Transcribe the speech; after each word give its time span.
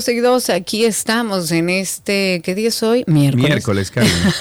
Bienvenidos 0.00 0.08
a 0.08 0.12
12 0.12 0.12
y 0.12 0.20
2. 0.20 0.50
Aquí 0.50 0.84
estamos 0.86 1.52
en 1.52 1.68
este. 1.68 2.40
¿Qué 2.42 2.54
día 2.54 2.68
es 2.68 2.82
hoy? 2.82 3.04
Miércoles. 3.06 3.48
Miércoles, 3.48 3.90
Karina. 3.90 4.34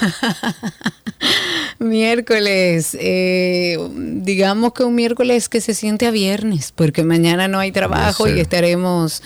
Miércoles. 1.79 2.95
eh, 2.99 3.77
digamos 3.95 4.71
que 4.73 4.83
un 4.83 4.95
miércoles 4.95 5.49
que 5.49 5.59
se 5.59 5.73
siente 5.73 6.07
a 6.07 6.11
viernes, 6.11 6.71
porque 6.73 7.03
mañana 7.03 7.47
no 7.49 7.59
hay 7.59 7.71
trabajo 7.73 8.27
y 8.29 8.39
estaremos. 8.39 9.21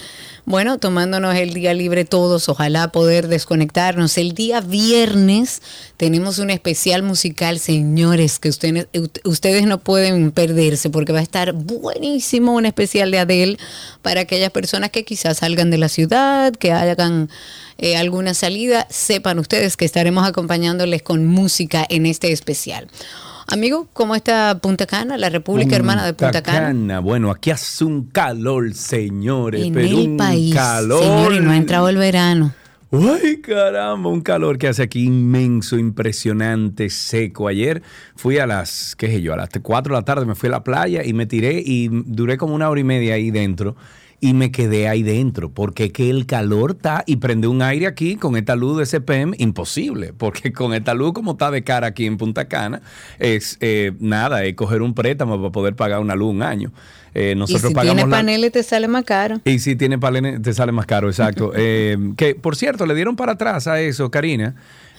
Bueno, 0.46 0.78
tomándonos 0.78 1.36
el 1.36 1.54
día 1.54 1.74
libre 1.74 2.04
todos, 2.04 2.50
ojalá 2.50 2.90
poder 2.90 3.30
desconectarnos. 3.30 4.18
El 4.18 4.34
día 4.34 4.60
viernes 4.60 5.62
tenemos 5.96 6.38
un 6.38 6.50
especial 6.50 7.02
musical, 7.02 7.60
señores, 7.60 8.40
que 8.40 8.50
ustedes, 8.50 8.88
ustedes 9.24 9.66
no 9.66 9.78
pueden 9.78 10.32
perderse 10.34 10.90
porque 10.90 11.14
va 11.14 11.20
a 11.20 11.24
estar 11.24 11.54
buenísimo 11.54 12.56
un 12.56 12.66
especial 12.66 13.10
de 13.12 13.20
Adele 13.20 13.58
para 14.02 14.22
aquellas 14.22 14.52
personas 14.52 14.90
que 14.90 15.06
quizás 15.06 15.38
salgan 15.38 15.72
de 15.72 15.78
la 15.78 15.88
ciudad, 15.88 16.52
que 16.54 16.74
hagan 16.74 17.30
eh, 17.78 17.96
alguna 17.96 18.34
salida, 18.34 18.86
sepan 18.90 19.40
ustedes 19.40 19.78
que 19.78 19.86
estaremos 19.86 20.28
acompañándoles 20.28 21.04
con 21.04 21.26
música 21.26 21.86
en 21.88 22.06
este 22.06 22.34
especial. 22.34 22.90
Amigo, 23.48 23.88
¿cómo 23.94 24.16
está 24.16 24.58
Punta 24.62 24.86
Cana, 24.86 25.18
la 25.18 25.30
República 25.30 25.76
Hermana 25.76 26.06
de 26.06 26.14
Punta 26.14 26.42
Cana? 26.42 27.00
Bueno, 27.00 27.30
aquí 27.30 27.52
hace 27.52 27.84
un 27.84 28.06
calor, 28.06 28.74
señores. 28.74 29.66
En 29.66 29.74
pero 29.74 29.88
el 29.88 29.96
un 30.10 30.18
país, 30.18 30.56
calor. 30.56 31.04
señores, 31.04 31.42
no 31.42 31.52
ha 31.52 31.58
entrado 31.58 31.90
el 31.90 31.98
verano. 31.98 32.54
Ay, 32.92 33.38
caramba, 33.42 34.10
un 34.12 34.22
calor 34.22 34.60
que 34.60 34.68
hace 34.68 34.84
aquí 34.84 35.04
inmenso, 35.04 35.80
impresionante, 35.80 36.92
seco. 36.92 37.48
Ayer 37.48 37.82
fui 38.16 38.38
a 38.38 38.46
las, 38.46 38.96
qué 38.96 39.08
sé 39.08 39.22
yo, 39.22 39.34
a 39.34 39.38
las 39.38 39.50
4 39.50 39.96
de 39.96 40.00
la 40.00 40.06
tarde 40.06 40.28
me 40.28 40.36
fui 40.36 40.48
a 40.50 40.52
la 40.52 40.64
playa 40.64 41.04
y 41.04 41.14
me 41.14 41.26
tiré 41.26 41.62
y 41.66 41.90
duré 41.92 42.38
como 42.38 42.54
una 42.54 42.70
hora 42.70 42.80
y 42.80 42.84
media 42.84 43.16
ahí 43.16 43.32
dentro 43.32 43.76
y 44.26 44.34
me 44.34 44.52
quedé 44.52 44.88
ahí 44.88 45.04
dentro 45.04 45.50
porque 45.52 45.92
que 45.92 46.10
el 46.10 46.26
calor 46.26 46.72
está 46.72 47.04
y 47.06 47.18
prende 47.18 47.48
un 47.48 47.62
aire 47.62 47.88
aquí 47.88 48.16
con 48.16 48.38
esta 48.38 48.56
luz 48.56 48.78
de 48.78 48.86
CPM 48.86 49.36
imposible 49.38 50.14
porque 50.18 50.54
con 50.54 50.74
esta 50.74 50.94
luz 50.94 51.12
como 51.12 51.34
está 51.34 51.52
de 51.52 51.64
cara 51.66 51.88
aquí 51.88 52.06
en 52.06 52.16
Punta 52.18 52.46
Cana 52.48 52.82
es 53.20 53.58
eh, 53.60 53.92
nada, 54.00 54.46
es 54.46 54.54
coger 54.56 54.82
un 54.82 54.94
préstamo 54.94 55.38
para 55.38 55.52
poder 55.52 55.76
pagar 55.76 56.00
una 56.00 56.16
luz 56.16 56.32
un 56.32 56.42
año. 56.42 56.72
Eh, 57.14 57.34
Y 57.36 57.38
nosotros 57.38 57.70
si 57.70 57.76
pagamos 57.76 57.98
tienes 57.98 58.10
la- 58.12 58.18
paneles 58.18 58.52
te 58.54 58.64
sale 58.64 58.88
más 58.88 59.04
caro. 59.04 59.42
y 59.44 59.60
si 59.60 59.76
tiene 59.76 60.00
paneles, 60.00 60.42
te 60.42 60.54
sale 60.54 60.72
más 60.72 60.86
caro, 60.86 61.10
exacto. 61.10 61.52
Eh, 61.58 61.98
que, 62.16 62.34
por 62.34 62.56
cierto, 62.56 62.86
le 62.86 62.96
dieron 62.96 63.16
para 63.18 63.34
atrás 63.34 63.68
a 63.68 63.82
eso, 63.82 64.10
Karina. 64.10 64.56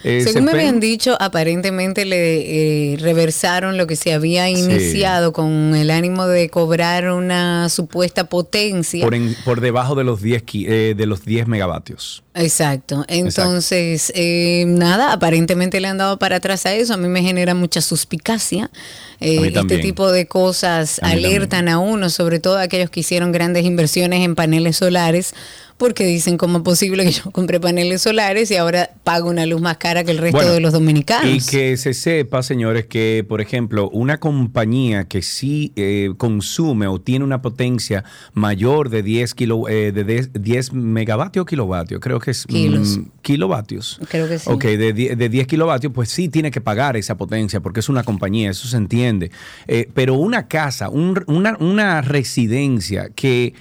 Eh, 0.07 0.21
Según 0.23 0.45
me 0.45 0.51
habían 0.51 0.79
dicho, 0.79 1.17
aparentemente 1.19 2.05
le 2.05 2.93
eh, 2.93 2.97
reversaron 2.97 3.75
lo 3.77 3.87
que 3.87 3.95
se 3.95 4.13
había 4.13 4.47
iniciado 4.49 5.33
con 5.33 5.73
el 5.75 5.89
ánimo 5.89 6.27
de 6.27 6.49
cobrar 6.49 7.09
una 7.11 7.69
supuesta 7.69 8.25
potencia. 8.29 9.03
por, 9.03 9.15
en- 9.15 9.35
por 9.43 9.61
debajo 9.61 9.95
de 9.95 10.03
los 10.03 10.21
10, 10.21 10.43
ki- 10.43 10.65
eh, 10.69 10.93
de 10.95 11.05
los 11.07 11.25
10 11.25 11.47
megavatios. 11.47 12.21
Exacto. 12.35 13.03
Entonces, 13.07 14.11
eh, 14.15 14.65
nada, 14.67 15.11
aparentemente 15.13 15.79
le 15.79 15.87
han 15.87 15.97
dado 15.97 16.19
para 16.19 16.35
atrás 16.35 16.65
a 16.65 16.73
eso. 16.75 16.93
A 16.93 16.97
mí 16.97 17.07
me 17.07 17.21
genera 17.23 17.55
mucha 17.55 17.81
suspicacia. 17.81 18.69
Eh, 19.21 19.39
A 19.39 19.41
este 19.47 19.77
tipo 19.81 20.11
de 20.11 20.27
cosas 20.27 20.99
A 21.01 21.11
alertan 21.11 21.69
a 21.69 21.79
uno, 21.79 22.09
sobre 22.09 22.39
todo 22.39 22.59
aquellos 22.59 22.89
que 22.89 22.99
hicieron 22.99 23.31
grandes 23.31 23.63
inversiones 23.65 24.23
en 24.23 24.35
paneles 24.35 24.75
solares, 24.77 25.33
porque 25.77 26.05
dicen 26.05 26.37
cómo 26.37 26.59
es 26.59 26.63
posible 26.63 27.03
que 27.03 27.11
yo 27.23 27.31
compré 27.31 27.59
paneles 27.59 28.01
solares 28.01 28.49
y 28.51 28.55
ahora 28.55 28.91
pago 29.03 29.29
una 29.29 29.45
luz 29.45 29.59
más 29.61 29.77
cara 29.77 30.03
que 30.03 30.11
el 30.11 30.17
resto 30.19 30.37
Bueno, 30.37 30.53
de 30.53 30.61
los 30.61 30.71
dominicanos. 30.73 31.29
Y 31.29 31.45
que 31.51 31.75
se 31.77 31.93
sepa, 31.93 32.43
señores, 32.43 32.85
que, 32.85 33.25
por 33.27 33.41
ejemplo, 33.41 33.89
una 33.89 34.17
compañía 34.19 35.03
que 35.05 35.21
sí 35.21 35.73
eh, 35.75 36.11
consume 36.17 36.87
o 36.87 36.99
tiene 37.01 37.25
una 37.25 37.41
potencia 37.41 38.03
mayor 38.33 38.89
de 38.89 39.03
10, 39.03 39.33
kilo, 39.33 39.67
eh, 39.67 39.91
de 39.91 40.03
10, 40.05 40.29
10 40.33 40.73
megavatios 40.73 41.43
o 41.43 41.45
kilovatios, 41.45 41.99
creo 41.99 42.19
que 42.19 42.31
es 42.31 42.45
Kilos. 42.45 42.97
mm, 42.97 43.03
kilovatios. 43.21 43.99
Creo 44.09 44.27
que 44.29 44.39
sí. 44.39 44.49
Ok, 44.49 44.63
de, 44.63 44.93
10 44.93 45.17
de 45.17 45.29
10 45.29 45.47
kilovatios, 45.47 45.91
pues 45.93 46.09
sí 46.09 46.29
tiene 46.29 46.51
que 46.51 46.61
pagar 46.61 46.95
esa 46.95 47.15
potencia 47.17 47.59
porque 47.59 47.81
es 47.81 47.89
una 47.89 48.03
compañía, 48.03 48.49
eso 48.51 48.67
se 48.67 48.77
entiende. 48.77 49.29
Eh, 49.67 49.89
pero 49.93 50.13
una 50.15 50.47
casa, 50.47 50.89
un- 50.89 51.23
una, 51.27 51.57
una 51.59 52.01
residencia 52.01 53.09
que 53.15 53.53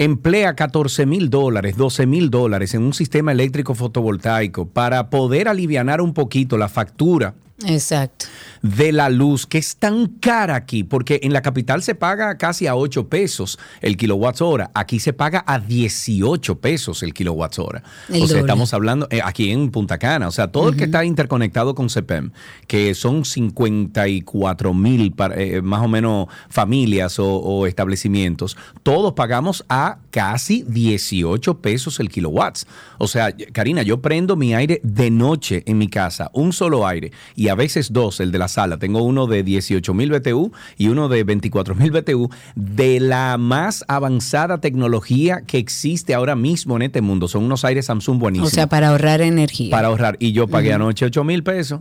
emplea 0.00 0.54
14 0.54 1.04
mil 1.04 1.28
dólares, 1.28 1.76
12 1.76 2.06
mil 2.06 2.30
dólares 2.30 2.72
en 2.72 2.82
un 2.84 2.94
sistema 2.94 3.32
eléctrico 3.32 3.74
fotovoltaico 3.74 4.66
para 4.66 5.10
poder 5.10 5.46
aliviar 5.46 6.00
un 6.00 6.14
poquito 6.14 6.56
la 6.56 6.70
factura 6.70 7.34
Exacto. 7.66 8.26
de 8.62 8.92
la 8.92 9.08
luz, 9.08 9.46
que 9.46 9.58
es 9.58 9.76
tan 9.76 10.06
cara 10.06 10.54
aquí, 10.54 10.84
porque 10.84 11.20
en 11.22 11.32
la 11.32 11.42
capital 11.42 11.82
se 11.82 11.94
paga 11.94 12.36
casi 12.36 12.66
a 12.66 12.74
8 12.74 13.08
pesos 13.08 13.58
el 13.80 13.96
kilowatt 13.96 14.40
hora, 14.40 14.70
aquí 14.74 14.98
se 14.98 15.12
paga 15.12 15.44
a 15.46 15.58
18 15.58 16.58
pesos 16.60 17.02
el 17.02 17.14
kilowatt 17.14 17.58
hora. 17.58 17.82
El 18.08 18.22
o 18.22 18.26
sea, 18.26 18.36
doble. 18.36 18.40
estamos 18.40 18.74
hablando 18.74 19.08
eh, 19.10 19.20
aquí 19.24 19.50
en 19.50 19.70
Punta 19.70 19.98
Cana, 19.98 20.28
o 20.28 20.32
sea, 20.32 20.48
todo 20.48 20.68
el 20.70 20.76
que 20.76 20.84
está 20.84 21.04
interconectado 21.04 21.74
con 21.74 21.88
CPEM, 21.88 22.32
que 22.66 22.94
son 22.94 23.24
54 23.24 24.74
mil 24.74 25.14
eh, 25.36 25.60
más 25.62 25.82
o 25.82 25.88
menos 25.88 26.28
familias 26.48 27.18
o, 27.18 27.36
o 27.36 27.66
establecimientos, 27.66 28.56
todos 28.82 29.14
pagamos 29.14 29.64
a 29.68 29.98
casi 30.10 30.64
18 30.66 31.60
pesos 31.60 32.00
el 32.00 32.08
kilowatt. 32.08 32.58
O 32.98 33.06
sea, 33.06 33.34
Karina, 33.52 33.82
yo 33.82 34.00
prendo 34.00 34.36
mi 34.36 34.54
aire 34.54 34.80
de 34.82 35.10
noche 35.10 35.62
en 35.66 35.78
mi 35.78 35.88
casa, 35.88 36.30
un 36.34 36.52
solo 36.52 36.86
aire, 36.86 37.12
y 37.34 37.49
a 37.50 37.54
veces 37.54 37.92
dos, 37.92 38.20
el 38.20 38.32
de 38.32 38.38
la 38.38 38.48
sala. 38.48 38.78
Tengo 38.78 39.02
uno 39.02 39.26
de 39.26 39.42
18 39.42 39.92
mil 39.94 40.10
BTU 40.10 40.52
y 40.78 40.88
uno 40.88 41.08
de 41.08 41.24
24 41.24 41.74
mil 41.74 41.90
BTU, 41.90 42.30
de 42.54 43.00
la 43.00 43.36
más 43.38 43.84
avanzada 43.88 44.58
tecnología 44.60 45.42
que 45.46 45.58
existe 45.58 46.14
ahora 46.14 46.36
mismo 46.36 46.76
en 46.76 46.82
este 46.82 47.00
mundo. 47.00 47.28
Son 47.28 47.44
unos 47.44 47.64
aires 47.64 47.86
Samsung 47.86 48.16
O 48.16 48.20
buenísimos. 48.20 48.50
sea, 48.52 48.66
para 48.68 48.88
ahorrar 48.88 49.20
energía. 49.20 49.70
para 49.70 49.88
ahorrar. 49.88 50.16
Y 50.20 50.32
yo 50.32 50.48
pagué 50.48 50.72
anoche 50.72 51.04
8 51.04 51.24
mil 51.24 51.42
pesos 51.42 51.80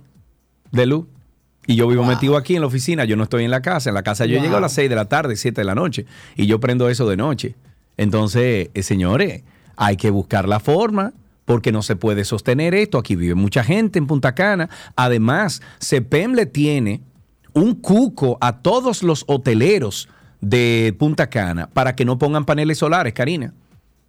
de 0.72 0.86
luz. 0.86 1.06
Y 1.68 1.76
yo 1.76 1.88
vivo 1.88 2.04
metido 2.04 2.36
aquí 2.36 2.56
en 2.56 2.62
la 2.62 2.68
oficina, 2.68 3.06
yo 3.06 3.16
no 3.16 3.24
estoy 3.24 3.44
en 3.44 3.52
la 3.52 3.62
casa. 3.62 3.90
En 3.90 3.94
la 3.94 4.02
casa 4.02 4.26
yo 4.26 4.36
Wow. 4.36 4.44
llego 4.44 4.58
a 4.58 4.60
las 4.62 4.74
6 4.74 4.90
de 4.90 4.96
la 4.96 5.06
tarde, 5.06 5.36
7 5.36 5.62
de 5.62 5.66
la 5.66 5.76
noche. 5.76 6.06
Y 6.36 6.48
yo 6.48 6.60
prendo 6.60 6.90
eso 6.90 7.08
de 7.08 7.16
noche. 7.16 7.56
Entonces, 7.96 8.70
eh, 8.74 8.84
señores, 8.84 9.44
hay 9.76 9.96
que 9.98 10.10
buscar 10.10 10.48
la 10.48 10.60
forma 10.60 11.14
porque 11.50 11.72
no 11.72 11.82
se 11.82 11.96
puede 11.96 12.26
sostener 12.26 12.76
esto. 12.76 13.00
Aquí 13.00 13.16
vive 13.16 13.34
mucha 13.34 13.64
gente 13.64 13.98
en 13.98 14.06
Punta 14.06 14.36
Cana. 14.36 14.70
Además, 14.96 15.64
CEPEM 15.82 16.34
le 16.34 16.46
tiene 16.46 17.02
un 17.54 17.74
cuco 17.74 18.38
a 18.40 18.58
todos 18.60 19.02
los 19.02 19.24
hoteleros 19.26 20.10
de 20.42 20.96
Punta 21.00 21.28
Cana 21.28 21.68
para 21.74 21.96
que 21.96 22.06
no 22.06 22.20
pongan 22.20 22.46
paneles 22.46 22.78
solares, 22.78 23.14
Karina. 23.14 23.52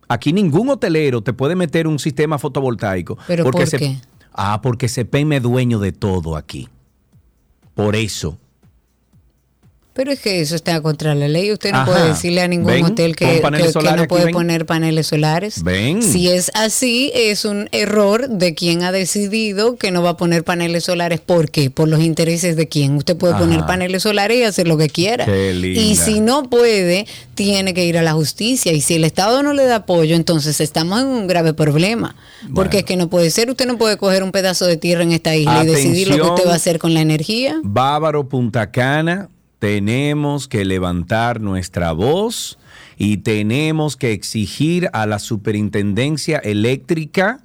Aquí 0.06 0.34
ningún 0.34 0.68
hotelero 0.68 1.22
te 1.22 1.32
puede 1.32 1.56
meter 1.56 1.86
un 1.86 1.98
sistema 1.98 2.38
fotovoltaico. 2.38 3.16
¿Pero 3.26 3.44
porque 3.44 3.60
por 3.60 3.66
se- 3.68 3.78
qué? 3.78 3.96
Ah, 4.34 4.60
porque 4.62 4.86
CEPEM 4.90 5.32
es 5.32 5.42
dueño 5.42 5.78
de 5.78 5.92
todo 5.92 6.36
aquí. 6.36 6.68
Por 7.72 7.96
eso. 7.96 8.36
Pero 9.92 10.12
es 10.12 10.20
que 10.20 10.40
eso 10.40 10.54
está 10.54 10.80
contra 10.80 11.16
la 11.16 11.26
ley. 11.26 11.50
Usted 11.50 11.72
no 11.72 11.78
Ajá. 11.78 11.92
puede 11.92 12.08
decirle 12.08 12.42
a 12.42 12.48
ningún 12.48 12.72
Ven, 12.72 12.84
hotel 12.84 13.16
que, 13.16 13.42
no 13.42 14.06
puede 14.06 14.30
poner 14.30 14.64
paneles 14.64 15.08
solares. 15.08 15.64
Ven. 15.64 16.00
Si 16.02 16.28
es 16.28 16.52
así, 16.54 17.10
es 17.14 17.44
un 17.44 17.68
error 17.72 18.28
de 18.28 18.54
quien 18.54 18.84
ha 18.84 18.92
decidido 18.92 19.76
que 19.76 19.90
no 19.90 20.02
va 20.02 20.10
a 20.10 20.16
poner 20.16 20.44
paneles 20.44 20.84
solares. 20.84 21.20
¿Por 21.20 21.50
qué? 21.50 21.70
Por 21.70 21.88
los 21.88 22.00
intereses 22.00 22.54
de 22.56 22.68
quién. 22.68 22.94
Usted 22.96 23.16
puede 23.16 23.34
Ajá. 23.34 23.42
poner 23.42 23.66
paneles 23.66 24.04
solares 24.04 24.38
y 24.38 24.44
hacer 24.44 24.68
lo 24.68 24.78
que 24.78 24.88
quiera. 24.88 25.24
Qué 25.24 25.52
linda. 25.54 25.80
Y 25.80 25.96
si 25.96 26.20
no 26.20 26.44
puede, 26.48 27.06
tiene 27.34 27.74
que 27.74 27.84
ir 27.84 27.98
a 27.98 28.02
la 28.02 28.12
justicia. 28.12 28.72
Y 28.72 28.80
si 28.82 28.94
el 28.94 29.04
Estado 29.04 29.42
no 29.42 29.54
le 29.54 29.64
da 29.64 29.76
apoyo, 29.76 30.14
entonces 30.14 30.60
estamos 30.60 31.00
en 31.00 31.08
un 31.08 31.26
grave 31.26 31.52
problema. 31.52 32.14
Bueno. 32.42 32.54
Porque 32.54 32.78
es 32.78 32.84
que 32.84 32.96
no 32.96 33.10
puede 33.10 33.30
ser. 33.30 33.50
Usted 33.50 33.66
no 33.66 33.76
puede 33.76 33.96
coger 33.96 34.22
un 34.22 34.30
pedazo 34.30 34.66
de 34.66 34.76
tierra 34.76 35.02
en 35.02 35.10
esta 35.10 35.34
isla 35.34 35.64
y 35.64 35.66
decidir 35.66 36.08
lo 36.08 36.16
que 36.16 36.30
usted 36.30 36.46
va 36.46 36.52
a 36.52 36.56
hacer 36.56 36.78
con 36.78 36.94
la 36.94 37.00
energía. 37.00 37.60
Bávaro 37.64 38.28
Punta 38.28 38.70
Cana, 38.70 39.28
tenemos 39.60 40.48
que 40.48 40.64
levantar 40.64 41.40
nuestra 41.40 41.92
voz 41.92 42.58
y 42.96 43.18
tenemos 43.18 43.96
que 43.96 44.12
exigir 44.12 44.88
a 44.92 45.06
la 45.06 45.18
Superintendencia 45.18 46.38
Eléctrica 46.38 47.44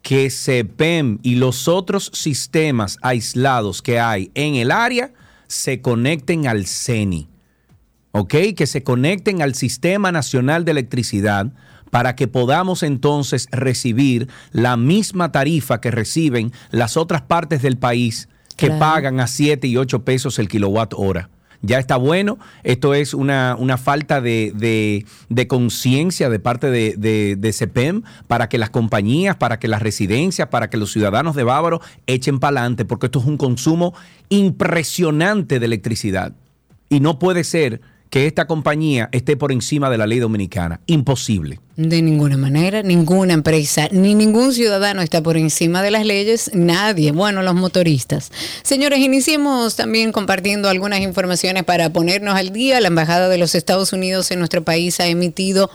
que 0.00 0.30
CEPEM 0.30 1.18
y 1.22 1.34
los 1.34 1.66
otros 1.66 2.10
sistemas 2.14 2.98
aislados 3.02 3.82
que 3.82 3.98
hay 3.98 4.30
en 4.34 4.54
el 4.54 4.70
área 4.70 5.12
se 5.48 5.80
conecten 5.80 6.46
al 6.46 6.66
CENI. 6.66 7.28
¿ok? 8.12 8.34
Que 8.56 8.66
se 8.66 8.84
conecten 8.84 9.42
al 9.42 9.54
Sistema 9.56 10.12
Nacional 10.12 10.64
de 10.64 10.70
Electricidad 10.70 11.52
para 11.90 12.14
que 12.14 12.28
podamos 12.28 12.84
entonces 12.84 13.48
recibir 13.50 14.28
la 14.52 14.76
misma 14.76 15.32
tarifa 15.32 15.80
que 15.80 15.90
reciben 15.90 16.52
las 16.70 16.96
otras 16.96 17.22
partes 17.22 17.60
del 17.60 17.76
país 17.76 18.28
que 18.56 18.68
Claro. 18.68 18.80
pagan 18.80 19.20
a 19.20 19.26
7 19.26 19.66
y 19.66 19.76
8 19.76 20.04
pesos 20.04 20.38
el 20.38 20.48
kilowatt 20.48 20.94
hora. 20.96 21.28
Ya 21.62 21.78
está 21.78 21.96
bueno, 21.96 22.38
esto 22.62 22.94
es 22.94 23.14
una, 23.14 23.56
una 23.58 23.76
falta 23.76 24.20
de, 24.20 24.52
de- 24.54 25.46
conciencia 25.48 26.28
de 26.28 26.38
parte 26.38 26.70
de, 26.70 26.94
de, 26.96 27.36
de 27.36 27.52
CEPEM 27.52 28.02
para 28.26 28.48
que 28.48 28.58
las 28.58 28.70
compañías, 28.70 29.36
para 29.36 29.58
que 29.58 29.68
las 29.68 29.82
residencias, 29.82 30.48
para 30.48 30.68
que 30.70 30.76
los 30.76 30.92
ciudadanos 30.92 31.34
de 31.36 31.44
Bávaro 31.44 31.80
echen 32.06 32.38
para 32.38 32.60
adelante, 32.60 32.84
porque 32.84 33.06
esto 33.06 33.20
es 33.20 33.26
un 33.26 33.36
consumo 33.36 33.94
impresionante 34.28 35.58
de 35.58 35.66
electricidad. 35.66 36.32
Y 36.88 37.00
no 37.00 37.18
puede 37.18 37.44
ser 37.44 37.80
que 38.10 38.26
esta 38.26 38.46
compañía 38.46 39.08
esté 39.12 39.36
por 39.36 39.52
encima 39.52 39.90
de 39.90 39.98
la 39.98 40.06
ley 40.06 40.18
dominicana. 40.18 40.80
Imposible. 40.86 41.60
De 41.76 42.00
ninguna 42.00 42.38
manera, 42.38 42.82
ninguna 42.82 43.34
empresa, 43.34 43.88
ni 43.92 44.14
ningún 44.14 44.54
ciudadano 44.54 45.02
está 45.02 45.22
por 45.22 45.36
encima 45.36 45.82
de 45.82 45.90
las 45.90 46.06
leyes, 46.06 46.50
nadie, 46.54 47.12
bueno, 47.12 47.42
los 47.42 47.54
motoristas. 47.54 48.32
Señores, 48.62 49.00
iniciemos 49.00 49.76
también 49.76 50.10
compartiendo 50.10 50.70
algunas 50.70 51.00
informaciones 51.00 51.64
para 51.64 51.92
ponernos 51.92 52.34
al 52.34 52.50
día. 52.50 52.80
La 52.80 52.88
Embajada 52.88 53.28
de 53.28 53.36
los 53.36 53.54
Estados 53.54 53.92
Unidos 53.92 54.30
en 54.30 54.38
nuestro 54.38 54.64
país 54.64 55.00
ha 55.00 55.06
emitido 55.06 55.70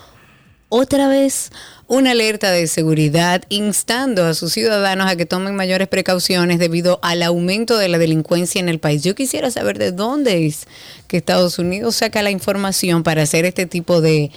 otra 0.73 1.09
vez 1.09 1.51
una 1.87 2.11
alerta 2.11 2.49
de 2.49 2.65
seguridad 2.65 3.43
instando 3.49 4.23
a 4.23 4.33
sus 4.33 4.53
ciudadanos 4.53 5.11
a 5.11 5.17
que 5.17 5.25
tomen 5.25 5.53
mayores 5.53 5.89
precauciones 5.89 6.59
debido 6.59 6.99
al 7.03 7.23
aumento 7.23 7.77
de 7.77 7.89
la 7.89 7.97
delincuencia 7.97 8.61
en 8.61 8.69
el 8.69 8.79
país. 8.79 9.03
Yo 9.03 9.13
quisiera 9.13 9.51
saber 9.51 9.77
de 9.77 9.91
dónde 9.91 10.47
es 10.47 10.67
que 11.07 11.17
Estados 11.17 11.59
Unidos 11.59 11.97
saca 11.97 12.21
la 12.21 12.31
información 12.31 13.03
para 13.03 13.23
hacer 13.23 13.43
este 13.43 13.65
tipo 13.65 13.99
de, 13.99 14.31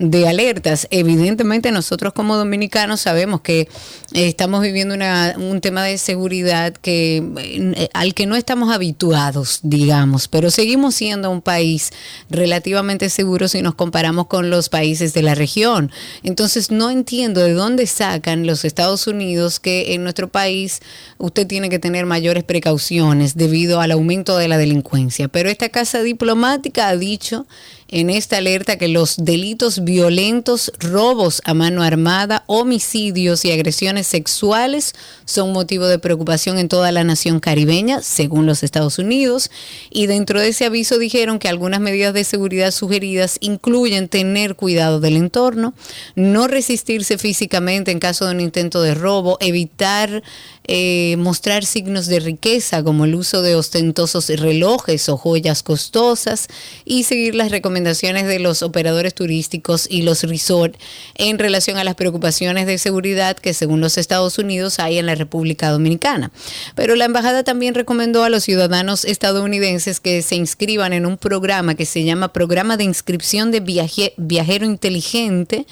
de 0.00 0.26
alertas. 0.26 0.88
Evidentemente 0.90 1.70
nosotros 1.70 2.14
como 2.14 2.36
dominicanos 2.36 3.02
sabemos 3.02 3.42
que 3.42 3.60
eh, 3.60 4.26
estamos 4.26 4.62
viviendo 4.62 4.94
una- 4.94 5.34
un 5.38 5.60
tema 5.60 5.84
de 5.84 5.98
seguridad 5.98 6.72
que 6.72 7.22
eh, 7.36 7.88
al 7.92 8.14
que 8.14 8.24
no 8.26 8.34
estamos 8.34 8.74
habituados, 8.74 9.60
digamos, 9.62 10.26
pero 10.26 10.50
seguimos 10.50 10.94
siendo 10.94 11.30
un 11.30 11.42
país 11.42 11.90
relativamente 12.30 13.10
seguro 13.10 13.46
si 13.46 13.60
nos 13.60 13.74
comparamos 13.74 14.26
con 14.26 14.48
los 14.48 14.70
países 14.70 15.12
de 15.12 15.22
la 15.22 15.34
región. 15.34 15.92
Entonces 16.22 16.70
no 16.70 16.88
entiendo 16.90 17.42
de 17.42 17.52
dónde 17.52 17.86
sacan 17.86 18.46
los 18.46 18.64
Estados 18.64 19.06
Unidos 19.06 19.60
que 19.60 19.92
en 19.92 20.02
nuestro 20.02 20.28
país 20.28 20.80
usted 21.18 21.46
tiene 21.46 21.68
que 21.68 21.78
tener 21.78 22.06
mayores 22.06 22.42
precauciones 22.42 23.36
debido 23.36 23.82
al 23.82 23.90
aumento 23.90 24.38
de 24.38 24.48
la 24.48 24.56
delincuencia. 24.56 25.28
Pero 25.28 25.50
esta 25.50 25.68
casa 25.68 26.02
diplomática 26.02 26.88
ha 26.88 26.96
dicho 26.96 27.46
en 27.90 28.08
esta 28.08 28.38
alerta 28.38 28.78
que 28.78 28.88
los 28.88 29.16
delitos 29.18 29.84
violentos, 29.84 30.72
robos 30.78 31.42
a 31.44 31.54
mano 31.54 31.82
armada, 31.82 32.44
homicidios 32.46 33.44
y 33.44 33.50
agresiones 33.50 34.06
sexuales 34.06 34.94
son 35.24 35.52
motivo 35.52 35.86
de 35.86 35.98
preocupación 35.98 36.58
en 36.58 36.68
toda 36.68 36.92
la 36.92 37.04
nación 37.04 37.40
caribeña, 37.40 38.00
según 38.02 38.46
los 38.46 38.62
Estados 38.62 38.98
Unidos. 38.98 39.50
Y 39.90 40.06
dentro 40.06 40.40
de 40.40 40.48
ese 40.48 40.66
aviso 40.66 40.98
dijeron 40.98 41.38
que 41.38 41.48
algunas 41.48 41.80
medidas 41.80 42.14
de 42.14 42.24
seguridad 42.24 42.70
sugeridas 42.70 43.38
incluyen 43.40 44.08
tener 44.08 44.54
cuidado 44.54 45.00
del 45.00 45.16
entorno, 45.16 45.74
no 46.14 46.46
resistirse 46.46 47.18
físicamente 47.18 47.90
en 47.90 47.98
caso 47.98 48.26
de 48.26 48.32
un 48.32 48.40
intento 48.40 48.82
de 48.82 48.94
robo, 48.94 49.36
evitar 49.40 50.22
eh, 50.64 51.16
mostrar 51.18 51.64
signos 51.64 52.06
de 52.06 52.20
riqueza 52.20 52.82
como 52.82 53.04
el 53.04 53.14
uso 53.14 53.42
de 53.42 53.54
ostentosos 53.54 54.28
relojes 54.28 55.08
o 55.08 55.16
joyas 55.16 55.62
costosas 55.62 56.48
y 56.84 57.04
seguir 57.04 57.34
las 57.34 57.50
recomendaciones 57.50 58.26
de 58.26 58.38
los 58.38 58.62
operadores 58.62 59.14
turísticos 59.14 59.86
y 59.90 60.02
los 60.02 60.22
resort 60.22 60.76
en 61.16 61.38
relación 61.38 61.76
a 61.78 61.84
las 61.84 61.94
preocupaciones 61.94 62.66
de 62.66 62.78
seguridad 62.78 63.36
que 63.36 63.54
según 63.54 63.80
los 63.80 63.98
Estados 63.98 64.38
Unidos 64.38 64.78
hay 64.78 64.98
en 64.98 65.06
la 65.06 65.14
República 65.14 65.70
Dominicana. 65.70 66.30
Pero 66.74 66.94
la 66.94 67.04
embajada 67.06 67.42
también 67.42 67.74
recomendó 67.74 68.22
a 68.22 68.30
los 68.30 68.44
ciudadanos 68.44 69.04
estadounidenses 69.04 70.00
que 70.00 70.22
se 70.22 70.36
inscriban 70.36 70.92
en 70.92 71.06
un 71.06 71.16
programa 71.16 71.74
que 71.74 71.86
se 71.86 72.04
llama 72.04 72.32
Programa 72.32 72.76
de 72.76 72.84
Inscripción 72.84 73.50
de 73.50 73.60
Viaje- 73.60 74.14
Viajero 74.16 74.66
Inteligente 74.66 75.66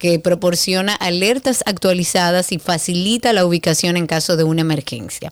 que 0.00 0.18
proporciona 0.18 0.94
alertas 0.94 1.62
actualizadas 1.66 2.52
y 2.52 2.58
facilita 2.58 3.34
la 3.34 3.44
ubicación 3.44 3.98
en 3.98 4.06
caso 4.06 4.38
de 4.38 4.44
una 4.44 4.62
emergencia. 4.62 5.30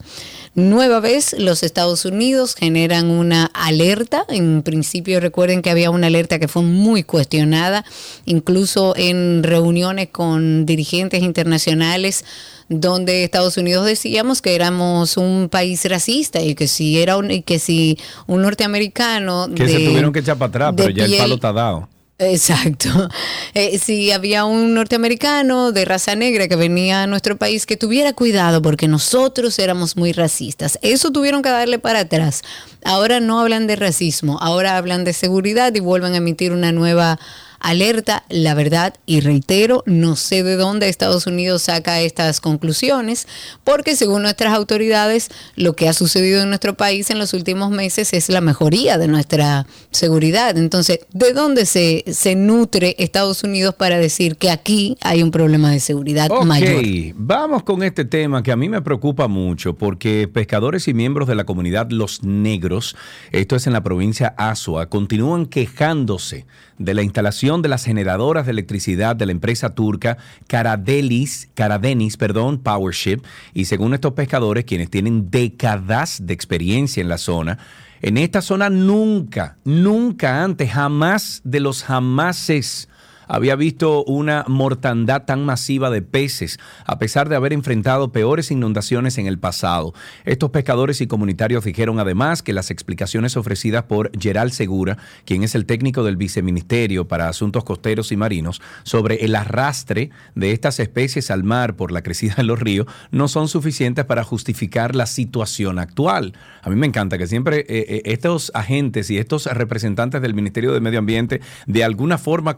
Nueva 0.55 1.00
vez, 1.00 1.35
los 1.38 1.62
Estados 1.62 2.05
Unidos 2.05 2.55
generan 2.55 3.11
una 3.11 3.47
alerta. 3.47 4.26
En 4.29 4.62
principio, 4.62 5.20
recuerden 5.20 5.62
que 5.62 5.70
había 5.70 5.91
una 5.91 6.09
alerta 6.09 6.38
que 6.38 6.49
fue 6.49 6.62
muy 6.62 7.03
cuestionada, 7.03 7.85
incluso 8.26 8.94
en 8.97 9.43
reuniones 9.43 10.09
con 10.11 10.67
dirigentes 10.67 11.23
internacionales 11.23 12.25
donde 12.69 13.25
Estados 13.25 13.56
Unidos 13.56 13.87
decíamos 13.87 14.43
que 14.43 14.55
éramos 14.55 15.17
un 15.17 15.49
país 15.50 15.82
racista 15.87 16.43
y 16.43 16.55
que 16.55 16.69
si 16.69 17.00
era 17.00 17.17
un, 17.17 17.31
y 17.31 17.41
que 17.41 17.59
si 17.59 17.97
un 18.26 18.43
norteamericano 18.43 19.49
Que 19.55 19.67
se 19.67 19.79
tuvieron 19.79 20.12
que 20.12 20.19
echar 20.19 20.37
para 20.37 20.49
atrás, 20.50 20.75
pero 20.76 20.91
ya 20.91 21.06
el 21.06 21.17
palo 21.17 21.37
está 21.37 21.55
dado. 21.55 21.88
Exacto. 22.19 22.88
Eh, 23.55 23.79
si 23.79 24.12
había 24.12 24.44
un 24.44 24.75
norteamericano 24.75 25.73
de 25.73 25.85
raza 25.85 26.15
negra 26.15 26.47
que 26.47 26.55
venía 26.55 27.03
a 27.03 27.06
nuestro 27.06 27.38
país, 27.38 27.67
que 27.67 27.76
tuviera 27.76 28.12
cuidado 28.12 28.62
porque 28.62 28.87
nosotros 28.87 29.59
éramos 29.59 29.97
muy 29.97 30.12
racistas. 30.12 30.79
Eso 30.82 31.11
tuvieron 31.11 31.43
que 31.43 31.49
darle 31.49 31.79
para 31.81 32.00
atrás. 32.00 32.43
Ahora 32.85 33.19
no 33.19 33.41
hablan 33.41 33.67
de 33.67 33.75
racismo, 33.75 34.38
ahora 34.41 34.76
hablan 34.76 35.03
de 35.03 35.12
seguridad 35.12 35.75
y 35.75 35.81
vuelven 35.81 36.15
a 36.15 36.19
emitir 36.19 36.53
una 36.53 36.70
nueva 36.70 37.19
alerta. 37.60 38.25
La 38.28 38.55
verdad, 38.55 38.94
y 39.06 39.20
reitero, 39.20 39.82
no 39.87 40.16
sé 40.16 40.43
de 40.43 40.56
dónde 40.56 40.88
Estados 40.88 41.26
Unidos 41.26 41.62
saca 41.62 42.00
estas 42.00 42.41
conclusiones, 42.41 43.27
porque 43.65 43.96
según 43.96 44.22
nuestras 44.22 44.55
autoridades, 44.55 45.29
lo 45.56 45.74
que 45.74 45.88
ha 45.88 45.93
sucedido 45.93 46.43
en 46.43 46.48
nuestro 46.48 46.74
país 46.77 47.10
en 47.10 47.19
los 47.19 47.34
últimos 47.34 47.70
meses 47.70 48.12
es 48.12 48.29
la 48.29 48.41
mejoría 48.41 48.98
de 48.98 49.08
nuestra 49.08 49.67
seguridad. 49.91 50.56
Entonces, 50.56 51.00
¿de 51.12 51.32
dónde 51.32 51.67
se, 51.67 52.05
se 52.06 52.34
nutre 52.34 52.94
Estados 52.98 53.43
Unidos 53.43 53.74
para 53.74 53.98
decir 53.98 54.36
que 54.36 54.50
aquí 54.50 54.96
hay 55.00 55.22
un 55.22 55.31
problema 55.31 55.70
de 55.70 55.81
seguridad 55.81 56.31
Ok, 56.31 56.44
mayor? 56.44 56.84
vamos 57.15 57.62
con 57.62 57.82
este 57.82 58.05
tema 58.05 58.43
que 58.43 58.53
a 58.53 58.56
mí 58.56 58.69
me 58.69 58.82
preocupa 58.82 59.29
mucho 59.29 59.74
porque 59.74 60.29
pescadores 60.32 60.88
y 60.88 60.94
miembros 60.94 61.29
de 61.29 61.34
la 61.34 61.44
comunidad 61.44 61.91
Los 61.91 62.22
Negros, 62.22 62.96
esto 63.32 63.56
es 63.56 63.67
en 63.67 63.72
la 63.72 63.82
provincia 63.82 64.34
Azua, 64.36 64.86
continúan 64.88 65.46
quejándose 65.46 66.46
de 66.79 66.94
la 66.94 67.03
instalación 67.03 67.47
de 67.56 67.69
las 67.69 67.84
generadoras 67.84 68.44
de 68.44 68.52
electricidad 68.52 69.17
de 69.17 69.24
la 69.24 69.32
empresa 69.32 69.74
turca 69.74 70.19
Caradelis, 70.48 71.48
Caradenis, 71.55 72.19
perdón, 72.19 72.58
Powership, 72.58 73.22
y 73.55 73.64
según 73.64 73.94
estos 73.94 74.12
pescadores, 74.12 74.64
quienes 74.64 74.90
tienen 74.90 75.31
décadas 75.31 76.26
de 76.26 76.34
experiencia 76.34 77.00
en 77.00 77.08
la 77.08 77.17
zona, 77.17 77.58
en 78.02 78.19
esta 78.19 78.43
zona 78.43 78.69
nunca, 78.69 79.56
nunca 79.64 80.44
antes, 80.44 80.70
jamás 80.70 81.40
de 81.43 81.60
los 81.60 81.82
jamases 81.82 82.88
había 83.29 83.55
visto 83.56 84.05
una 84.05 84.44
mortandad 84.49 85.25
tan 85.25 85.44
masiva 85.44 85.91
de 85.91 86.03
peces, 86.03 86.58
a 86.85 86.99
pesar 86.99 87.29
de 87.29 87.37
haber 87.37 87.53
enfrentado 87.53 88.11
peores 88.11 88.51
inundaciones 88.51 89.19
en 89.19 89.27
el 89.27 89.39
pasado. 89.39 89.94
Estos 90.25 90.51
pescadores 90.51 91.01
y 91.01 91.06
comunitarios 91.06 91.65
dijeron 91.65 92.01
además 92.01 92.43
que 92.43 92.53
las 92.53 92.70
explicaciones 92.70 93.37
ofrecidas 93.37 93.85
por 93.85 94.11
Geral 94.19 94.53
Segura, 94.53 94.99
quien 95.25 95.43
es 95.44 95.55
el 95.55 95.67
técnico 95.67 96.03
del 96.03 96.17
Viceministerio 96.17 97.06
para 97.06 97.29
Asuntos 97.29 97.65
Costeros 97.65 98.13
y 98.13 98.17
Marinos, 98.17 98.61
sobre 98.82 99.25
el 99.25 99.37
arrastre 99.37 100.11
de 100.35 100.53
estas 100.53 100.81
especies 100.81 101.31
al 101.31 101.44
mar 101.44 101.77
por 101.77 101.93
la 101.93 102.03
crecida 102.03 102.35
de 102.37 102.44
los 102.44 102.58
ríos, 102.58 102.87
no 103.11 103.29
son 103.29 103.49
suficientes 103.49 104.05
para 104.05 104.25
justificar 104.25 104.94
la 104.94 105.06
situación 105.06 105.79
actual. 105.79 106.35
A 106.63 106.70
mí 106.70 106.77
me 106.77 106.87
encanta 106.87 107.19
que 107.19 107.27
siempre 107.27 107.61
eh, 107.61 107.67
eh, 107.69 108.03
estos 108.06 108.51
agentes 108.55 109.11
y 109.11 109.19
estos 109.19 109.47
representantes 109.47 110.23
del 110.23 110.35
Ministerio 110.35 110.73
de 110.73 110.81
Medio 110.81 110.99
Ambiente, 110.99 111.41
de 111.67 111.85
alguna 111.85 112.19
forma 112.19 112.56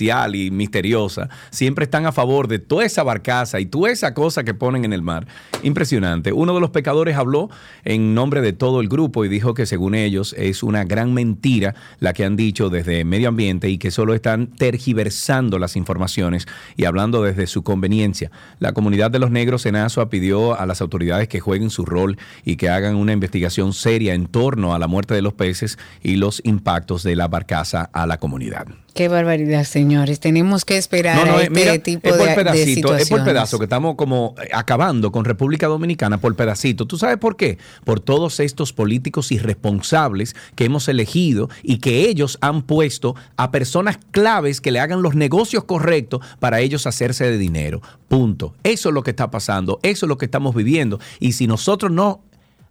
y 0.00 0.50
misteriosa, 0.50 1.28
siempre 1.50 1.84
están 1.84 2.06
a 2.06 2.12
favor 2.12 2.48
de 2.48 2.58
toda 2.58 2.84
esa 2.84 3.02
barcaza 3.02 3.60
y 3.60 3.66
toda 3.66 3.90
esa 3.90 4.14
cosa 4.14 4.44
que 4.44 4.54
ponen 4.54 4.84
en 4.84 4.92
el 4.92 5.02
mar. 5.02 5.26
Impresionante. 5.62 6.32
Uno 6.32 6.54
de 6.54 6.60
los 6.60 6.70
pecadores 6.70 7.16
habló 7.16 7.50
en 7.84 8.14
nombre 8.14 8.40
de 8.40 8.52
todo 8.52 8.80
el 8.80 8.88
grupo 8.88 9.24
y 9.24 9.28
dijo 9.28 9.54
que 9.54 9.66
según 9.66 9.94
ellos 9.94 10.34
es 10.38 10.62
una 10.62 10.84
gran 10.84 11.14
mentira 11.14 11.74
la 12.00 12.12
que 12.12 12.24
han 12.24 12.36
dicho 12.36 12.70
desde 12.70 13.04
Medio 13.04 13.28
Ambiente 13.28 13.68
y 13.68 13.78
que 13.78 13.90
solo 13.90 14.14
están 14.14 14.48
tergiversando 14.48 15.58
las 15.58 15.76
informaciones 15.76 16.46
y 16.76 16.84
hablando 16.84 17.22
desde 17.22 17.46
su 17.46 17.62
conveniencia. 17.62 18.30
La 18.58 18.72
comunidad 18.72 19.10
de 19.10 19.18
los 19.18 19.30
negros 19.30 19.66
en 19.66 19.76
Asua 19.76 20.08
pidió 20.08 20.58
a 20.58 20.66
las 20.66 20.80
autoridades 20.80 21.28
que 21.28 21.40
jueguen 21.40 21.70
su 21.70 21.84
rol 21.84 22.18
y 22.44 22.56
que 22.56 22.68
hagan 22.68 22.96
una 22.96 23.12
investigación 23.12 23.72
seria 23.72 24.14
en 24.14 24.26
torno 24.26 24.74
a 24.74 24.78
la 24.78 24.88
muerte 24.88 25.14
de 25.14 25.22
los 25.22 25.34
peces 25.34 25.78
y 26.02 26.16
los 26.16 26.40
impactos 26.44 27.02
de 27.02 27.16
la 27.16 27.28
barcaza 27.28 27.90
a 27.92 28.06
la 28.06 28.18
comunidad. 28.18 28.66
Qué 28.94 29.08
barbaridad, 29.08 29.64
señor. 29.64 29.81
Señores. 29.82 30.20
Tenemos 30.20 30.64
que 30.64 30.76
esperar 30.76 31.16
No, 31.16 31.24
no, 31.24 31.32
a 31.38 31.40
eh, 31.40 31.42
este 31.44 31.54
mira, 31.54 31.78
tipo 31.78 32.08
es 32.08 32.14
por 32.14 32.22
de, 32.22 32.30
de 32.30 32.36
pedacito, 32.36 32.96
es 32.96 33.08
por 33.08 33.24
pedazo 33.24 33.58
que 33.58 33.64
estamos 33.64 33.96
como 33.96 34.34
eh, 34.40 34.48
acabando 34.52 35.10
con 35.10 35.24
República 35.24 35.66
Dominicana 35.66 36.18
por 36.18 36.34
pedacito. 36.36 36.86
¿Tú 36.86 36.98
sabes 36.98 37.18
por 37.18 37.36
qué? 37.36 37.58
Por 37.84 37.98
todos 37.98 38.38
estos 38.38 38.72
políticos 38.72 39.32
irresponsables 39.32 40.36
que 40.54 40.64
hemos 40.64 40.88
elegido 40.88 41.50
y 41.62 41.78
que 41.78 42.08
ellos 42.08 42.38
han 42.40 42.62
puesto 42.62 43.16
a 43.36 43.50
personas 43.50 43.98
claves 44.12 44.60
que 44.60 44.70
le 44.70 44.78
hagan 44.78 45.02
los 45.02 45.16
negocios 45.16 45.64
correctos 45.64 46.20
para 46.38 46.60
ellos 46.60 46.86
hacerse 46.86 47.24
de 47.24 47.38
dinero. 47.38 47.82
Punto. 48.06 48.54
Eso 48.62 48.90
es 48.90 48.94
lo 48.94 49.02
que 49.02 49.10
está 49.10 49.30
pasando, 49.30 49.80
eso 49.82 50.06
es 50.06 50.08
lo 50.08 50.16
que 50.16 50.26
estamos 50.26 50.54
viviendo. 50.54 51.00
Y 51.18 51.32
si 51.32 51.48
nosotros 51.48 51.90
no 51.90 52.20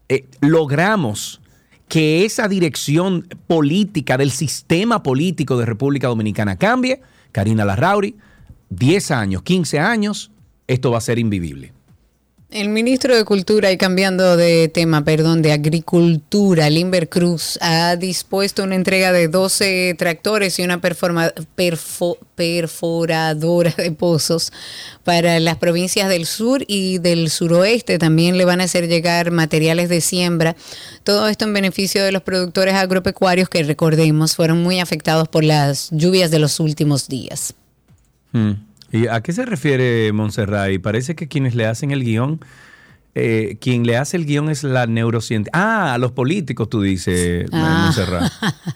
eh, 0.07 0.25
logramos 0.39 1.40
que 1.91 2.23
esa 2.23 2.47
dirección 2.47 3.27
política 3.47 4.17
del 4.17 4.31
sistema 4.31 5.03
político 5.03 5.57
de 5.57 5.65
República 5.65 6.07
Dominicana 6.07 6.55
cambie, 6.55 7.01
Karina 7.33 7.65
Larrauri, 7.65 8.15
10 8.69 9.11
años, 9.11 9.41
15 9.41 9.79
años, 9.79 10.31
esto 10.67 10.89
va 10.91 10.99
a 10.99 11.01
ser 11.01 11.19
invivible. 11.19 11.73
El 12.51 12.67
ministro 12.67 13.15
de 13.15 13.23
Cultura, 13.23 13.71
y 13.71 13.77
cambiando 13.77 14.35
de 14.35 14.67
tema, 14.67 15.05
perdón, 15.05 15.41
de 15.41 15.53
Agricultura, 15.53 16.69
Limber 16.69 17.07
Cruz, 17.07 17.57
ha 17.61 17.95
dispuesto 17.95 18.63
una 18.63 18.75
entrega 18.75 19.13
de 19.13 19.29
12 19.29 19.95
tractores 19.97 20.59
y 20.59 20.63
una 20.63 20.81
perforadora 20.81 21.33
de 23.77 23.91
pozos 23.93 24.51
para 25.05 25.39
las 25.39 25.55
provincias 25.59 26.09
del 26.09 26.25
sur 26.25 26.65
y 26.67 26.97
del 26.97 27.29
suroeste. 27.29 27.97
También 27.97 28.37
le 28.37 28.43
van 28.43 28.59
a 28.59 28.65
hacer 28.65 28.89
llegar 28.89 29.31
materiales 29.31 29.87
de 29.87 30.01
siembra. 30.01 30.57
Todo 31.05 31.29
esto 31.29 31.45
en 31.45 31.53
beneficio 31.53 32.03
de 32.03 32.11
los 32.11 32.21
productores 32.21 32.73
agropecuarios 32.73 33.47
que, 33.47 33.63
recordemos, 33.63 34.35
fueron 34.35 34.61
muy 34.61 34.81
afectados 34.81 35.29
por 35.29 35.45
las 35.45 35.87
lluvias 35.91 36.31
de 36.31 36.39
los 36.39 36.59
últimos 36.59 37.07
días. 37.07 37.53
Mm. 38.33 38.70
¿Y 38.91 39.07
a 39.07 39.21
qué 39.21 39.31
se 39.31 39.45
refiere 39.45 40.11
Montserrat? 40.11 40.71
Y 40.71 40.79
parece 40.79 41.15
que 41.15 41.27
quienes 41.27 41.55
le 41.55 41.65
hacen 41.65 41.91
el 41.91 42.03
guion, 42.03 42.39
eh, 43.13 43.57
quien 43.59 43.85
le 43.85 43.97
hace 43.97 44.17
el 44.17 44.25
guion 44.25 44.49
es 44.49 44.63
la 44.63 44.87
neurocientífica. 44.87 45.57
Ah, 45.59 45.93
a 45.93 45.97
los 45.97 46.11
políticos, 46.11 46.69
tú 46.69 46.81
dices, 46.81 47.47
Ah. 47.51 47.81
Montserrat. 47.85 48.31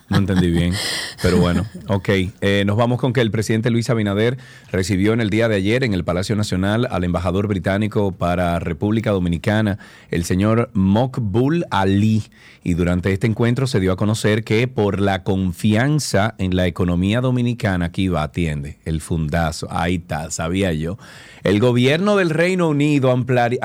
No 0.10 0.18
entendí 0.18 0.52
bien. 0.52 0.74
Pero 1.22 1.38
bueno, 1.38 1.66
ok. 1.88 2.10
Eh, 2.42 2.64
nos 2.66 2.78
vamos 2.78 3.00
con 3.00 3.14
que 3.14 3.22
el 3.22 3.32
presidente 3.32 3.70
Luis 3.70 3.90
Abinader 3.90 4.38
recibió 4.72 5.14
en 5.14 5.22
el 5.22 5.30
día 5.30 5.48
de 5.48 5.56
ayer 5.56 5.84
en 5.84 5.94
el 5.94 6.04
Palacio 6.04 6.36
Nacional 6.36 6.88
al 6.92 7.04
embajador 7.04 7.48
británico 7.48 8.12
para 8.12 8.60
República 8.60 9.12
Dominicana, 9.12 9.80
el 10.12 10.26
señor 10.26 10.70
Mokbul 10.74 11.66
Ali. 11.72 12.24
Y 12.64 12.74
durante 12.74 13.14
este 13.14 13.28
encuentro 13.28 13.68
se 13.68 13.80
dio 13.80 13.92
a 13.92 13.96
conocer 13.96 14.44
que 14.44 14.68
por 14.68 15.00
la 15.00 15.24
confianza 15.24 16.34
en 16.40 16.56
la 16.56 16.66
economía 16.68 17.22
dominicana 17.22 17.92
que 17.92 18.02
iba 18.04 18.24
atiende, 18.24 18.80
el 18.86 19.02
fundazo, 19.02 19.68
ahí 19.70 19.96
está, 19.96 20.32
sabía 20.32 20.74
yo, 20.74 20.98
el 21.44 21.60
gobierno 21.60 22.16
del 22.16 22.32
Reino 22.32 22.68
Unido 22.70 23.12
ampliar- 23.16 23.58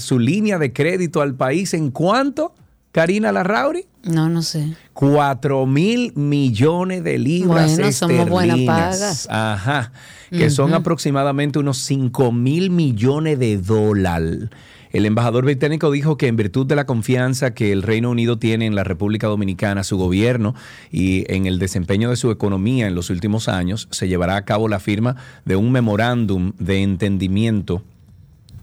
su 0.00 0.18
línea 0.18 0.58
de 0.58 0.72
crédito 0.72 1.20
al 1.22 1.34
país 1.34 1.74
en 1.74 1.90
cuánto, 1.90 2.54
Karina 2.92 3.32
Larrauri? 3.32 3.86
No, 4.02 4.28
no 4.28 4.42
sé. 4.42 4.74
4 4.94 5.66
mil 5.66 6.12
millones 6.16 7.04
de 7.04 7.18
libras 7.18 7.76
Bueno, 7.76 7.92
somos 7.92 8.18
esterlinas. 8.42 8.66
pagas. 8.66 9.28
Ajá. 9.30 9.92
Que 10.30 10.50
son 10.50 10.74
aproximadamente 10.74 11.58
unos 11.58 11.78
5 11.78 12.32
mil 12.32 12.70
millones 12.70 13.38
de 13.38 13.58
dólares. 13.58 14.48
El 14.92 15.06
embajador 15.06 15.44
británico 15.44 15.90
dijo 15.92 16.16
que 16.16 16.26
en 16.26 16.34
virtud 16.36 16.66
de 16.66 16.74
la 16.74 16.84
confianza 16.84 17.54
que 17.54 17.70
el 17.70 17.82
Reino 17.82 18.10
Unido 18.10 18.38
tiene 18.38 18.66
en 18.66 18.74
la 18.74 18.82
República 18.82 19.28
Dominicana, 19.28 19.84
su 19.84 19.96
gobierno 19.96 20.54
y 20.90 21.32
en 21.32 21.46
el 21.46 21.60
desempeño 21.60 22.10
de 22.10 22.16
su 22.16 22.32
economía 22.32 22.88
en 22.88 22.96
los 22.96 23.08
últimos 23.10 23.48
años, 23.48 23.86
se 23.92 24.08
llevará 24.08 24.36
a 24.36 24.44
cabo 24.44 24.66
la 24.66 24.80
firma 24.80 25.14
de 25.44 25.54
un 25.54 25.70
memorándum 25.70 26.52
de 26.58 26.82
entendimiento 26.82 27.82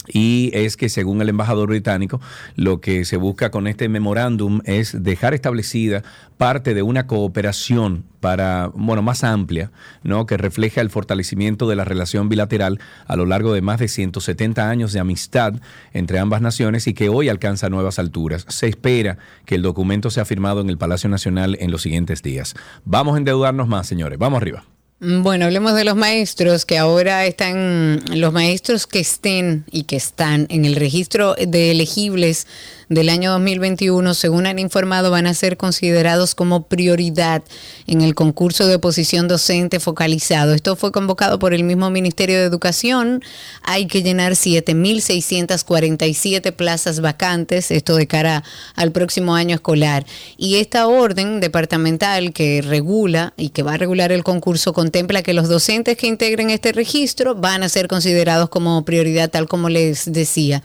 y 0.08 0.52
es 0.54 0.78
que 0.78 0.90
según 0.90 1.22
el 1.22 1.30
embajador 1.30 1.70
británico, 1.70 2.22
lo 2.56 2.82
que 2.82 3.06
se 3.06 3.18
busca 3.18 3.52
con 3.52 3.68
este 3.68 3.90
memorándum 3.90 4.62
es 4.66 5.04
dejar 5.04 5.34
establecida 5.34 6.04
parte 6.38 6.74
de 6.74 6.82
una 6.84 7.08
cooperación 7.08 8.06
para, 8.20 8.72
bueno, 8.74 9.02
más 9.02 9.24
amplia, 9.24 9.72
¿no? 10.04 10.26
que 10.26 10.38
refleja 10.38 10.82
el 10.82 10.90
fortalecimiento 10.90 11.68
de 11.68 11.76
la 11.76 11.86
relación 11.86 12.30
bilateral 12.30 12.80
a 13.06 13.16
lo 13.16 13.26
largo 13.26 13.54
de 13.54 13.62
más 13.62 13.80
de 13.80 13.88
170 13.88 14.70
años 14.70 14.94
de 14.94 15.00
amistad 15.00 15.56
entre 15.94 16.20
ambas 16.20 16.42
naciones 16.42 16.88
y 16.88 16.94
que 16.94 17.10
hoy 17.10 17.30
alcanza 17.30 17.70
nuevas 17.70 18.00
alturas. 18.00 18.46
Se 18.50 18.68
espera 18.68 19.18
que 19.46 19.56
el 19.56 19.62
documento 19.62 20.10
sea 20.10 20.26
firmado 20.26 20.62
en 20.62 20.70
el 20.70 20.78
Palacio 20.78 21.10
Nacional 21.10 21.58
en 21.60 21.72
los 21.72 21.82
siguientes 21.82 22.22
días. 22.22 22.56
Vamos 22.86 23.16
a 23.16 23.18
endeudarnos 23.18 23.68
más, 23.68 23.88
señores. 23.88 24.20
Vamos 24.20 24.42
arriba. 24.42 24.64
Mm, 25.00 25.22
Bueno, 25.22 25.46
hablemos 25.46 25.76
de 25.76 25.84
los 25.84 25.96
maestros 25.96 26.66
que 26.66 26.80
ahora 26.80 27.26
están, 27.28 28.04
los 28.16 28.34
maestros 28.34 28.88
que 28.88 29.00
estén 29.00 29.64
y 29.72 29.84
que 29.84 29.96
están 29.96 30.48
en 30.50 30.66
el 30.66 30.76
registro 30.76 31.36
de 31.36 31.70
elegibles 31.72 32.48
del 32.90 33.10
año 33.10 33.32
2021, 33.32 34.14
según 34.14 34.48
han 34.48 34.60
informado, 34.60 35.12
van 35.12 35.28
a 35.28 35.34
ser 35.34 35.58
considerados 35.58 36.36
como 36.36 36.68
prioridad 36.68 37.44
en 37.86 38.00
el 38.02 38.16
concurso 38.16 38.66
de 38.66 38.76
oposición 38.76 39.28
docente 39.28 39.82
focalizado. 39.82 40.54
Esto 40.54 40.78
fue 40.78 40.94
convocado 40.94 41.38
por 41.38 41.54
el 41.54 41.66
mismo 41.66 41.90
Ministerio 41.90 42.40
de 42.40 42.46
Educación. 42.46 43.22
Hay 43.62 43.88
que 43.88 44.04
llenar 44.04 44.32
7.647 44.34 46.54
plazas 46.54 47.02
vacantes, 47.02 47.72
esto 47.72 47.98
de 47.98 48.08
cara 48.08 48.46
al 48.76 48.94
próximo 48.94 49.36
año 49.36 49.56
escolar. 49.56 50.06
Y 50.38 50.56
esta 50.56 50.88
orden 50.88 51.42
departamental 51.42 52.32
que 52.32 52.62
regula 52.62 53.34
y 53.36 53.50
que 53.50 53.64
va 53.64 53.74
a 53.74 53.78
regular 53.78 54.14
el 54.14 54.24
concurso 54.24 54.72
contempla 54.88 55.22
que 55.22 55.34
los 55.34 55.50
docentes 55.50 55.98
que 55.98 56.08
integren 56.08 56.50
este 56.50 56.72
registro 56.72 57.36
van 57.36 57.62
a 57.62 57.68
ser 57.68 57.90
considerados 57.90 58.48
como 58.48 58.86
prioridad, 58.86 59.30
tal 59.30 59.46
como 59.46 59.68
les 59.68 60.10
decía. 60.14 60.64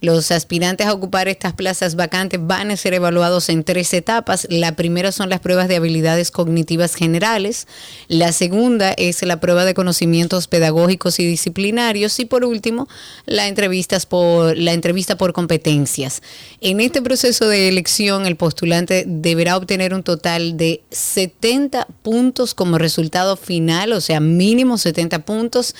Los 0.00 0.30
aspirantes 0.30 0.86
a 0.86 0.92
ocupar 0.92 1.28
estas 1.28 1.54
plazas 1.54 1.96
vacantes 1.96 2.38
van 2.40 2.70
a 2.70 2.76
ser 2.76 2.94
evaluados 2.94 3.48
en 3.48 3.64
tres 3.64 3.94
etapas. 3.94 4.46
La 4.50 4.76
primera 4.76 5.12
son 5.12 5.30
las 5.30 5.40
pruebas 5.40 5.66
de 5.66 5.76
habilidades 5.76 6.30
cognitivas 6.30 6.94
generales. 6.94 7.66
La 8.06 8.32
segunda 8.32 8.92
es 8.92 9.22
la 9.22 9.40
prueba 9.40 9.64
de 9.64 9.72
conocimientos 9.72 10.46
pedagógicos 10.46 11.18
y 11.18 11.26
disciplinarios. 11.26 12.20
Y 12.20 12.26
por 12.26 12.44
último, 12.44 12.86
la, 13.24 13.48
entrevistas 13.48 14.04
por, 14.04 14.56
la 14.58 14.74
entrevista 14.74 15.16
por 15.16 15.32
competencias. 15.32 16.22
En 16.60 16.80
este 16.80 17.00
proceso 17.00 17.48
de 17.48 17.68
elección, 17.68 18.26
el 18.26 18.36
postulante 18.36 19.04
deberá 19.06 19.56
obtener 19.56 19.94
un 19.94 20.02
total 20.02 20.58
de 20.58 20.82
70 20.90 21.86
puntos 22.02 22.52
como 22.52 22.76
resultado 22.76 23.36
final, 23.36 23.63
o 23.92 24.00
sea, 24.00 24.20
mínimo 24.20 24.78
70 24.78 25.24
puntos 25.24 25.74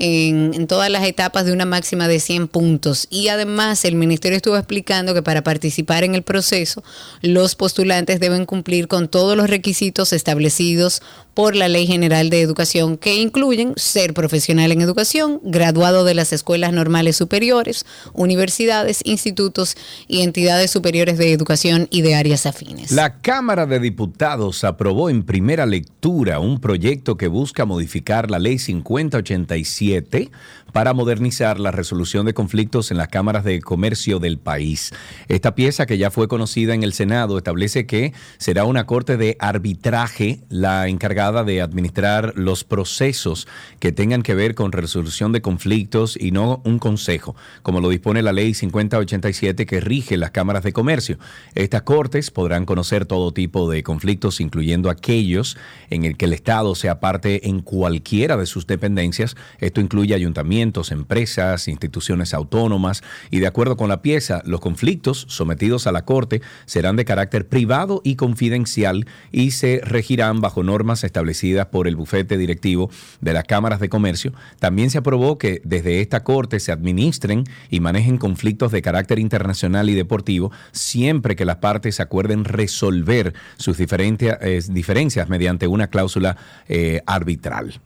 en, 0.00 0.66
todas 0.66 0.90
las 0.90 1.04
etapas 1.04 1.44
de 1.44 1.52
una 1.52 1.66
máxima 1.66 2.08
de 2.08 2.20
100 2.20 2.48
puntos. 2.48 3.06
Y 3.10 3.28
además, 3.28 3.84
el 3.84 3.94
Ministerio 3.94 4.36
estuvo 4.36 4.56
explicando 4.56 5.14
que 5.14 5.22
para 5.22 5.42
participar 5.42 6.04
en 6.04 6.14
el 6.14 6.22
proceso, 6.22 6.82
los 7.20 7.54
postulantes 7.54 8.18
deben 8.18 8.46
cumplir 8.46 8.88
con 8.88 9.08
todos 9.08 9.36
los 9.36 9.50
requisitos 9.50 10.12
establecidos 10.12 11.02
por 11.34 11.54
la 11.54 11.68
Ley 11.68 11.86
General 11.86 12.28
de 12.30 12.40
Educación, 12.40 12.96
que 12.96 13.16
incluyen 13.16 13.74
ser 13.76 14.14
profesional 14.14 14.72
en 14.72 14.80
educación, 14.80 15.40
graduado 15.44 16.04
de 16.04 16.14
las 16.14 16.32
escuelas 16.32 16.72
normales 16.72 17.16
superiores, 17.16 17.86
universidades, 18.14 19.00
institutos 19.04 19.76
y 20.08 20.22
entidades 20.22 20.70
superiores 20.70 21.18
de 21.18 21.32
educación 21.32 21.88
y 21.90 22.02
de 22.02 22.14
áreas 22.14 22.46
afines. 22.46 22.90
La 22.90 23.18
Cámara 23.18 23.66
de 23.66 23.80
Diputados 23.80 24.64
aprobó 24.64 25.10
en 25.10 25.22
primera 25.22 25.66
lectura 25.66 26.40
un 26.40 26.60
proyecto 26.60 27.16
que 27.16 27.28
busca 27.28 27.64
modificar 27.64 28.30
la 28.30 28.38
Ley 28.38 28.58
5087 28.58 29.89
7 29.90 30.30
para 30.72 30.94
modernizar 30.94 31.58
la 31.60 31.70
resolución 31.70 32.26
de 32.26 32.34
conflictos 32.34 32.90
en 32.90 32.96
las 32.96 33.08
cámaras 33.08 33.44
de 33.44 33.60
comercio 33.60 34.18
del 34.18 34.38
país. 34.38 34.92
Esta 35.28 35.54
pieza, 35.54 35.86
que 35.86 35.98
ya 35.98 36.10
fue 36.10 36.28
conocida 36.28 36.74
en 36.74 36.82
el 36.82 36.92
Senado, 36.92 37.38
establece 37.38 37.86
que 37.86 38.12
será 38.38 38.64
una 38.64 38.86
corte 38.86 39.16
de 39.16 39.36
arbitraje 39.38 40.40
la 40.48 40.88
encargada 40.88 41.44
de 41.44 41.62
administrar 41.62 42.32
los 42.36 42.64
procesos 42.64 43.46
que 43.78 43.92
tengan 43.92 44.22
que 44.22 44.34
ver 44.34 44.54
con 44.54 44.72
resolución 44.72 45.32
de 45.32 45.42
conflictos 45.42 46.16
y 46.18 46.30
no 46.30 46.60
un 46.64 46.78
consejo, 46.78 47.36
como 47.62 47.80
lo 47.80 47.88
dispone 47.88 48.22
la 48.22 48.32
Ley 48.32 48.54
5087 48.54 49.66
que 49.66 49.80
rige 49.80 50.16
las 50.16 50.30
cámaras 50.30 50.62
de 50.62 50.72
comercio. 50.72 51.18
Estas 51.54 51.82
cortes 51.82 52.30
podrán 52.30 52.64
conocer 52.64 53.06
todo 53.06 53.32
tipo 53.32 53.70
de 53.70 53.82
conflictos, 53.82 54.40
incluyendo 54.40 54.90
aquellos 54.90 55.56
en 55.90 56.04
el 56.04 56.16
que 56.16 56.26
el 56.26 56.32
Estado 56.32 56.74
sea 56.74 57.00
parte 57.00 57.48
en 57.48 57.60
cualquiera 57.60 58.36
de 58.36 58.46
sus 58.46 58.66
dependencias. 58.66 59.36
Esto 59.58 59.80
incluye 59.80 60.14
ayuntamientos, 60.14 60.59
empresas, 60.60 61.68
instituciones 61.68 62.34
autónomas 62.34 63.02
y 63.30 63.38
de 63.38 63.46
acuerdo 63.46 63.76
con 63.76 63.88
la 63.88 64.02
pieza, 64.02 64.42
los 64.44 64.60
conflictos 64.60 65.26
sometidos 65.28 65.86
a 65.86 65.92
la 65.92 66.04
Corte 66.04 66.42
serán 66.66 66.96
de 66.96 67.04
carácter 67.04 67.48
privado 67.48 68.02
y 68.04 68.16
confidencial 68.16 69.06
y 69.32 69.52
se 69.52 69.80
regirán 69.82 70.40
bajo 70.40 70.62
normas 70.62 71.02
establecidas 71.02 71.66
por 71.66 71.88
el 71.88 71.96
bufete 71.96 72.36
directivo 72.36 72.90
de 73.20 73.32
las 73.32 73.44
cámaras 73.44 73.80
de 73.80 73.88
comercio. 73.88 74.32
También 74.58 74.90
se 74.90 74.98
aprobó 74.98 75.38
que 75.38 75.62
desde 75.64 76.00
esta 76.00 76.22
Corte 76.22 76.60
se 76.60 76.72
administren 76.72 77.44
y 77.70 77.80
manejen 77.80 78.18
conflictos 78.18 78.72
de 78.72 78.82
carácter 78.82 79.18
internacional 79.18 79.88
y 79.88 79.94
deportivo 79.94 80.52
siempre 80.72 81.36
que 81.36 81.44
las 81.44 81.56
partes 81.56 82.00
acuerden 82.00 82.44
resolver 82.44 83.34
sus 83.56 83.78
eh, 83.80 84.60
diferencias 84.68 85.28
mediante 85.28 85.66
una 85.66 85.88
cláusula 85.88 86.36
eh, 86.68 87.00
arbitral. 87.06 87.80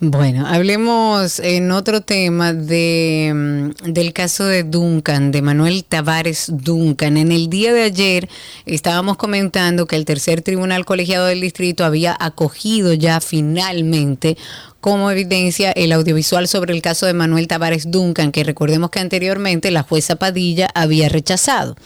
Bueno, 0.00 0.46
hablemos 0.48 1.38
en 1.38 1.70
otro 1.70 2.00
tema 2.00 2.52
de, 2.52 3.32
mm, 3.32 3.92
del 3.92 4.12
caso 4.12 4.44
de 4.44 4.64
Duncan, 4.64 5.30
de 5.30 5.42
Manuel 5.42 5.84
Tavares 5.84 6.46
Duncan. 6.48 7.16
En 7.16 7.30
el 7.30 7.48
día 7.48 7.72
de 7.72 7.84
ayer 7.84 8.28
estábamos 8.66 9.16
comentando 9.16 9.86
que 9.86 9.94
el 9.94 10.04
tercer 10.04 10.42
tribunal 10.42 10.84
colegiado 10.84 11.26
del 11.26 11.40
distrito 11.40 11.84
había 11.84 12.16
acogido 12.18 12.92
ya 12.94 13.20
finalmente 13.20 14.36
como 14.82 15.12
evidencia 15.12 15.70
el 15.70 15.92
audiovisual 15.92 16.48
sobre 16.48 16.74
el 16.74 16.82
caso 16.82 17.06
de 17.06 17.14
Manuel 17.14 17.46
Tavares 17.46 17.92
Duncan, 17.92 18.32
que 18.32 18.42
recordemos 18.42 18.90
que 18.90 18.98
anteriormente 18.98 19.70
la 19.70 19.84
jueza 19.84 20.16
Padilla 20.16 20.68
había 20.74 21.08
rechazado. 21.08 21.76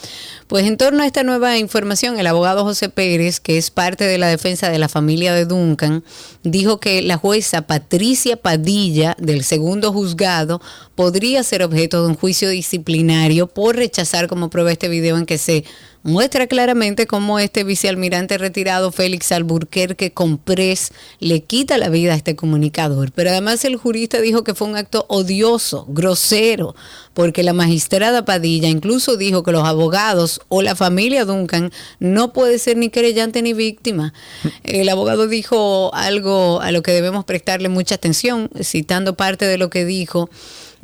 Pues 0.47 0.65
en 0.65 0.79
torno 0.79 1.03
a 1.03 1.07
esta 1.07 1.23
nueva 1.23 1.59
información, 1.59 2.19
el 2.19 2.27
abogado 2.27 2.65
José 2.65 2.89
Pérez, 2.89 3.39
que 3.39 3.59
es 3.59 3.71
parte 3.71 4.05
de 4.05 4.17
la 4.17 4.29
defensa 4.29 4.71
de 4.71 4.79
la 4.79 4.89
familia 4.89 5.35
de 5.35 5.45
Duncan, 5.45 6.05
dijo 6.43 6.81
que 6.81 7.03
la 7.03 7.19
jueza 7.19 7.67
Patricia 7.67 8.39
Padilla 8.39 9.15
del 9.19 9.45
segundo 9.45 9.93
juzgado 9.93 10.63
podría 10.95 11.43
ser 11.43 11.63
objeto 11.65 12.03
de 12.03 12.09
un 12.09 12.15
juicio 12.17 12.49
disciplinario 12.49 13.47
por 13.47 13.77
rechazar 13.77 14.27
como 14.27 14.49
prueba 14.49 14.73
este 14.73 14.89
video 14.89 15.19
en 15.19 15.27
que 15.27 15.37
se 15.37 15.65
muestra 16.07 16.47
claramente 16.47 17.07
cómo 17.07 17.41
este 17.41 17.65
vicealmirante 17.65 18.39
retirado 18.39 18.93
Félix 18.93 19.33
Alburquerque 19.33 20.13
Comprés 20.13 20.93
le 21.19 21.43
quita 21.43 21.79
la 21.79 21.89
vida 21.89 22.13
a 22.13 22.17
este 22.17 22.37
comunicador. 22.37 23.11
Pero 23.13 23.31
además 23.31 23.65
el 23.65 23.77
jurista 23.77 24.21
dijo 24.21 24.45
que 24.45 24.55
fue 24.55 24.69
un 24.69 24.77
acto 24.77 25.05
odioso, 25.09 25.85
grosero, 25.89 26.77
porque 27.13 27.43
la 27.43 27.53
magistrada 27.53 28.25
Padilla 28.25 28.69
incluso 28.69 29.17
dijo 29.17 29.43
que 29.43 29.53
los 29.53 29.65
abogados 29.65 30.41
o 30.49 30.63
la 30.63 30.77
familia 30.77 31.25
Duncan 31.25 31.73
no 31.99 32.33
puede 32.33 32.61
ser 32.61 32.77
ni 32.77 32.89
querellante 32.89 33.43
ni 33.43 33.53
víctima. 33.53 34.15
El 34.63 34.89
abogado 34.89 35.27
dijo 35.27 35.93
algo 35.93 36.63
a 36.63 36.71
lo 36.71 36.83
que 36.83 36.93
debemos 36.93 37.25
prestarle 37.25 37.69
mucha 37.69 37.97
atención, 37.97 38.49
citando 38.63 39.17
parte 39.17 39.45
de 39.45 39.59
lo 39.59 39.71
que 39.71 39.85
dijo 39.85 40.31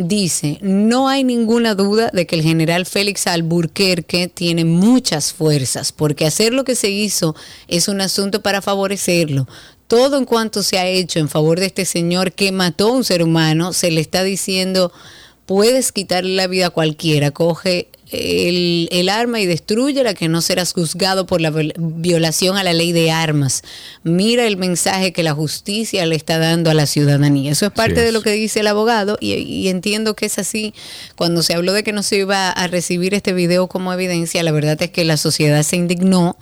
dice, 0.03 0.59
no 0.61 1.09
hay 1.09 1.25
ninguna 1.25 1.75
duda 1.75 2.11
de 2.13 2.27
que 2.27 2.37
el 2.37 2.43
general 2.43 2.87
Félix 2.87 3.27
Alburquerque 3.27 4.29
tiene 4.29 4.65
muchas 4.65 5.33
fuerzas, 5.33 5.93
porque 5.93 6.27
hacer 6.27 6.53
lo 6.53 6.65
que 6.65 6.75
se 6.75 6.91
hizo 6.91 7.35
es 7.69 7.89
un 7.89 8.01
asunto 8.01 8.43
para 8.43 8.63
favorecerlo. 8.63 9.49
Todo 9.87 10.17
en 10.17 10.25
cuanto 10.25 10.63
se 10.63 10.79
ha 10.79 10.87
hecho 10.87 11.19
en 11.19 11.29
favor 11.29 11.61
de 11.61 11.67
este 11.67 11.85
señor 11.85 12.33
que 12.33 12.53
mató 12.53 12.89
a 12.89 12.93
un 12.93 13.05
ser 13.05 13.23
humano, 13.23 13.73
se 13.73 13.91
le 13.91 14.01
está 14.01 14.23
diciendo, 14.23 14.93
puedes 15.47 15.93
quitarle 15.93 16.35
la 16.35 16.47
vida 16.47 16.69
a 16.69 16.71
cualquiera, 16.71 17.31
coge 17.31 17.89
el, 18.13 19.09
arma 19.09 19.41
y 19.41 19.47
destruyela, 19.47 20.15
que 20.15 20.29
no 20.29 20.43
serás 20.43 20.73
juzgado 20.75 21.27
por 21.27 21.41
la 21.41 21.51
violación 21.77 22.57
a 22.57 22.63
la 22.63 22.73
ley 22.73 22.93
de 22.93 23.11
armas. 23.11 23.63
Mira 24.03 24.47
el 24.47 24.57
mensaje 24.57 25.13
que 25.13 25.23
la 25.23 25.33
justicia 25.33 26.05
le 26.07 26.15
está 26.15 26.39
dando 26.39 26.71
a 26.71 26.75
la 26.75 26.87
ciudadanía. 26.87 27.53
Eso 27.53 27.67
es 27.67 27.73
parte 27.73 28.01
de 28.01 28.13
lo 28.13 28.23
que 28.23 28.33
dice 28.33 28.61
el 28.61 28.67
abogado 28.67 29.17
y, 29.21 29.33
y, 29.35 29.69
entiendo 29.69 30.15
que 30.15 30.27
es 30.27 30.39
así. 30.39 30.75
Cuando 31.17 31.43
se 31.43 31.55
habló 31.55 31.73
de 31.73 31.83
que 31.83 31.93
no 31.93 32.03
se 32.03 32.17
iba 32.17 32.51
a 32.51 32.67
recibir 32.67 33.15
este 33.15 33.33
video 33.33 33.67
como 33.67 33.93
evidencia, 33.93 34.43
la 34.43 34.53
verdad 34.53 34.81
es 34.83 34.91
que 34.91 35.05
la 35.05 35.17
sociedad 35.17 35.63
se 35.63 35.77
indignó 35.77 36.37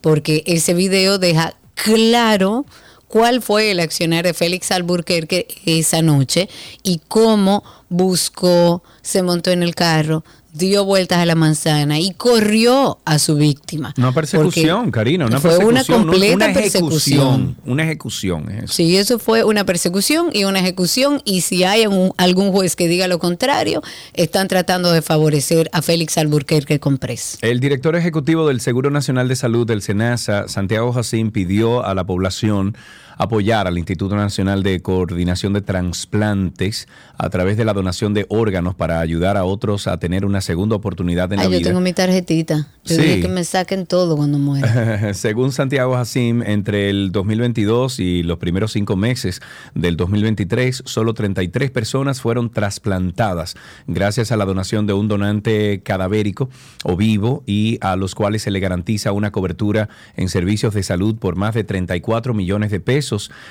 porque 0.00 0.42
ese 0.46 0.74
video 0.74 1.18
deja 1.18 1.54
claro 1.74 2.66
cuál 3.12 3.42
fue 3.42 3.70
el 3.70 3.80
accionar 3.80 4.24
de 4.24 4.32
Félix 4.32 4.70
Alburquerque 4.70 5.46
esa 5.66 6.00
noche 6.00 6.48
y 6.82 7.00
cómo 7.08 7.62
buscó, 7.92 8.82
se 9.02 9.22
montó 9.22 9.50
en 9.50 9.62
el 9.62 9.74
carro, 9.74 10.24
dio 10.52 10.84
vueltas 10.84 11.18
a 11.18 11.26
la 11.26 11.34
manzana 11.34 11.98
y 11.98 12.12
corrió 12.12 12.98
a 13.04 13.18
su 13.18 13.36
víctima. 13.36 13.94
Una 13.96 14.12
persecución, 14.12 14.90
Karina, 14.90 15.26
una 15.26 15.40
fue 15.40 15.58
una 15.58 15.82
completa 15.84 16.34
una 16.34 16.52
persecución. 16.52 17.56
Una 17.64 17.84
ejecución. 17.84 18.46
Sí, 18.66 18.96
eso 18.96 19.18
fue 19.18 19.44
una 19.44 19.64
persecución 19.64 20.28
y 20.32 20.44
una 20.44 20.60
ejecución 20.60 21.22
y 21.24 21.40
si 21.40 21.64
hay 21.64 21.84
algún 22.16 22.52
juez 22.52 22.76
que 22.76 22.88
diga 22.88 23.08
lo 23.08 23.18
contrario, 23.18 23.82
están 24.12 24.48
tratando 24.48 24.92
de 24.92 25.00
favorecer 25.00 25.70
a 25.72 25.80
Félix 25.80 26.18
Alburquerque 26.18 26.80
Comprés. 26.80 27.38
El 27.40 27.60
director 27.60 27.96
ejecutivo 27.96 28.46
del 28.46 28.60
Seguro 28.60 28.90
Nacional 28.90 29.28
de 29.28 29.36
Salud 29.36 29.66
del 29.66 29.82
SENASA, 29.82 30.48
Santiago 30.48 30.92
Jacín, 30.92 31.30
pidió 31.30 31.84
a 31.84 31.94
la 31.94 32.04
población 32.04 32.76
apoyar 33.16 33.66
al 33.66 33.78
Instituto 33.78 34.16
Nacional 34.16 34.62
de 34.62 34.80
Coordinación 34.80 35.52
de 35.52 35.60
Transplantes 35.60 36.88
a 37.18 37.30
través 37.30 37.56
de 37.56 37.64
la 37.64 37.72
donación 37.72 38.14
de 38.14 38.26
órganos 38.28 38.74
para 38.74 39.00
ayudar 39.00 39.36
a 39.36 39.44
otros 39.44 39.86
a 39.86 39.98
tener 39.98 40.24
una 40.24 40.40
segunda 40.40 40.76
oportunidad 40.76 41.32
en 41.32 41.40
la 41.40 41.48
vida. 41.48 41.58
Yo 41.58 41.66
tengo 41.66 41.80
mi 41.80 41.92
tarjetita. 41.92 42.68
Yo 42.84 42.96
sí. 42.96 43.20
que 43.20 43.28
me 43.28 43.44
saquen 43.44 43.86
todo 43.86 44.16
cuando 44.16 44.38
muera. 44.38 45.14
Según 45.14 45.52
Santiago 45.52 45.96
Hassim, 45.96 46.42
entre 46.42 46.90
el 46.90 47.12
2022 47.12 48.00
y 48.00 48.22
los 48.22 48.38
primeros 48.38 48.72
cinco 48.72 48.96
meses 48.96 49.40
del 49.74 49.96
2023, 49.96 50.82
solo 50.84 51.14
33 51.14 51.70
personas 51.70 52.20
fueron 52.20 52.50
trasplantadas 52.50 53.54
gracias 53.86 54.32
a 54.32 54.36
la 54.36 54.44
donación 54.44 54.86
de 54.86 54.94
un 54.94 55.08
donante 55.08 55.82
cadavérico 55.84 56.50
o 56.84 56.96
vivo 56.96 57.44
y 57.46 57.78
a 57.82 57.96
los 57.96 58.14
cuales 58.14 58.42
se 58.42 58.50
le 58.50 58.60
garantiza 58.60 59.12
una 59.12 59.30
cobertura 59.30 59.88
en 60.16 60.28
servicios 60.28 60.74
de 60.74 60.82
salud 60.82 61.16
por 61.16 61.36
más 61.36 61.54
de 61.54 61.64
34 61.64 62.34
millones 62.34 62.70
de 62.70 62.80
pesos 62.80 63.01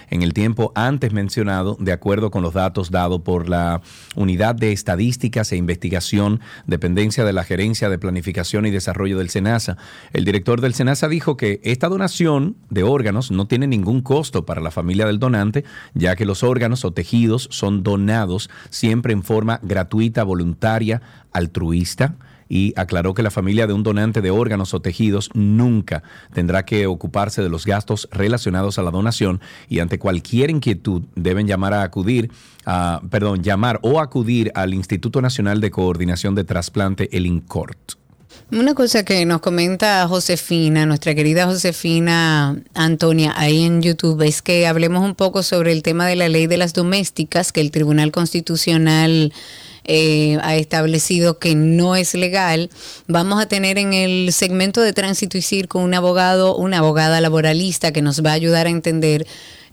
en 0.09 0.21
el 0.21 0.33
tiempo 0.33 0.71
antes 0.75 1.11
mencionado, 1.11 1.75
de 1.79 1.91
acuerdo 1.91 2.31
con 2.31 2.41
los 2.41 2.53
datos 2.53 2.91
dados 2.91 3.21
por 3.21 3.49
la 3.49 3.81
Unidad 4.15 4.55
de 4.55 4.71
Estadísticas 4.71 5.51
e 5.51 5.57
Investigación, 5.57 6.39
dependencia 6.65 7.25
de 7.25 7.33
la 7.33 7.43
Gerencia 7.43 7.89
de 7.89 7.99
Planificación 7.99 8.65
y 8.65 8.71
Desarrollo 8.71 9.17
del 9.17 9.29
SENASA. 9.29 9.77
El 10.13 10.23
director 10.25 10.61
del 10.61 10.73
SENASA 10.73 11.09
dijo 11.09 11.35
que 11.35 11.59
esta 11.63 11.89
donación 11.89 12.55
de 12.69 12.83
órganos 12.83 13.31
no 13.31 13.47
tiene 13.47 13.67
ningún 13.67 14.01
costo 14.01 14.45
para 14.45 14.61
la 14.61 14.71
familia 14.71 15.05
del 15.05 15.19
donante, 15.19 15.65
ya 15.93 16.15
que 16.15 16.25
los 16.25 16.43
órganos 16.43 16.85
o 16.85 16.91
tejidos 16.91 17.49
son 17.51 17.83
donados 17.83 18.49
siempre 18.69 19.13
en 19.13 19.23
forma 19.23 19.59
gratuita, 19.63 20.23
voluntaria, 20.23 21.01
altruista 21.33 22.15
y 22.51 22.73
aclaró 22.75 23.13
que 23.13 23.23
la 23.23 23.31
familia 23.31 23.65
de 23.65 23.71
un 23.71 23.81
donante 23.81 24.19
de 24.19 24.29
órganos 24.29 24.73
o 24.73 24.81
tejidos 24.81 25.29
nunca 25.33 26.03
tendrá 26.33 26.65
que 26.65 26.85
ocuparse 26.85 27.41
de 27.41 27.47
los 27.47 27.65
gastos 27.65 28.09
relacionados 28.11 28.77
a 28.77 28.81
la 28.81 28.91
donación 28.91 29.39
y 29.69 29.79
ante 29.79 29.97
cualquier 29.97 30.49
inquietud 30.49 31.03
deben 31.15 31.47
llamar 31.47 31.73
a 31.73 31.83
acudir 31.83 32.29
a, 32.65 33.01
perdón, 33.09 33.41
llamar 33.41 33.79
o 33.83 34.01
acudir 34.01 34.51
al 34.53 34.73
Instituto 34.73 35.21
Nacional 35.21 35.61
de 35.61 35.71
Coordinación 35.71 36.35
de 36.35 36.43
Trasplante, 36.43 37.07
el 37.15 37.25
INCORT. 37.25 37.93
Una 38.51 38.73
cosa 38.73 39.05
que 39.05 39.25
nos 39.25 39.39
comenta 39.39 40.05
Josefina, 40.09 40.85
nuestra 40.85 41.15
querida 41.15 41.45
Josefina 41.45 42.61
Antonia, 42.73 43.33
ahí 43.37 43.63
en 43.63 43.81
YouTube, 43.81 44.21
es 44.23 44.41
que 44.41 44.67
hablemos 44.67 45.05
un 45.05 45.15
poco 45.15 45.41
sobre 45.41 45.71
el 45.71 45.83
tema 45.83 46.05
de 46.05 46.17
la 46.17 46.27
ley 46.27 46.47
de 46.47 46.57
las 46.57 46.73
domésticas, 46.73 47.53
que 47.53 47.61
el 47.61 47.71
Tribunal 47.71 48.11
Constitucional 48.11 49.31
eh, 49.83 50.37
ha 50.41 50.55
establecido 50.55 51.39
que 51.39 51.55
no 51.55 51.95
es 51.95 52.13
legal. 52.13 52.69
Vamos 53.07 53.41
a 53.41 53.47
tener 53.47 53.77
en 53.77 53.93
el 53.93 54.31
segmento 54.33 54.81
de 54.81 54.93
tránsito 54.93 55.37
y 55.37 55.41
circo 55.41 55.79
un 55.79 55.93
abogado, 55.93 56.55
una 56.55 56.79
abogada 56.79 57.21
laboralista 57.21 57.91
que 57.91 58.01
nos 58.01 58.23
va 58.23 58.31
a 58.31 58.33
ayudar 58.33 58.67
a 58.67 58.71
entender 58.71 59.25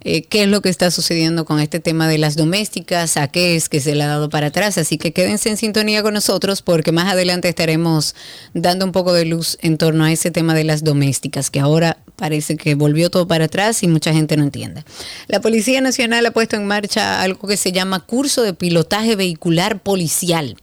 eh, 0.04 0.22
qué 0.22 0.44
es 0.44 0.48
lo 0.48 0.62
que 0.62 0.68
está 0.68 0.90
sucediendo 0.90 1.44
con 1.44 1.58
este 1.58 1.80
tema 1.80 2.06
de 2.06 2.18
las 2.18 2.37
domésticas, 2.37 3.16
a 3.16 3.28
qué 3.28 3.56
es 3.56 3.68
que 3.68 3.80
se 3.80 3.94
le 3.94 4.04
ha 4.04 4.06
dado 4.06 4.28
para 4.28 4.48
atrás. 4.48 4.78
Así 4.78 4.96
que 4.96 5.12
quédense 5.12 5.48
en 5.48 5.56
sintonía 5.56 6.02
con 6.02 6.14
nosotros 6.14 6.62
porque 6.62 6.92
más 6.92 7.12
adelante 7.12 7.48
estaremos 7.48 8.14
dando 8.54 8.84
un 8.84 8.92
poco 8.92 9.12
de 9.12 9.24
luz 9.24 9.58
en 9.61 9.76
torno 9.76 10.04
a 10.04 10.12
ese 10.12 10.30
tema 10.30 10.54
de 10.54 10.64
las 10.64 10.84
domésticas, 10.84 11.50
que 11.50 11.61
ahora 11.61 11.98
parece 12.14 12.56
que 12.56 12.74
volvió 12.74 13.11
todo 13.11 13.26
para 13.26 13.46
atrás 13.46 13.82
y 13.82 13.88
mucha 13.88 14.12
gente 14.12 14.37
no 14.37 14.44
entiende. 14.44 14.84
La 15.26 15.40
Policía 15.40 15.80
Nacional 15.80 16.24
ha 16.26 16.30
puesto 16.30 16.56
en 16.56 16.66
marcha 16.66 17.22
algo 17.22 17.48
que 17.48 17.56
se 17.56 17.72
llama 17.72 18.00
curso 18.00 18.42
de 18.42 18.54
pilotaje 18.54 19.16
vehicular 19.16 19.80
policial. 19.80 20.56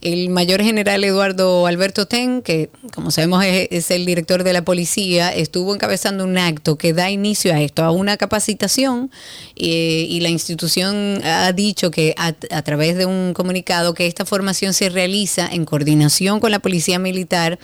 El 0.00 0.28
mayor 0.30 0.62
general 0.62 1.02
Eduardo 1.04 1.66
Alberto 1.66 2.06
Ten, 2.06 2.42
que 2.42 2.70
como 2.94 3.10
sabemos 3.10 3.44
es, 3.44 3.68
es 3.70 3.90
el 3.90 4.06
director 4.06 4.44
de 4.44 4.52
la 4.52 4.62
policía, 4.62 5.34
estuvo 5.34 5.74
encabezando 5.74 6.24
un 6.24 6.38
acto 6.38 6.76
que 6.76 6.92
da 6.92 7.10
inicio 7.10 7.52
a 7.52 7.60
esto, 7.60 7.82
a 7.82 7.90
una 7.90 8.16
capacitación 8.16 8.77
eh, 8.78 10.06
y 10.08 10.20
la 10.20 10.28
institución 10.28 11.20
ha 11.24 11.52
dicho 11.52 11.90
que 11.90 12.14
a 12.16 12.62
través 12.62 12.96
de 12.96 13.06
un 13.06 13.34
comunicado 13.34 13.94
que 13.94 14.06
esta 14.06 14.24
formación 14.24 14.72
se 14.72 14.88
realiza 14.88 15.48
en 15.50 15.64
coordinación 15.64 16.40
con 16.40 16.50
la 16.50 16.60
Policía 16.60 16.98
Militar 16.98 17.58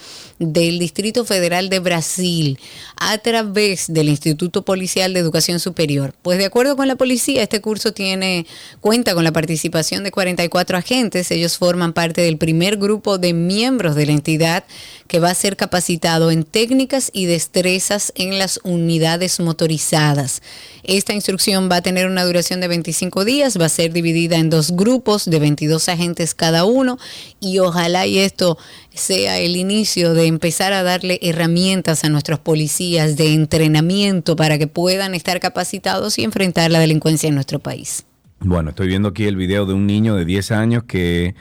del 0.47 0.79
Distrito 0.79 1.25
Federal 1.25 1.69
de 1.69 1.79
Brasil 1.79 2.59
a 2.97 3.19
través 3.19 3.93
del 3.93 4.09
Instituto 4.09 4.63
Policial 4.63 5.13
de 5.13 5.21
Educación 5.21 5.61
Superior. 5.61 6.15
Pues 6.23 6.39
de 6.39 6.45
acuerdo 6.45 6.77
con 6.77 6.89
la 6.89 6.97
policía, 6.97 7.43
este 7.43 7.61
curso 7.61 7.93
tiene 7.93 8.47
cuenta 8.81 9.15
con 9.15 9.25
la 9.25 9.33
participación 9.33 10.05
de 10.05 10.11
44 10.11 10.79
agentes. 10.79 11.31
Ellos 11.31 11.59
forman 11.59 11.93
parte 11.93 12.21
del 12.21 12.39
primer 12.39 12.77
grupo 12.77 13.19
de 13.19 13.33
miembros 13.33 13.95
de 13.95 14.07
la 14.07 14.13
entidad 14.13 14.65
que 15.09 15.21
va 15.21 15.31
a 15.31 15.35
ser 15.35 15.57
capacitado 15.57 16.31
en 16.31 16.45
técnicas 16.45 17.11
y 17.13 17.27
destrezas 17.27 18.13
en 18.17 18.39
las 18.39 18.61
unidades 18.63 19.41
motorizadas. 19.41 20.43
Esta 20.83 21.15
instrucción 21.15 21.71
va 21.71 21.77
a 21.77 21.83
tener 21.83 22.07
una 22.07 22.25
duración 22.25 22.61
de 22.61 22.69
25 22.69 23.25
días, 23.25 23.59
va 23.61 23.67
a 23.67 23.71
ser 23.71 23.93
dividida 23.93 24.37
en 24.37 24.51
dos 24.51 24.73
grupos 24.73 25.25
de 25.25 25.39
22 25.39 25.89
agentes 25.89 26.35
cada 26.35 26.65
uno 26.65 26.99
y 27.41 27.59
ojalá 27.59 28.07
y 28.07 28.19
esto 28.19 28.59
sea 28.95 29.39
el 29.39 29.57
inicio 29.57 30.15
de 30.15 30.27
empezar 30.27 30.73
a 30.73 30.83
darle 30.83 31.19
herramientas 31.23 32.05
a 32.05 32.09
nuestros 32.09 32.39
policías 32.39 33.17
de 33.17 33.35
entrenamiento 33.35 34.37
para 34.37 34.59
que 34.59 34.67
puedan 34.67 35.15
estar 35.15 35.41
capacitados 35.41 36.19
y 36.19 36.25
enfrentar 36.25 36.71
la 36.71 36.79
delincuencia 36.79 37.29
en 37.29 37.35
nuestro 37.35 37.59
país. 37.59 38.05
Bueno, 38.41 38.71
estoy 38.71 38.89
viendo 38.89 39.09
aquí 39.09 39.25
el 39.25 39.37
video 39.37 39.67
de 39.67 39.75
un 39.75 39.87
niño 39.87 40.17
de 40.17 40.25
10 40.25 40.53
años 40.53 40.85
que 40.85 41.35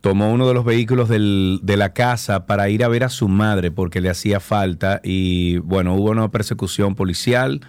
tomó 0.00 0.32
uno 0.32 0.48
de 0.48 0.54
los 0.54 0.64
vehículos 0.64 1.08
de 1.08 1.76
la 1.76 1.92
casa 1.92 2.46
para 2.46 2.68
ir 2.70 2.84
a 2.84 2.88
ver 2.88 3.04
a 3.04 3.08
su 3.08 3.28
madre 3.28 3.70
porque 3.70 4.00
le 4.00 4.10
hacía 4.10 4.40
falta 4.40 5.00
y 5.04 5.58
bueno, 5.58 5.94
hubo 5.94 6.10
una 6.10 6.28
persecución 6.30 6.94
policial 6.94 7.60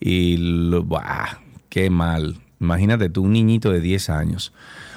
y 0.00 0.68
¡buah! 0.68 1.38
qué 1.68 1.90
mal. 1.90 2.38
Imagínate 2.60 3.08
tú, 3.08 3.22
un 3.22 3.32
niñito 3.32 3.70
de 3.70 3.80
10 3.80 4.10
años. 4.10 4.52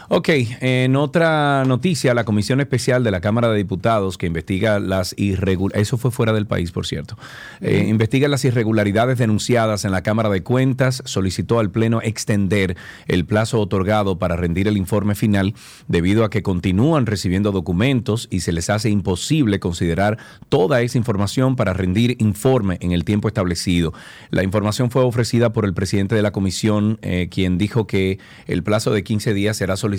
Ok, 0.09 0.29
en 0.59 0.97
otra 0.97 1.63
noticia, 1.65 2.13
la 2.13 2.25
Comisión 2.25 2.59
Especial 2.59 3.05
de 3.05 3.11
la 3.11 3.21
Cámara 3.21 3.49
de 3.49 3.57
Diputados 3.57 4.17
que 4.17 4.25
investiga 4.25 4.79
las 4.79 5.15
irregularidades, 5.17 5.87
eso 5.87 5.97
fue 5.97 6.11
fuera 6.11 6.33
del 6.33 6.45
país, 6.45 6.73
por 6.73 6.85
cierto, 6.85 7.17
eh, 7.61 7.85
investiga 7.87 8.27
las 8.27 8.43
irregularidades 8.43 9.17
denunciadas 9.17 9.85
en 9.85 9.91
la 9.91 10.03
Cámara 10.03 10.29
de 10.29 10.43
Cuentas, 10.43 11.01
solicitó 11.05 11.59
al 11.59 11.71
Pleno 11.71 12.01
extender 12.01 12.75
el 13.07 13.25
plazo 13.25 13.61
otorgado 13.61 14.19
para 14.19 14.35
rendir 14.35 14.67
el 14.67 14.75
informe 14.75 15.15
final 15.15 15.53
debido 15.87 16.25
a 16.25 16.29
que 16.29 16.43
continúan 16.43 17.05
recibiendo 17.05 17.53
documentos 17.53 18.27
y 18.29 18.41
se 18.41 18.51
les 18.51 18.69
hace 18.69 18.89
imposible 18.89 19.61
considerar 19.61 20.17
toda 20.49 20.81
esa 20.81 20.97
información 20.97 21.55
para 21.55 21.71
rendir 21.71 22.17
informe 22.19 22.77
en 22.81 22.91
el 22.91 23.05
tiempo 23.05 23.29
establecido. 23.29 23.93
La 24.31 24.43
información 24.43 24.91
fue 24.91 25.03
ofrecida 25.03 25.53
por 25.53 25.63
el 25.63 25.73
presidente 25.73 26.13
de 26.13 26.21
la 26.21 26.31
comisión, 26.31 26.99
eh, 27.01 27.29
quien 27.31 27.57
dijo 27.57 27.87
que 27.87 28.19
el 28.47 28.63
plazo 28.63 28.91
de 28.91 29.03
15 29.03 29.33
días 29.33 29.55
será 29.55 29.77
solicitado 29.77 29.92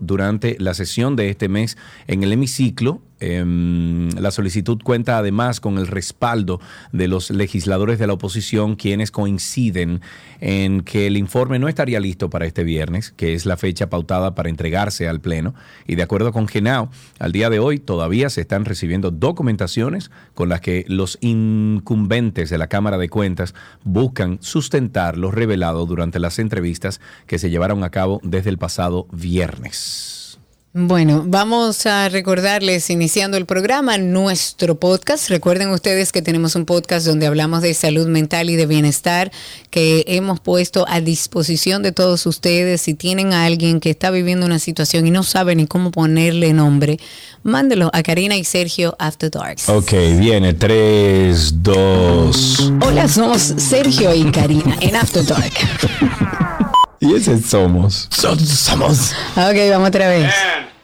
durante 0.00 0.56
la 0.58 0.74
sesión 0.74 1.16
de 1.16 1.30
este 1.30 1.48
mes 1.48 1.76
en 2.06 2.22
el 2.22 2.32
hemiciclo. 2.32 3.02
Em, 3.20 4.10
la 4.10 4.30
solicitud 4.30 4.80
cuenta 4.82 5.18
además 5.18 5.60
con 5.60 5.78
el 5.78 5.88
respaldo 5.88 6.60
de 6.92 7.08
los 7.08 7.30
legisladores 7.30 7.98
de 7.98 8.06
la 8.06 8.12
oposición, 8.12 8.76
quienes 8.76 9.10
coinciden 9.10 10.00
en 10.40 10.82
que 10.82 11.06
el 11.08 11.16
informe 11.16 11.58
no 11.58 11.68
estaría 11.68 11.98
listo 11.98 12.30
para 12.30 12.46
este 12.46 12.62
viernes, 12.62 13.12
que 13.16 13.34
es 13.34 13.44
la 13.44 13.56
fecha 13.56 13.90
pautada 13.90 14.34
para 14.34 14.48
entregarse 14.48 15.08
al 15.08 15.20
Pleno. 15.20 15.54
Y 15.86 15.96
de 15.96 16.02
acuerdo 16.02 16.32
con 16.32 16.46
Genao, 16.46 16.90
al 17.18 17.32
día 17.32 17.50
de 17.50 17.58
hoy 17.58 17.78
todavía 17.78 18.30
se 18.30 18.42
están 18.42 18.64
recibiendo 18.64 19.10
documentaciones 19.10 20.10
con 20.34 20.48
las 20.48 20.60
que 20.60 20.84
los 20.88 21.18
incumbentes 21.20 22.50
de 22.50 22.58
la 22.58 22.68
Cámara 22.68 22.98
de 22.98 23.08
Cuentas 23.08 23.54
buscan 23.84 24.38
sustentar 24.40 25.16
lo 25.16 25.30
revelado 25.30 25.86
durante 25.86 26.20
las 26.20 26.38
entrevistas 26.38 27.00
que 27.26 27.38
se 27.38 27.50
llevaron 27.50 27.82
a 27.82 27.90
cabo 27.90 28.20
desde 28.22 28.50
el 28.50 28.58
pasado 28.58 29.06
viernes. 29.10 30.17
Bueno, 30.80 31.24
vamos 31.26 31.86
a 31.86 32.08
recordarles, 32.08 32.88
iniciando 32.88 33.36
el 33.36 33.46
programa, 33.46 33.98
nuestro 33.98 34.76
podcast. 34.78 35.28
Recuerden 35.28 35.70
ustedes 35.70 36.12
que 36.12 36.22
tenemos 36.22 36.54
un 36.54 36.66
podcast 36.66 37.04
donde 37.04 37.26
hablamos 37.26 37.62
de 37.62 37.74
salud 37.74 38.06
mental 38.06 38.48
y 38.48 38.54
de 38.54 38.66
bienestar 38.66 39.32
que 39.70 40.04
hemos 40.06 40.38
puesto 40.38 40.86
a 40.88 41.00
disposición 41.00 41.82
de 41.82 41.90
todos 41.90 42.26
ustedes. 42.26 42.80
Si 42.80 42.94
tienen 42.94 43.32
a 43.32 43.44
alguien 43.44 43.80
que 43.80 43.90
está 43.90 44.12
viviendo 44.12 44.46
una 44.46 44.60
situación 44.60 45.04
y 45.08 45.10
no 45.10 45.24
sabe 45.24 45.56
ni 45.56 45.66
cómo 45.66 45.90
ponerle 45.90 46.52
nombre, 46.52 47.00
mándelo 47.42 47.90
a 47.92 48.04
Karina 48.04 48.36
y 48.36 48.44
Sergio 48.44 48.94
After 49.00 49.32
Darks. 49.32 49.68
Ok, 49.68 49.90
viene 50.20 50.54
3, 50.54 51.60
2. 51.60 52.72
Hola, 52.86 53.08
somos 53.08 53.42
Sergio 53.42 54.14
y 54.14 54.30
Karina 54.30 54.76
en 54.80 54.94
After 54.94 55.26
Dark. 55.26 55.54
Y 57.00 57.14
ese 57.14 57.40
somos. 57.40 58.08
somos. 58.10 59.12
Ok, 59.36 59.70
vamos 59.70 59.88
otra 59.88 60.08
vez. 60.08 60.34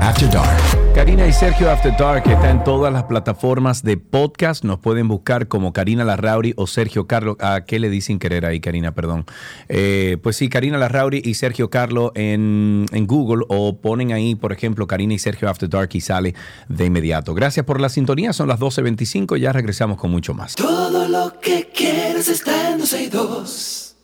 After 0.00 0.30
Dark. 0.30 0.94
Karina 0.94 1.26
y 1.26 1.32
Sergio 1.32 1.70
After 1.70 1.96
Dark 1.96 2.22
está 2.26 2.50
en 2.50 2.62
todas 2.62 2.92
las 2.92 3.04
plataformas 3.04 3.82
de 3.82 3.96
podcast. 3.96 4.64
Nos 4.64 4.78
pueden 4.78 5.08
buscar 5.08 5.48
como 5.48 5.72
Karina 5.72 6.04
Larrauri 6.04 6.54
o 6.56 6.66
Sergio 6.66 7.06
Carlo. 7.06 7.36
¿A 7.40 7.64
qué 7.64 7.78
le 7.78 7.90
di 7.90 8.00
sin 8.00 8.18
querer 8.18 8.46
ahí, 8.46 8.60
Karina? 8.60 8.94
Perdón. 8.94 9.26
Eh, 9.68 10.18
pues 10.22 10.36
sí, 10.36 10.48
Karina 10.48 10.78
Larrauri 10.78 11.20
y 11.24 11.34
Sergio 11.34 11.68
Carlo 11.68 12.12
en, 12.14 12.86
en 12.92 13.06
Google 13.06 13.44
o 13.48 13.80
ponen 13.80 14.12
ahí, 14.12 14.34
por 14.34 14.52
ejemplo, 14.52 14.86
Karina 14.86 15.14
y 15.14 15.18
Sergio 15.18 15.48
After 15.48 15.68
Dark 15.68 15.90
y 15.92 16.00
sale 16.00 16.34
de 16.68 16.84
inmediato. 16.84 17.34
Gracias 17.34 17.66
por 17.66 17.80
la 17.80 17.88
sintonía. 17.88 18.32
Son 18.32 18.48
las 18.48 18.60
12.25. 18.60 19.36
Ya 19.36 19.52
regresamos 19.52 19.98
con 19.98 20.10
mucho 20.10 20.32
más. 20.32 20.54
Todo 20.54 21.08
lo 21.08 21.40
que 21.40 21.70
quieres 21.74 22.28
está 22.28 22.70
en 22.70 22.78
12 22.78 23.02
y 23.02 23.08
2. 23.08 23.96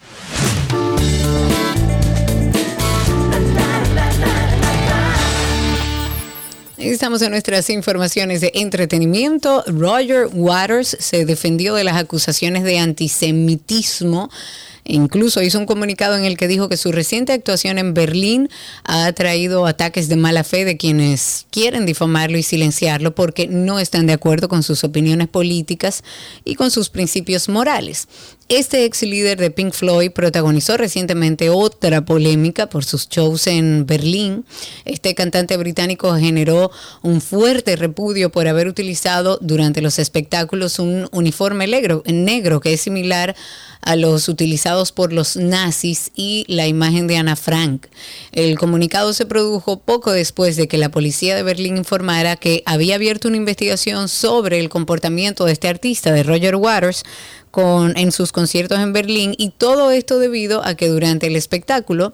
Estamos 6.80 7.20
en 7.20 7.32
nuestras 7.32 7.68
informaciones 7.68 8.40
de 8.40 8.52
entretenimiento. 8.54 9.62
Roger 9.66 10.28
Waters 10.32 10.96
se 10.98 11.26
defendió 11.26 11.74
de 11.74 11.84
las 11.84 11.98
acusaciones 11.98 12.64
de 12.64 12.78
antisemitismo. 12.78 14.30
Incluso 14.84 15.42
hizo 15.42 15.58
un 15.58 15.66
comunicado 15.66 16.16
en 16.16 16.24
el 16.24 16.38
que 16.38 16.48
dijo 16.48 16.70
que 16.70 16.78
su 16.78 16.90
reciente 16.90 17.34
actuación 17.34 17.76
en 17.76 17.92
Berlín 17.92 18.48
ha 18.84 19.12
traído 19.12 19.66
ataques 19.66 20.08
de 20.08 20.16
mala 20.16 20.42
fe 20.42 20.64
de 20.64 20.78
quienes 20.78 21.46
quieren 21.50 21.84
difamarlo 21.84 22.38
y 22.38 22.42
silenciarlo 22.42 23.14
porque 23.14 23.46
no 23.46 23.78
están 23.78 24.06
de 24.06 24.14
acuerdo 24.14 24.48
con 24.48 24.62
sus 24.62 24.82
opiniones 24.82 25.28
políticas 25.28 26.02
y 26.46 26.54
con 26.54 26.70
sus 26.70 26.88
principios 26.88 27.50
morales. 27.50 28.08
Este 28.50 28.84
ex 28.84 29.02
líder 29.02 29.38
de 29.38 29.52
Pink 29.52 29.72
Floyd 29.72 30.10
protagonizó 30.10 30.76
recientemente 30.76 31.50
otra 31.50 32.04
polémica 32.04 32.68
por 32.68 32.84
sus 32.84 33.08
shows 33.08 33.46
en 33.46 33.86
Berlín. 33.86 34.44
Este 34.84 35.14
cantante 35.14 35.56
británico 35.56 36.12
generó 36.16 36.72
un 37.00 37.20
fuerte 37.20 37.76
repudio 37.76 38.32
por 38.32 38.48
haber 38.48 38.66
utilizado 38.66 39.38
durante 39.40 39.80
los 39.80 40.00
espectáculos 40.00 40.80
un 40.80 41.08
uniforme 41.12 41.68
negro, 41.68 42.02
negro 42.06 42.58
que 42.58 42.72
es 42.72 42.80
similar 42.80 43.36
a 43.82 43.94
los 43.94 44.28
utilizados 44.28 44.90
por 44.90 45.12
los 45.12 45.36
nazis 45.36 46.10
y 46.16 46.44
la 46.48 46.66
imagen 46.66 47.06
de 47.06 47.18
Ana 47.18 47.36
Frank. 47.36 47.86
El 48.32 48.58
comunicado 48.58 49.12
se 49.12 49.26
produjo 49.26 49.78
poco 49.78 50.10
después 50.10 50.56
de 50.56 50.66
que 50.66 50.76
la 50.76 50.90
policía 50.90 51.36
de 51.36 51.44
Berlín 51.44 51.76
informara 51.76 52.34
que 52.34 52.64
había 52.66 52.96
abierto 52.96 53.28
una 53.28 53.36
investigación 53.36 54.08
sobre 54.08 54.58
el 54.58 54.68
comportamiento 54.68 55.44
de 55.44 55.52
este 55.52 55.68
artista, 55.68 56.12
de 56.12 56.24
Roger 56.24 56.56
Waters, 56.56 57.04
con, 57.50 57.96
en 57.96 58.12
sus 58.12 58.32
conciertos 58.32 58.78
en 58.78 58.92
Berlín 58.92 59.34
y 59.36 59.50
todo 59.50 59.90
esto 59.90 60.18
debido 60.18 60.64
a 60.64 60.74
que 60.74 60.88
durante 60.88 61.26
el 61.26 61.36
espectáculo 61.36 62.12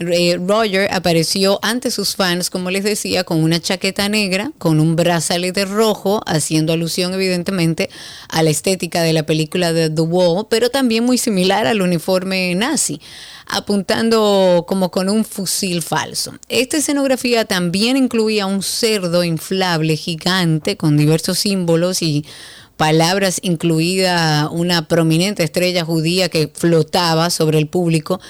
eh, 0.00 0.38
Roger 0.40 0.88
apareció 0.92 1.58
ante 1.62 1.90
sus 1.90 2.14
fans, 2.14 2.50
como 2.50 2.70
les 2.70 2.84
decía, 2.84 3.24
con 3.24 3.42
una 3.42 3.60
chaqueta 3.60 4.08
negra, 4.08 4.52
con 4.58 4.80
un 4.80 4.96
brazalete 4.96 5.64
rojo, 5.64 6.22
haciendo 6.26 6.72
alusión 6.72 7.14
evidentemente 7.14 7.90
a 8.28 8.42
la 8.42 8.50
estética 8.50 9.02
de 9.02 9.12
la 9.12 9.24
película 9.24 9.72
de 9.72 9.90
The 9.90 10.02
Wall, 10.02 10.46
pero 10.48 10.70
también 10.70 11.04
muy 11.04 11.18
similar 11.18 11.66
al 11.66 11.82
uniforme 11.82 12.54
nazi 12.54 13.00
apuntando 13.48 14.66
como 14.68 14.90
con 14.90 15.08
un 15.08 15.24
fusil 15.24 15.82
falso. 15.82 16.34
Esta 16.48 16.76
escenografía 16.76 17.46
también 17.46 17.96
incluía 17.96 18.46
un 18.46 18.62
cerdo 18.62 19.24
inflable 19.24 19.96
gigante 19.96 20.76
con 20.76 20.96
diversos 20.96 21.38
símbolos 21.38 22.02
y 22.02 22.26
palabras, 22.78 23.40
incluida 23.42 24.48
una 24.50 24.88
prominente 24.88 25.42
estrella 25.42 25.84
judía 25.84 26.30
que 26.30 26.48
flotaba 26.54 27.28
sobre 27.28 27.58
el 27.58 27.66
público, 27.66 28.20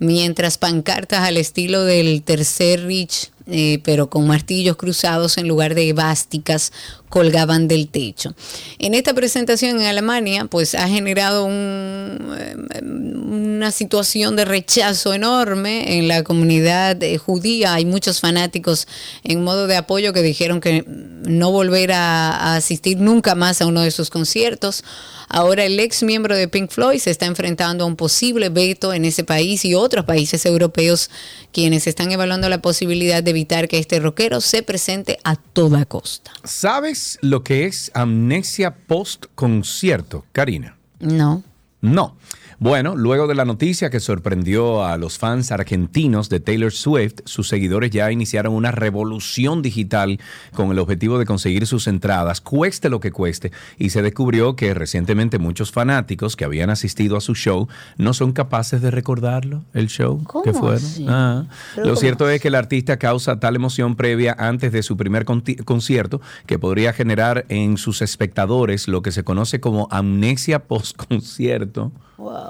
mientras 0.00 0.58
pancartas 0.58 1.20
al 1.20 1.36
estilo 1.36 1.84
del 1.84 2.22
tercer 2.22 2.86
Rich 2.86 3.30
eh, 3.50 3.80
pero 3.82 4.10
con 4.10 4.26
martillos 4.26 4.76
cruzados 4.76 5.38
en 5.38 5.48
lugar 5.48 5.74
de 5.74 5.88
evásticas 5.88 6.70
colgaban 7.08 7.68
del 7.68 7.88
techo. 7.88 8.34
En 8.78 8.94
esta 8.94 9.14
presentación 9.14 9.80
en 9.80 9.86
Alemania, 9.86 10.46
pues 10.46 10.74
ha 10.74 10.88
generado 10.88 11.48
eh, 11.50 12.56
una 12.82 13.70
situación 13.70 14.36
de 14.36 14.44
rechazo 14.44 15.12
enorme 15.12 15.98
en 15.98 16.08
la 16.08 16.22
comunidad 16.22 17.02
eh, 17.02 17.18
judía. 17.18 17.74
Hay 17.74 17.84
muchos 17.84 18.20
fanáticos 18.20 18.86
en 19.24 19.42
modo 19.42 19.66
de 19.66 19.76
apoyo 19.76 20.12
que 20.12 20.22
dijeron 20.22 20.60
que 20.60 20.84
no 20.86 21.50
volver 21.50 21.92
a 21.92 22.54
asistir 22.54 22.98
nunca 22.98 23.34
más 23.34 23.60
a 23.60 23.66
uno 23.66 23.82
de 23.82 23.90
sus 23.90 24.10
conciertos. 24.10 24.84
Ahora 25.28 25.64
el 25.64 25.78
ex 25.78 26.02
miembro 26.02 26.34
de 26.34 26.48
Pink 26.48 26.70
Floyd 26.70 27.00
se 27.00 27.10
está 27.10 27.26
enfrentando 27.26 27.84
a 27.84 27.86
un 27.86 27.96
posible 27.96 28.48
veto 28.48 28.94
en 28.94 29.04
ese 29.04 29.24
país 29.24 29.64
y 29.64 29.74
otros 29.74 30.06
países 30.06 30.46
europeos 30.46 31.10
quienes 31.52 31.86
están 31.86 32.10
evaluando 32.12 32.48
la 32.48 32.62
posibilidad 32.62 33.22
de 33.22 33.30
evitar 33.30 33.68
que 33.68 33.78
este 33.78 34.00
rockero 34.00 34.40
se 34.40 34.62
presente 34.62 35.18
a 35.24 35.36
toda 35.36 35.84
costa. 35.84 36.30
¿Sabes 36.44 36.97
lo 37.22 37.42
que 37.42 37.66
es 37.66 37.90
amnesia 37.94 38.74
post 38.86 39.26
concierto, 39.34 40.24
Karina? 40.32 40.76
No. 41.00 41.42
No. 41.80 42.16
Bueno, 42.60 42.96
luego 42.96 43.28
de 43.28 43.36
la 43.36 43.44
noticia 43.44 43.88
que 43.88 44.00
sorprendió 44.00 44.84
a 44.84 44.98
los 44.98 45.16
fans 45.16 45.52
argentinos 45.52 46.28
de 46.28 46.40
Taylor 46.40 46.72
Swift, 46.72 47.20
sus 47.24 47.46
seguidores 47.46 47.92
ya 47.92 48.10
iniciaron 48.10 48.52
una 48.52 48.72
revolución 48.72 49.62
digital 49.62 50.18
con 50.54 50.72
el 50.72 50.80
objetivo 50.80 51.20
de 51.20 51.24
conseguir 51.24 51.68
sus 51.68 51.86
entradas, 51.86 52.40
cueste 52.40 52.88
lo 52.88 52.98
que 52.98 53.12
cueste, 53.12 53.52
y 53.78 53.90
se 53.90 54.02
descubrió 54.02 54.56
que 54.56 54.74
recientemente 54.74 55.38
muchos 55.38 55.70
fanáticos 55.70 56.34
que 56.34 56.44
habían 56.44 56.68
asistido 56.68 57.16
a 57.16 57.20
su 57.20 57.36
show 57.36 57.68
no 57.96 58.12
son 58.12 58.32
capaces 58.32 58.82
de 58.82 58.90
recordarlo, 58.90 59.62
el 59.72 59.86
show 59.86 60.20
que 60.42 60.52
fueron. 60.52 60.82
Ah. 61.06 61.44
Lo 61.76 61.94
cierto 61.94 62.28
es 62.28 62.40
que 62.40 62.48
el 62.48 62.56
artista 62.56 62.96
causa 62.96 63.38
tal 63.38 63.54
emoción 63.54 63.94
previa 63.94 64.34
antes 64.36 64.72
de 64.72 64.82
su 64.82 64.96
primer 64.96 65.24
concierto 65.24 66.20
que 66.46 66.58
podría 66.58 66.92
generar 66.92 67.46
en 67.50 67.76
sus 67.76 68.02
espectadores 68.02 68.88
lo 68.88 69.00
que 69.00 69.12
se 69.12 69.22
conoce 69.22 69.60
como 69.60 69.86
amnesia 69.92 70.64
post 70.64 70.96
concierto. 70.96 71.92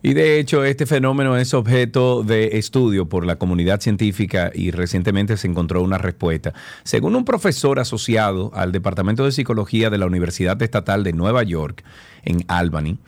Y 0.00 0.14
de 0.14 0.38
hecho, 0.38 0.64
este 0.64 0.86
fenómeno 0.86 1.36
es 1.36 1.54
objeto 1.54 2.22
de 2.22 2.58
estudio 2.58 3.08
por 3.08 3.26
la 3.26 3.36
comunidad 3.36 3.80
científica 3.80 4.52
y 4.54 4.70
recientemente 4.70 5.36
se 5.36 5.48
encontró 5.48 5.82
una 5.82 5.98
respuesta. 5.98 6.54
Según 6.84 7.16
un 7.16 7.24
profesor 7.24 7.80
asociado 7.80 8.52
al 8.54 8.70
Departamento 8.70 9.24
de 9.24 9.32
Psicología 9.32 9.90
de 9.90 9.98
la 9.98 10.06
Universidad 10.06 10.60
Estatal 10.62 11.02
de 11.02 11.12
Nueva 11.12 11.42
York, 11.42 11.82
en 12.22 12.44
Albany, 12.46 12.98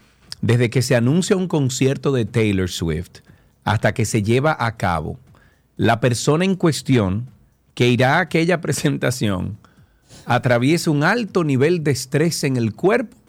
desde 0.43 0.69
que 0.69 0.83
se 0.83 0.97
anuncia 0.97 1.37
un 1.37 1.47
concierto 1.47 2.11
de 2.11 2.25
Taylor 2.25 2.69
Swift 2.69 3.21
hasta 3.63 3.95
que 3.95 4.05
se 4.05 4.25
lleva 4.25 4.57
a 4.59 4.77
cabo, 4.77 5.19
la 5.77 6.01
persona 6.01 6.45
en 6.45 6.57
cuestión 6.57 7.29
que 7.75 7.89
irá 7.89 8.17
a 8.17 8.23
aquella 8.23 8.61
presentación 8.61 9.59
atraviesa 10.27 10.91
un 10.91 11.05
alto 11.05 11.45
nivel 11.45 11.85
de 11.85 11.93
estrés 11.93 12.43
en 12.43 12.57
el 12.57 12.75
cuerpo 12.75 13.20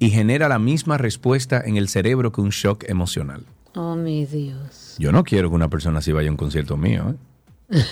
y 0.00 0.10
genera 0.10 0.48
la 0.48 0.58
misma 0.58 0.98
respuesta 0.98 1.62
en 1.64 1.76
el 1.76 1.88
cerebro 1.88 2.32
que 2.32 2.40
un 2.40 2.48
shock 2.50 2.84
emocional. 2.88 3.44
Oh, 3.76 3.94
mi 3.94 4.26
Dios. 4.26 4.96
Yo 4.98 5.12
no 5.12 5.22
quiero 5.22 5.50
que 5.50 5.54
una 5.54 5.68
persona 5.68 6.00
así 6.00 6.10
vaya 6.10 6.28
a 6.28 6.32
un 6.32 6.36
concierto 6.36 6.76
mío. 6.76 7.14
¿eh? 7.70 7.84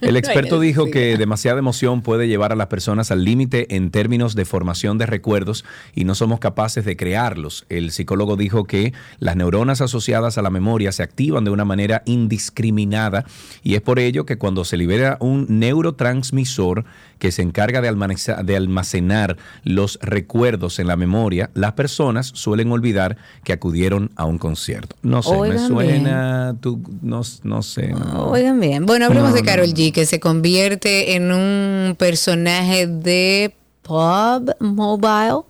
El 0.00 0.16
experto 0.16 0.58
dijo 0.58 0.86
que 0.86 1.18
demasiada 1.18 1.58
emoción 1.58 2.00
puede 2.00 2.26
llevar 2.26 2.52
a 2.52 2.56
las 2.56 2.68
personas 2.68 3.10
al 3.10 3.22
límite 3.22 3.76
en 3.76 3.90
términos 3.90 4.34
de 4.34 4.46
formación 4.46 4.96
de 4.96 5.04
recuerdos 5.04 5.64
y 5.94 6.04
no 6.04 6.14
somos 6.14 6.40
capaces 6.40 6.86
de 6.86 6.96
crearlos. 6.96 7.66
El 7.68 7.90
psicólogo 7.90 8.36
dijo 8.36 8.64
que 8.64 8.94
las 9.18 9.36
neuronas 9.36 9.82
asociadas 9.82 10.38
a 10.38 10.42
la 10.42 10.50
memoria 10.50 10.90
se 10.90 11.02
activan 11.02 11.44
de 11.44 11.50
una 11.50 11.66
manera 11.66 12.02
indiscriminada 12.06 13.26
y 13.62 13.74
es 13.74 13.82
por 13.82 13.98
ello 13.98 14.24
que 14.24 14.38
cuando 14.38 14.64
se 14.64 14.78
libera 14.78 15.18
un 15.20 15.46
neurotransmisor 15.48 16.86
que 17.18 17.32
se 17.32 17.42
encarga 17.42 17.80
de 17.80 18.56
almacenar, 18.56 19.36
los 19.64 19.98
recuerdos 20.02 20.78
en 20.78 20.86
la 20.86 20.96
memoria, 20.96 21.50
las 21.54 21.72
personas 21.72 22.30
suelen 22.34 22.70
olvidar 22.72 23.16
que 23.44 23.52
acudieron 23.52 24.10
a 24.16 24.24
un 24.24 24.38
concierto. 24.38 24.96
No 25.02 25.22
sé, 25.22 25.36
me 25.36 25.58
suena, 25.58 26.56
tú, 26.60 26.80
no, 27.02 27.22
sé. 27.62 27.94
Oigan 28.14 28.60
bien. 28.60 28.86
Bueno, 28.86 29.06
hablemos 29.06 29.34
de 29.34 29.42
Carol 29.42 29.68
G 29.68 29.92
que 29.92 30.06
se 30.06 30.20
convierte 30.20 31.14
en 31.14 31.32
un 31.32 31.96
personaje 31.96 32.86
de 32.86 33.54
Pub 33.86 34.56
Mobile, 34.58 35.42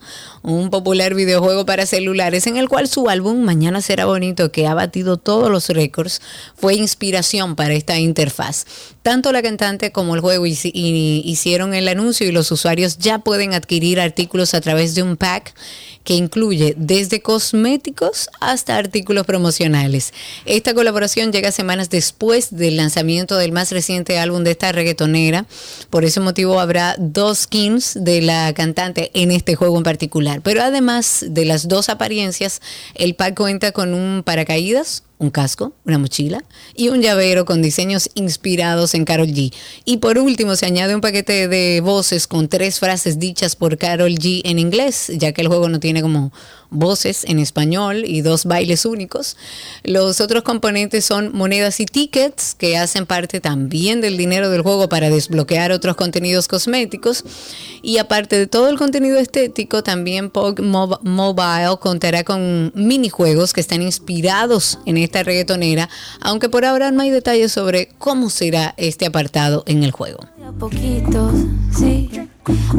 un 0.43 0.69
popular 0.69 1.15
videojuego 1.15 1.65
para 1.65 1.87
celulares 1.87 2.47
en 2.47 2.59
el 2.59 2.69
cual 2.69 2.87
su 2.87 3.09
álbum 3.09 3.41
Mañana 3.41 3.81
será 3.81 4.05
bonito, 4.05 4.53
que 4.53 4.67
ha 4.67 4.75
batido 4.75 5.17
todos 5.17 5.51
los 5.51 5.71
récords, 5.71 6.21
fue 6.55 6.75
inspiración 6.75 7.57
para 7.57 7.73
esta 7.73 7.99
interfaz. 7.99 8.67
Tanto 9.03 9.33
la 9.33 9.41
cantante 9.41 9.91
como 9.91 10.15
el 10.15 10.21
juego 10.21 10.45
hicieron 10.47 11.73
el 11.73 11.89
anuncio 11.89 12.29
y 12.29 12.33
los 12.33 12.51
usuarios 12.51 12.99
ya 12.99 13.21
pueden 13.21 13.55
adquirir 13.55 14.01
artículos 14.01 14.53
a 14.53 14.61
través 14.61 14.95
de 14.95 15.03
un 15.03 15.17
pack 15.17 15.55
que 16.07 16.15
incluye 16.15 16.75
desde 16.79 17.21
cosméticos 17.21 18.29
hasta 18.41 18.77
artículos 18.77 19.27
promocionales. 19.27 20.13
Esta 20.45 20.73
colaboración 20.73 21.33
llega 21.33 21.51
semanas 21.51 21.91
después 21.91 22.55
del 22.57 22.77
lanzamiento 22.77 23.37
del 23.37 23.51
más 23.51 23.73
reciente 23.73 24.19
álbum 24.19 24.45
de 24.45 24.53
esta 24.53 24.71
reggaetonera. 24.71 25.47
Por 25.91 26.05
ese 26.05 26.21
motivo 26.21 26.61
habrá 26.61 26.95
dos 26.99 27.39
skins 27.39 27.99
de 28.01 28.23
la 28.27 28.53
cantante 28.53 29.11
en 29.15 29.31
este 29.31 29.55
juego 29.55 29.77
en 29.79 29.83
particular. 29.83 30.41
Pero 30.43 30.63
además 30.63 31.25
de 31.29 31.45
las 31.45 31.69
dos 31.69 31.89
apariencias, 31.89 32.61
el 32.95 33.15
pack 33.15 33.37
cuenta 33.37 33.73
con 33.73 33.95
un 33.95 34.23
paracaídas, 34.25 35.05
un 35.19 35.31
casco, 35.31 35.73
una 35.85 35.99
mochila 35.99 36.45
y 36.75 36.89
un 36.89 37.01
llavero 37.01 37.45
con 37.45 37.63
diseños 37.63 38.11
inspirados 38.15 38.95
en 38.95 39.05
Carol 39.05 39.29
G. 39.29 39.53
Y 39.85 39.99
por 39.99 40.19
último 40.19 40.57
se 40.57 40.67
añade 40.67 40.95
un 40.95 41.01
paquete 41.01 41.49
de 41.49 41.81
voces 41.81 42.27
con 42.27 42.49
tres 42.49 42.79
frases 42.79 43.19
dichas 43.19 43.57
por 43.57 43.79
Carol 43.79 44.13
G 44.13 44.43
en 44.45 44.59
inglés, 44.59 45.11
ya 45.17 45.33
que 45.33 45.41
el 45.41 45.49
juego 45.49 45.69
no 45.69 45.81
tiene 45.81 46.03
como 46.03 46.33
voces 46.71 47.25
en 47.25 47.39
español 47.39 48.05
y 48.05 48.21
dos 48.21 48.45
bailes 48.45 48.85
únicos. 48.85 49.37
Los 49.85 50.21
otros 50.21 50.43
componentes 50.43 51.05
son 51.05 51.33
monedas 51.33 51.81
y 51.81 51.87
tickets 51.87 52.55
que 52.55 52.77
hacen 52.77 53.07
parte 53.07 53.41
también 53.41 54.01
del 54.01 54.17
dinero 54.17 54.51
del 54.51 54.63
juego 54.63 54.89
para 54.89 55.09
desbloquear 55.09 55.73
otros 55.73 55.97
contenidos 55.97 56.49
cosméticos. 56.49 57.25
Y 57.83 57.99
aparte 57.99 58.37
de 58.39 58.47
todo 58.47 58.69
el 58.69 58.77
contenido 58.77 59.19
estético, 59.19 59.83
también 59.83 60.31
Pog 60.31 60.61
Mobile 60.61 61.77
contará 61.81 62.25
con 62.25 62.73
minijuegos 62.75 63.53
que 63.53 63.61
están 63.61 63.83
inspirados 63.83 64.79
en 64.87 64.99
esta 65.07 65.23
reggaetonera, 65.23 65.89
aunque 66.21 66.49
por 66.49 66.65
ahora 66.65 66.91
no 66.91 67.03
hay 67.03 67.11
detalles 67.11 67.53
sobre 67.53 67.89
cómo 67.99 68.31
será 68.31 68.75
este 68.77 69.07
apartado 69.07 69.65
en 69.67 69.83
el 69.83 69.91
juego. 69.91 70.21
Sí. 71.71 72.11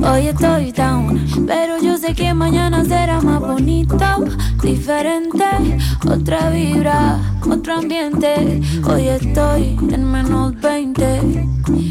Hoy 0.01 0.27
estoy 0.27 0.71
down, 0.71 1.45
pero 1.45 1.77
yo 1.81 1.97
sé 1.97 2.13
que 2.13 2.33
mañana 2.33 2.85
será 2.85 3.19
más 3.19 3.41
bonito, 3.41 3.97
diferente, 4.63 5.45
otra 6.09 6.49
vibra, 6.49 7.19
otro 7.49 7.79
ambiente. 7.79 8.61
Hoy 8.85 9.07
estoy 9.09 9.77
en 9.91 10.09
menos 10.09 10.59
20, 10.61 11.47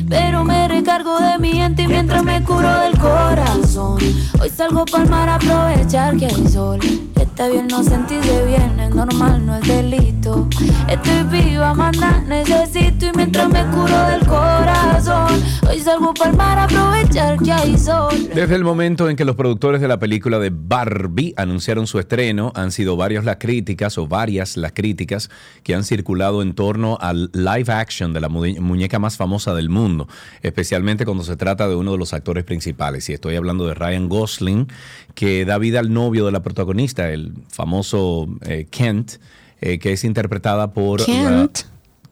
pero 0.08 0.44
me 0.44 0.66
recargo 0.68 1.18
de 1.18 1.38
mi 1.38 1.52
gente 1.52 1.86
mientras 1.86 2.24
me 2.24 2.42
curo 2.42 2.80
del 2.80 2.98
corazón. 2.98 3.98
Hoy 4.40 4.50
salgo 4.50 4.86
para 4.86 5.04
mar 5.04 5.28
a 5.28 5.34
aprovechar 5.34 6.16
que 6.16 6.26
hay 6.26 6.48
sol. 6.48 6.80
Está 7.16 7.48
bien 7.48 7.68
no 7.68 7.82
sentirse 7.82 8.46
bien, 8.46 8.80
es 8.80 8.94
normal, 8.94 9.44
no 9.44 9.56
es 9.56 9.68
delito. 9.68 10.48
Estoy 10.88 11.22
viva, 11.24 11.74
manda, 11.74 12.22
necesito 12.26 13.06
y 13.06 13.12
mientras 13.14 13.48
me 13.50 13.62
curo 13.66 14.06
del 14.08 14.26
corazón. 14.26 15.42
Hoy 15.68 15.80
salgo 15.80 15.96
salgo 15.96 16.14
para 16.14 16.30
el 16.30 16.36
mar 16.36 16.58
a 16.58 16.64
aprovechar 16.64 17.38
que 17.42 17.50
hay 17.52 17.76
sol. 17.78 18.12
Desde 18.34 18.54
el 18.54 18.62
momento 18.64 19.08
en 19.08 19.16
que 19.16 19.24
los 19.24 19.34
productores 19.36 19.80
de 19.80 19.88
la 19.88 19.98
película 19.98 20.38
de 20.38 20.50
Barbie 20.52 21.34
anunciaron 21.36 21.86
su 21.86 21.98
estreno, 21.98 22.52
han 22.54 22.70
sido 22.70 22.96
varias 22.96 23.24
las 23.24 23.36
críticas 23.36 23.98
o 23.98 24.06
varias 24.06 24.56
las 24.56 24.72
críticas 24.72 25.28
que 25.62 25.74
han 25.74 25.84
circulado 25.84 26.42
en 26.42 26.54
torno 26.54 26.98
al 27.00 27.30
live 27.32 27.72
action 27.72 28.12
de 28.12 28.20
la 28.20 28.28
mu- 28.28 28.44
muñeca 28.60 28.98
más 28.98 29.16
famosa 29.16 29.54
del 29.54 29.68
mundo, 29.68 30.06
especialmente 30.42 31.04
cuando 31.04 31.24
se 31.24 31.36
trata 31.36 31.66
de 31.68 31.74
uno 31.74 31.92
de 31.92 31.98
los 31.98 32.12
actores 32.12 32.44
principales. 32.44 33.08
Y 33.08 33.12
estoy 33.14 33.36
hablando 33.36 33.66
de 33.66 33.74
Ryan 33.74 34.08
Gosling, 34.08 34.68
que 35.14 35.44
da 35.44 35.58
vida 35.58 35.80
al 35.80 35.92
novio 35.92 36.26
de 36.26 36.32
la 36.32 36.42
protagonista, 36.42 37.10
el 37.10 37.32
famoso 37.48 38.28
eh, 38.42 38.66
Kent, 38.70 39.12
eh, 39.60 39.78
que 39.78 39.92
es 39.92 40.04
interpretada 40.04 40.72
por... 40.72 41.00
la- 41.00 41.06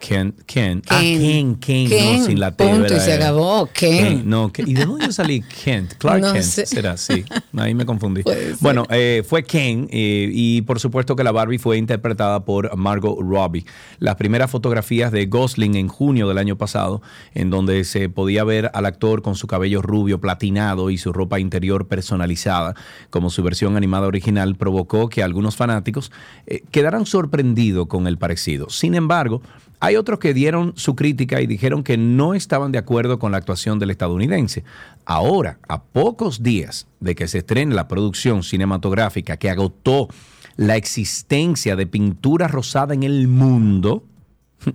Kent. 0.07 0.43
Ken, 0.47 0.83
Ken, 0.83 0.83
ah, 0.91 1.01
Ken. 1.01 1.21
Ken, 1.21 1.57
Ken, 1.57 1.89
Ken, 1.89 2.19
no, 2.19 2.27
sin 2.27 2.41
la 2.41 2.51
T. 2.55 2.65
punto, 2.65 2.95
y 2.95 3.01
se 3.01 3.15
acabó, 3.15 3.69
Ken. 3.73 4.29
no, 4.29 4.53
Ken. 4.53 4.69
¿y 4.69 4.75
de 4.75 4.85
dónde 4.85 5.07
yo 5.07 5.13
salí? 5.13 5.41
Kent, 5.43 5.95
Clark 5.95 6.21
No 6.21 6.33
Kent, 6.33 6.45
sé. 6.45 6.67
será, 6.67 6.97
sí, 6.97 7.25
ahí 7.57 7.75
me 7.75 7.87
confundí. 7.87 8.23
Bueno, 8.61 8.87
eh, 8.91 9.23
fue 9.27 9.43
Ken 9.43 9.89
eh, 9.91 10.31
y 10.33 10.63
por 10.63 10.79
supuesto 10.81 11.17
que 11.17 11.25
la 11.25 11.33
Barbie 11.33 11.59
fue 11.59 11.77
interpretada 11.79 12.45
por 12.45 12.77
Margot 12.77 13.19
Robbie. 13.21 13.65
Las 13.99 14.17
primeras 14.17 14.51
fotografías 14.51 15.11
de 15.13 15.27
Gosling 15.27 15.75
en 15.77 15.89
junio 15.89 16.29
del 16.29 16.39
año 16.39 16.57
pasado, 16.57 17.03
en 17.35 17.51
donde 17.51 17.85
se 17.85 18.09
podía 18.09 18.45
ver 18.45 18.71
al 18.75 18.87
actor 18.87 19.23
con 19.23 19.35
su 19.35 19.47
cabello 19.47 19.83
rubio 19.83 20.21
platinado 20.21 20.91
y 20.91 20.99
su 20.99 21.13
ropa 21.13 21.41
interior 21.41 21.89
personalizada, 21.89 22.75
como 23.11 23.31
su 23.31 23.43
versión 23.43 23.77
animada 23.77 24.07
original, 24.07 24.55
provocó 24.57 25.09
que 25.09 25.23
algunos 25.23 25.57
fanáticos 25.57 26.13
eh, 26.47 26.63
quedaran 26.71 27.07
sorprendidos 27.07 27.87
con 27.87 28.07
el 28.07 28.19
parecido. 28.19 28.71
Sin 28.71 28.95
embargo, 28.95 29.43
hay 29.81 29.97
otros 29.97 30.19
que 30.19 30.35
dieron 30.35 30.73
su 30.77 30.97
crítica 30.97 31.41
y 31.41 31.47
dijeron 31.47 31.83
que 31.83 31.97
no 31.97 32.35
estaban 32.35 32.73
de 32.73 32.79
acuerdo 32.79 33.19
con 33.19 33.33
la 33.33 33.39
actuación 33.39 33.79
del 33.79 33.91
estadounidense. 33.91 34.65
Ahora, 35.05 35.59
a 35.69 35.83
pocos 35.83 36.43
días 36.43 36.87
de 37.01 37.15
que 37.15 37.29
se 37.29 37.39
estrene 37.39 37.75
la 37.75 37.89
producción 37.89 38.43
cinematográfica 38.43 39.37
que 39.37 39.51
agotó 39.51 40.09
la 40.57 40.77
existencia 40.77 41.77
de 41.77 41.87
pintura 41.87 42.49
rosada 42.49 42.95
en 42.95 43.03
el 43.03 43.29
mundo, 43.29 44.05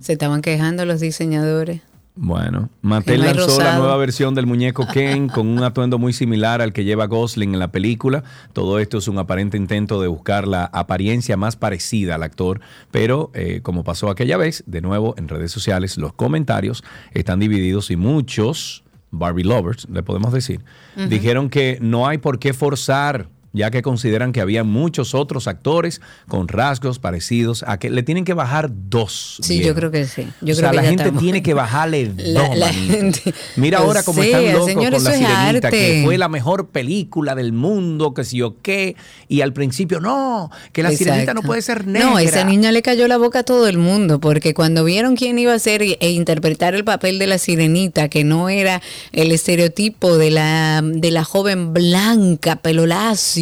Se 0.00 0.12
estaban 0.12 0.40
quejando 0.40 0.84
los 0.84 1.00
diseñadores. 1.00 1.82
Bueno, 2.16 2.70
Mattel 2.82 3.22
lanzó 3.22 3.62
la 3.62 3.78
nueva 3.78 3.96
versión 3.96 4.34
del 4.34 4.46
muñeco 4.46 4.86
Ken 4.86 5.28
con 5.28 5.46
un 5.46 5.62
atuendo 5.62 5.98
muy 5.98 6.12
similar 6.12 6.60
al 6.60 6.72
que 6.72 6.84
lleva 6.84 7.06
Gosling 7.06 7.54
en 7.54 7.58
la 7.58 7.72
película. 7.72 8.24
Todo 8.52 8.78
esto 8.78 8.98
es 8.98 9.08
un 9.08 9.18
aparente 9.18 9.56
intento 9.56 10.00
de 10.02 10.08
buscar 10.08 10.46
la 10.46 10.64
apariencia 10.64 11.36
más 11.36 11.56
parecida 11.56 12.16
al 12.16 12.22
actor, 12.22 12.60
pero 12.90 13.30
eh, 13.34 13.60
como 13.62 13.84
pasó 13.84 14.10
aquella 14.10 14.36
vez, 14.36 14.64
de 14.66 14.80
nuevo 14.80 15.14
en 15.16 15.28
redes 15.28 15.52
sociales 15.52 15.96
los 15.96 16.12
comentarios 16.12 16.84
están 17.12 17.38
divididos 17.38 17.90
y 17.90 17.96
muchos 17.96 18.84
Barbie 19.12 19.44
lovers, 19.44 19.88
le 19.90 20.02
podemos 20.02 20.32
decir, 20.32 20.60
dijeron 21.08 21.50
que 21.50 21.78
no 21.80 22.06
hay 22.06 22.18
por 22.18 22.38
qué 22.38 22.52
forzar 22.52 23.28
ya 23.52 23.70
que 23.70 23.82
consideran 23.82 24.32
que 24.32 24.40
había 24.40 24.62
muchos 24.64 25.14
otros 25.14 25.46
actores 25.48 26.00
con 26.28 26.46
rasgos 26.48 26.98
parecidos 27.00 27.64
a 27.66 27.78
que 27.78 27.90
le 27.90 28.02
tienen 28.02 28.24
que 28.24 28.32
bajar 28.34 28.70
dos. 28.72 29.38
Sí, 29.42 29.60
yo 29.62 29.74
creo 29.74 29.90
que 29.90 30.06
sí. 30.06 30.22
Yo 30.40 30.54
o 30.54 30.56
creo 30.56 30.56
sea, 30.56 30.70
que 30.70 30.76
la 30.76 30.82
gente 30.84 31.02
estamos- 31.02 31.22
tiene 31.22 31.42
que 31.42 31.54
bajarle 31.54 32.12
La- 32.16 32.40
dos, 32.48 32.56
la 32.56 32.66
manito. 32.66 32.92
gente- 32.94 33.34
Mira 33.56 33.80
O 33.80 33.84
ahora 33.86 34.02
cómo 34.04 34.22
sea, 34.22 34.38
están 34.40 34.52
locos 34.52 34.68
señor, 34.68 34.92
con 34.92 35.04
la 35.04 35.12
sirenita, 35.12 35.70
que 35.70 36.02
fue 36.04 36.16
la 36.18 36.28
mejor 36.28 36.68
película 36.68 37.34
del 37.34 37.52
mundo, 37.52 38.14
que 38.14 38.24
si 38.24 38.36
yo 38.38 38.56
qué. 38.62 38.94
Y 39.28 39.40
al 39.40 39.52
principio, 39.52 40.00
no, 40.00 40.50
que 40.72 40.82
la 40.82 40.92
sirenita 40.92 41.34
no 41.34 41.42
puede 41.42 41.62
ser 41.62 41.86
negra. 41.86 42.08
No, 42.08 42.18
esa 42.18 42.44
niña 42.44 42.70
le 42.72 42.82
cayó 42.82 43.08
la 43.08 43.16
boca 43.16 43.40
a 43.40 43.42
todo 43.42 43.66
el 43.66 43.78
mundo, 43.78 44.20
porque 44.20 44.54
cuando 44.54 44.84
vieron 44.84 45.16
quién 45.16 45.38
iba 45.38 45.54
a 45.54 45.58
ser 45.58 45.82
e 45.82 46.10
interpretar 46.10 46.74
el 46.74 46.84
papel 46.84 47.18
de 47.18 47.26
la 47.26 47.38
sirenita, 47.38 48.08
que 48.08 48.22
no 48.24 48.48
era 48.48 48.80
el 49.12 49.32
estereotipo 49.32 50.16
de 50.18 50.30
la, 50.30 50.82
de 50.84 51.10
la 51.10 51.24
joven 51.24 51.72
blanca, 51.72 52.56
pelo 52.56 52.86
lacio, 52.86 53.39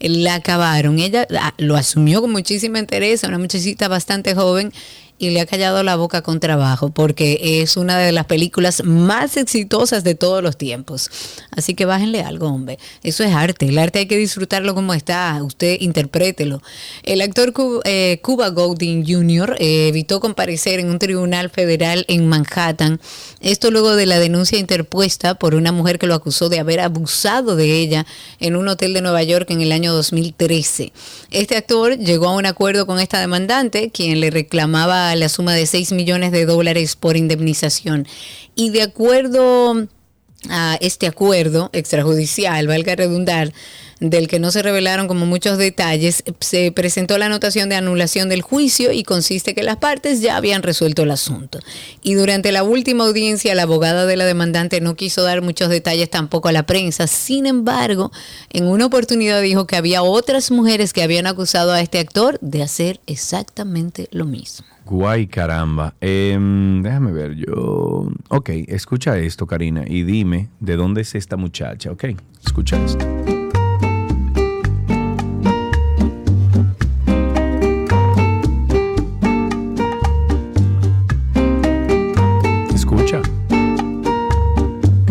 la 0.00 0.34
acabaron. 0.34 0.98
Ella 0.98 1.26
ah, 1.40 1.54
lo 1.58 1.76
asumió 1.76 2.20
con 2.20 2.32
muchísima 2.32 2.78
interés, 2.78 3.22
una 3.24 3.38
muchachita 3.38 3.88
bastante 3.88 4.34
joven. 4.34 4.72
Y 5.20 5.30
le 5.30 5.40
ha 5.40 5.46
callado 5.46 5.82
la 5.82 5.96
boca 5.96 6.22
con 6.22 6.38
trabajo 6.38 6.90
porque 6.90 7.60
es 7.60 7.76
una 7.76 7.98
de 7.98 8.12
las 8.12 8.26
películas 8.26 8.84
más 8.84 9.36
exitosas 9.36 10.04
de 10.04 10.14
todos 10.14 10.44
los 10.44 10.56
tiempos. 10.56 11.10
Así 11.50 11.74
que 11.74 11.86
bájenle 11.86 12.22
algo, 12.22 12.46
hombre. 12.46 12.78
Eso 13.02 13.24
es 13.24 13.34
arte. 13.34 13.66
El 13.68 13.78
arte 13.78 13.98
hay 13.98 14.06
que 14.06 14.16
disfrutarlo 14.16 14.76
como 14.76 14.94
está. 14.94 15.40
Usted 15.42 15.78
interprételo. 15.80 16.62
El 17.02 17.20
actor 17.20 17.52
Cu- 17.52 17.80
eh, 17.84 18.20
Cuba 18.22 18.50
Gooding 18.50 19.04
Jr. 19.04 19.56
eh, 19.58 19.88
evitó 19.88 20.20
comparecer 20.20 20.78
en 20.78 20.88
un 20.88 21.00
tribunal 21.00 21.50
federal 21.50 22.04
en 22.06 22.28
Manhattan. 22.28 23.00
Esto 23.40 23.72
luego 23.72 23.96
de 23.96 24.06
la 24.06 24.20
denuncia 24.20 24.58
interpuesta 24.58 25.34
por 25.34 25.56
una 25.56 25.72
mujer 25.72 25.98
que 25.98 26.06
lo 26.06 26.14
acusó 26.14 26.48
de 26.48 26.60
haber 26.60 26.78
abusado 26.78 27.56
de 27.56 27.80
ella 27.80 28.06
en 28.38 28.54
un 28.54 28.68
hotel 28.68 28.92
de 28.94 29.00
Nueva 29.02 29.24
York 29.24 29.50
en 29.50 29.62
el 29.62 29.72
año 29.72 29.92
2013. 29.92 30.92
Este 31.32 31.56
actor 31.56 31.98
llegó 31.98 32.28
a 32.28 32.36
un 32.36 32.46
acuerdo 32.46 32.86
con 32.86 33.00
esta 33.00 33.18
demandante, 33.20 33.90
quien 33.90 34.20
le 34.20 34.30
reclamaba 34.30 35.07
la 35.16 35.28
suma 35.28 35.54
de 35.54 35.66
6 35.66 35.92
millones 35.92 36.32
de 36.32 36.46
dólares 36.46 36.96
por 36.96 37.16
indemnización. 37.16 38.06
Y 38.54 38.70
de 38.70 38.82
acuerdo 38.82 39.88
a 40.48 40.78
este 40.80 41.06
acuerdo 41.06 41.70
extrajudicial, 41.72 42.66
valga 42.66 42.94
redundar, 42.96 43.52
del 44.00 44.28
que 44.28 44.38
no 44.38 44.50
se 44.50 44.62
revelaron 44.62 45.08
como 45.08 45.26
muchos 45.26 45.58
detalles, 45.58 46.22
se 46.40 46.72
presentó 46.72 47.18
la 47.18 47.26
anotación 47.26 47.68
de 47.68 47.76
anulación 47.76 48.28
del 48.28 48.42
juicio 48.42 48.92
y 48.92 49.02
consiste 49.02 49.54
que 49.54 49.62
las 49.62 49.76
partes 49.76 50.20
ya 50.20 50.36
habían 50.36 50.62
resuelto 50.62 51.02
el 51.02 51.10
asunto. 51.10 51.58
Y 52.02 52.14
durante 52.14 52.52
la 52.52 52.62
última 52.62 53.04
audiencia, 53.04 53.54
la 53.54 53.62
abogada 53.62 54.06
de 54.06 54.16
la 54.16 54.24
demandante 54.24 54.80
no 54.80 54.94
quiso 54.94 55.22
dar 55.22 55.42
muchos 55.42 55.68
detalles 55.68 56.10
tampoco 56.10 56.48
a 56.48 56.52
la 56.52 56.64
prensa. 56.64 57.06
Sin 57.06 57.46
embargo, 57.46 58.12
en 58.50 58.66
una 58.66 58.86
oportunidad 58.86 59.42
dijo 59.42 59.66
que 59.66 59.76
había 59.76 60.02
otras 60.02 60.50
mujeres 60.50 60.92
que 60.92 61.02
habían 61.02 61.26
acusado 61.26 61.72
a 61.72 61.80
este 61.80 61.98
actor 61.98 62.38
de 62.40 62.62
hacer 62.62 63.00
exactamente 63.06 64.08
lo 64.12 64.24
mismo. 64.24 64.66
Guay, 64.84 65.26
caramba. 65.26 65.94
Em, 66.00 66.82
déjame 66.82 67.12
ver, 67.12 67.34
yo... 67.34 68.08
Ok, 68.28 68.50
escucha 68.68 69.18
esto, 69.18 69.46
Karina, 69.46 69.84
y 69.86 70.02
dime 70.02 70.48
de 70.60 70.76
dónde 70.76 71.02
es 71.02 71.14
esta 71.14 71.36
muchacha, 71.36 71.90
¿ok? 71.90 72.04
Escucha 72.42 72.82
esto. 72.82 73.37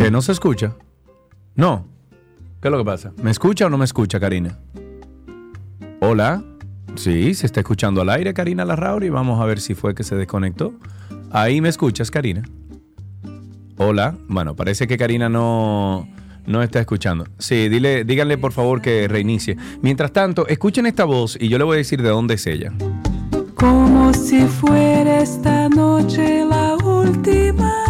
¿Que 0.08 0.12
no 0.12 0.22
se 0.22 0.32
escucha? 0.32 0.74
No. 1.56 1.86
¿Qué 2.62 2.70
es 2.70 2.72
lo 2.72 2.78
que 2.78 2.86
pasa? 2.86 3.12
¿Me 3.22 3.30
escucha 3.30 3.66
o 3.66 3.70
no 3.70 3.78
me 3.78 3.84
escucha, 3.84 4.22
Karina? 4.22 4.58
Hola. 6.00 6.46
Sí, 6.96 7.34
se 7.34 7.46
está 7.46 7.60
escuchando 7.60 8.00
al 8.00 8.10
aire, 8.12 8.34
Karina 8.34 8.64
Larrauri. 8.64 9.10
Vamos 9.10 9.42
a 9.42 9.46
ver 9.46 9.60
si 9.60 9.76
fue 9.76 9.94
que 9.94 10.06
se 10.06 10.16
desconectó. 10.16 10.74
Ahí 11.30 11.60
me 11.60 11.68
escuchas, 11.68 12.10
Karina. 12.10 12.44
Hola. 13.76 14.16
Bueno, 14.30 14.56
parece 14.56 14.88
que 14.88 14.98
Karina 14.98 15.28
no, 15.28 16.08
no 16.46 16.64
está 16.64 16.80
escuchando. 16.80 17.26
Sí, 17.38 17.68
dile, 17.68 18.06
díganle 18.06 18.38
por 18.38 18.54
favor 18.54 18.82
que 18.82 19.10
reinicie. 19.10 19.58
Mientras 19.82 20.14
tanto, 20.14 20.48
escuchen 20.48 20.86
esta 20.86 21.04
voz 21.04 21.38
y 21.38 21.50
yo 21.50 21.58
le 21.58 21.66
voy 21.66 21.76
a 21.76 21.78
decir 21.80 22.02
de 22.02 22.08
dónde 22.08 22.36
es 22.36 22.48
ella. 22.48 22.72
Como 23.56 24.14
si 24.14 24.46
fuera 24.46 25.20
esta 25.20 25.68
noche 25.68 26.46
la 26.46 26.78
última 26.78 27.87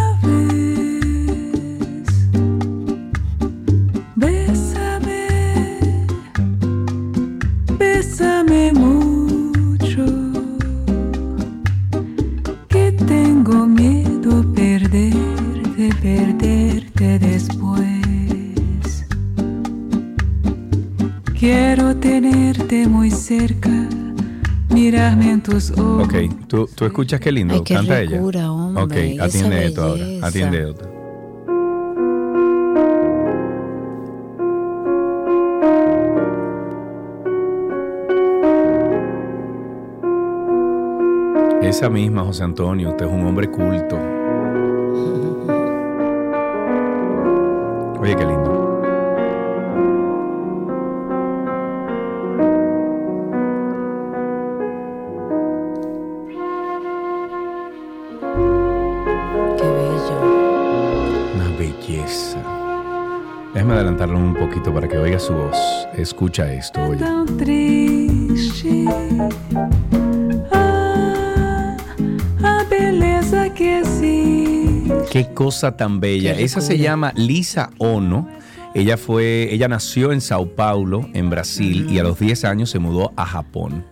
Quiero 21.38 21.94
tenerte 21.96 22.88
muy 22.88 23.10
cerca, 23.12 23.70
mirarme 24.70 25.30
en 25.30 25.40
tus 25.42 25.70
ojos. 25.70 26.08
Ok, 26.08 26.14
¿tú, 26.48 26.68
tú 26.74 26.84
escuchas 26.84 27.20
qué 27.20 27.30
lindo? 27.30 27.54
Ay, 27.54 27.62
qué 27.64 27.74
Canta 27.74 28.00
ricura, 28.00 28.40
ella. 28.40 28.52
hombre, 28.52 29.14
Ok, 29.14 29.20
atiende 29.22 29.66
esto 29.66 29.82
ahora. 29.84 30.04
Atiende 30.22 30.70
esto. 30.70 30.90
Esa 41.62 41.88
misma, 41.90 42.24
José 42.24 42.44
Antonio, 42.44 42.90
usted 42.90 43.06
es 43.06 43.12
un 43.12 43.26
hombre 43.26 43.50
culto. 43.50 43.96
Oye, 48.00 48.14
qué 48.16 48.24
lindo. 48.24 48.47
Belleza. 61.98 62.38
Déjame 63.54 63.74
adelantarlo 63.74 64.18
un 64.18 64.34
poquito 64.34 64.72
para 64.72 64.86
que 64.88 64.98
oiga 64.98 65.18
su 65.18 65.32
voz. 65.32 65.56
Escucha 65.96 66.52
esto, 66.52 66.80
oye. 66.84 66.98
tão 66.98 67.26
triste. 67.36 68.84
Ah, 70.52 71.76
a 72.42 72.64
beleza 72.68 73.52
que 73.54 73.80
existe. 73.80 75.08
Qué 75.10 75.32
cosa 75.34 75.76
tan 75.76 76.00
bella. 76.00 76.34
Qué 76.36 76.44
Esa 76.44 76.60
se 76.60 76.78
llama 76.78 77.12
Lisa 77.16 77.70
Ono. 77.78 78.28
Ella 78.74 78.96
fue, 78.98 79.48
ella 79.52 79.66
nació 79.66 80.12
en 80.12 80.20
Sao 80.20 80.46
Paulo, 80.54 81.08
en 81.14 81.30
Brasil, 81.30 81.88
y 81.90 81.98
a 81.98 82.02
los 82.02 82.18
10 82.20 82.44
años 82.44 82.70
se 82.70 82.78
mudó 82.78 83.12
a 83.16 83.24
Japón. 83.24 83.84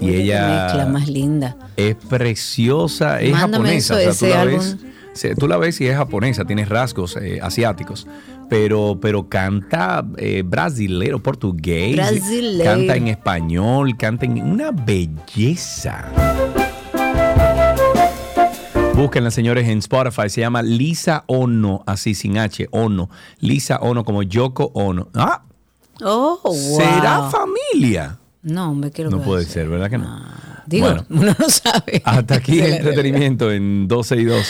Y 0.00 0.10
ella 0.10 0.64
mezcla 0.64 0.86
más 0.86 1.08
linda. 1.08 1.56
es 1.76 1.94
preciosa, 1.96 3.20
es 3.20 3.32
Mándame 3.32 3.80
japonesa. 3.80 4.00
eso, 4.00 4.10
o 4.10 4.12
sea, 4.12 4.12
ese 4.12 4.26
tú 4.26 4.32
la 4.34 4.40
álbum. 4.42 4.58
ves, 4.58 4.70
se- 4.80 4.83
tú 5.38 5.48
la 5.48 5.56
ves 5.56 5.80
y 5.80 5.86
es 5.86 5.96
japonesa, 5.96 6.44
tiene 6.44 6.64
rasgos 6.64 7.16
eh, 7.16 7.38
asiáticos. 7.42 8.06
Pero, 8.50 8.98
pero 9.00 9.28
canta 9.28 10.04
eh, 10.18 10.42
brasilero, 10.44 11.22
portugués, 11.22 11.96
Brasileiro. 11.96 12.64
canta 12.64 12.96
en 12.96 13.08
español, 13.08 13.96
canta 13.96 14.26
en 14.26 14.42
una 14.42 14.70
belleza. 14.70 16.10
Búsquenla, 18.94 19.30
señores, 19.30 19.68
en 19.68 19.78
Spotify. 19.78 20.28
Se 20.28 20.40
llama 20.42 20.62
Lisa 20.62 21.24
Ono, 21.26 21.82
así 21.86 22.14
sin 22.14 22.38
H, 22.38 22.68
Ono. 22.70 23.10
Lisa 23.40 23.78
Ono, 23.78 24.04
como 24.04 24.22
Yoko 24.22 24.70
Ono. 24.74 25.08
Ah, 25.14 25.42
Oh, 26.02 26.38
wow. 26.42 26.54
¿será 26.80 27.30
familia? 27.30 28.18
No, 28.42 28.70
hombre, 28.72 28.90
quiero 28.90 29.10
No 29.10 29.22
puede 29.22 29.44
ser, 29.44 29.68
¿verdad 29.68 29.88
que 29.88 29.98
no? 29.98 30.06
Ah, 30.08 30.43
Digo, 30.66 30.86
Bueno. 30.86 31.06
uno 31.10 31.36
no 31.38 31.48
sabe. 31.48 32.02
Hasta 32.04 32.36
aquí 32.36 32.58
Se 32.58 32.68
la 32.68 32.76
entretenimiento 32.76 33.50
en 33.52 33.88
12 33.88 34.16
y 34.16 34.24
2. 34.24 34.46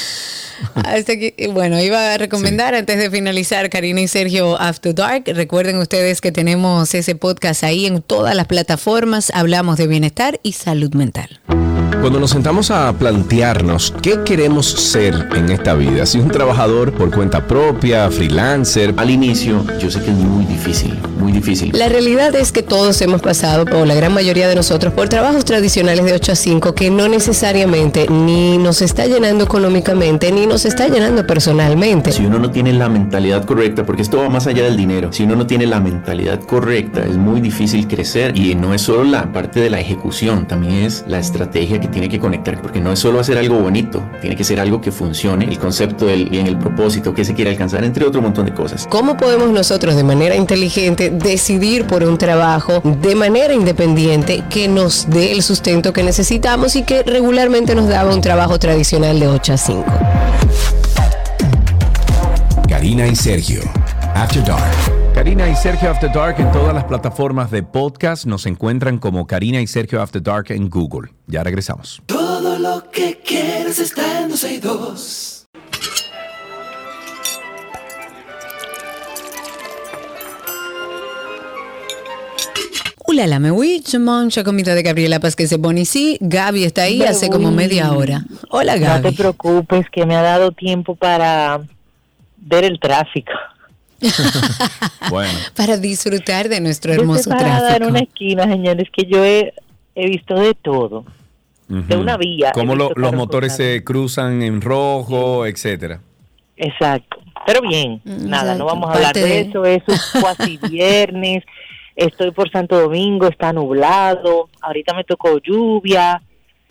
Hasta 0.75 1.13
aquí, 1.13 1.35
bueno, 1.53 1.81
iba 1.81 2.15
a 2.15 2.19
recomendar 2.19 2.75
antes 2.75 2.99
de 2.99 3.11
finalizar 3.11 3.69
Karina 3.71 4.01
y 4.01 4.09
Sergio 4.09 4.61
After 4.61 4.95
Dark. 4.95 5.25
Recuerden 5.27 5.79
ustedes 5.79 6.21
que 6.21 6.33
tenemos 6.33 6.95
ese 6.95 7.17
podcast 7.17 7.65
ahí 7.65 7.87
en 7.87 8.03
todas 8.03 8.35
las 8.35 8.47
plataformas. 8.47 9.33
Hablamos 9.35 9.77
de 9.79 9.87
bienestar 9.87 10.41
y 10.43 10.53
salud 10.53 10.95
mental. 10.95 11.41
Cuando 12.05 12.21
nos 12.21 12.33
sentamos 12.33 12.71
a 12.71 12.93
plantearnos 12.93 13.95
qué 14.03 14.23
queremos 14.27 14.67
ser 14.67 15.27
en 15.35 15.51
esta 15.51 15.73
vida, 15.73 16.05
si 16.05 16.19
un 16.19 16.31
trabajador 16.31 16.93
por 16.93 17.11
cuenta 17.11 17.47
propia, 17.47 18.11
freelancer, 18.11 18.93
Al 18.99 19.09
inicio, 19.09 19.65
yo 19.79 19.91
sé 19.91 20.01
que 20.03 20.11
es 20.11 20.17
muy 20.17 20.45
difícil, 20.45 20.99
muy 21.19 21.33
difícil. 21.33 21.71
La 21.73 21.89
realidad 21.89 22.35
es 22.35 22.53
que 22.53 22.63
todos 22.63 23.01
hemos 23.01 23.23
pasado, 23.23 23.65
o 23.75 23.87
la 23.87 23.95
gran 23.95 24.13
mayoría 24.13 24.49
de 24.49 24.55
nosotros, 24.55 24.93
por 24.93 25.09
trabajos 25.09 25.47
tradicionales 25.47 26.04
de 26.05 26.13
8 26.13 26.33
a 26.33 26.37
5 26.37 26.75
que 26.75 26.91
no 26.91 27.09
necesariamente 27.09 28.07
ni 28.09 28.59
nos 28.59 28.83
está 28.83 29.07
llenando 29.07 29.45
económicamente 29.45 30.31
ni 30.33 30.47
nos 30.47 30.65
está 30.65 30.89
llenando 30.89 31.27
personalmente. 31.27 32.13
Si 32.13 32.25
uno 32.25 32.39
no 32.39 32.51
tiene 32.51 32.73
la 32.73 32.89
mentalidad 32.89 33.45
correcta, 33.45 33.85
porque 33.85 34.03
esto 34.03 34.19
va 34.19 34.29
más 34.29 34.47
allá 34.47 34.65
del 34.65 34.77
dinero, 34.77 35.13
si 35.13 35.25
uno 35.25 35.37
no 35.37 35.47
tiene 35.47 35.67
la 35.67 35.81
mentalidad 35.81 36.41
correcta, 36.41 37.05
es 37.05 37.17
muy 37.17 37.41
difícil 37.41 37.89
crecer 37.89 38.37
y 38.37 38.55
no 38.55 38.75
es 38.75 38.83
solo 38.83 39.05
la 39.05 39.33
parte 39.33 39.61
de 39.61 39.71
la 39.71 39.81
ejecución, 39.81 40.47
también 40.47 40.85
es 40.85 41.05
la 41.09 41.19
estrategia 41.19 41.81
que 41.81 41.89
tiene 41.89 42.09
que 42.09 42.19
conectar, 42.19 42.61
porque 42.61 42.81
no 42.81 42.93
es 42.93 42.99
solo 42.99 43.21
hacer 43.21 43.39
algo 43.39 43.59
bonito, 43.59 44.03
tiene 44.21 44.37
que 44.37 44.45
ser 44.45 44.61
algo 44.61 44.81
que 44.81 44.93
funcione, 44.93 45.47
el 45.47 45.59
concepto 45.59 46.07
del 46.07 46.29
bien, 46.29 46.47
el 46.47 46.59
propósito, 46.59 47.15
que 47.15 47.25
se 47.25 47.35
quiere 47.35 47.51
alcanzar, 47.51 47.85
entre 47.85 48.05
otro 48.05 48.21
montón 48.21 48.47
de 48.47 48.53
cosas. 48.53 48.87
¿Cómo 48.91 49.17
podemos 49.17 49.49
nosotros 49.51 49.97
de 49.97 50.05
manera 50.05 50.37
inteligente 50.37 51.11
decidir 51.11 51.87
por 51.87 52.05
un 52.05 52.19
trabajo 52.19 52.83
de 52.85 53.15
manera 53.15 53.55
independiente 53.55 54.45
que 54.51 54.69
nos 54.69 55.09
dé 55.09 55.33
el 55.33 55.43
sustento 55.43 55.93
que 55.95 56.03
necesitamos 56.03 56.77
y 56.77 56.83
que 56.83 57.03
regularmente 57.03 57.75
nos 57.75 57.89
daba 57.89 58.13
un 58.13 58.21
trabajo 58.21 58.59
tradicional 58.59 59.19
de 59.19 59.29
8 59.29 59.53
a 59.55 59.57
5? 59.57 59.85
Karina 62.69 63.07
y 63.07 63.17
Sergio. 63.17 63.63
After 64.15 64.45
Dark. 64.45 65.15
Karina 65.15 65.49
y 65.49 65.57
Sergio 65.57 65.91
After 65.91 66.13
Dark 66.13 66.39
en 66.39 66.53
todas 66.53 66.75
las 66.75 66.85
plataformas 66.85 67.51
de 67.51 67.63
podcast 67.63 68.27
nos 68.27 68.45
encuentran 68.47 68.99
como 68.99 69.27
Karina 69.27 69.61
y 69.61 69.67
Sergio 69.67 70.03
After 70.03 70.23
Dark 70.23 70.47
en 70.51 70.69
Google. 70.69 71.13
Ya 71.29 71.43
regresamos. 71.43 72.03
Todo 72.07 72.59
lo 72.59 72.91
que 72.91 73.21
quieres 73.25 73.79
está 73.79 74.21
en 74.21 74.29
12 74.29 74.53
y 74.53 74.59
2. 74.59 75.47
Ulala, 83.15 83.39
me 83.39 83.53
voy 83.53 83.81
mancha 84.01 84.43
comida 84.43 84.75
de 84.75 84.83
Gabriela 84.83 85.21
Paz 85.21 85.37
que 85.37 85.47
se 85.47 85.57
pone 85.57 85.83
y 85.83 85.85
sí, 85.85 86.19
Gaby 86.21 86.65
está 86.65 86.83
ahí 86.83 86.99
Me 86.99 87.07
hace 87.07 87.31
como 87.31 87.53
media 87.53 87.93
hora. 87.93 88.25
Hola 88.51 88.75
No 88.75 88.81
te 88.81 88.87
Gaby. 89.03 89.13
preocupes, 89.17 89.87
que 89.91 90.05
me 90.05 90.17
ha 90.17 90.23
dado 90.23 90.51
tiempo 90.51 90.97
para 90.97 91.61
ver 92.39 92.65
el 92.65 92.81
tráfico. 92.81 93.31
Bueno, 95.11 95.39
Para 95.55 95.77
disfrutar 95.77 96.49
de 96.49 96.61
nuestro 96.61 96.93
Yo 96.93 97.03
hermoso 97.03 97.31
parada 97.31 97.61
tráfico. 97.69 97.85
en 97.85 97.91
una 97.91 98.01
esquina, 98.01 98.45
señores, 98.49 98.89
que 98.93 99.05
yo 99.07 99.25
he, 99.25 99.53
he 99.95 100.09
visto 100.09 100.35
de 100.35 100.55
todo. 100.55 101.05
De 101.69 101.97
una 101.97 102.17
vía. 102.17 102.51
Como 102.53 102.75
lo- 102.75 102.91
los 102.97 103.13
motores 103.13 103.55
se 103.55 103.85
cruzan 103.85 104.43
en 104.43 104.61
rojo, 104.61 105.47
etcétera. 105.47 106.01
Exacto. 106.57 107.19
Pero 107.47 107.61
bien, 107.63 108.01
Mm, 108.05 108.29
nada, 108.29 108.55
exacto. 108.55 108.59
no 108.59 108.65
vamos 108.67 108.91
a 108.91 108.93
hablar 108.95 109.13
Parte 109.13 109.21
de 109.23 109.29
de- 109.29 109.41
eso. 109.43 109.65
Eso 109.65 109.85
es 109.93 110.03
cuasi 110.21 110.57
viernes. 110.71 111.45
Estoy 111.97 112.33
por 112.33 112.51
Santo 112.51 112.81
Domingo, 112.81 113.29
está 113.29 113.53
nublado. 113.53 114.49
Ahorita 114.61 114.95
me 114.95 115.05
tocó 115.05 115.39
lluvia, 115.39 116.23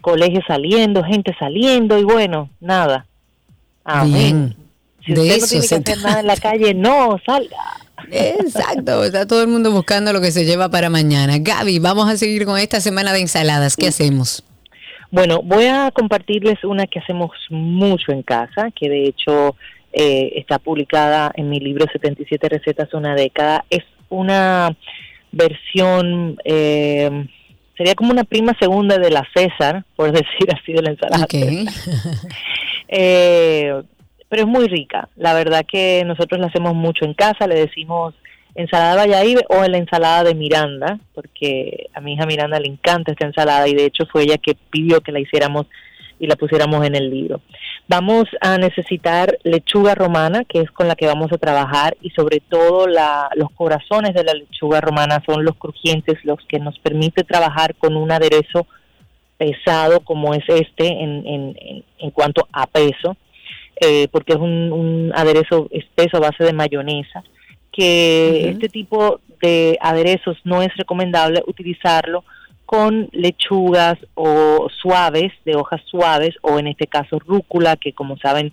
colegios 0.01 0.43
saliendo, 0.47 1.03
gente 1.03 1.36
saliendo 1.39 1.97
y 1.97 2.03
bueno, 2.03 2.49
nada. 2.59 3.05
Amén. 3.84 4.13
Bien. 4.13 4.63
Si 5.05 5.13
De 5.13 5.21
usted 5.21 5.39
no 5.39 5.47
tiene 5.47 5.67
que 5.67 5.91
hacer 5.91 6.03
nada 6.03 6.19
en 6.21 6.28
la 6.28 6.38
calle, 6.38 6.74
no, 6.74 7.17
salga. 7.26 7.57
Exacto, 8.11 9.03
está 9.03 9.28
todo 9.28 9.41
el 9.41 9.47
mundo 9.47 9.71
buscando 9.71 10.13
lo 10.13 10.21
que 10.21 10.32
se 10.32 10.45
lleva 10.45 10.69
para 10.69 10.89
mañana. 10.89 11.38
Gaby, 11.39 11.80
vamos 11.80 12.09
a 12.09 12.17
seguir 12.17 12.45
con 12.45 12.57
esta 12.57 12.80
semana 12.80 13.11
de 13.13 13.21
ensaladas. 13.21 13.76
¿Qué 13.76 13.88
hacemos? 13.88 14.43
Bueno, 15.11 15.41
voy 15.43 15.65
a 15.65 15.91
compartirles 15.91 16.63
una 16.63 16.88
que 16.88 16.99
hacemos 16.99 17.32
mucho 17.49 18.11
en 18.11 18.24
casa, 18.24 18.71
que 18.71 18.89
de 18.89 19.07
hecho 19.07 19.55
eh, 19.91 20.34
está 20.36 20.57
publicada 20.57 21.32
en 21.36 21.49
mi 21.49 21.59
libro 21.59 21.86
77 21.91 22.49
recetas 22.49 22.93
una 22.93 23.13
década. 23.13 23.63
Es 23.69 23.84
una 24.09 24.76
versión, 25.34 26.38
eh, 26.45 27.27
sería 27.75 27.95
como 27.95 28.11
una 28.11 28.23
prima 28.23 28.55
segunda 28.59 28.97
de 28.97 29.09
la 29.09 29.27
César, 29.36 29.84
por 29.95 30.11
decir 30.13 30.47
así, 30.53 30.73
de 30.73 30.81
la 30.81 30.91
ensalada. 30.91 31.27
Eh, 32.95 33.81
pero 34.29 34.43
es 34.43 34.47
muy 34.47 34.67
rica. 34.67 35.09
La 35.15 35.34
verdad 35.34 35.65
que 35.67 36.03
nosotros 36.05 36.39
la 36.39 36.47
hacemos 36.47 36.75
mucho 36.75 37.05
en 37.05 37.15
casa, 37.15 37.47
le 37.47 37.55
decimos 37.55 38.13
ensalada 38.53 38.97
Valladolid 38.97 39.39
o 39.49 39.63
la 39.65 39.77
ensalada 39.77 40.23
de 40.23 40.36
Miranda, 40.36 40.99
porque 41.15 41.88
a 41.93 42.01
mi 42.01 42.13
hija 42.13 42.27
Miranda 42.27 42.59
le 42.59 42.67
encanta 42.67 43.11
esta 43.11 43.25
ensalada 43.25 43.67
y 43.67 43.73
de 43.73 43.86
hecho 43.86 44.05
fue 44.11 44.23
ella 44.23 44.38
que 44.38 44.55
pidió 44.69 45.01
que 45.01 45.11
la 45.11 45.19
hiciéramos 45.19 45.65
y 46.19 46.27
la 46.27 46.36
pusiéramos 46.36 46.86
en 46.86 46.95
el 46.95 47.09
libro. 47.09 47.41
Vamos 47.88 48.25
a 48.39 48.57
necesitar 48.57 49.38
lechuga 49.43 49.93
romana, 49.93 50.45
que 50.45 50.61
es 50.61 50.71
con 50.71 50.88
la 50.88 50.95
que 50.95 51.05
vamos 51.05 51.31
a 51.31 51.38
trabajar, 51.38 51.97
y 52.01 52.09
sobre 52.11 52.39
todo 52.39 52.88
la, 52.88 53.29
los 53.36 53.51
corazones 53.51 54.13
de 54.13 54.23
la 54.23 54.34
lechuga 54.34 54.79
romana 54.79 55.21
son 55.25 55.43
los 55.43 55.55
crujientes, 55.57 56.17
los 56.23 56.39
que 56.47 56.59
nos 56.59 56.79
permite 56.79 57.23
trabajar 57.23 57.75
con 57.75 57.97
un 57.97 58.11
aderezo 58.11 58.65
pesado 59.38 59.99
como 59.99 60.34
es 60.34 60.43
este 60.47 60.88
en, 60.88 61.27
en, 61.27 61.57
en, 61.59 61.84
en 61.99 62.11
cuanto 62.11 62.47
a 62.53 62.67
peso, 62.67 63.17
eh, 63.81 64.07
porque 64.11 64.34
es 64.34 64.39
un, 64.39 64.71
un 64.71 65.11
aderezo 65.13 65.67
espeso 65.71 66.17
a 66.17 66.21
base 66.21 66.43
de 66.45 66.53
mayonesa, 66.53 67.23
que 67.71 68.49
este 68.49 68.69
tipo 68.69 69.19
de 69.41 69.77
aderezos 69.81 70.38
no 70.45 70.61
es 70.61 70.69
recomendable 70.77 71.43
utilizarlo 71.47 72.23
con 72.74 73.07
lechugas 73.11 73.99
o 74.15 74.67
suaves, 74.82 75.32
de 75.45 75.55
hojas 75.55 75.80
suaves, 75.86 76.34
o 76.41 76.57
en 76.57 76.65
este 76.65 76.88
caso 76.88 77.19
rúcula, 77.19 77.76
que 77.76 77.93
como 77.93 78.17
saben 78.17 78.51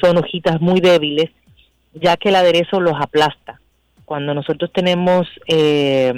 son 0.00 0.16
hojitas 0.16 0.60
muy 0.60 0.80
débiles, 0.80 1.30
ya 1.94 2.16
que 2.16 2.30
el 2.30 2.34
aderezo 2.34 2.80
los 2.80 3.00
aplasta. 3.00 3.60
Cuando 4.04 4.34
nosotros 4.34 4.72
tenemos 4.72 5.28
eh, 5.46 6.12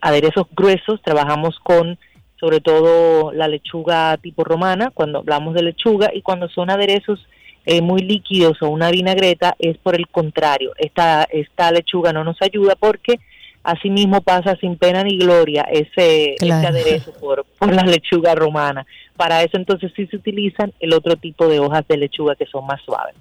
aderezos 0.00 0.48
gruesos, 0.56 1.00
trabajamos 1.02 1.56
con 1.60 2.00
sobre 2.40 2.58
todo 2.58 3.30
la 3.30 3.46
lechuga 3.46 4.16
tipo 4.16 4.42
romana, 4.42 4.90
cuando 4.92 5.20
hablamos 5.20 5.54
de 5.54 5.62
lechuga, 5.62 6.10
y 6.12 6.22
cuando 6.22 6.48
son 6.48 6.68
aderezos 6.68 7.24
eh, 7.64 7.80
muy 7.80 8.00
líquidos 8.00 8.60
o 8.60 8.70
una 8.70 8.90
vinagreta, 8.90 9.54
es 9.60 9.78
por 9.78 9.94
el 9.94 10.08
contrario. 10.08 10.72
Esta, 10.78 11.28
esta 11.30 11.70
lechuga 11.70 12.12
no 12.12 12.24
nos 12.24 12.42
ayuda 12.42 12.74
porque 12.74 13.20
asimismo 13.62 14.20
pasa 14.20 14.56
sin 14.56 14.76
pena 14.76 15.02
ni 15.04 15.18
gloria 15.18 15.62
ese, 15.70 16.34
Claro. 16.38 16.60
ese 16.60 16.66
aderezo 16.68 17.12
por, 17.20 17.44
por 17.58 17.72
la 17.74 17.82
lechuga 17.82 18.34
romana. 18.34 18.86
Para 19.16 19.42
eso 19.42 19.56
entonces 19.56 19.92
sí 19.94 20.06
se 20.06 20.16
utilizan 20.16 20.72
el 20.80 20.92
otro 20.94 21.16
tipo 21.16 21.46
de 21.48 21.60
hojas 21.60 21.86
de 21.88 21.96
lechuga 21.96 22.34
que 22.34 22.46
son 22.46 22.66
más 22.66 22.80
suaves. 22.82 23.14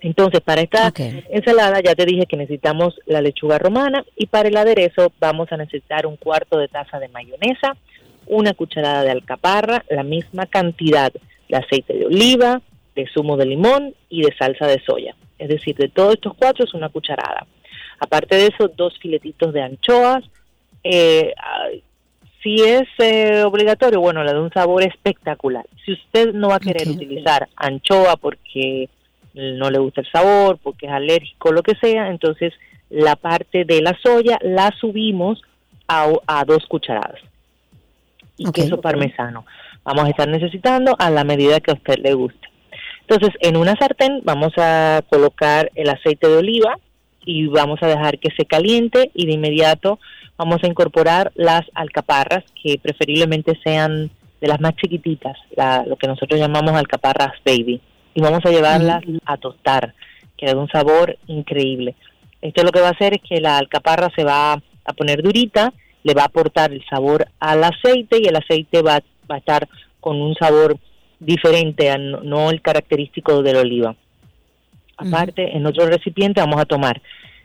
Entonces, 0.00 0.40
para 0.40 0.60
esta 0.60 0.92
ensalada 1.30 1.80
ya 1.80 1.94
te 1.96 2.04
dije 2.06 2.26
que 2.26 2.36
necesitamos 2.36 2.94
la 3.06 3.20
lechuga 3.20 3.58
romana 3.58 4.04
y 4.16 4.26
para 4.26 4.48
el 4.48 4.56
aderezo 4.56 5.12
vamos 5.18 5.50
a 5.50 5.56
necesitar 5.56 6.06
un 6.06 6.16
cuarto 6.16 6.56
de 6.56 6.68
taza 6.68 7.00
de 7.00 7.08
mayonesa, 7.08 7.76
una 8.26 8.54
cucharada 8.54 9.02
de 9.02 9.10
alcaparra, 9.10 9.84
la 9.90 10.04
misma 10.04 10.46
cantidad 10.46 11.12
de 11.48 11.56
aceite 11.56 11.94
de 11.94 12.06
oliva, 12.06 12.60
de 12.94 13.08
zumo 13.12 13.36
de 13.36 13.46
limón 13.46 13.94
y 14.08 14.22
de 14.22 14.32
salsa 14.38 14.66
de 14.68 14.80
soya. 14.86 15.16
Es 15.38 15.48
decir, 15.48 15.74
de 15.76 15.88
todos 15.88 16.14
estos 16.14 16.34
cuatro 16.34 16.64
es 16.64 16.74
una 16.74 16.88
cucharada. 16.90 17.46
Aparte 18.00 18.36
de 18.36 18.46
eso, 18.46 18.68
dos 18.68 18.98
filetitos 18.98 19.52
de 19.52 19.62
anchoas. 19.62 20.24
Eh, 20.84 21.34
ah, 21.38 21.68
si 22.42 22.62
es 22.62 22.88
eh, 22.98 23.42
obligatorio, 23.44 24.00
bueno, 24.00 24.22
le 24.22 24.32
da 24.32 24.40
un 24.40 24.52
sabor 24.52 24.82
espectacular. 24.82 25.66
Si 25.84 25.92
usted 25.92 26.32
no 26.32 26.48
va 26.48 26.56
a 26.56 26.60
querer 26.60 26.88
utilizar 26.88 27.48
anchoa 27.56 28.16
porque 28.16 28.88
no 29.34 29.70
le 29.70 29.78
gusta 29.78 30.00
el 30.00 30.10
sabor, 30.10 30.58
porque 30.62 30.86
es 30.86 30.92
alérgico, 30.92 31.52
lo 31.52 31.62
que 31.62 31.74
sea, 31.76 32.08
entonces 32.08 32.52
la 32.90 33.16
parte 33.16 33.64
de 33.64 33.82
la 33.82 33.96
soya 34.02 34.38
la 34.42 34.72
subimos 34.80 35.42
a, 35.88 36.10
a 36.26 36.44
dos 36.44 36.64
cucharadas. 36.66 37.20
Y 38.36 38.50
queso 38.52 38.80
parmesano. 38.80 39.44
Vamos 39.82 40.04
a 40.04 40.10
estar 40.10 40.28
necesitando 40.28 40.94
a 40.98 41.10
la 41.10 41.24
medida 41.24 41.60
que 41.60 41.72
a 41.72 41.74
usted 41.74 41.98
le 41.98 42.14
guste. 42.14 42.48
Entonces, 43.00 43.34
en 43.40 43.56
una 43.56 43.74
sartén 43.74 44.20
vamos 44.22 44.52
a 44.58 45.02
colocar 45.08 45.70
el 45.74 45.88
aceite 45.88 46.28
de 46.28 46.36
oliva 46.36 46.78
y 47.30 47.46
vamos 47.46 47.78
a 47.82 47.86
dejar 47.86 48.18
que 48.18 48.30
se 48.36 48.46
caliente 48.46 49.10
y 49.12 49.26
de 49.26 49.34
inmediato 49.34 49.98
vamos 50.38 50.58
a 50.62 50.66
incorporar 50.66 51.30
las 51.34 51.62
alcaparras 51.74 52.42
que 52.62 52.78
preferiblemente 52.78 53.52
sean 53.62 54.10
de 54.40 54.48
las 54.48 54.60
más 54.60 54.74
chiquititas, 54.76 55.36
la- 55.54 55.84
lo 55.86 55.96
que 55.96 56.06
nosotros 56.06 56.40
llamamos 56.40 56.72
alcaparras 56.72 57.32
baby. 57.44 57.80
Y 58.14 58.20
vamos 58.22 58.40
a 58.46 58.50
llevarlas 58.50 59.02
a 59.26 59.36
tostar, 59.36 59.94
que 60.38 60.46
da 60.46 60.56
un 60.56 60.68
sabor 60.68 61.18
increíble. 61.26 61.94
Esto 62.40 62.62
lo 62.62 62.70
que 62.72 62.80
va 62.80 62.88
a 62.88 62.92
hacer 62.92 63.12
es 63.14 63.20
que 63.28 63.40
la 63.40 63.58
alcaparra 63.58 64.08
se 64.16 64.24
va 64.24 64.54
a 64.54 64.92
poner 64.96 65.22
durita, 65.22 65.72
le 66.04 66.14
va 66.14 66.22
a 66.22 66.26
aportar 66.26 66.72
el 66.72 66.82
sabor 66.88 67.26
al 67.40 67.62
aceite 67.62 68.18
y 68.22 68.26
el 68.28 68.36
aceite 68.36 68.80
va, 68.80 69.02
va 69.30 69.34
a 69.34 69.38
estar 69.38 69.68
con 70.00 70.20
un 70.22 70.34
sabor 70.36 70.78
diferente, 71.20 71.90
a 71.90 71.98
no, 71.98 72.20
no 72.22 72.50
el 72.50 72.62
característico 72.62 73.42
del 73.42 73.56
oliva. 73.56 73.96
Aparte, 74.98 75.56
en 75.56 75.64
otro 75.64 75.86
recipiente 75.86 76.40
vamos 76.40 76.60
a 76.60 76.64
tomar 76.64 77.00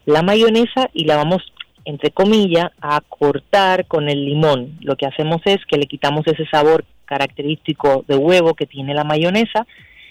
la 0.06 0.24
mayonesa 0.24 0.89
y 0.93 1.06
la 1.06 1.18
vamos, 1.18 1.41
entre 1.86 2.12
comillas, 2.12 2.72
a 2.82 2.99
cortar 3.01 3.86
con 3.86 4.10
el 4.10 4.26
limón. 4.26 4.78
Lo 4.82 4.95
que 4.95 5.06
hacemos 5.06 5.41
es 5.45 5.58
que 5.68 5.78
le 5.78 5.86
quitamos 5.86 6.26
ese 6.26 6.45
sabor 6.47 6.84
característico 7.06 8.04
de 8.08 8.16
huevo 8.16 8.56
que 8.56 8.66
tiene 8.66 8.93
la 8.93 9.04
mayonesa 9.04 9.68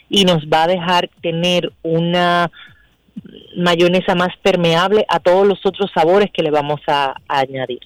y 0.08 0.24
nos 0.24 0.44
va 0.44 0.64
a 0.64 0.68
dejar 0.68 1.10
tener 1.20 1.72
una 1.82 2.50
mayonesa 3.56 4.14
más 4.14 4.36
permeable 4.40 5.04
a 5.08 5.18
todos 5.18 5.46
los 5.46 5.58
otros 5.64 5.90
sabores 5.92 6.30
que 6.32 6.42
le 6.42 6.50
vamos 6.50 6.80
a, 6.86 7.14
a 7.28 7.38
añadir. 7.40 7.80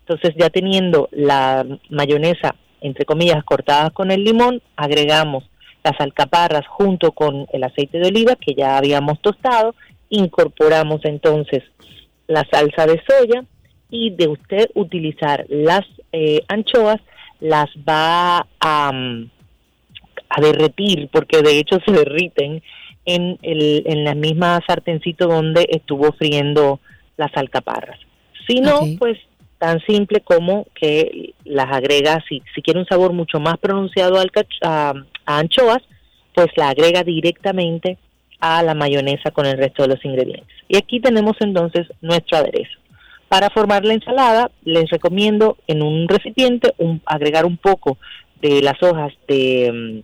Entonces 0.00 0.34
ya 0.38 0.50
teniendo 0.50 1.08
la 1.12 1.66
mayonesa, 1.88 2.54
entre 2.80 3.04
comillas, 3.04 3.42
cortada 3.44 3.90
con 3.90 4.10
el 4.10 4.22
limón, 4.22 4.62
agregamos 4.76 5.44
las 5.84 6.00
alcaparras 6.00 6.66
junto 6.66 7.12
con 7.12 7.46
el 7.52 7.64
aceite 7.64 7.98
de 7.98 8.08
oliva 8.08 8.36
que 8.36 8.54
ya 8.54 8.76
habíamos 8.76 9.20
tostado, 9.20 9.74
incorporamos 10.10 11.04
entonces 11.04 11.62
la 12.26 12.46
salsa 12.50 12.86
de 12.86 13.02
soya 13.08 13.44
y 13.90 14.10
de 14.10 14.28
usted 14.28 14.70
utilizar 14.74 15.46
las 15.48 15.84
eh, 16.12 16.42
anchoas, 16.48 17.00
las 17.40 17.68
va 17.88 18.46
a, 18.60 18.92
mm, 18.92 19.30
a 20.28 20.40
derretir, 20.40 21.08
porque 21.12 21.42
de 21.42 21.58
hecho 21.58 21.78
se 21.86 21.92
derriten 21.92 22.62
en, 23.04 23.38
el, 23.42 23.82
en 23.86 24.04
la 24.04 24.14
misma 24.14 24.60
sartencito 24.66 25.26
donde 25.26 25.66
estuvo 25.70 26.12
friendo 26.12 26.80
las 27.16 27.34
alcaparras. 27.34 27.98
Si 28.46 28.60
no, 28.60 28.80
pues 28.98 29.18
tan 29.58 29.80
simple 29.86 30.20
como 30.20 30.66
que 30.74 31.34
las 31.44 31.70
agrega, 31.70 32.22
si, 32.28 32.42
si 32.54 32.62
quiere 32.62 32.80
un 32.80 32.86
sabor 32.86 33.12
mucho 33.12 33.40
más 33.40 33.58
pronunciado 33.58 34.18
al 34.18 34.30
a, 34.62 34.94
a 35.26 35.38
anchoas, 35.38 35.82
pues 36.34 36.48
la 36.56 36.68
agrega 36.68 37.02
directamente 37.02 37.98
a 38.40 38.62
la 38.62 38.74
mayonesa 38.74 39.30
con 39.32 39.46
el 39.46 39.58
resto 39.58 39.82
de 39.82 39.88
los 39.88 40.04
ingredientes. 40.04 40.56
Y 40.68 40.76
aquí 40.76 41.00
tenemos 41.00 41.36
entonces 41.40 41.86
nuestro 42.00 42.38
aderezo. 42.38 42.78
Para 43.28 43.50
formar 43.50 43.84
la 43.84 43.94
ensalada, 43.94 44.50
les 44.64 44.88
recomiendo 44.90 45.58
en 45.66 45.82
un 45.82 46.08
recipiente 46.08 46.72
agregar 47.04 47.44
un 47.44 47.56
poco 47.56 47.98
de 48.40 48.62
las 48.62 48.82
hojas 48.82 49.12
de 49.26 50.02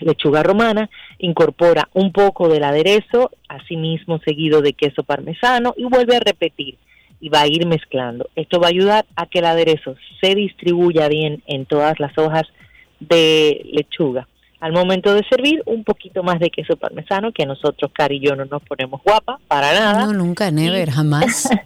mm, 0.00 0.04
lechuga 0.04 0.42
romana, 0.42 0.88
incorpora 1.18 1.88
un 1.92 2.12
poco 2.12 2.48
del 2.48 2.64
aderezo, 2.64 3.30
asimismo 3.48 4.20
seguido 4.20 4.62
de 4.62 4.72
queso 4.72 5.02
parmesano 5.02 5.74
y 5.76 5.84
vuelve 5.84 6.16
a 6.16 6.20
repetir 6.20 6.78
y 7.20 7.28
va 7.28 7.42
a 7.42 7.46
ir 7.46 7.66
mezclando. 7.66 8.28
Esto 8.36 8.60
va 8.60 8.66
a 8.66 8.70
ayudar 8.70 9.06
a 9.16 9.26
que 9.26 9.40
el 9.40 9.44
aderezo 9.46 9.96
se 10.20 10.34
distribuya 10.34 11.08
bien 11.08 11.42
en 11.46 11.66
todas 11.66 11.98
las 12.00 12.16
hojas 12.18 12.44
de 13.00 13.62
lechuga. 13.72 14.28
Al 14.60 14.72
momento 14.72 15.14
de 15.14 15.22
servir, 15.28 15.62
un 15.66 15.84
poquito 15.84 16.22
más 16.24 16.40
de 16.40 16.50
queso 16.50 16.76
parmesano, 16.76 17.30
que 17.32 17.46
nosotros, 17.46 17.92
Cari 17.94 18.16
y 18.16 18.20
yo, 18.20 18.34
no 18.34 18.44
nos 18.44 18.62
ponemos 18.62 19.00
guapa 19.04 19.38
para 19.46 19.72
nada. 19.72 20.06
No, 20.06 20.12
nunca, 20.12 20.50
never, 20.50 20.90
jamás. 20.90 21.48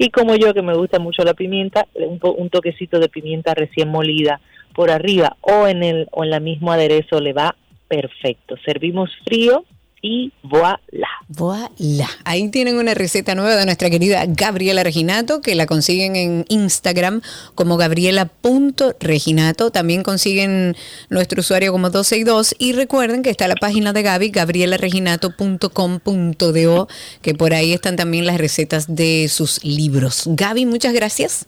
Y 0.00 0.10
como 0.10 0.36
yo, 0.36 0.54
que 0.54 0.62
me 0.62 0.74
gusta 0.76 0.98
mucho 1.00 1.24
la 1.24 1.34
pimienta, 1.34 1.86
un, 1.94 2.20
po- 2.20 2.32
un 2.32 2.48
toquecito 2.50 3.00
de 3.00 3.08
pimienta 3.08 3.52
recién 3.52 3.88
molida 3.88 4.40
por 4.72 4.90
arriba 4.92 5.36
o 5.40 5.66
en 5.66 5.82
el 5.82 6.06
o 6.12 6.22
en 6.22 6.30
la 6.30 6.38
mismo 6.40 6.70
aderezo 6.70 7.20
le 7.20 7.32
va 7.32 7.56
perfecto. 7.88 8.54
Servimos 8.64 9.10
frío 9.24 9.64
y 10.00 10.32
voilà. 10.42 11.08
Voilà. 11.28 12.08
Ahí 12.24 12.48
tienen 12.48 12.78
una 12.78 12.94
receta 12.94 13.34
nueva 13.34 13.56
de 13.56 13.64
nuestra 13.64 13.90
querida 13.90 14.24
Gabriela 14.26 14.84
Reginato, 14.84 15.40
que 15.40 15.54
la 15.54 15.66
consiguen 15.66 16.16
en 16.16 16.44
Instagram 16.48 17.22
como 17.54 17.76
gabriela.reginato. 17.76 19.70
También 19.70 20.02
consiguen 20.02 20.76
nuestro 21.08 21.40
usuario 21.40 21.72
como 21.72 21.90
262. 21.90 22.56
Y 22.58 22.72
recuerden 22.72 23.22
que 23.22 23.30
está 23.30 23.46
la 23.48 23.56
página 23.56 23.92
de 23.92 24.02
Gaby, 24.02 24.30
gabrielareginato.com.do, 24.30 26.88
que 27.22 27.34
por 27.34 27.54
ahí 27.54 27.72
están 27.72 27.96
también 27.96 28.26
las 28.26 28.38
recetas 28.38 28.94
de 28.94 29.28
sus 29.28 29.64
libros. 29.64 30.24
Gaby, 30.26 30.66
muchas 30.66 30.92
gracias. 30.92 31.46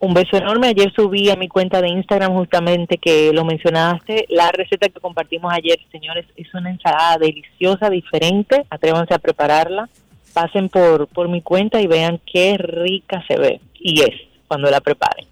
Un 0.00 0.14
beso 0.14 0.36
enorme. 0.36 0.68
Ayer 0.68 0.92
subí 0.94 1.28
a 1.28 1.36
mi 1.36 1.48
cuenta 1.48 1.80
de 1.80 1.88
Instagram 1.88 2.34
justamente 2.34 2.98
que 2.98 3.32
lo 3.32 3.44
mencionaste. 3.44 4.26
La 4.28 4.50
receta 4.52 4.88
que 4.88 5.00
compartimos 5.00 5.52
ayer, 5.52 5.78
señores, 5.90 6.24
es 6.36 6.52
una 6.54 6.70
ensalada 6.70 7.18
deliciosa, 7.18 7.90
diferente. 7.90 8.64
Atrévanse 8.70 9.14
a 9.14 9.18
prepararla. 9.18 9.88
Pasen 10.32 10.68
por, 10.68 11.08
por 11.08 11.28
mi 11.28 11.42
cuenta 11.42 11.80
y 11.80 11.86
vean 11.88 12.20
qué 12.30 12.56
rica 12.58 13.24
se 13.26 13.36
ve. 13.36 13.60
Y 13.74 14.02
es 14.02 14.14
cuando 14.46 14.70
la 14.70 14.80
preparen. 14.80 15.26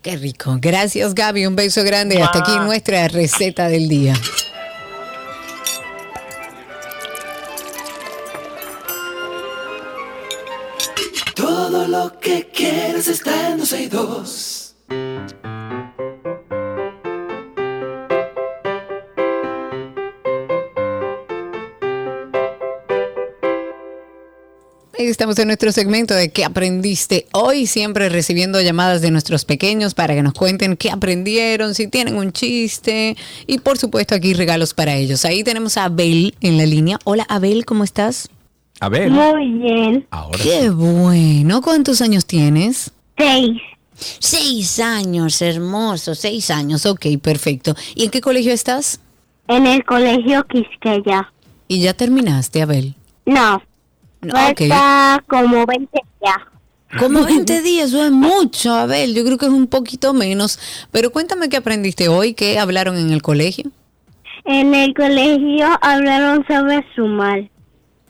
Qué 0.00 0.16
rico. 0.16 0.56
Gracias, 0.58 1.14
Gaby. 1.14 1.46
Un 1.46 1.56
beso 1.56 1.84
grande. 1.84 2.22
Hasta 2.22 2.38
aquí 2.38 2.52
nuestra 2.64 3.08
receta 3.08 3.68
del 3.68 3.88
día. 3.88 4.14
Lo 11.90 12.20
que 12.20 12.48
quieres 12.54 13.08
está 13.08 13.50
en 13.50 13.58
12 13.58 13.82
y 13.82 13.86
2. 13.86 14.74
Ahí 24.98 25.06
Estamos 25.06 25.38
en 25.38 25.46
nuestro 25.46 25.72
segmento 25.72 26.12
de 26.12 26.28
qué 26.28 26.44
aprendiste 26.44 27.26
hoy, 27.32 27.66
siempre 27.66 28.10
recibiendo 28.10 28.60
llamadas 28.60 29.00
de 29.00 29.10
nuestros 29.10 29.46
pequeños 29.46 29.94
para 29.94 30.14
que 30.14 30.22
nos 30.22 30.34
cuenten 30.34 30.76
qué 30.76 30.90
aprendieron, 30.90 31.74
si 31.74 31.86
tienen 31.86 32.16
un 32.16 32.32
chiste 32.32 33.16
y 33.46 33.60
por 33.60 33.78
supuesto 33.78 34.14
aquí 34.14 34.34
regalos 34.34 34.74
para 34.74 34.94
ellos. 34.94 35.24
Ahí 35.24 35.42
tenemos 35.42 35.78
a 35.78 35.84
Abel 35.84 36.34
en 36.40 36.58
la 36.58 36.66
línea. 36.66 36.98
Hola 37.04 37.24
Abel, 37.28 37.64
¿cómo 37.64 37.84
estás? 37.84 38.28
A 38.80 38.88
ver. 38.88 39.10
Muy 39.10 39.50
bien. 39.52 40.06
Ahora 40.10 40.38
Qué 40.42 40.70
bueno. 40.70 41.60
¿Cuántos 41.62 42.00
años 42.00 42.26
tienes? 42.26 42.92
Seis. 43.16 43.60
Seis 43.94 44.78
años, 44.78 45.42
hermoso, 45.42 46.14
seis 46.14 46.50
años. 46.50 46.86
Ok, 46.86 47.06
perfecto. 47.20 47.74
¿Y 47.96 48.04
en 48.04 48.10
qué 48.10 48.20
colegio 48.20 48.52
estás? 48.52 49.00
En 49.48 49.66
el 49.66 49.84
colegio 49.84 50.46
Quisqueya. 50.46 51.32
Y 51.66 51.80
ya 51.80 51.94
terminaste, 51.94 52.62
Abel. 52.62 52.94
No. 53.26 53.62
No, 54.20 54.34
ok. 54.50 54.58
Falta 54.68 55.24
como 55.26 55.66
20 55.66 55.98
ya. 56.24 56.48
Como 56.98 57.24
20 57.24 57.60
días, 57.62 57.88
eso 57.88 58.04
es 58.04 58.10
mucho, 58.10 58.72
Abel. 58.72 59.14
Yo 59.14 59.24
creo 59.24 59.36
que 59.36 59.46
es 59.46 59.52
un 59.52 59.66
poquito 59.66 60.14
menos. 60.14 60.58
Pero 60.90 61.10
cuéntame 61.10 61.48
qué 61.48 61.56
aprendiste 61.56 62.08
hoy, 62.08 62.34
qué 62.34 62.58
hablaron 62.58 62.96
en 62.96 63.10
el 63.10 63.20
colegio. 63.20 63.70
En 64.44 64.74
el 64.74 64.94
colegio 64.94 65.66
hablaron 65.82 66.46
sobre 66.46 66.84
sumar. 66.94 67.50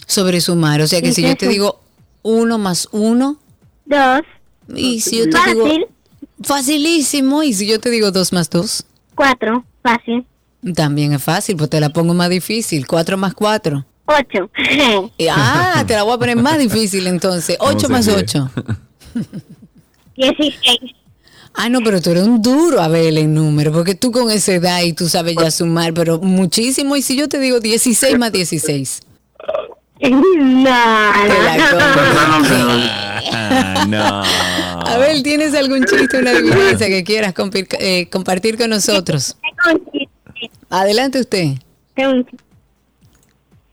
Sobre 0.09 0.41
sumar. 0.41 0.81
O 0.81 0.89
sea 0.89 1.01
que 1.01 1.13
si 1.13 1.23
yo 1.23 1.37
te 1.37 1.47
digo 1.47 1.81
uno 2.23 2.59
más 2.59 2.89
uno, 2.91 3.39
Dos. 3.85 4.23
y 4.75 5.01
si 5.01 5.19
yo 5.19 5.31
te 5.31 5.39
digo 5.51 5.65
Fácil. 5.67 5.87
facilísimo, 6.43 7.43
y 7.45 7.53
si 7.55 7.67
yo 7.69 7.79
te 7.79 7.91
digo 7.91 8.11
dos 8.11 8.33
más 8.33 8.51
dos, 8.51 8.85
Cuatro. 9.15 9.65
Fácil. 9.83 10.27
también 10.75 11.13
es 11.13 11.23
fácil, 11.23 11.57
pues 11.57 11.71
te 11.71 11.79
la 11.81 11.91
pongo 11.91 12.13
más 12.15 12.29
difícil. 12.31 12.87
Cuatro 12.87 13.17
más 13.17 13.35
cuatro. 13.35 13.85
Ocho. 14.07 14.51
Ah, 15.31 15.85
te 15.87 15.95
la 15.95 16.03
voy 16.03 16.15
a 16.15 16.19
poner 16.19 16.37
más 16.37 16.59
difícil 16.59 17.07
entonces. 17.07 17.57
Ocho 17.61 17.89
más 17.89 18.07
ríe? 18.07 18.17
ocho. 18.17 18.51
Dieciséis. 20.17 20.93
Ah, 21.55 21.69
no, 21.69 21.81
pero 21.83 22.01
tú 22.01 22.11
eres 22.11 22.23
un 22.25 22.41
duro, 22.41 22.81
Abel, 22.81 23.19
en 23.19 23.35
número, 23.35 23.73
porque 23.73 23.95
tú 23.95 24.11
con 24.13 24.31
esa 24.31 24.53
edad 24.55 24.83
y 24.83 24.93
tú 24.93 25.09
sabes 25.09 25.35
ya 25.41 25.51
sumar, 25.51 25.93
pero 25.93 26.19
muchísimo. 26.21 26.95
Y 26.97 27.03
si 27.03 27.17
yo 27.17 27.29
te 27.29 27.39
digo 27.41 27.61
16 27.61 28.19
más 28.19 28.33
16. 28.33 29.03
No. 30.01 30.71
Ah, 33.31 33.85
no. 33.87 34.23
Abel, 34.93 35.23
¿tienes 35.23 35.55
algún 35.55 35.85
chiste, 35.85 36.19
una 36.19 36.31
adivinanza 36.31 36.87
que 36.87 37.05
quieras 37.05 37.35
compir- 37.35 37.69
eh, 37.79 38.09
compartir 38.11 38.57
con 38.57 38.71
nosotros? 38.71 39.37
tengo 39.65 39.79
un 39.79 39.85
chiste, 39.93 40.09
Adelante 40.71 41.21
usted. 41.21 41.49
tengo 41.95 42.13
un 42.13 42.25
chiste. 42.25 42.45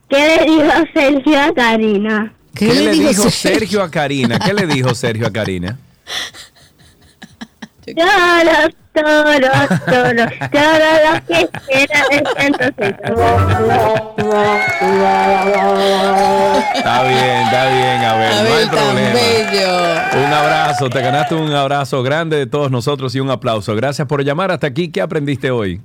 ¿Qué 0.10 0.18
le 0.18 0.46
dijo 0.46 0.72
Sergio 0.94 1.42
a 1.42 1.54
Karina? 1.54 2.34
¿Qué, 2.54 2.74
le 2.74 2.92
dijo 2.92 3.30
Sergio 3.30 3.82
a 3.84 3.90
Karina? 3.92 4.40
¿Qué 4.40 4.54
le 4.54 4.68
dijo 4.68 4.94
Sergio 4.94 5.28
a 5.28 5.32
Karina? 5.32 5.78
Todos, 7.86 8.76
todos, 8.96 9.40
todos, 9.42 9.86
todo 9.86 10.14
lo 10.14 10.26
que 10.28 10.40
quiera 10.50 11.00
de 12.10 12.26
Está 16.76 17.04
bien, 17.04 17.42
está 17.44 17.70
bien, 17.70 18.04
Abel. 18.04 18.30
no 18.30 18.40
hay 18.40 18.64
Abel, 18.64 18.70
problema. 18.70 19.14
bello. 19.14 20.26
Un 20.28 20.34
abrazo, 20.34 20.90
te 20.90 21.02
ganaste 21.02 21.36
un 21.36 21.54
abrazo 21.54 22.04
grande 22.04 22.38
de 22.38 22.46
todos 22.48 22.72
nosotros 22.72 23.14
y 23.16 23.20
un 23.20 23.30
aplauso. 23.32 23.76
Gracias 23.76 24.08
por 24.08 24.24
llamar 24.24 24.52
hasta 24.52 24.68
aquí. 24.68 24.90
¿Qué 24.90 25.02
aprendiste 25.02 25.52
hoy? 25.52 25.82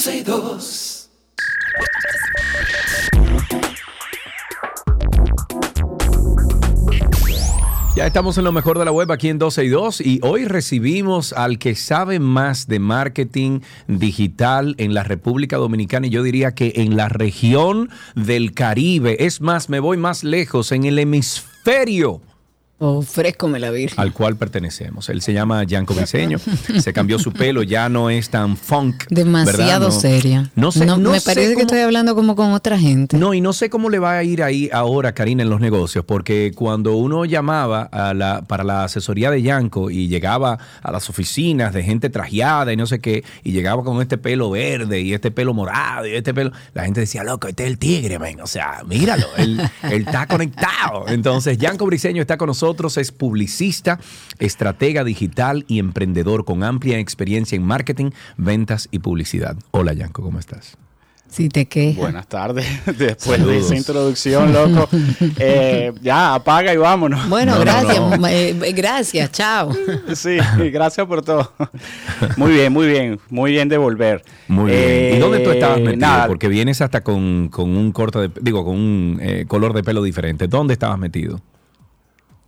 162. 0.00 1.10
Ya 7.96 8.06
estamos 8.06 8.38
en 8.38 8.44
lo 8.44 8.52
mejor 8.52 8.78
de 8.78 8.84
la 8.84 8.92
web 8.92 9.10
aquí 9.10 9.28
en 9.28 9.38
12 9.38 9.64
y 9.64 9.68
2 9.68 10.00
y 10.02 10.20
hoy 10.22 10.44
recibimos 10.44 11.32
al 11.32 11.58
que 11.58 11.74
sabe 11.74 12.20
más 12.20 12.68
de 12.68 12.78
marketing 12.78 13.58
digital 13.88 14.76
en 14.78 14.94
la 14.94 15.02
República 15.02 15.56
Dominicana 15.56 16.06
y 16.06 16.10
yo 16.10 16.22
diría 16.22 16.54
que 16.54 16.74
en 16.76 16.96
la 16.96 17.08
región 17.08 17.90
del 18.14 18.54
Caribe. 18.54 19.24
Es 19.26 19.40
más, 19.40 19.68
me 19.68 19.80
voy 19.80 19.96
más 19.96 20.22
lejos, 20.22 20.70
en 20.70 20.84
el 20.84 21.00
hemisferio 21.00 22.20
Oh, 22.80 23.02
fresco 23.02 23.48
me 23.48 23.58
la 23.58 23.70
vi. 23.72 23.88
al 23.96 24.12
cual 24.12 24.36
pertenecemos. 24.36 25.08
Él 25.08 25.20
se 25.20 25.32
llama 25.32 25.64
Yanko 25.64 25.94
Briseño, 25.94 26.38
se 26.78 26.92
cambió 26.92 27.18
su 27.18 27.32
pelo, 27.32 27.62
ya 27.64 27.88
no 27.88 28.08
es 28.08 28.30
tan 28.30 28.56
funk. 28.56 29.04
Demasiado. 29.10 29.88
No- 29.88 29.90
seria. 29.92 30.50
No 30.54 30.70
sé, 30.70 30.86
no 30.86 30.96
me 30.98 31.18
sé 31.18 31.26
parece 31.26 31.54
que 31.56 31.62
estoy 31.62 31.80
hablando 31.80 32.14
como 32.14 32.36
con 32.36 32.52
otra 32.52 32.78
gente. 32.78 33.16
No, 33.16 33.34
y 33.34 33.40
no 33.40 33.52
sé 33.52 33.68
cómo 33.68 33.90
le 33.90 33.98
va 33.98 34.12
a 34.18 34.22
ir 34.24 34.42
ahí 34.44 34.70
ahora, 34.72 35.12
Karina, 35.12 35.42
en 35.42 35.50
los 35.50 35.60
negocios, 35.60 36.04
porque 36.04 36.52
cuando 36.54 36.94
uno 36.96 37.24
llamaba 37.24 37.82
a 37.82 38.14
la, 38.14 38.42
para 38.42 38.62
la 38.62 38.84
asesoría 38.84 39.30
de 39.32 39.42
Yanko 39.42 39.90
y 39.90 40.06
llegaba 40.08 40.58
a 40.82 40.92
las 40.92 41.10
oficinas 41.10 41.72
de 41.74 41.82
gente 41.82 42.10
trajeada 42.10 42.72
y 42.72 42.76
no 42.76 42.86
sé 42.86 43.00
qué, 43.00 43.24
y 43.42 43.50
llegaba 43.52 43.82
con 43.82 44.00
este 44.00 44.18
pelo 44.18 44.50
verde 44.50 45.00
y 45.00 45.14
este 45.14 45.30
pelo 45.32 45.52
morado 45.52 46.06
y 46.06 46.14
este 46.14 46.32
pelo, 46.32 46.52
la 46.74 46.84
gente 46.84 47.00
decía, 47.00 47.24
loco, 47.24 47.48
este 47.48 47.64
es 47.64 47.70
el 47.70 47.78
tigre, 47.78 48.18
men. 48.20 48.40
O 48.40 48.46
sea, 48.46 48.82
míralo, 48.86 49.26
él, 49.36 49.60
él 49.82 50.04
está 50.06 50.26
conectado. 50.28 51.06
Entonces, 51.08 51.58
Yanko 51.58 51.86
Briseño 51.86 52.20
está 52.22 52.36
con 52.36 52.46
nosotros, 52.46 52.67
es 52.96 53.12
publicista, 53.12 53.98
estratega 54.38 55.02
digital 55.04 55.64
y 55.68 55.78
emprendedor 55.78 56.44
con 56.44 56.62
amplia 56.62 56.98
experiencia 56.98 57.56
en 57.56 57.62
marketing, 57.62 58.10
ventas 58.36 58.88
y 58.90 58.98
publicidad. 58.98 59.56
Hola, 59.70 59.94
Yanko, 59.94 60.22
¿cómo 60.22 60.38
estás? 60.38 60.76
Si 61.30 61.50
te 61.50 61.66
quejas. 61.66 61.96
Buenas 61.96 62.26
tardes. 62.26 62.66
Después 62.98 63.44
de 63.44 63.58
esa 63.58 63.76
introducción, 63.76 64.50
loco. 64.50 64.88
eh, 65.38 65.92
ya, 66.00 66.34
apaga 66.34 66.72
y 66.72 66.78
vámonos. 66.78 67.28
Bueno, 67.28 67.52
No, 67.52 67.58
no, 67.58 67.64
gracias. 67.64 68.18
no. 68.18 68.26
eh, 68.28 68.72
gracias, 68.74 69.32
chao. 69.32 69.70
Sí, 70.14 70.38
gracias 70.72 71.06
por 71.06 71.22
todo. 71.22 71.52
Muy 72.38 72.52
bien, 72.52 72.72
muy 72.72 72.86
bien. 72.86 73.20
Muy 73.28 73.50
bien 73.52 73.68
de 73.68 73.76
volver. 73.76 74.24
Muy 74.48 74.70
bien. 74.70 75.16
¿Y 75.16 75.18
dónde 75.18 75.40
tú 75.40 75.50
estabas 75.50 75.78
Eh, 75.78 75.82
metido? 75.82 76.00
nada, 76.00 76.26
Porque 76.28 76.48
vienes 76.48 76.80
hasta 76.80 77.02
con, 77.02 77.48
con 77.48 77.76
un 77.76 77.92
corte 77.92 78.20
de, 78.20 78.30
digo, 78.40 78.64
con 78.64 78.74
un 78.76 79.18
eh, 79.20 79.44
color 79.46 79.74
de 79.74 79.82
pelo 79.82 80.02
diferente. 80.02 80.48
¿Dónde 80.48 80.72
estabas 80.72 80.98
metido? 80.98 81.42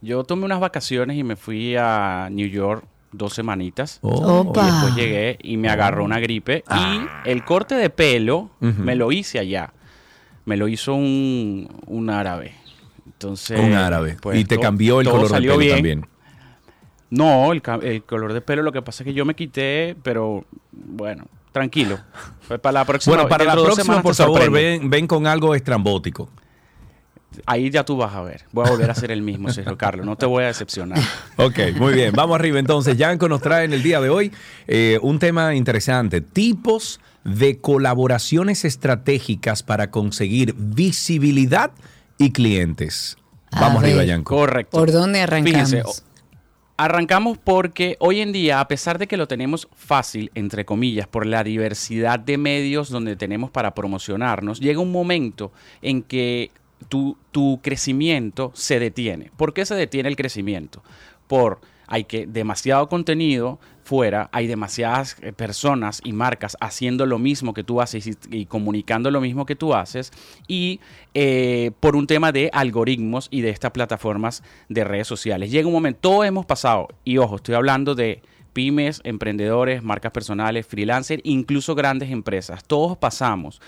Yo 0.01 0.25
tomé 0.25 0.45
unas 0.45 0.61
vacaciones 0.61 1.17
y 1.17 1.25
me 1.25 1.37
fui 1.37 1.77
a 1.77 2.29
New 2.31 2.49
York 2.49 2.85
dos 3.13 3.35
semanitas. 3.35 3.99
Oh, 4.03 4.41
Opa. 4.41 4.63
Y 4.63 4.71
después 4.71 4.95
llegué 4.95 5.39
y 5.43 5.57
me 5.57 5.69
agarró 5.69 6.05
una 6.05 6.21
gripe. 6.21 6.65
Y 6.71 7.29
el 7.29 7.45
corte 7.45 7.75
de 7.75 7.91
pelo 7.91 8.51
me 8.61 8.95
lo 8.95 9.13
hice 9.13 9.39
allá. 9.39 9.73
Me 10.45 10.57
lo 10.57 10.69
hizo 10.69 10.95
un, 10.95 11.69
un 11.87 12.11
árabe. 12.11 12.55
Entonces, 13.07 13.61
un 13.61 13.75
árabe. 13.75 14.17
pues, 14.21 14.39
y 14.39 14.45
te 14.45 14.55
todo- 14.57 14.63
cambió 14.63 15.01
el 15.01 15.09
color 15.09 15.29
de 15.31 15.41
pelo 15.41 15.59
bien. 15.59 15.75
también. 15.75 16.07
No, 17.11 17.53
el, 17.53 17.61
color 18.05 18.33
de 18.33 18.41
pelo, 18.41 18.63
lo 18.63 18.73
que 18.73 18.83
pasa 18.83 19.03
es 19.03 19.07
que 19.07 19.15
yo 19.15 19.25
me 19.25 19.35
quité, 19.35 19.97
pero 20.03 20.45
bueno, 20.73 21.25
tranquilo. 21.51 21.99
Pues 22.47 22.61
para 22.61 22.73
la 22.73 22.85
próxima 22.85 23.17
Bueno, 23.17 23.29
para 23.29 23.45
la 23.45 23.53
próxima, 23.53 23.83
semanas 23.83 24.03
por 24.03 24.15
favor, 24.15 24.51
ven 24.51 25.07
con 25.09 25.27
algo 25.27 25.55
estrambótico. 25.55 26.31
Ahí 27.47 27.71
ya 27.71 27.85
tú 27.85 27.97
vas 27.97 28.15
a 28.15 28.23
ver. 28.23 28.45
Voy 28.53 28.67
a 28.67 28.71
volver 28.71 28.91
a 28.91 28.95
ser 28.95 29.11
el 29.11 29.23
mismo, 29.23 29.51
Sergio 29.53 29.77
Carlos. 29.79 30.05
No 30.05 30.17
te 30.17 30.27
voy 30.27 30.45
a 30.45 30.49
decepcionar. 30.49 30.99
Ok, 31.37 31.59
muy 31.77 31.95
bien. 31.95 32.13
Vamos 32.15 32.35
arriba 32.35 32.59
entonces. 32.59 32.97
Yanko 32.97 33.29
nos 33.29 33.41
trae 33.41 33.65
en 33.65 33.73
el 33.73 33.83
día 33.83 34.01
de 34.01 34.11
hoy 34.11 34.33
eh, 34.67 34.99
un 35.03 35.19
tema 35.19 35.55
interesante. 35.55 36.21
Tipos 36.21 37.01
de 37.25 37.59
colaboraciones 37.59 38.65
estratégicas 38.65 39.63
para 39.63 39.91
conseguir 39.91 40.55
visibilidad 40.57 41.71
y 42.19 42.33
clientes. 42.33 43.17
Vamos 43.53 43.83
arriba. 43.83 44.05
Yanko. 44.05 44.37
Correcto. 44.37 44.77
¿Por 44.77 44.93
dónde 44.93 45.21
arrancamos? 45.21 45.71
Fíjense, 45.71 46.03
Arrancamos 46.81 47.37
porque 47.37 47.99
hoy 48.01 48.23
en 48.23 48.33
día, 48.33 48.59
a 48.59 48.67
pesar 48.67 48.99
de 48.99 49.07
que 49.07 49.19
lo 49.19 49.29
tenemos 49.29 49.69
fácil, 49.77 50.31
entre 50.35 50.65
comillas, 50.65 51.07
por 51.07 51.27
la 51.27 51.45
diversidad 51.45 52.19
de 52.19 52.39
medios 52.39 52.89
donde 52.89 53.17
tenemos 53.17 53.51
para 53.51 53.75
promocionarnos, 53.75 54.61
llega 54.61 54.81
un 54.81 54.91
momento 54.91 55.53
en 55.83 56.03
que 56.03 56.51
tu, 56.91 57.61
crecimiento 57.63 58.51
se 58.55 58.79
detiene. 58.79 59.31
¿Por 59.37 59.55
qué 59.55 59.65
se 59.65 59.75
detiene 59.75 60.09
el 60.09 60.17
crecimiento? 60.17 60.83
Por 61.27 61.61
hay 61.87 62.05
que 62.05 62.27
demasiado 62.27 62.89
contenido 62.89 63.59
fuera, 63.83 64.29
hay 64.33 64.47
demasiadas 64.47 65.17
eh, 65.23 65.33
personas 65.33 66.01
y 66.05 66.13
marcas 66.13 66.57
haciendo 66.61 67.07
lo 67.07 67.19
mismo 67.19 67.53
que 67.53 67.65
tú 67.65 67.81
haces 67.81 68.07
y, 68.07 68.17
y 68.31 68.47
comunicando 68.47 69.11
lo 69.11 69.21
mismo 69.21 69.45
que 69.45 69.57
tú 69.57 69.75
haces 69.75 70.13
y 70.47 70.79
eh, 71.15 71.73
por 71.81 71.97
un 71.97 72.07
tema 72.07 72.31
de 72.31 72.51
algoritmos 72.53 73.27
y 73.33 73.41
de 73.41 73.51
estas 73.51 73.73
plataformas 73.73 74.45
de 74.69 74.85
redes 74.85 75.09
sociales. 75.09 75.51
Llega 75.51 75.67
un 75.67 75.73
momento, 75.73 75.99
todos 76.01 76.27
hemos 76.27 76.47
pasado, 76.47 76.89
y 77.05 77.19
ojo, 77.19 77.37
estoy 77.37 77.57
hablando 77.57 77.97
de 77.97 78.23
pymes, 78.53 79.01
emprendedores, 79.05 79.83
marcas 79.83 80.13
personales, 80.13 80.67
freelancers, 80.67 81.23
incluso 81.25 81.75
grandes 81.75 82.11
empresas. 82.11 82.65
Todos 82.65 82.97
pasamos 82.99 83.61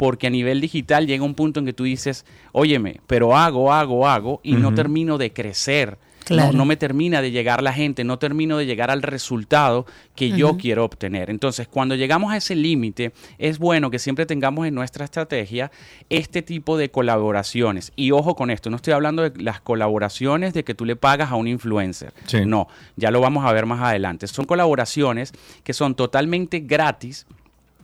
porque 0.00 0.28
a 0.28 0.30
nivel 0.30 0.62
digital 0.62 1.06
llega 1.06 1.22
un 1.24 1.34
punto 1.34 1.60
en 1.60 1.66
que 1.66 1.74
tú 1.74 1.84
dices, 1.84 2.24
óyeme, 2.52 3.02
pero 3.06 3.36
hago, 3.36 3.70
hago, 3.70 4.08
hago 4.08 4.40
y 4.42 4.54
no 4.54 4.72
termino 4.72 5.18
de 5.18 5.30
crecer. 5.30 5.98
Claro. 6.24 6.52
No, 6.52 6.58
no 6.60 6.64
me 6.64 6.76
termina 6.76 7.20
de 7.20 7.30
llegar 7.30 7.62
la 7.62 7.74
gente, 7.74 8.02
no 8.02 8.18
termino 8.18 8.56
de 8.56 8.64
llegar 8.64 8.90
al 8.90 9.02
resultado 9.02 9.84
que 10.14 10.30
yo 10.30 10.56
quiero 10.56 10.86
obtener. 10.86 11.28
Entonces, 11.28 11.68
cuando 11.68 11.96
llegamos 11.96 12.32
a 12.32 12.38
ese 12.38 12.54
límite, 12.54 13.12
es 13.36 13.58
bueno 13.58 13.90
que 13.90 13.98
siempre 13.98 14.24
tengamos 14.24 14.66
en 14.66 14.74
nuestra 14.74 15.04
estrategia 15.04 15.70
este 16.08 16.40
tipo 16.40 16.78
de 16.78 16.90
colaboraciones. 16.90 17.92
Y 17.94 18.12
ojo 18.12 18.36
con 18.36 18.48
esto, 18.48 18.70
no 18.70 18.76
estoy 18.76 18.94
hablando 18.94 19.28
de 19.28 19.42
las 19.42 19.60
colaboraciones 19.60 20.54
de 20.54 20.64
que 20.64 20.74
tú 20.74 20.86
le 20.86 20.96
pagas 20.96 21.30
a 21.30 21.34
un 21.34 21.46
influencer. 21.46 22.14
Sí. 22.24 22.38
No, 22.46 22.68
ya 22.96 23.10
lo 23.10 23.20
vamos 23.20 23.44
a 23.44 23.52
ver 23.52 23.66
más 23.66 23.82
adelante. 23.82 24.26
Son 24.28 24.46
colaboraciones 24.46 25.34
que 25.62 25.74
son 25.74 25.94
totalmente 25.94 26.60
gratis, 26.60 27.26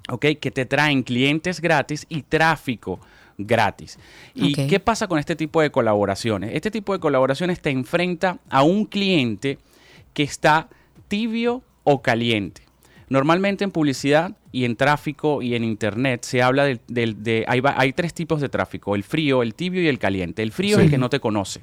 ¿ok? 0.09 0.27
Que 0.41 0.51
te 0.51 0.67
traen 0.67 1.03
clientes 1.03 1.61
gratis 1.61 2.07
y 2.09 2.23
tráfico 2.23 3.01
gratis. 3.39 3.99
¿Y 4.35 4.55
qué 4.69 4.81
pasa 4.81 5.07
con 5.09 5.19
este 5.19 5.37
tipo 5.37 5.61
de 5.61 5.71
colaboraciones? 5.71 6.51
Este 6.55 6.71
tipo 6.71 6.93
de 6.93 6.99
colaboraciones 7.01 7.61
te 7.61 7.71
enfrenta 7.71 8.39
a 8.49 8.63
un 8.63 8.87
cliente 8.87 9.59
que 10.15 10.23
está 10.23 10.69
tibio 11.09 11.63
o 11.85 12.01
caliente. 12.03 12.63
Normalmente 13.09 13.63
en 13.63 13.71
publicidad 13.71 14.33
y 14.51 14.65
en 14.65 14.75
tráfico 14.75 15.43
y 15.43 15.55
en 15.55 15.63
internet 15.63 16.25
se 16.25 16.43
habla 16.43 16.65
del- 16.65 17.23
de, 17.23 17.45
hay, 17.47 17.93
tres 17.93 18.13
tipos 18.15 18.41
de 18.41 18.49
tráfico, 18.49 18.97
el 18.97 19.05
frío, 19.05 19.43
el 19.43 19.55
tibio 19.55 19.83
y 19.83 19.87
el 19.89 19.99
caliente. 19.99 20.43
El 20.43 20.51
frío 20.51 20.79
es 20.79 20.85
el 20.85 20.91
que 20.91 20.99
no 20.99 21.09
te 21.11 21.21
conoce, 21.21 21.61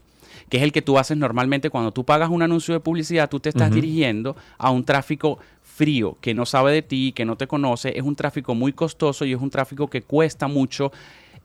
que 0.48 0.58
es 0.58 0.64
el 0.64 0.72
que 0.72 0.82
tú 0.82 0.98
haces 0.98 1.18
normalmente 1.18 1.70
cuando 1.70 1.92
tú 1.92 2.06
pagas 2.06 2.30
un 2.30 2.44
anuncio 2.44 2.74
de 2.74 2.80
publicidad, 2.80 3.30
tú 3.30 3.40
te 3.42 3.50
estás 3.50 3.72
dirigiendo 3.82 4.38
a 4.58 4.70
un 4.72 4.86
tráfico 4.86 5.40
frío, 5.74 6.18
que 6.22 6.34
no 6.34 6.46
sabe 6.46 6.72
de 6.72 6.82
ti, 6.82 7.14
que 7.14 7.26
no 7.26 7.36
te 7.36 7.48
conoce, 7.48 7.94
es 7.96 8.04
un 8.04 8.16
tráfico 8.16 8.54
muy 8.54 8.74
costoso 8.74 9.26
y 9.26 9.34
es 9.34 9.42
un 9.42 9.50
tráfico 9.50 9.90
que 9.90 10.04
cuesta 10.04 10.48
mucho 10.48 10.92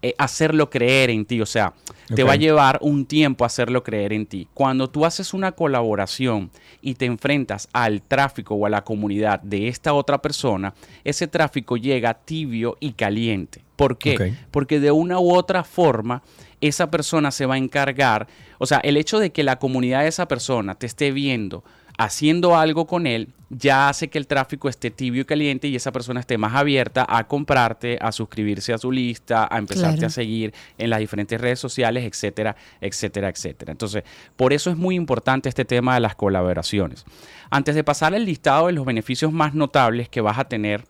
eh, 0.01 0.15
hacerlo 0.17 0.71
creer 0.71 1.11
en 1.11 1.25
ti. 1.25 1.41
O 1.41 1.47
sea, 1.47 1.73
te 2.15 2.23
va 2.23 2.35
a 2.35 2.37
llevar 2.37 2.79
un 2.83 3.07
tiempo 3.07 3.45
hacerlo 3.45 3.83
creer 3.83 4.13
en 4.13 4.27
ti. 4.27 4.47
Cuando 4.55 4.89
tú 4.89 5.05
haces 5.05 5.35
una 5.35 5.53
colaboración 5.53 6.51
y 6.81 6.95
te 6.95 7.07
enfrentas 7.07 7.69
al 7.73 8.03
tráfico 8.03 8.55
o 8.55 8.67
a 8.67 8.71
la 8.71 8.85
comunidad 8.85 9.41
de 9.41 9.69
esta 9.69 9.95
otra 9.95 10.23
persona, 10.23 10.75
ese 11.03 11.27
tráfico 11.27 11.77
llega 11.77 12.15
tibio 12.15 12.77
y 12.81 12.93
caliente. 12.93 13.63
¿Por 13.75 13.97
qué? 13.97 14.35
Porque 14.51 14.79
de 14.79 14.91
una 14.91 15.19
u 15.19 15.33
otra 15.35 15.65
forma, 15.65 16.23
esa 16.61 16.91
persona 16.91 17.31
se 17.31 17.47
va 17.47 17.55
a 17.55 17.59
encargar, 17.59 18.27
o 18.59 18.67
sea, 18.67 18.79
el 18.79 18.97
hecho 18.97 19.21
de 19.21 19.31
que 19.31 19.45
la 19.45 19.61
comunidad 19.61 20.03
de 20.03 20.09
esa 20.09 20.27
persona 20.27 20.75
te 20.75 20.87
esté 20.87 21.13
viendo 21.13 21.63
haciendo 21.99 22.57
algo 22.57 22.87
con 22.87 23.07
él, 23.07 23.29
ya 23.51 23.89
hace 23.89 24.09
que 24.09 24.19
el 24.19 24.27
tráfico 24.27 24.69
esté 24.69 24.91
tibio 24.91 25.23
y 25.23 25.25
caliente 25.25 25.69
y 25.69 25.75
esa 25.77 25.91
persona 25.91 26.21
esté 26.21 26.39
más 26.39 26.55
abierta 26.55 27.05
a 27.09 27.27
comprarte, 27.27 27.99
a 28.01 28.13
suscribirse 28.13 28.73
a 28.73 28.79
su 28.79 28.93
lista, 28.93 29.49
a 29.51 29.59
empezarte 29.59 29.97
Claro. 29.97 30.07
a 30.07 30.11
seguir 30.11 30.55
en 30.77 30.91
las 30.91 31.01
diferentes 31.01 31.41
redes 31.41 31.59
sociales, 31.59 32.05
etcétera, 32.05 32.57
etcétera, 32.81 33.29
etcétera. 33.29 33.73
Entonces, 33.73 34.05
por 34.37 34.53
eso 34.53 34.71
es 34.71 34.77
muy 34.77 34.95
importante 34.95 35.49
este 35.49 35.65
tema 35.65 35.95
de 35.95 36.01
las 36.01 36.15
colaboraciones. 36.15 37.05
Antes 37.51 37.75
de 37.75 37.83
pasar 37.85 38.15
el 38.15 38.25
listado 38.27 38.67
de 38.69 38.75
los 38.75 38.85
beneficios 38.87 39.33
más 39.33 39.55
notables 39.55 40.09
que 40.09 40.21
vas 40.21 40.39
a 40.39 40.45
tener 40.45 40.85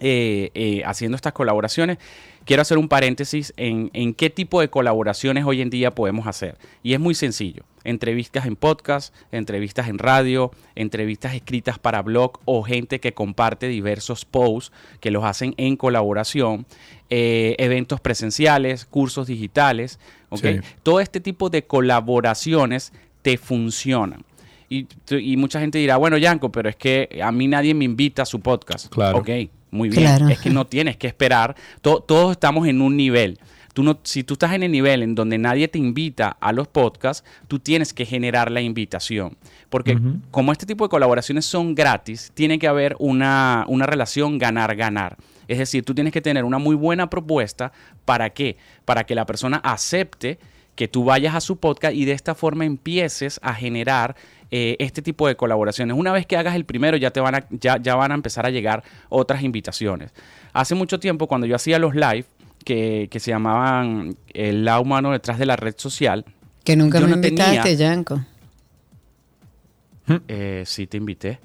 eh, 0.00 0.50
eh, 0.54 0.82
haciendo 0.84 1.14
estas 1.14 1.32
colaboraciones, 1.32 1.98
quiero 2.44 2.62
hacer 2.62 2.78
un 2.78 2.88
paréntesis 2.88 3.52
en, 3.56 3.90
en 3.92 4.14
qué 4.14 4.30
tipo 4.30 4.60
de 4.60 4.68
colaboraciones 4.68 5.44
hoy 5.44 5.60
en 5.60 5.70
día 5.70 5.94
podemos 5.94 6.26
hacer. 6.26 6.56
Y 6.82 6.94
es 6.94 7.00
muy 7.00 7.14
sencillo. 7.14 7.64
Entrevistas 7.84 8.46
en 8.46 8.56
podcast, 8.56 9.14
entrevistas 9.30 9.88
en 9.88 9.98
radio, 9.98 10.50
entrevistas 10.74 11.34
escritas 11.34 11.78
para 11.78 12.02
blog 12.02 12.40
o 12.46 12.62
gente 12.62 12.98
que 12.98 13.12
comparte 13.12 13.68
diversos 13.68 14.24
posts 14.24 14.72
que 15.00 15.10
los 15.10 15.24
hacen 15.24 15.54
en 15.58 15.76
colaboración, 15.76 16.66
eh, 17.10 17.56
eventos 17.58 18.00
presenciales, 18.00 18.86
cursos 18.86 19.26
digitales. 19.26 19.98
Todo 20.82 21.00
este 21.00 21.20
tipo 21.20 21.50
de 21.50 21.64
colaboraciones 21.66 22.92
te 23.22 23.36
funcionan. 23.36 24.24
Y, 24.70 24.86
y 25.10 25.36
mucha 25.36 25.60
gente 25.60 25.78
dirá, 25.78 25.98
bueno, 25.98 26.16
Yanko, 26.16 26.50
pero 26.50 26.70
es 26.70 26.76
que 26.76 27.20
a 27.22 27.30
mí 27.30 27.46
nadie 27.48 27.74
me 27.74 27.84
invita 27.84 28.22
a 28.22 28.26
su 28.26 28.40
podcast. 28.40 28.88
Claro. 28.88 29.18
Ok, 29.18 29.28
muy 29.74 29.88
bien. 29.90 30.02
Claro. 30.02 30.28
Es 30.28 30.38
que 30.40 30.50
no 30.50 30.66
tienes 30.66 30.96
que 30.96 31.06
esperar. 31.06 31.54
To- 31.82 32.00
todos 32.00 32.32
estamos 32.32 32.66
en 32.68 32.80
un 32.80 32.96
nivel. 32.96 33.38
Tú 33.74 33.82
no, 33.82 33.98
si 34.04 34.22
tú 34.22 34.34
estás 34.34 34.52
en 34.52 34.62
el 34.62 34.70
nivel 34.70 35.02
en 35.02 35.16
donde 35.16 35.36
nadie 35.36 35.66
te 35.66 35.78
invita 35.80 36.28
a 36.40 36.52
los 36.52 36.68
podcasts, 36.68 37.24
tú 37.48 37.58
tienes 37.58 37.92
que 37.92 38.06
generar 38.06 38.50
la 38.52 38.60
invitación. 38.60 39.36
Porque 39.68 39.98
como 40.30 40.52
este 40.52 40.64
tipo 40.64 40.84
de 40.84 40.88
colaboraciones 40.90 41.44
son 41.44 41.74
gratis, 41.74 42.30
tiene 42.34 42.60
que 42.60 42.68
haber 42.68 42.94
una, 43.00 43.64
una 43.66 43.84
relación 43.86 44.38
ganar-ganar. 44.38 45.16
Es 45.48 45.58
decir, 45.58 45.84
tú 45.84 45.92
tienes 45.92 46.12
que 46.12 46.20
tener 46.22 46.44
una 46.44 46.58
muy 46.58 46.76
buena 46.76 47.10
propuesta. 47.10 47.72
¿Para 48.04 48.30
qué? 48.30 48.56
Para 48.84 49.02
que 49.04 49.16
la 49.16 49.26
persona 49.26 49.56
acepte 49.56 50.38
que 50.74 50.88
tú 50.88 51.04
vayas 51.04 51.34
a 51.34 51.40
su 51.40 51.56
podcast 51.58 51.94
y 51.94 52.04
de 52.04 52.12
esta 52.12 52.34
forma 52.34 52.64
empieces 52.64 53.38
a 53.42 53.54
generar 53.54 54.16
eh, 54.50 54.76
este 54.78 55.02
tipo 55.02 55.26
de 55.28 55.36
colaboraciones. 55.36 55.96
Una 55.96 56.12
vez 56.12 56.26
que 56.26 56.36
hagas 56.36 56.54
el 56.56 56.64
primero, 56.64 56.96
ya, 56.96 57.10
te 57.10 57.20
van 57.20 57.34
a, 57.36 57.46
ya, 57.50 57.78
ya 57.80 57.94
van 57.96 58.12
a 58.12 58.14
empezar 58.14 58.46
a 58.46 58.50
llegar 58.50 58.82
otras 59.08 59.42
invitaciones. 59.42 60.12
Hace 60.52 60.74
mucho 60.74 60.98
tiempo, 61.00 61.26
cuando 61.26 61.46
yo 61.46 61.56
hacía 61.56 61.78
los 61.78 61.94
live, 61.94 62.24
que, 62.64 63.08
que 63.10 63.20
se 63.20 63.30
llamaban 63.30 64.16
El 64.32 64.64
lado 64.64 64.82
humano 64.82 65.10
detrás 65.12 65.38
de 65.38 65.46
la 65.46 65.56
red 65.56 65.74
social, 65.76 66.24
Que 66.64 66.76
nunca 66.76 66.98
me 67.00 67.08
no 67.08 67.20
tenía- 67.20 67.44
invitaste, 67.46 67.76
Yanko. 67.76 68.20
eh, 70.28 70.62
sí 70.66 70.86
te 70.86 70.96
invité. 70.96 71.38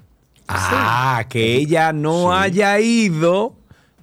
Ah, 0.48 1.24
que 1.28 1.54
ella 1.56 1.92
no 1.92 2.32
haya 2.34 2.78
ido 2.80 3.54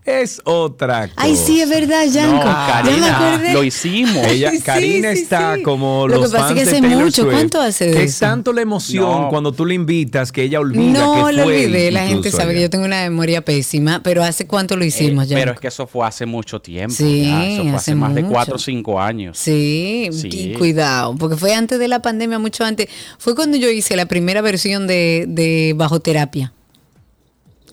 es 0.08 0.42
otra 0.46 1.02
cosa. 1.10 1.14
Ay, 1.18 1.36
sí, 1.36 1.62
es 1.62 1.70
verdad, 1.70 2.06
Yanko. 2.06 2.38
No, 2.38 2.44
ya 2.44 2.82
me 2.84 2.90
Karina, 2.90 3.28
acordé. 3.30 3.54
lo 3.54 3.64
hicimos. 3.64 4.26
Ella, 4.28 4.52
Sí, 4.52 4.62
Karina 4.62 5.14
sí, 5.14 5.20
está 5.24 5.56
sí. 5.56 5.64
como 5.64 6.08
Lo 6.08 6.16
los 6.22 6.32
que 6.32 6.38
pasa 6.38 6.50
es 6.50 6.56
que 6.56 6.70
hace 6.70 6.82
mucho. 6.82 7.22
Swift, 7.24 7.34
¿Cuánto 7.34 7.60
hace 7.62 7.86
de 7.92 8.04
es 8.04 8.18
tanto 8.20 8.54
la 8.54 8.62
emoción 8.62 9.04
No. 9.24 9.30
cuando 9.30 9.52
tú 9.52 9.66
le 9.66 9.74
invitas 9.76 10.32
que 10.32 10.44
ella 10.44 10.60
olvida 10.60 10.92
No 11.00 11.26
que 11.28 11.34
lo 11.34 11.44
fue. 11.44 11.66
olvidé, 11.66 11.92
la 11.92 12.08
gente 12.08 12.32
sabe 12.32 12.54
que 12.54 12.62
yo 12.62 12.70
tengo 12.70 12.86
una 12.86 13.02
memoria 13.04 13.44
pésima, 13.44 14.02
pero 14.02 14.24
¿hace 14.24 14.48
cuánto 14.48 14.76
lo 14.78 14.86
hicimos, 14.86 15.26
Eh, 15.26 15.28
Yanko? 15.30 15.42
pero 15.42 15.52
es 15.54 15.60
que 15.60 15.68
eso 15.68 15.86
fue 15.88 16.08
hace 16.08 16.26
mucho 16.26 16.60
tiempo. 16.62 16.96
Sí, 16.96 17.26
ya, 17.26 17.46
eso 17.46 17.62
fue 17.64 17.70
hace, 17.72 17.76
hace 17.78 17.96
más 17.96 18.16
de 18.16 18.24
cuatro 18.24 18.56
o 18.56 18.60
cinco 18.60 19.02
años. 19.02 19.38
Sí, 19.38 20.10
Sí. 20.14 20.30
y 20.32 20.54
cuidado, 20.54 21.16
porque 21.18 21.36
fue 21.36 21.54
antes 21.54 21.80
de 21.80 21.88
la 21.88 22.02
pandemia, 22.02 22.40
mucho 22.40 22.64
antes. 22.64 22.88
Fue 23.20 23.36
cuando 23.36 23.58
yo 23.58 23.70
hice 23.70 23.96
la 23.96 24.06
primera 24.06 24.42
versión 24.42 24.88
de, 24.88 25.26
de 25.28 25.74
Bajo 25.76 26.00
Terapia. 26.00 26.54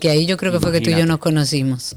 Que 0.00 0.10
ahí 0.10 0.26
yo 0.26 0.36
creo 0.36 0.52
que 0.52 0.60
fue 0.60 0.72
que 0.72 0.80
tú 0.80 0.90
y 0.90 0.96
yo 0.96 1.06
nos 1.06 1.18
conocimos. 1.18 1.96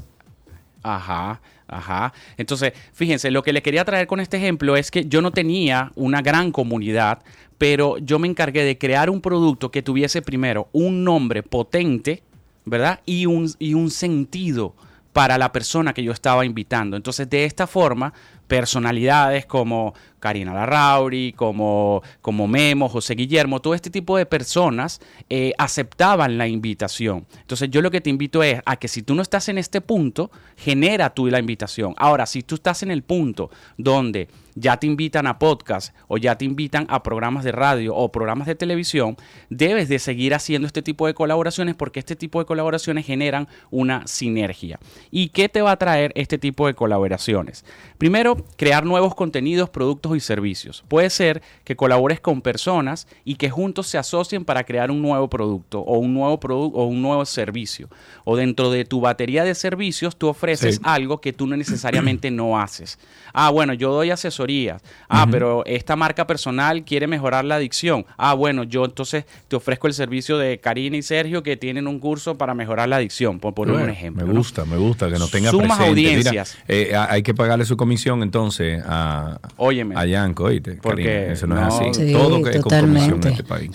Ajá, 0.94 1.40
ajá. 1.66 2.14
Entonces, 2.38 2.72
fíjense, 2.94 3.30
lo 3.30 3.42
que 3.42 3.52
le 3.52 3.62
quería 3.62 3.84
traer 3.84 4.06
con 4.06 4.20
este 4.20 4.38
ejemplo 4.38 4.76
es 4.76 4.90
que 4.90 5.04
yo 5.04 5.20
no 5.20 5.30
tenía 5.32 5.92
una 5.96 6.22
gran 6.22 6.50
comunidad, 6.50 7.22
pero 7.58 7.98
yo 7.98 8.18
me 8.18 8.26
encargué 8.26 8.64
de 8.64 8.78
crear 8.78 9.10
un 9.10 9.20
producto 9.20 9.70
que 9.70 9.82
tuviese 9.82 10.22
primero 10.22 10.68
un 10.72 11.04
nombre 11.04 11.42
potente, 11.42 12.22
¿verdad? 12.64 13.00
Y 13.04 13.26
un, 13.26 13.52
y 13.58 13.74
un 13.74 13.90
sentido 13.90 14.74
para 15.12 15.36
la 15.36 15.52
persona 15.52 15.92
que 15.92 16.02
yo 16.02 16.12
estaba 16.12 16.46
invitando. 16.46 16.96
Entonces, 16.96 17.28
de 17.28 17.44
esta 17.44 17.66
forma, 17.66 18.14
personalidades 18.46 19.44
como 19.44 19.92
Karina 20.18 20.54
Larrauri, 20.54 21.32
como, 21.32 22.02
como 22.20 22.46
Memo, 22.46 22.88
José 22.88 23.14
Guillermo, 23.14 23.60
todo 23.60 23.74
este 23.74 23.90
tipo 23.90 24.16
de 24.16 24.26
personas 24.26 25.00
eh, 25.28 25.52
aceptaban 25.58 26.38
la 26.38 26.48
invitación. 26.48 27.26
Entonces 27.40 27.70
yo 27.70 27.82
lo 27.82 27.90
que 27.90 28.00
te 28.00 28.10
invito 28.10 28.42
es 28.42 28.60
a 28.64 28.76
que 28.76 28.88
si 28.88 29.02
tú 29.02 29.14
no 29.14 29.22
estás 29.22 29.48
en 29.48 29.58
este 29.58 29.80
punto, 29.80 30.30
genera 30.56 31.10
tú 31.10 31.26
la 31.26 31.38
invitación. 31.38 31.94
Ahora, 31.98 32.26
si 32.26 32.42
tú 32.42 32.56
estás 32.56 32.82
en 32.82 32.90
el 32.90 33.02
punto 33.02 33.50
donde 33.76 34.28
ya 34.54 34.76
te 34.76 34.86
invitan 34.86 35.26
a 35.26 35.38
podcast 35.38 35.94
o 36.08 36.18
ya 36.18 36.36
te 36.36 36.44
invitan 36.44 36.86
a 36.88 37.02
programas 37.02 37.44
de 37.44 37.52
radio 37.52 37.94
o 37.94 38.10
programas 38.10 38.46
de 38.46 38.54
televisión, 38.54 39.16
debes 39.50 39.88
de 39.88 39.98
seguir 39.98 40.34
haciendo 40.34 40.66
este 40.66 40.82
tipo 40.82 41.06
de 41.06 41.14
colaboraciones 41.14 41.74
porque 41.74 42.00
este 42.00 42.16
tipo 42.16 42.38
de 42.40 42.46
colaboraciones 42.46 43.06
generan 43.06 43.48
una 43.70 44.06
sinergia. 44.06 44.80
¿Y 45.10 45.28
qué 45.28 45.48
te 45.48 45.62
va 45.62 45.72
a 45.72 45.76
traer 45.76 46.12
este 46.14 46.38
tipo 46.38 46.66
de 46.66 46.74
colaboraciones? 46.74 47.64
Primero, 47.98 48.36
crear 48.56 48.84
nuevos 48.84 49.14
contenidos, 49.14 49.70
productos 49.70 50.07
y 50.16 50.20
servicios. 50.20 50.84
Puede 50.88 51.10
ser 51.10 51.42
que 51.64 51.76
colabores 51.76 52.20
con 52.20 52.40
personas 52.42 53.06
y 53.24 53.34
que 53.36 53.50
juntos 53.50 53.86
se 53.86 53.98
asocien 53.98 54.44
para 54.44 54.64
crear 54.64 54.90
un 54.90 55.02
nuevo 55.02 55.28
producto 55.28 55.80
o 55.80 55.98
un 55.98 56.14
nuevo 56.14 56.38
producto 56.40 56.78
o 56.78 56.84
un 56.86 57.02
nuevo 57.02 57.24
servicio. 57.24 57.88
O 58.24 58.36
dentro 58.36 58.70
de 58.70 58.84
tu 58.84 59.00
batería 59.00 59.44
de 59.44 59.54
servicios 59.54 60.16
tú 60.16 60.28
ofreces 60.28 60.76
Sí. 60.76 60.80
algo 60.84 61.20
que 61.20 61.32
tú 61.32 61.46
no 61.46 61.56
necesariamente 61.56 62.30
no 62.30 62.58
haces. 62.60 62.98
Ah, 63.32 63.50
bueno, 63.50 63.72
yo 63.74 63.92
doy 63.92 64.10
asesorías. 64.10 64.82
Ah, 65.08 65.26
pero 65.30 65.64
esta 65.66 65.96
marca 65.96 66.26
personal 66.26 66.84
quiere 66.84 67.06
mejorar 67.06 67.44
la 67.44 67.56
adicción. 67.56 68.04
Ah, 68.16 68.34
bueno, 68.34 68.64
yo 68.64 68.84
entonces 68.84 69.24
te 69.48 69.56
ofrezco 69.56 69.86
el 69.86 69.94
servicio 69.94 70.38
de 70.38 70.58
Karina 70.58 70.96
y 70.96 71.02
Sergio 71.02 71.42
que 71.42 71.56
tienen 71.56 71.86
un 71.86 71.98
curso 72.00 72.36
para 72.36 72.54
mejorar 72.54 72.88
la 72.88 72.96
adicción, 72.96 73.38
por 73.40 73.54
poner 73.54 73.76
un 73.76 73.90
ejemplo. 73.90 74.26
Me 74.26 74.32
¿no? 74.32 74.38
gusta, 74.38 74.64
me 74.64 74.76
gusta 74.76 75.10
que 75.10 75.18
no 75.18 75.28
tenga 75.28 75.50
Sumas 75.50 75.78
presente. 75.78 76.00
Mira, 76.00 76.10
audiencias. 76.10 76.58
eh, 76.68 76.94
hay 76.96 77.22
que 77.22 77.34
pagarle 77.34 77.64
su 77.64 77.76
comisión 77.76 78.22
entonces 78.22 78.82
a, 78.86 79.38
Óyeme. 79.56 79.94
A 80.00 80.06
Yanko, 80.06 80.44
oíste, 80.44 80.78
Porque 80.82 81.04
Karina, 81.04 81.32
eso 81.32 81.46
no, 81.46 81.56
es 81.60 81.74
así. 81.74 81.94
Sí, 82.06 82.12
Todo 82.12 82.42
que 82.42 82.50
es 82.50 82.60
con 82.60 82.74
en 82.74 82.96
este 83.26 83.44
país. 83.44 83.70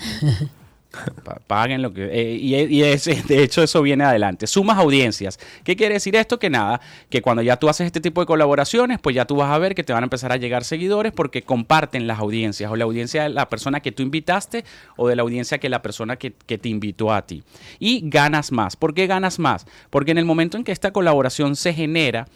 Pa- 1.24 1.40
Paguen 1.48 1.82
lo 1.82 1.92
que... 1.92 2.04
eh, 2.04 2.36
y 2.36 2.54
y 2.54 2.82
ese- 2.84 3.20
de 3.26 3.42
hecho 3.42 3.64
eso 3.64 3.82
viene 3.82 4.04
adelante. 4.04 4.46
Sumas 4.46 4.78
audiencias. 4.78 5.40
¿Qué 5.64 5.74
quiere 5.74 5.94
decir 5.94 6.14
esto? 6.14 6.38
Que 6.38 6.50
nada, 6.50 6.80
que 7.10 7.20
cuando 7.20 7.42
ya 7.42 7.56
tú 7.56 7.68
haces 7.68 7.86
este 7.86 8.00
tipo 8.00 8.20
de 8.20 8.26
colaboraciones, 8.28 9.00
pues 9.00 9.16
ya 9.16 9.24
tú 9.24 9.34
vas 9.34 9.50
a 9.50 9.58
ver 9.58 9.74
que 9.74 9.82
te 9.82 9.92
van 9.92 10.04
a 10.04 10.06
empezar 10.06 10.30
a 10.30 10.36
llegar 10.36 10.62
seguidores 10.62 11.10
porque 11.12 11.42
comparten 11.42 12.06
las 12.06 12.20
audiencias 12.20 12.70
o 12.70 12.76
la 12.76 12.84
audiencia 12.84 13.24
de 13.24 13.30
la 13.30 13.48
persona 13.48 13.80
que 13.80 13.90
tú 13.90 14.04
invitaste 14.04 14.64
o 14.96 15.08
de 15.08 15.16
la 15.16 15.22
audiencia 15.22 15.58
que 15.58 15.68
la 15.68 15.82
persona 15.82 16.14
que, 16.14 16.32
que 16.46 16.58
te 16.58 16.68
invitó 16.68 17.12
a 17.12 17.22
ti. 17.26 17.42
Y 17.80 18.08
ganas 18.08 18.52
más. 18.52 18.76
¿Por 18.76 18.94
qué 18.94 19.08
ganas 19.08 19.40
más? 19.40 19.66
Porque 19.90 20.12
en 20.12 20.18
el 20.18 20.24
momento 20.24 20.56
en 20.56 20.62
que 20.62 20.70
esta 20.70 20.92
colaboración 20.92 21.56
se 21.56 21.74
genera, 21.74 22.28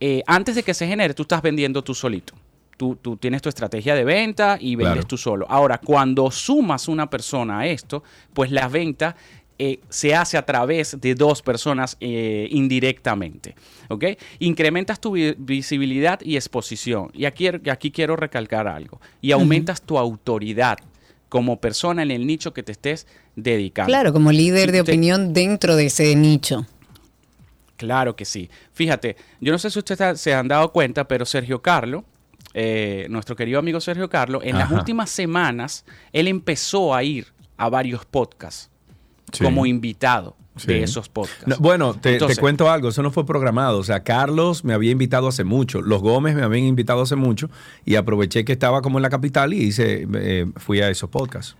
eh, 0.00 0.22
antes 0.26 0.54
de 0.54 0.62
que 0.62 0.72
se 0.72 0.86
genere, 0.86 1.12
tú 1.12 1.22
estás 1.24 1.42
vendiendo 1.42 1.84
tú 1.84 1.94
solito. 1.94 2.32
Tú, 2.76 2.96
tú 2.96 3.16
tienes 3.16 3.40
tu 3.40 3.48
estrategia 3.48 3.94
de 3.94 4.04
venta 4.04 4.58
y 4.60 4.76
vendes 4.76 4.92
Claro. 4.94 5.06
tú 5.08 5.16
solo. 5.16 5.46
Ahora, 5.48 5.78
cuando 5.78 6.30
sumas 6.30 6.88
una 6.88 7.08
persona 7.08 7.60
a 7.60 7.66
esto, 7.66 8.02
pues 8.34 8.50
la 8.50 8.68
venta 8.68 9.16
eh, 9.58 9.80
se 9.88 10.14
hace 10.14 10.36
a 10.36 10.44
través 10.44 11.00
de 11.00 11.14
dos 11.14 11.40
personas 11.40 11.96
eh, 12.00 12.46
indirectamente. 12.50 13.54
¿Ok? 13.88 14.04
Incrementas 14.40 15.00
tu 15.00 15.12
vi- 15.12 15.34
visibilidad 15.38 16.20
y 16.20 16.36
exposición. 16.36 17.10
Y 17.14 17.24
aquí, 17.24 17.48
aquí 17.70 17.90
quiero 17.90 18.16
recalcar 18.16 18.68
algo. 18.68 19.00
Y 19.22 19.32
aumentas 19.32 19.80
tu 19.80 19.96
autoridad 19.96 20.76
como 21.30 21.58
persona 21.58 22.02
en 22.02 22.10
el 22.10 22.26
nicho 22.26 22.52
que 22.52 22.62
te 22.62 22.72
estés 22.72 23.06
dedicando. 23.34 23.88
Claro, 23.88 24.12
como 24.12 24.30
líder 24.30 24.66
Si 24.66 24.72
de 24.72 24.80
opinión 24.82 25.32
dentro 25.32 25.74
de 25.76 25.86
ese 25.86 26.14
nicho. 26.14 26.66
Claro 27.78 28.16
que 28.16 28.24
sí. 28.26 28.50
Fíjate, 28.72 29.16
yo 29.40 29.52
no 29.52 29.58
sé 29.58 29.70
si 29.70 29.78
ustedes 29.78 30.20
se 30.20 30.34
han 30.34 30.48
dado 30.48 30.72
cuenta, 30.72 31.08
pero 31.08 31.24
Sergio 31.26 31.60
Carlo, 31.62 32.04
eh, 32.58 33.06
nuestro 33.10 33.36
querido 33.36 33.58
amigo 33.58 33.80
Sergio 33.80 34.08
Carlo, 34.08 34.40
en 34.42 34.56
las 34.56 34.70
últimas 34.70 35.10
semanas, 35.10 35.84
él 36.10 36.26
empezó 36.26 36.94
a 36.94 37.02
ir 37.02 37.26
a 37.58 37.68
varios 37.68 38.06
podcasts. 38.06 38.70
Sí. 39.32 39.42
como 39.42 39.66
invitado 39.66 40.36
Sí. 40.56 40.68
de 40.68 40.84
esos 40.84 41.08
podcasts. 41.08 41.46
No, 41.46 41.56
bueno, 41.58 41.94
te, 41.94 42.18
cuento 42.38 42.70
algo, 42.70 42.88
eso 42.88 43.02
no 43.02 43.10
fue 43.10 43.26
programado. 43.26 43.78
O 43.78 43.84
sea, 43.84 44.02
Carlos 44.04 44.64
me 44.64 44.72
había 44.72 44.90
invitado 44.90 45.28
hace 45.28 45.44
mucho, 45.44 45.82
los 45.82 46.00
Gómez 46.00 46.34
me 46.34 46.42
habían 46.42 46.64
invitado 46.64 47.02
hace 47.02 47.16
mucho 47.16 47.50
y 47.84 47.96
aproveché 47.96 48.44
que 48.44 48.52
estaba 48.52 48.80
como 48.80 48.98
en 48.98 49.02
la 49.02 49.10
capital 49.10 49.52
y 49.52 49.64
hice, 49.64 50.06
eh, 50.14 50.46
fui 50.56 50.80
a 50.80 50.88
esos 50.88 51.10
podcasts. 51.10 51.56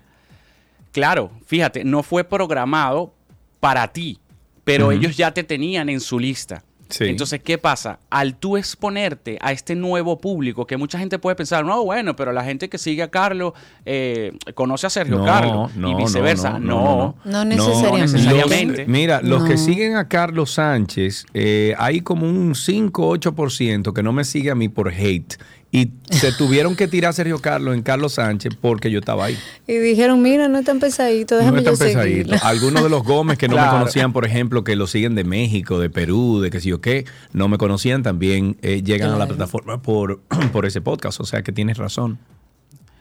Claro, 0.92 1.30
fíjate, 1.44 1.84
no 1.84 2.02
fue 2.02 2.24
programado 2.24 3.12
para 3.60 3.88
ti, 3.88 4.18
pero 4.64 4.92
ellos 4.92 5.14
ya 5.16 5.34
te 5.34 5.44
tenían 5.44 5.90
en 5.90 6.00
su 6.00 6.18
lista. 6.18 6.62
Sí. 6.88 7.04
Entonces, 7.04 7.40
¿qué 7.42 7.58
pasa? 7.58 7.98
Al 8.10 8.36
tú 8.36 8.56
exponerte 8.56 9.38
a 9.40 9.52
este 9.52 9.74
nuevo 9.74 10.20
público, 10.20 10.66
que 10.66 10.76
mucha 10.76 10.98
gente 10.98 11.18
puede 11.18 11.34
pensar, 11.36 11.64
no, 11.64 11.84
bueno, 11.84 12.14
pero 12.16 12.32
la 12.32 12.44
gente 12.44 12.68
que 12.68 12.78
sigue 12.78 13.02
a 13.02 13.08
Carlos 13.10 13.52
eh, 13.84 14.32
conoce 14.54 14.86
a 14.86 14.90
Sergio 14.90 15.18
No, 15.18 15.24
Carlos 15.24 15.74
no, 15.76 15.88
y 15.88 15.92
no, 15.92 15.98
viceversa. 15.98 16.58
no, 16.58 16.58
No, 16.60 17.16
no, 17.24 17.30
No 17.32 17.44
necesariamente. 17.44 18.12
necesariamente. 18.12 18.78
Los- 18.82 18.88
mira, 18.88 19.20
los 19.22 19.44
que 19.44 19.56
siguen 19.58 19.96
a 19.96 20.08
Carlos 20.08 20.52
Sánchez, 20.52 21.26
eh, 21.34 21.74
hay 21.78 22.00
como 22.02 22.26
un 22.28 22.54
5-8% 22.54 23.92
que 23.92 24.02
no 24.02 24.12
me 24.12 24.24
sigue 24.24 24.50
a 24.50 24.54
mí 24.54 24.68
por 24.68 24.88
hate. 24.88 25.34
Y 25.78 25.90
se 26.10 26.32
tuvieron 26.32 26.74
que 26.74 26.88
tirar 26.88 27.10
a 27.10 27.12
Sergio 27.12 27.38
Carlos 27.38 27.74
en 27.74 27.82
Carlos 27.82 28.14
Sánchez 28.14 28.54
porque 28.58 28.90
yo 28.90 29.00
estaba 29.00 29.26
ahí. 29.26 29.36
Y 29.66 29.74
dijeron, 29.76 30.22
mira, 30.22 30.48
no 30.48 30.58
es 30.58 30.64
tan 30.64 30.78
pesadito, 30.80 31.34
No 31.34 31.40
déjame 31.40 31.58
es 31.58 31.64
tan 31.64 31.72
yo 31.74 31.76
seguirlo. 31.76 32.32
pesadito. 32.32 32.34
Algunos 32.46 32.82
de 32.82 32.88
los 32.88 33.02
Gómez 33.04 33.36
que 33.36 33.46
no 33.48 33.56
Claro. 33.56 33.72
me 33.72 33.78
conocían, 33.80 34.12
por 34.14 34.24
ejemplo, 34.24 34.64
que 34.64 34.74
lo 34.74 34.86
siguen 34.86 35.14
de 35.14 35.24
México, 35.24 35.78
de 35.78 35.90
Perú, 35.90 36.40
de 36.40 36.48
qué 36.50 36.60
sé 36.60 36.68
yo 36.70 36.80
qué, 36.80 37.04
no 37.34 37.48
me 37.48 37.58
conocían, 37.58 38.02
también 38.02 38.56
eh, 38.62 38.82
llegan 38.82 39.10
a 39.10 39.18
la 39.18 39.26
plataforma 39.26 39.82
por, 39.82 40.20
por 40.52 40.64
ese 40.64 40.80
podcast. 40.80 41.20
O 41.20 41.24
sea 41.26 41.42
que 41.42 41.52
tienes 41.52 41.76
razón. 41.76 42.18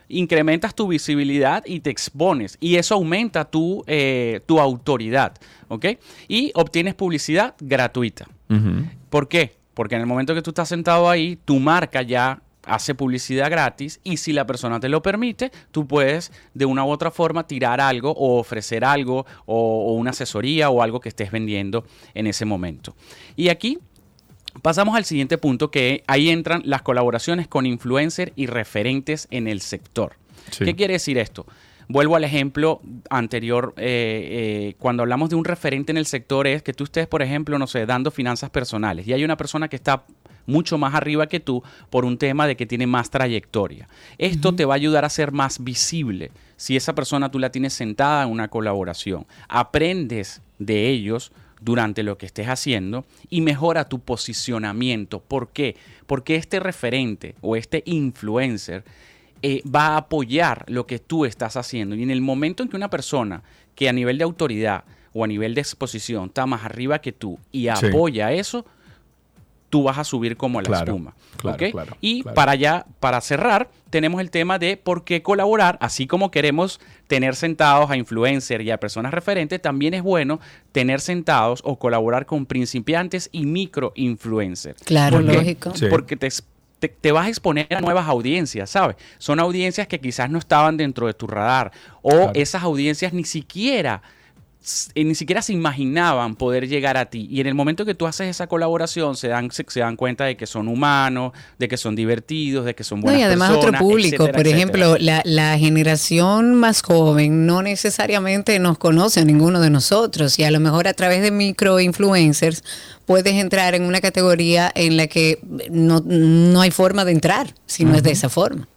incrementas 0.10 0.76
tu 0.76 0.88
visibilidad 0.88 1.64
y 1.66 1.80
te 1.80 1.90
expones. 1.90 2.58
Y 2.60 2.76
eso 2.76 2.96
aumenta 2.96 3.46
tu, 3.46 3.84
eh, 3.88 4.42
tu 4.46 4.60
autoridad. 4.60 5.34
¿Ok? 5.70 5.86
Y 6.28 6.52
obtienes 6.56 6.94
publicidad 6.94 7.56
gratuita. 7.60 8.28
¿Por 9.10 9.28
qué? 9.28 9.56
Porque 9.74 9.96
en 9.96 10.02
el 10.02 10.08
momento 10.08 10.36
que 10.36 10.42
tú 10.42 10.52
estás 10.52 10.70
sentado 10.70 11.10
ahí, 11.10 11.38
tu 11.46 11.60
marca 11.60 12.02
ya 12.02 12.42
hace 12.66 12.96
publicidad 12.96 13.50
gratis 13.50 14.00
y 14.04 14.18
si 14.18 14.34
la 14.34 14.46
persona 14.46 14.80
te 14.80 14.90
lo 14.90 15.02
permite, 15.02 15.52
tú 15.72 15.88
puedes 15.88 16.32
de 16.54 16.66
una 16.66 16.84
u 16.84 16.90
otra 16.90 17.12
forma 17.12 17.48
tirar 17.48 17.82
algo 17.82 18.12
o 18.12 18.40
ofrecer 18.40 18.84
algo 18.84 19.26
o, 19.46 19.90
o 19.90 19.94
una 19.94 20.12
asesoría 20.12 20.70
o 20.70 20.82
algo 20.82 21.00
que 21.00 21.10
estés 21.10 21.32
vendiendo 21.32 21.86
en 22.14 22.28
ese 22.28 22.46
momento. 22.46 22.96
Y 23.36 23.50
aquí 23.50 23.80
pasamos 24.62 24.96
al 24.96 25.06
siguiente 25.06 25.38
punto 25.38 25.72
que 25.72 26.04
ahí 26.08 26.30
entran 26.30 26.62
las 26.66 26.82
colaboraciones 26.82 27.48
con 27.48 27.66
influencers 27.66 28.32
y 28.36 28.48
referentes 28.48 29.28
en 29.32 29.48
el 29.48 29.62
sector. 29.62 30.18
Sí. 30.52 30.66
¿Qué 30.66 30.76
quiere 30.76 30.94
decir 30.94 31.18
esto? 31.18 31.46
Vuelvo 31.88 32.16
al 32.16 32.24
ejemplo 32.24 32.82
anterior, 33.10 33.74
eh, 33.78 33.84
eh, 34.72 34.76
cuando 34.80 35.04
hablamos 35.04 35.30
de 35.30 35.36
un 35.36 35.46
referente 35.46 35.92
en 35.92 35.98
el 35.98 36.08
sector 36.08 36.48
es 36.48 36.64
que 36.64 36.74
tú 36.74 36.86
estés, 36.86 37.06
por 37.08 37.22
ejemplo, 37.22 37.60
no 37.60 37.68
sé, 37.68 37.86
dando 37.86 38.10
finanzas 38.10 38.50
personales 38.50 39.08
y 39.08 39.14
hay 39.14 39.24
una 39.24 39.38
persona 39.38 39.68
que 39.68 39.76
está 39.76 40.06
mucho 40.46 40.78
más 40.78 40.94
arriba 40.96 41.28
que 41.28 41.40
tú 41.40 41.64
por 41.90 42.06
un 42.06 42.18
tema 42.18 42.48
de 42.48 42.56
que 42.56 42.66
tiene 42.66 42.88
más 42.88 43.10
trayectoria. 43.10 43.88
Esto 44.18 44.54
te 44.56 44.66
va 44.66 44.74
a 44.74 44.78
ayudar 44.78 45.06
a 45.06 45.10
ser 45.10 45.32
más 45.32 45.64
visible 45.64 46.32
si 46.58 46.76
esa 46.76 46.94
persona 46.96 47.30
tú 47.32 47.40
la 47.40 47.52
tienes 47.52 47.74
sentada 47.74 48.24
en 48.24 48.30
una 48.30 48.48
colaboración. 48.48 49.26
Aprendes 49.50 50.42
de 50.60 50.90
ellos 50.90 51.32
durante 51.62 52.04
lo 52.04 52.18
que 52.18 52.26
estés 52.26 52.48
haciendo 52.48 53.06
y 53.30 53.42
mejora 53.42 53.90
tu 53.90 54.00
posicionamiento. 54.00 55.20
¿Por 55.20 55.50
qué? 55.50 55.76
Porque 56.06 56.36
este 56.36 56.60
referente 56.60 57.36
o 57.42 57.56
este 57.56 57.82
influencer 57.86 58.84
eh, 59.42 59.62
va 59.64 59.88
a 59.88 59.98
apoyar 59.98 60.66
lo 60.68 60.86
que 60.86 61.00
tú 61.00 61.26
estás 61.26 61.58
haciendo. 61.58 61.96
Y 61.96 62.04
en 62.04 62.12
el 62.12 62.22
momento 62.22 62.64
en 62.64 62.70
que 62.70 62.76
una 62.78 62.90
persona 62.90 63.44
que 63.76 63.90
a 63.90 63.94
nivel 63.94 64.18
de 64.18 64.24
autoridad 64.24 64.84
o 65.14 65.24
a 65.24 65.28
nivel 65.28 65.56
de 65.56 65.62
exposición 65.62 66.26
está 66.28 66.46
más 66.46 66.64
arriba 66.66 67.00
que 67.00 67.12
tú 67.12 67.40
y 67.52 67.64
Sí. 67.64 67.88
apoya 67.88 68.32
eso, 68.32 68.66
tú 69.76 69.84
vas 69.84 69.98
a 69.98 70.06
subir 70.06 70.38
como 70.38 70.62
la 70.62 70.68
Claro, 70.68 70.94
espuma. 70.94 71.14
claro, 71.36 71.58
¿ok? 71.66 71.72
claro, 71.74 71.98
y 72.00 72.22
claro. 72.22 72.34
para 72.34 72.56
ya, 72.56 72.86
para 73.02 73.20
cerrar, 73.20 73.70
tenemos 73.90 74.22
el 74.22 74.32
tema 74.32 74.58
de 74.58 74.78
por 74.78 75.04
qué 75.04 75.22
colaborar, 75.22 75.78
así 75.82 76.08
como 76.08 76.32
queremos 76.32 76.80
tener 77.08 77.36
sentados 77.36 77.92
a 77.92 77.98
influencers 77.98 78.64
y 78.64 78.72
a 78.72 78.80
personas 78.80 79.14
referentes, 79.14 79.62
también 79.62 79.94
es 79.94 80.02
bueno 80.02 80.40
tener 80.72 81.02
sentados 81.02 81.60
o 81.66 81.78
colaborar 81.78 82.26
con 82.26 82.46
principiantes 82.46 83.28
y 83.34 83.46
micro 83.46 83.92
influencers. 83.96 84.82
Claro, 84.84 85.20
lógico. 85.20 85.74
Sí. 85.76 85.88
Porque 85.90 86.16
te, 86.16 86.30
te- 86.80 86.88
te 86.88 87.12
vas 87.12 87.26
a 87.26 87.30
exponer 87.30 87.68
a 87.76 87.82
nuevas 87.82 88.08
audiencias, 88.08 88.70
¿sabes? 88.70 88.96
Son 89.18 89.42
audiencias 89.42 89.88
que 89.88 90.00
quizás 90.00 90.30
no 90.30 90.38
estaban 90.40 90.78
dentro 90.78 91.06
de 91.08 91.14
tu 91.14 91.28
radar 91.28 91.74
o 92.02 92.12
Claro. 92.12 92.32
esas 92.34 92.64
audiencias 92.64 93.12
ni 93.12 93.26
siquiera 93.26 94.02
ni 94.96 95.16
siquiera 95.16 95.42
se 95.42 95.54
imaginaban 95.54 96.36
poder 96.36 96.68
llegar 96.68 96.98
a 96.98 97.06
ti. 97.06 97.28
Y 97.30 97.42
en 97.42 97.48
el 97.48 97.54
momento 97.54 97.86
que 97.86 97.96
tú 97.96 98.08
haces 98.08 98.28
esa 98.28 98.48
colaboración, 98.48 99.16
se 99.16 99.28
dan, 99.28 99.52
se, 99.52 99.66
se 99.68 99.80
dan 99.80 99.96
cuenta 99.96 100.26
de 100.26 100.38
que 100.38 100.48
son 100.48 100.68
humanos, 100.68 101.34
de 101.60 101.68
que 101.68 101.78
son 101.78 101.96
divertidos, 101.96 102.66
de 102.66 102.76
que 102.76 102.84
son 102.84 103.00
No, 103.00 103.04
buenas 103.04 103.22
y 103.22 103.24
además 103.24 103.52
otro 103.52 103.72
público, 103.74 104.24
etcétera, 104.24 104.38
por 104.38 104.48
ejemplo, 104.48 104.98
la, 105.00 105.22
la 105.26 105.58
generación 105.58 106.56
más 106.56 106.82
joven 106.82 107.46
no 107.46 107.62
necesariamente 107.62 108.58
nos 108.60 108.78
conoce 108.78 109.20
a 109.20 109.26
ninguno 109.26 109.60
de 109.60 109.70
nosotros 109.70 110.38
y 110.40 110.44
a 110.44 110.52
lo 110.52 110.60
mejor 110.60 110.88
a 110.88 110.94
través 110.94 111.22
de 111.22 111.32
microinfluencers 111.32 112.64
puedes 113.06 113.34
entrar 113.36 113.76
en 113.76 113.84
una 113.84 114.02
categoría 114.02 114.72
en 114.74 114.98
la 114.98 115.08
que 115.08 115.40
no, 115.70 116.02
no 116.06 116.62
hay 116.62 116.72
forma 116.72 117.06
de 117.06 117.12
entrar 117.12 117.54
si 117.66 117.86
no 117.86 117.96
es 117.96 118.04
de 118.04 118.12
esa 118.12 118.30
forma. 118.30 118.68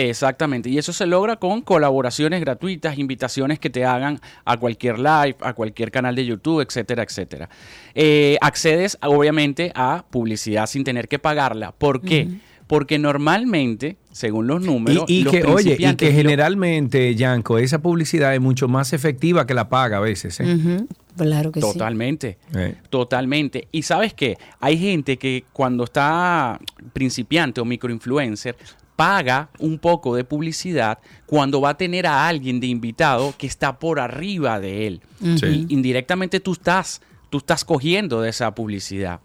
Exactamente, 0.00 0.70
y 0.70 0.78
eso 0.78 0.92
se 0.92 1.06
logra 1.06 1.36
con 1.36 1.60
colaboraciones 1.60 2.40
gratuitas, 2.40 2.98
invitaciones 2.98 3.58
que 3.58 3.68
te 3.68 3.84
hagan 3.84 4.20
a 4.44 4.56
cualquier 4.56 4.96
live, 5.00 5.34
a 5.40 5.54
cualquier 5.54 5.90
canal 5.90 6.14
de 6.14 6.24
YouTube, 6.24 6.60
etcétera, 6.60 7.02
etcétera. 7.02 7.48
Eh, 7.96 8.38
accedes 8.40 8.96
obviamente 9.02 9.72
a 9.74 10.04
publicidad 10.08 10.66
sin 10.66 10.84
tener 10.84 11.08
que 11.08 11.18
pagarla. 11.18 11.72
¿Por 11.72 12.00
qué? 12.00 12.28
Porque 12.68 13.00
normalmente, 13.00 13.96
según 14.12 14.46
los 14.46 14.62
números, 14.62 15.04
Y, 15.08 15.20
y 15.20 15.24
los 15.24 15.32
que, 15.32 15.42
oye, 15.42 15.76
y 15.76 15.96
que 15.96 16.12
generalmente, 16.12 17.16
Yanko, 17.16 17.58
esa 17.58 17.80
publicidad 17.80 18.32
es 18.34 18.40
mucho 18.40 18.68
más 18.68 18.92
efectiva 18.92 19.48
que 19.48 19.54
la 19.54 19.68
paga 19.68 19.96
a 19.96 20.00
veces. 20.00 20.38
¿eh? 20.38 20.84
Claro 21.16 21.50
que 21.50 21.60
sí. 21.60 21.66
Totalmente. 21.72 22.38
Eh. 22.54 22.76
Totalmente. 22.88 23.66
Y 23.72 23.82
sabes 23.82 24.14
qué? 24.14 24.38
Hay 24.60 24.78
gente 24.78 25.16
que 25.16 25.44
cuando 25.52 25.82
está 25.82 26.60
principiante 26.92 27.60
o 27.60 27.64
microinfluencer 27.64 28.54
paga 28.98 29.48
un 29.60 29.78
poco 29.78 30.16
de 30.16 30.24
publicidad 30.24 30.98
cuando 31.24 31.60
va 31.60 31.70
a 31.70 31.76
tener 31.76 32.04
a 32.08 32.26
alguien 32.26 32.58
de 32.58 32.66
invitado 32.66 33.32
que 33.38 33.46
está 33.46 33.78
por 33.78 34.00
arriba 34.00 34.58
de 34.58 34.88
él. 34.88 35.02
Y 35.46 35.66
indirectamente 35.72 36.40
tú 36.40 36.50
estás 36.52 37.00
tú 37.30 37.36
estás 37.38 37.62
cogiendo 37.62 38.22
de 38.22 38.30
esa 38.30 38.54
publicidad. 38.54 39.20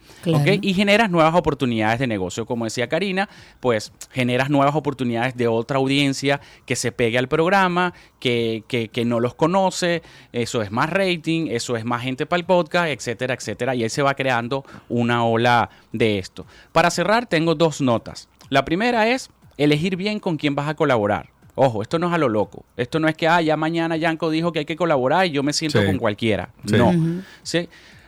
Y 0.61 0.74
generas 0.74 1.09
nuevas 1.09 1.34
oportunidades 1.36 1.99
de 1.99 2.05
negocio. 2.07 2.45
Como 2.45 2.65
decía 2.65 2.89
Karina, 2.89 3.30
pues 3.61 3.93
generas 4.11 4.49
nuevas 4.49 4.76
oportunidades 4.76 5.38
de 5.38 5.47
otra 5.47 5.78
audiencia 5.78 6.41
que 6.65 6.76
se 6.76 6.91
pegue 6.91 7.17
al 7.17 7.30
programa, 7.30 7.93
que, 8.19 8.63
que- 8.67 8.89
que 8.89 9.05
no 9.05 9.21
los 9.21 9.36
conoce. 9.36 10.03
Eso 10.34 10.61
es 10.61 10.69
más 10.69 10.89
rating, 10.89 11.47
eso 11.49 11.78
es 11.78 11.86
más 11.86 12.01
gente 12.03 12.26
para 12.26 12.41
el 12.41 12.45
podcast, 12.45 12.89
etcétera, 12.89 13.34
etcétera. 13.36 13.74
Y 13.74 13.84
ahí 13.84 13.89
se 13.89 14.01
va 14.03 14.13
creando 14.15 14.65
una 14.89 15.24
ola 15.26 15.69
de 15.93 16.19
esto. 16.19 16.45
Para 16.74 16.91
cerrar, 16.91 17.26
tengo 17.26 17.55
dos 17.55 17.80
notas. 17.80 18.28
La 18.49 18.65
primera 18.65 19.07
es 19.07 19.30
elegir 19.58 19.95
bien 19.95 20.20
con 20.20 20.38
quién 20.38 20.56
vas 20.56 20.68
a 20.68 20.74
colaborar. 20.76 21.30
Ojo, 21.56 21.82
esto 21.84 21.99
no 21.99 22.08
es 22.08 22.14
a 22.14 22.18
lo 22.18 22.30
loco. 22.30 22.66
Esto 22.78 22.99
no 22.99 23.08
es 23.08 23.16
que, 23.16 23.28
ah, 23.28 23.39
ya 23.41 23.56
mañana 23.58 23.95
Yanko 23.95 24.32
dijo 24.32 24.51
que 24.51 24.60
hay 24.60 24.66
que 24.66 24.76
colaborar 24.76 25.28
y 25.28 25.32
yo 25.32 25.43
me 25.43 25.54
siento 25.54 25.80
Sí. 25.80 25.86
con 25.86 25.97
cualquiera. 25.99 26.49
Sí. 26.66 26.76
No. 26.78 26.91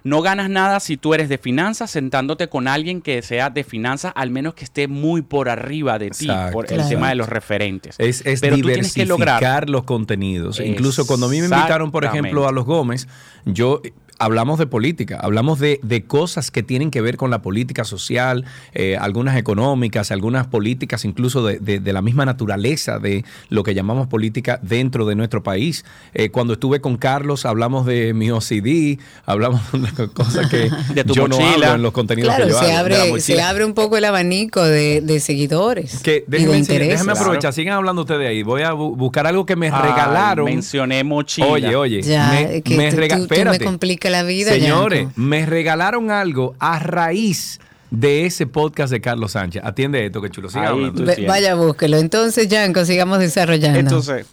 No 0.04 0.22
ganas 0.22 0.52
nada 0.52 0.80
si 0.80 0.98
tú 0.98 1.16
eres 1.16 1.30
de 1.30 1.40
finanzas 1.40 1.90
sentándote 1.90 2.48
con 2.48 2.68
alguien 2.68 3.02
que 3.02 3.24
sea 3.24 3.50
de 3.50 3.64
finanzas, 3.64 4.14
al 4.16 4.30
menos 4.30 4.54
que 4.54 4.64
esté 4.64 4.88
muy 4.88 5.24
por 5.24 5.50
arriba 5.50 5.98
de 5.98 6.12
ti, 6.12 6.26
Exacto, 6.26 6.54
por 6.54 6.72
el 6.72 6.88
tema 6.88 7.10
de 7.10 7.16
los 7.16 7.28
referentes. 7.28 7.96
Es, 7.98 8.24
es 8.24 8.40
Pero 8.40 8.56
tú 8.58 8.68
tienes 8.68 8.94
que 8.94 9.02
diversificar 9.02 9.08
lograr. 9.08 9.70
los 9.72 9.84
contenidos. 9.84 10.60
Incluso 10.60 11.08
cuando 11.08 11.26
a 11.26 11.30
mí 11.30 11.40
me 11.40 11.46
invitaron, 11.46 11.90
por 11.90 12.06
ejemplo, 12.06 12.48
a 12.48 12.52
los 12.52 12.66
Gómez, 12.66 13.08
yo 13.46 13.82
hablamos 14.20 14.60
de 14.60 14.68
política, 14.68 15.20
hablamos 15.22 15.60
de, 15.60 15.80
de 15.84 16.04
cosas 16.06 16.52
que 16.52 16.64
tienen 16.64 16.92
que 16.92 17.02
ver 17.02 17.18
con 17.18 17.30
la 17.32 17.42
política 17.42 17.84
social, 17.84 18.46
eh, 18.74 18.98
algunas 19.00 19.38
económicas, 19.38 20.12
algunas 20.12 20.48
políticas 20.48 21.06
incluso 21.06 21.46
de, 21.46 21.60
de- 21.60 21.80
de 21.80 21.94
la 21.94 22.02
misma 22.02 22.26
naturaleza 22.26 23.00
de 23.00 23.26
lo 23.50 23.64
que 23.64 23.74
llamamos 23.74 24.08
política 24.08 24.60
dentro 24.62 25.06
de 25.06 25.16
nuestro 25.16 25.44
país. 25.44 25.86
Eh, 26.14 26.30
cuando 26.30 26.54
estuve 26.54 26.80
con 26.82 26.98
Carlos, 26.98 27.46
hablamos 27.46 27.86
de 27.86 28.14
mi 28.14 28.32
OCD, 28.32 29.00
hablamos 29.26 29.62
de 29.74 30.08
cosas 30.10 30.50
que 30.50 30.70
De 30.94 31.04
tu 31.04 31.14
yo 31.14 31.28
no 31.28 31.38
mochila. 31.38 31.68
hablo 31.68 31.76
en 31.76 31.82
los 31.82 31.92
contenidos 31.92 32.30
Claro, 32.34 32.46
que 32.48 32.52
yo 32.54 32.60
se 32.60 32.72
hago, 32.72 32.80
abre, 32.80 33.20
se 33.22 33.42
abre 33.42 33.66
un 33.66 33.74
poco 33.74 33.98
el 33.98 34.06
abanico 34.06 34.64
de, 34.64 35.02
de 35.02 35.20
seguidores 35.20 36.00
Que 36.02 36.18
y 36.18 36.20
de 36.20 36.26
déjenme, 36.28 36.54
enseñar- 36.58 36.60
intereses. 36.62 36.90
déjenme 37.00 37.12
aprovechar, 37.20 37.54
sigan 37.54 37.76
hablando 37.76 38.02
ustedes 38.04 38.28
ahí. 38.30 38.44
Voy 38.44 38.62
a 38.62 38.74
bu- 38.74 38.96
buscar 38.96 39.28
algo 39.28 39.46
que 39.46 39.56
me 39.56 39.68
Ay, 39.68 39.90
regalaron. 39.90 40.46
mencioné 40.46 41.04
mochila. 41.04 41.48
Oye, 41.48 41.76
oye, 41.76 42.02
Ya, 42.02 42.30
me, 42.32 42.58
es 42.58 42.64
que 42.64 42.78
me 42.78 42.92
tú- 42.92 42.96
tú- 42.98 43.02
tú 43.02 43.16
me 43.18 43.22
espérate. 43.24 43.66
La 44.10 44.24
vida, 44.24 44.52
Señores, 44.52 45.02
Yanko. 45.02 45.14
me 45.16 45.46
regalaron 45.46 46.12
algo 46.12 46.56
a 46.60 46.80
raíz 46.80 47.60
de 47.92 48.26
ese 48.26 48.48
podcast 48.48 48.92
de 48.92 49.02
Carlos 49.02 49.32
Sánchez. 49.34 49.62
Atiende 49.66 50.06
esto, 50.06 50.22
que 50.22 50.30
chulo. 50.30 50.50
Siga 50.50 50.70
Ahí 50.70 50.86
hablando. 50.86 51.06
Vaya, 51.28 51.56
búsquelo. 51.56 51.98
Entonces, 51.98 52.48
Yanko, 52.48 52.84
sigamos 52.86 53.20
desarrollando. 53.20 53.80
Entonces, 53.80 54.26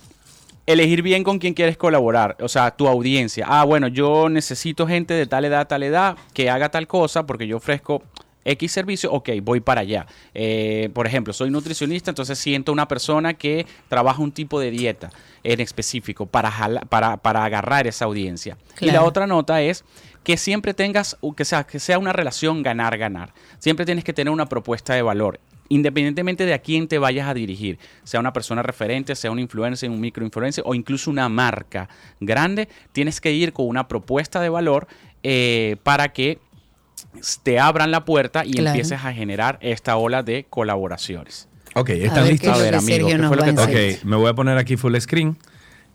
elegir 0.67 1.03
bien 1.03 1.25
con 1.25 1.39
quién 1.39 1.55
quieres 1.55 1.77
colaborar, 1.77 2.37
o 2.41 2.49
sea, 2.49 2.71
tu 2.71 2.87
audiencia. 2.89 3.47
Ah, 3.49 3.65
bueno, 3.65 3.89
yo 3.89 4.29
necesito 4.29 4.87
gente 4.87 5.15
de 5.15 5.27
tal 5.27 5.45
edad, 5.45 5.67
tal 5.67 5.83
edad, 5.83 6.17
que 6.35 6.51
haga 6.51 6.71
tal 6.71 6.87
cosa, 6.87 7.27
porque 7.27 7.47
yo 7.47 7.57
ofrezco 7.57 8.03
X 8.45 8.73
servicio, 8.73 9.13
ok, 9.13 9.31
voy 9.43 9.61
para 9.61 9.83
allá. 9.83 10.07
Eh, 10.35 10.91
por 10.95 11.07
ejemplo, 11.07 11.33
soy 11.33 11.51
nutricionista, 11.51 12.11
entonces 12.11 12.39
siento 12.39 12.73
una 12.73 12.89
persona 12.89 13.35
que 13.35 13.67
trabaja 13.89 14.21
un 14.23 14.33
tipo 14.33 14.59
de 14.61 14.71
dieta 14.71 15.11
en 15.45 15.61
específico 15.61 16.27
para, 16.27 16.51
jala- 16.51 16.83
para, 16.89 17.17
para 17.17 17.45
agarrar 17.45 17.87
esa 17.87 18.05
audiencia. 18.07 18.57
Y 18.81 18.91
la 18.91 19.03
otra 19.05 19.27
nota 19.27 19.63
es 19.63 19.85
que 20.23 20.37
siempre 20.37 20.73
tengas, 20.75 21.17
que 21.37 21.45
sea, 21.45 21.65
que 21.65 21.81
sea 21.81 21.99
una 21.99 22.13
relación 22.13 22.63
ganar-ganar. 22.63 23.33
Siempre 23.59 23.85
tienes 23.87 24.05
que 24.05 24.13
tener 24.13 24.33
una 24.33 24.47
propuesta 24.47 24.95
de 24.95 25.03
valor. 25.03 25.41
Independientemente 25.69 26.45
de 26.45 26.53
a 26.53 26.59
quién 26.59 26.87
te 26.87 26.99
vayas 26.99 27.27
a 27.27 27.33
dirigir, 27.35 27.79
sea 28.05 28.21
una 28.21 28.33
persona 28.35 28.63
referente, 28.63 29.15
sea 29.17 29.31
un 29.31 29.39
influencer, 29.39 29.89
un 29.89 30.01
microinfluencer 30.01 30.63
o 30.67 30.75
incluso 30.75 31.11
una 31.11 31.29
marca 31.31 31.89
grande, 32.21 32.69
tienes 32.93 33.21
que 33.23 33.33
ir 33.33 33.55
con 33.55 33.67
una 33.67 33.89
propuesta 33.89 34.41
de 34.41 34.51
valor 34.51 34.87
eh, 35.23 35.77
para 35.83 36.13
que 36.13 36.39
te 37.43 37.59
abran 37.59 37.91
la 37.91 38.05
puerta 38.05 38.45
y 38.45 38.53
Claro. 38.53 38.69
empieces 38.71 39.01
a 39.05 39.13
generar 39.13 39.59
esta 39.61 39.97
ola 39.97 40.23
de 40.23 40.47
colaboraciones. 40.49 41.49
Ok, 41.75 41.91
¿están 41.91 42.29
listos? 42.29 42.51
A 42.55 42.59
ver, 42.59 42.75
amigo, 42.75 42.89
Sergio 42.91 43.07
¿qué 43.09 43.19
nos 43.19 43.29
fue 43.29 43.37
lo 43.37 43.43
va 43.43 43.47
que 43.47 43.51
a 43.53 43.55
te- 43.67 43.73
enseñar. 43.73 43.99
Ok, 44.01 44.05
me 44.05 44.17
voy 44.17 44.29
a 44.29 44.35
poner 44.35 44.59
aquí 44.59 44.77
full 44.77 44.97
screen. 44.99 45.37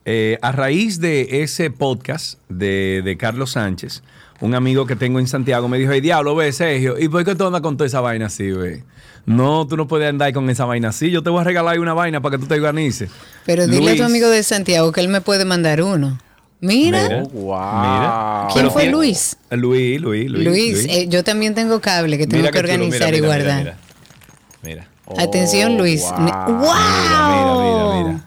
Eh, 0.06 0.38
a 0.42 0.52
raíz 0.52 1.00
de 1.02 1.44
ese 1.44 1.70
podcast 1.70 2.40
de, 2.50 3.02
de 3.04 3.18
Carlos 3.18 3.52
Sánchez, 3.52 4.04
un 4.40 4.56
amigo 4.56 4.86
que 4.86 4.96
tengo 4.96 5.20
en 5.20 5.28
Santiago 5.28 5.68
me 5.68 5.78
dijo, 5.78 5.92
hey, 5.92 6.00
diablo, 6.02 6.34
ve, 6.36 6.52
Sergio, 6.54 6.98
¿y 6.98 7.10
por 7.10 7.26
qué 7.26 7.36
tú 7.36 7.46
andas 7.46 7.62
con 7.62 7.76
toda 7.76 7.88
esa 7.88 8.00
vaina 8.02 8.28
así, 8.28 8.52
ve? 8.52 8.84
No, 9.26 9.68
tú 9.68 9.76
no 9.76 9.88
puedes 9.88 10.08
andar 10.10 10.32
con 10.32 10.50
esa 10.50 10.64
vaina 10.64 10.90
así. 10.90 11.12
Yo 11.12 11.22
te 11.22 11.30
voy 11.30 11.42
a 11.42 11.44
regalar 11.44 11.74
ahí 11.74 11.80
una 11.80 11.94
vaina 11.94 12.22
para 12.22 12.38
que 12.38 12.42
tú 12.42 12.48
te 12.48 12.56
organices. 12.56 13.10
Pero 13.46 13.68
dile 13.68 13.92
a 13.92 13.96
tu 13.98 14.04
amigo 14.04 14.30
de 14.30 14.42
Santiago 14.44 14.92
que 14.94 15.02
él 15.02 15.10
me 15.10 15.20
puede 15.20 15.44
mandar 15.44 15.82
uno. 15.82 16.18
Mira, 16.60 17.04
Mira. 17.04 17.24
Oh, 17.24 17.30
wow. 17.40 17.82
Mira. 17.82 18.48
¿quién 18.52 18.64
Pero 18.64 18.72
fue 18.72 18.82
tiene- 18.84 18.98
Luis? 18.98 19.38
Luis, 19.52 20.02
Luis, 20.02 20.30
Luis. 20.32 20.46
Luis, 20.48 20.86
eh, 20.90 21.08
yo 21.08 21.24
también 21.24 21.54
tengo 21.54 21.80
cable 21.82 22.18
que 22.18 22.26
tengo 22.28 22.50
que 22.50 22.58
organizar 22.60 23.14
y 23.14 23.20
guardar. 23.20 23.78
Mira. 24.64 24.88
Atención, 25.18 25.76
Oh, 25.76 25.78
Luis. 25.78 26.02
¡Wow! 26.02 26.60
Mira, 26.60 27.54
mira, 27.62 28.04
mira. 28.04 28.26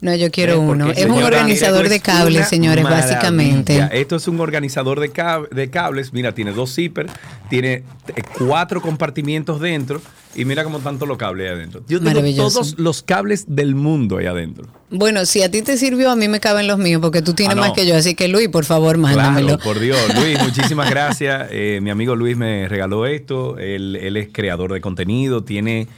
No, 0.00 0.14
yo 0.14 0.30
quiero 0.30 0.56
porque 0.56 0.70
uno. 0.70 0.90
Es 0.90 0.98
señora, 0.98 1.14
un 1.18 1.22
organizador 1.24 1.88
de 1.88 1.96
es 1.96 2.02
cables, 2.02 2.48
señores, 2.48 2.82
maravilla. 2.84 3.06
básicamente. 3.06 3.88
Esto 3.92 4.16
es 4.16 4.26
un 4.28 4.40
organizador 4.40 4.98
de, 5.00 5.12
cab- 5.12 5.48
de 5.50 5.68
cables. 5.70 6.12
Mira, 6.12 6.34
tiene 6.34 6.52
dos 6.52 6.74
zippers, 6.74 7.12
tiene 7.50 7.72
eh, 7.74 8.22
cuatro 8.38 8.80
compartimientos 8.80 9.60
dentro 9.60 10.00
y 10.34 10.44
mira 10.44 10.64
cómo 10.64 10.78
tanto 10.78 11.04
los 11.06 11.18
cables 11.18 11.48
ahí 11.50 11.54
adentro. 11.56 11.80
Yo 11.88 11.98
tengo 11.98 12.10
Maravilloso. 12.12 12.60
todos 12.60 12.78
los 12.78 13.02
cables 13.02 13.44
del 13.48 13.74
mundo 13.74 14.16
ahí 14.16 14.26
adentro. 14.26 14.68
Bueno, 14.88 15.26
si 15.26 15.42
a 15.42 15.50
ti 15.50 15.60
te 15.60 15.76
sirvió, 15.76 16.10
a 16.10 16.16
mí 16.16 16.28
me 16.28 16.40
caben 16.40 16.66
los 16.66 16.78
míos, 16.78 17.00
porque 17.02 17.20
tú 17.20 17.34
tienes 17.34 17.52
Ah, 17.52 17.56
no. 17.56 17.62
más 17.66 17.72
que 17.72 17.86
yo. 17.86 17.94
Así 17.94 18.14
que, 18.14 18.28
Luis, 18.28 18.48
por 18.48 18.64
favor, 18.64 18.96
mándamelo. 18.96 19.48
Claro, 19.58 19.62
por 19.62 19.80
Dios. 19.80 19.98
Luis, 20.14 20.40
muchísimas 20.42 20.88
gracias. 20.88 21.48
Eh, 21.50 21.80
mi 21.82 21.90
amigo 21.90 22.16
Luis 22.16 22.36
me 22.38 22.68
regaló 22.68 23.04
esto. 23.06 23.58
Él, 23.58 23.96
él 24.00 24.16
es 24.16 24.28
creador 24.32 24.72
de 24.72 24.80
contenido, 24.80 25.42
tiene... 25.44 25.88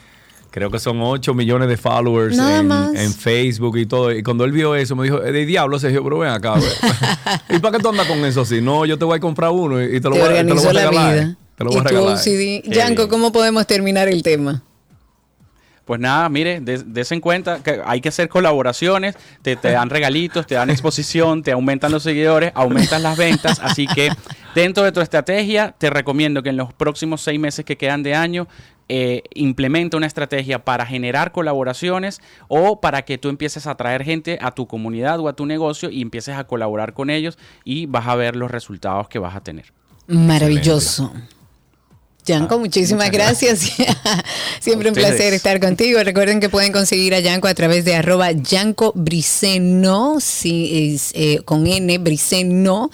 Creo 0.53 0.71
que 0.71 0.79
son 0.79 1.01
8 1.01 1.33
millones 1.33 1.67
de 1.67 1.79
followers 1.79 2.37
en, 2.95 3.13
Facebook 3.15 3.79
y 3.79 3.87
todo. 3.87 4.13
Y 4.13 4.23
cuando 4.23 4.45
él 4.45 4.53
vio 4.53 4.75
eso, 4.75 4.95
me 4.95 5.05
dijo, 5.05 5.23
"Eh, 5.25 5.33
de 5.33 5.47
diablo, 5.47 5.79
Sergio, 5.79 6.05
pero 6.05 6.19
ven 6.19 6.31
acá. 6.31 6.55
ve". 6.57 6.61
¿Y 7.57 7.59
para 7.59 7.77
qué 7.77 7.83
tú 7.83 7.89
andas 7.89 8.07
con 8.07 8.23
eso 8.27 8.43
así? 8.43 8.61
No, 8.61 8.85
yo 8.85 8.99
te 8.99 9.07
voy 9.07 9.17
a 9.17 9.21
comprar 9.21 9.51
uno 9.51 9.83
y, 9.83 9.97
y 9.97 10.01
te 10.01 10.11
lo 10.11 10.15
te 10.17 10.21
voy, 10.21 10.29
a- 10.29 10.37
te 10.37 10.45
lo 10.45 10.55
voy 10.57 10.67
a 10.67 10.73
la 10.75 10.81
regalar. 10.91 11.15
vida. 11.15 11.37
Te 11.57 11.65
lo 11.65 11.71
y 11.71 11.73
voy 11.73 11.81
a 11.81 11.83
tu 11.85 11.89
regalar. 11.89 12.19
Yanko. 12.67 13.09
¿cómo 13.09 13.33
podemos 13.33 13.67
terminar 13.67 14.09
el 14.09 14.23
tema? 14.23 14.63
Pues 15.85 16.01
nada, 16.01 16.29
mire, 16.29 16.61
des, 16.61 17.13
en 17.13 17.21
cuenta 17.21 17.63
que 17.63 17.81
hay 17.85 18.01
que 18.01 18.09
hacer 18.09 18.29
colaboraciones, 18.29 19.17
te, 19.43 19.57
te 19.57 19.73
dan 19.73 19.91
regalitos, 19.91 20.47
te 20.47 20.55
dan 20.55 20.71
exposición, 20.71 21.43
te 21.43 21.53
aumentan 21.53 21.91
los 21.91 22.05
seguidores, 22.05 22.53
aumentan 22.55 23.03
las 23.03 23.17
ventas, 23.17 23.59
así 23.61 23.87
que 23.89 24.11
dentro 24.55 24.85
de 24.85 24.93
tu 24.93 25.01
estrategia 25.01 25.75
te 25.77 25.91
recomiendo 25.91 26.43
que 26.43 26.51
en 26.51 26.57
los 26.57 26.73
próximos 26.73 27.21
seis 27.21 27.41
meses 27.41 27.65
que 27.65 27.77
quedan 27.77 28.05
de 28.05 28.15
año 28.15 28.47
eh, 28.89 29.23
implementa 29.35 29.97
una 29.97 30.07
estrategia 30.07 30.65
para 30.65 30.85
generar 30.85 31.33
colaboraciones 31.33 32.21
o 32.49 32.81
para 32.81 33.03
que 33.03 33.17
tú 33.17 33.29
empieces 33.29 33.67
a 33.67 33.75
traer 33.75 34.05
gente 34.05 34.39
a 34.43 34.51
tu 34.51 34.67
comunidad 34.67 35.19
o 35.21 35.29
a 35.29 35.33
tu 35.33 35.47
negocio 35.47 35.89
y 35.89 36.03
empieces 36.03 36.37
a 36.37 36.45
colaborar 36.45 36.93
con 36.93 37.09
ellos 37.09 37.39
y 37.65 37.87
vas 37.87 38.07
a 38.07 38.15
ver 38.17 38.37
los 38.37 38.51
resultados 38.51 39.09
que 39.09 39.19
vas 39.19 39.35
a 39.35 39.41
tener. 39.41 39.73
Maravilloso. 40.09 41.13
Yanko, 42.25 42.59
muchísimas 42.61 43.11
gracias. 43.11 43.73
Siempre 44.61 44.89
un 44.89 44.95
placer 44.95 45.35
estar 45.35 45.59
contigo. 45.59 46.03
Recuerden 46.05 46.39
que 46.39 46.49
pueden 46.49 46.73
conseguir 46.73 47.15
a 47.15 47.21
Yanko 47.21 47.49
a 47.49 47.55
través 47.55 47.85
de 47.85 47.97
arroba 47.97 48.31
Yanko 48.31 48.93
Briceno, 48.95 50.21
si 50.21 50.95
es, 50.95 51.11
eh, 51.15 51.41
con 51.45 51.67
N, 51.67 51.99
Briceno, 51.99 52.91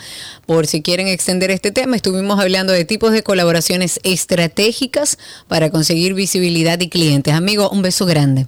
por 0.46 0.66
si 0.66 0.80
quieren 0.80 1.08
extender 1.08 1.50
este 1.50 1.72
tema. 1.72 1.94
Estuvimos 1.94 2.40
hablando 2.40 2.72
de 2.72 2.86
tipos 2.86 3.12
de 3.12 3.22
colaboraciones 3.22 4.00
estratégicas 4.02 5.18
para 5.46 5.68
conseguir 5.70 6.14
visibilidad 6.14 6.80
y 6.80 6.88
clientes. 6.88 7.34
Amigo, 7.34 7.68
un 7.68 7.82
beso 7.82 8.06
grande. 8.06 8.46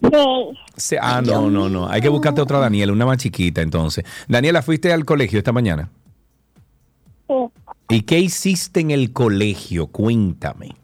seis. 0.00 0.58
Se- 0.76 0.98
ah, 1.00 1.20
no, 1.24 1.50
no, 1.50 1.68
no. 1.68 1.88
Hay 1.88 2.00
que 2.00 2.08
buscarte 2.08 2.40
otra 2.40 2.58
Daniela, 2.58 2.92
una 2.92 3.06
más 3.06 3.18
chiquita 3.18 3.60
entonces. 3.60 4.04
Daniela, 4.28 4.62
¿fuiste 4.62 4.92
al 4.92 5.04
colegio 5.04 5.38
esta 5.38 5.52
mañana? 5.52 5.90
Sí. 7.28 7.34
¿Y 7.88 8.02
qué 8.02 8.18
hiciste 8.20 8.80
en 8.80 8.90
el 8.90 9.12
colegio? 9.12 9.86
Cuéntame. 9.88 10.74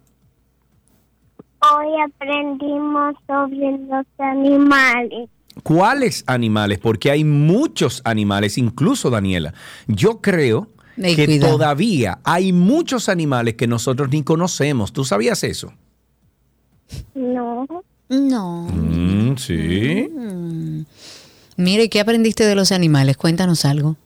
Hoy 1.61 1.89
aprendimos 2.07 3.15
sobre 3.27 3.79
los 3.89 4.07
animales. 4.19 5.29
¿Cuáles 5.65 6.23
animales? 6.27 6.79
Porque 6.79 7.11
hay 7.11 7.25
muchos 7.25 8.01
animales, 8.05 8.59
incluso 8.59 9.11
Daniela. 9.11 9.53
Yo 9.89 10.21
creo 10.21 10.69
Ey, 11.01 11.15
que 11.17 11.27
cuidado. 11.27 11.53
todavía 11.53 12.19
hay 12.25 12.53
muchos 12.53 13.09
animales 13.09 13.55
que 13.55 13.67
nosotros 13.67 14.09
ni 14.11 14.23
conocemos. 14.23 14.93
¿Tú 14.93 15.05
sabías 15.05 15.45
eso? 15.45 15.73
No. 17.15 17.67
No. 18.09 18.69
Mm, 18.73 19.37
sí. 19.37 20.09
Mire, 21.57 21.89
¿qué 21.89 22.01
aprendiste 22.01 22.45
de 22.45 22.55
los 22.55 22.73
animales? 22.73 23.17
Cuéntanos 23.17 23.65
algo. 23.65 23.97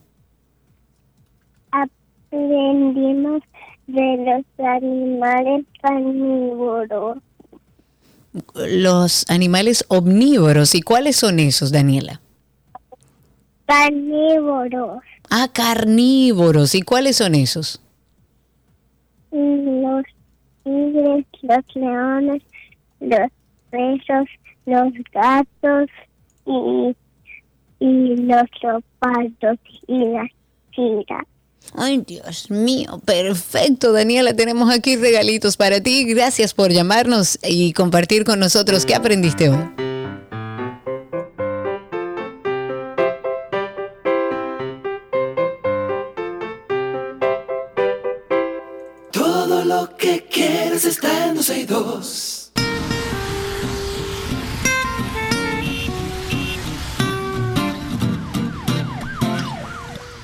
Aprendimos 1.71 3.41
de 3.87 4.17
los 4.25 4.67
animales 4.67 5.65
carnívoros. 5.81 7.17
Los 8.55 9.29
animales 9.29 9.85
omnívoros. 9.87 10.73
¿Y 10.75 10.81
cuáles 10.81 11.15
son 11.15 11.39
esos, 11.39 11.71
Daniela? 11.71 12.21
Carnívoros. 13.67 14.99
A 15.29 15.47
carnívoros. 15.47 16.75
¿Y 16.75 16.81
cuáles 16.81 17.17
son 17.17 17.35
esos? 17.35 17.81
Los 19.31 20.03
tigres, 20.63 21.25
los 21.41 21.75
leones, 21.75 22.41
los 22.99 23.31
perros, 23.69 24.29
los 24.65 24.93
gatos 25.11 25.89
y, 26.45 26.95
y 27.79 28.15
los 28.17 28.43
leopardos 28.61 29.59
y 29.87 30.05
las 30.05 30.29
tigras. 30.75 31.25
Ay, 31.75 32.03
Dios 32.05 32.51
mío, 32.51 33.01
perfecto, 33.05 33.93
Daniela, 33.93 34.35
tenemos 34.35 34.69
aquí 34.69 34.95
regalitos 34.97 35.57
para 35.57 35.81
ti. 35.81 36.03
Gracias 36.05 36.53
por 36.53 36.71
llamarnos 36.71 37.39
y 37.41 37.73
compartir 37.73 38.25
con 38.25 38.39
nosotros 38.39 38.85
qué 38.85 38.95
aprendiste 38.95 39.49
hoy. 39.49 39.92
Está 50.85 51.29
en 51.29 51.35
12 51.35 51.59
y 51.59 51.65
2. 51.65 52.51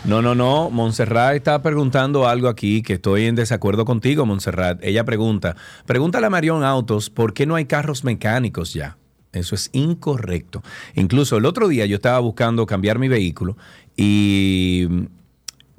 No, 0.05 0.21
no, 0.21 0.33
no. 0.33 0.69
Montserrat 0.69 1.35
está 1.35 1.61
preguntando 1.61 2.27
algo 2.27 2.47
aquí 2.47 2.81
que 2.81 2.93
estoy 2.93 3.25
en 3.25 3.35
desacuerdo 3.35 3.85
contigo, 3.85 4.25
Montserrat. 4.25 4.83
Ella 4.83 5.05
pregunta, 5.05 5.55
pregúntale 5.85 6.25
a 6.25 6.29
Marión 6.29 6.63
Autos 6.63 7.09
por 7.09 7.33
qué 7.33 7.45
no 7.45 7.55
hay 7.55 7.65
carros 7.65 8.03
mecánicos 8.03 8.73
ya. 8.73 8.97
Eso 9.31 9.55
es 9.55 9.69
incorrecto. 9.71 10.63
Incluso 10.95 11.37
el 11.37 11.45
otro 11.45 11.67
día 11.67 11.85
yo 11.85 11.95
estaba 11.95 12.19
buscando 12.19 12.65
cambiar 12.65 12.97
mi 12.97 13.07
vehículo 13.07 13.55
y 13.95 14.87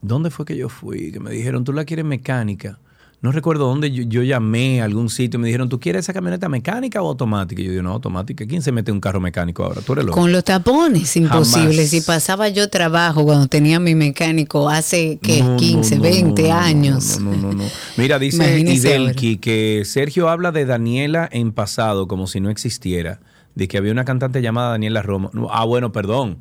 ¿dónde 0.00 0.30
fue 0.30 0.46
que 0.46 0.56
yo 0.56 0.68
fui? 0.68 1.10
Que 1.10 1.18
me 1.18 1.32
dijeron, 1.32 1.64
¿tú 1.64 1.72
la 1.72 1.84
quieres 1.84 2.04
mecánica? 2.04 2.78
No 3.22 3.32
recuerdo 3.32 3.66
dónde 3.66 3.90
yo, 3.90 4.02
yo 4.04 4.22
llamé 4.22 4.80
a 4.80 4.86
algún 4.86 5.10
sitio 5.10 5.36
y 5.36 5.42
me 5.42 5.48
dijeron, 5.48 5.68
¿tú 5.68 5.78
quieres 5.78 6.06
esa 6.06 6.14
camioneta 6.14 6.48
mecánica 6.48 7.02
o 7.02 7.08
automática? 7.08 7.60
Y 7.60 7.66
yo 7.66 7.70
digo, 7.72 7.82
no, 7.82 7.92
automática. 7.92 8.46
¿Quién 8.46 8.62
se 8.62 8.72
mete 8.72 8.90
en 8.90 8.94
un 8.94 9.00
carro 9.02 9.20
mecánico 9.20 9.62
ahora? 9.62 9.82
Tú 9.82 9.92
eres 9.92 10.06
loco. 10.06 10.18
Con 10.18 10.32
los 10.32 10.42
tapones, 10.42 11.14
imposible. 11.16 11.74
Jamás. 11.74 11.90
Si 11.90 12.00
pasaba 12.00 12.48
yo 12.48 12.70
trabajo 12.70 13.24
cuando 13.24 13.46
tenía 13.46 13.78
mi 13.78 13.94
mecánico 13.94 14.70
hace 14.70 15.18
que 15.18 15.42
No, 15.42 15.50
no, 15.50 15.56
15, 15.58 15.96
no, 15.96 16.02
20 16.02 16.42
no, 16.42 16.54
años. 16.54 17.20
No, 17.20 17.30
no, 17.30 17.36
no, 17.36 17.52
no. 17.52 17.64
Mira, 17.98 18.18
dice 18.18 18.58
Idelki 18.58 19.36
que 19.36 19.82
Sergio 19.84 20.30
habla 20.30 20.50
de 20.50 20.64
Daniela 20.64 21.28
en 21.30 21.52
pasado 21.52 22.08
como 22.08 22.26
si 22.26 22.40
no 22.40 22.48
existiera. 22.48 23.20
De 23.54 23.68
que 23.68 23.76
había 23.76 23.92
una 23.92 24.06
cantante 24.06 24.40
llamada 24.40 24.70
Daniela 24.70 25.02
Roma. 25.02 25.30
Ah, 25.50 25.66
bueno, 25.66 25.92
perdón. 25.92 26.38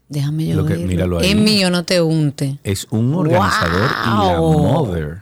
Déjame 0.10 0.48
yo 0.48 0.56
Lo 0.56 0.66
que- 0.66 0.78
míralo 0.78 1.20
ahí. 1.20 1.32
Es 1.32 1.36
mío, 1.36 1.70
no 1.70 1.84
te 1.84 2.00
unte. 2.02 2.60
Es 2.64 2.88
un 2.92 3.14
organizador 3.14 3.90
y 4.06 4.10
la 4.10 4.40
Wow. 4.40 4.60
mother. 4.64 5.18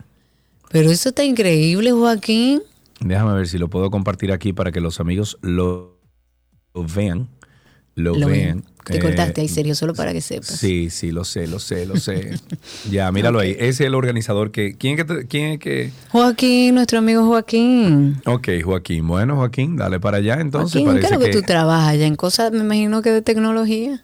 Pero 0.69 0.91
eso 0.91 1.09
está 1.09 1.23
increíble, 1.23 1.91
Joaquín. 1.91 2.61
Déjame 2.99 3.33
ver 3.33 3.47
si 3.47 3.57
lo 3.57 3.67
puedo 3.69 3.89
compartir 3.89 4.31
aquí 4.31 4.53
para 4.53 4.71
que 4.71 4.81
los 4.81 4.99
amigos 4.99 5.37
lo, 5.41 5.97
lo 6.73 6.83
vean. 6.85 7.27
Lo, 7.95 8.15
Lo 8.15 8.27
vean. 8.27 8.61
ven. 8.61 8.65
Te 8.85 8.97
Eh, 8.97 8.99
cortaste 9.01 9.41
ahí, 9.41 9.47
serio, 9.47 9.73
solo 9.73 9.95
para 9.95 10.13
que 10.13 10.21
sepas. 10.21 10.47
Sí, 10.47 10.89
sí, 10.91 11.11
lo 11.11 11.23
sé, 11.25 11.47
lo 11.47 11.59
sé, 11.59 11.85
lo 11.87 11.97
sé. 11.97 12.37
ya, 12.91 13.11
míralo 13.11 13.39
ahí. 13.39 13.51
Ese 13.57 13.69
es 13.69 13.81
el 13.81 13.95
organizador 13.95 14.51
que. 14.51 14.75
¿Quién 14.77 14.99
es 14.99 15.05
que.? 15.05 15.25
quién 15.27 15.45
es 15.53 15.59
que 15.59 15.89
Joaquín, 16.11 16.75
nuestro 16.75 16.99
amigo 16.99 17.25
Joaquín. 17.25 18.21
Ok, 18.25 18.47
Joaquín. 18.63 19.07
Bueno, 19.07 19.35
Joaquín, 19.37 19.75
dale 19.75 19.99
para 19.99 20.17
allá. 20.17 20.35
Entonces 20.39 20.81
Joaquín, 20.81 20.99
¿qué 21.01 21.05
es 21.07 21.09
parece 21.09 21.13
lo 21.15 21.19
que, 21.19 21.31
que. 21.31 21.41
tú 21.41 21.41
trabajas 21.47 21.97
ya 21.97 22.05
en 22.05 22.15
cosas, 22.15 22.51
me 22.51 22.59
imagino 22.59 23.01
que 23.01 23.11
de 23.11 23.21
tecnología? 23.21 24.03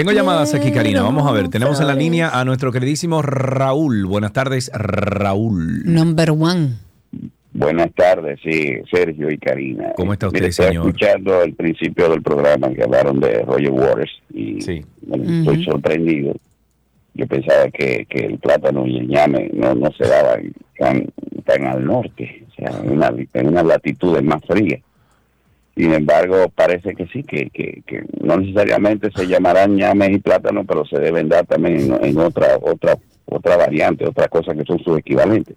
Tengo 0.00 0.12
llamadas 0.12 0.54
aquí, 0.54 0.72
Karina. 0.72 1.02
Vamos 1.02 1.28
a 1.28 1.32
ver. 1.32 1.50
Tenemos 1.50 1.78
en 1.78 1.86
la 1.86 1.92
línea 1.94 2.30
a 2.30 2.42
nuestro 2.46 2.72
queridísimo 2.72 3.20
Raúl. 3.20 4.06
Buenas 4.06 4.32
tardes, 4.32 4.70
Raúl. 4.72 5.82
Number 5.84 6.30
one. 6.30 6.78
Buenas 7.52 7.92
tardes, 7.94 8.40
sí, 8.42 8.78
Sergio 8.90 9.30
y 9.30 9.36
Karina. 9.36 9.92
¿Cómo 9.96 10.14
está 10.14 10.28
usted, 10.28 10.38
Mire, 10.40 10.48
estaba 10.48 10.70
señor? 10.70 10.86
escuchando 10.86 11.42
el 11.42 11.52
principio 11.52 12.08
del 12.08 12.22
programa 12.22 12.70
que 12.70 12.82
hablaron 12.82 13.20
de 13.20 13.42
Roger 13.42 13.72
Waters 13.72 14.10
y 14.32 14.82
bueno, 15.02 15.40
estoy 15.40 15.64
sorprendido. 15.66 16.34
Yo 17.12 17.26
pensaba 17.26 17.68
que, 17.70 18.06
que 18.08 18.24
el 18.24 18.38
plátano 18.38 18.86
y 18.86 19.00
el 19.00 19.06
ñame 19.06 19.50
no, 19.52 19.74
no 19.74 19.92
se 19.92 20.08
daban 20.08 20.50
tan, 20.78 21.08
tan 21.44 21.66
al 21.66 21.84
norte, 21.84 22.46
o 22.48 22.54
sea, 22.54 22.80
en, 22.82 22.92
una, 22.92 23.12
en 23.34 23.48
unas 23.48 23.66
latitudes 23.66 24.22
más 24.22 24.40
frías. 24.46 24.80
Sin 25.80 25.94
embargo, 25.94 26.52
parece 26.54 26.94
que 26.94 27.06
sí, 27.06 27.22
que, 27.22 27.48
que, 27.48 27.82
que 27.86 28.04
no 28.22 28.36
necesariamente 28.36 29.08
se 29.16 29.26
llamarán 29.26 29.76
ñames 29.76 30.10
y 30.10 30.18
plátanos, 30.18 30.66
pero 30.68 30.84
se 30.84 30.98
deben 30.98 31.30
dar 31.30 31.46
también 31.46 31.96
en, 32.02 32.18
otra, 32.18 32.58
otra, 32.60 32.98
otra 33.24 33.56
variante, 33.56 34.06
otra 34.06 34.28
cosa 34.28 34.52
que 34.52 34.64
son 34.64 34.78
sus 34.80 34.98
equivalentes 34.98 35.56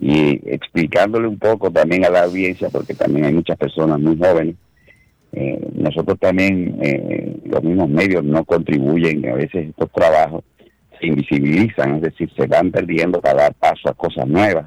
y 0.00 0.40
explicándole 0.48 1.26
un 1.26 1.40
poco 1.40 1.72
también 1.72 2.04
a 2.04 2.10
la 2.10 2.22
audiencia, 2.22 2.68
porque 2.70 2.94
también 2.94 3.24
hay 3.26 3.32
muchas 3.32 3.56
personas 3.56 3.98
muy 3.98 4.16
jóvenes. 4.16 4.54
eh, 5.32 5.58
nosotros 5.74 6.16
también, 6.20 6.78
eh, 6.80 7.36
los 7.46 7.64
mismos 7.64 7.88
medios 7.88 8.22
no 8.22 8.44
contribuyen, 8.44 9.28
a 9.28 9.34
veces 9.34 9.70
estos 9.70 9.90
trabajos 9.90 10.44
se 11.00 11.08
invisibilizan, 11.08 11.96
es 11.96 12.02
decir, 12.02 12.30
se 12.36 12.46
van 12.46 12.70
perdiendo 12.70 13.20
para 13.20 13.42
dar 13.42 13.54
paso 13.54 13.88
a 13.88 13.94
cosas 13.94 14.28
nuevas. 14.28 14.66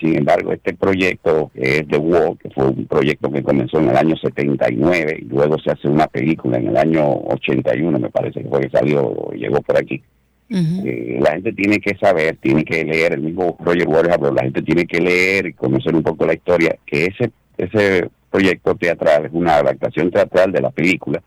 Sin 0.00 0.16
embargo, 0.16 0.52
este 0.52 0.74
proyecto 0.74 1.50
es 1.54 1.86
The 1.86 1.98
Wall, 1.98 2.36
que 2.38 2.50
fue 2.50 2.66
un 2.66 2.86
proyecto 2.86 3.30
que 3.30 3.42
comenzó 3.42 3.78
en 3.78 3.90
el 3.90 3.96
año 3.96 4.16
79 4.16 5.18
y 5.20 5.24
luego 5.26 5.58
se 5.58 5.70
hace 5.70 5.88
una 5.88 6.08
película 6.08 6.58
en 6.58 6.68
el 6.68 6.76
año 6.76 7.04
81, 7.26 7.98
me 7.98 8.10
parece 8.10 8.42
que 8.42 8.48
fue 8.48 8.62
que 8.62 8.70
salió, 8.70 9.30
llegó 9.32 9.60
por 9.62 9.76
aquí. 9.76 10.02
Eh, 10.50 11.18
la 11.20 11.32
gente 11.32 11.52
tiene 11.52 11.78
que 11.78 11.96
saber, 11.96 12.36
tiene 12.36 12.64
que 12.64 12.84
leer, 12.84 13.14
el 13.14 13.22
mismo 13.22 13.56
Roger 13.60 13.88
Waters 13.88 14.14
habló, 14.14 14.32
la 14.32 14.42
gente 14.42 14.62
tiene 14.62 14.84
que 14.86 15.00
leer 15.00 15.46
y 15.46 15.52
conocer 15.52 15.94
un 15.94 16.02
poco 16.02 16.26
la 16.26 16.34
historia, 16.34 16.76
que 16.84 17.06
ese, 17.06 17.30
ese 17.56 18.08
proyecto 18.30 18.74
teatral 18.74 19.26
es 19.26 19.32
una 19.32 19.56
adaptación 19.56 20.10
teatral 20.10 20.52
de 20.52 20.60
la 20.60 20.70
película 20.70 21.22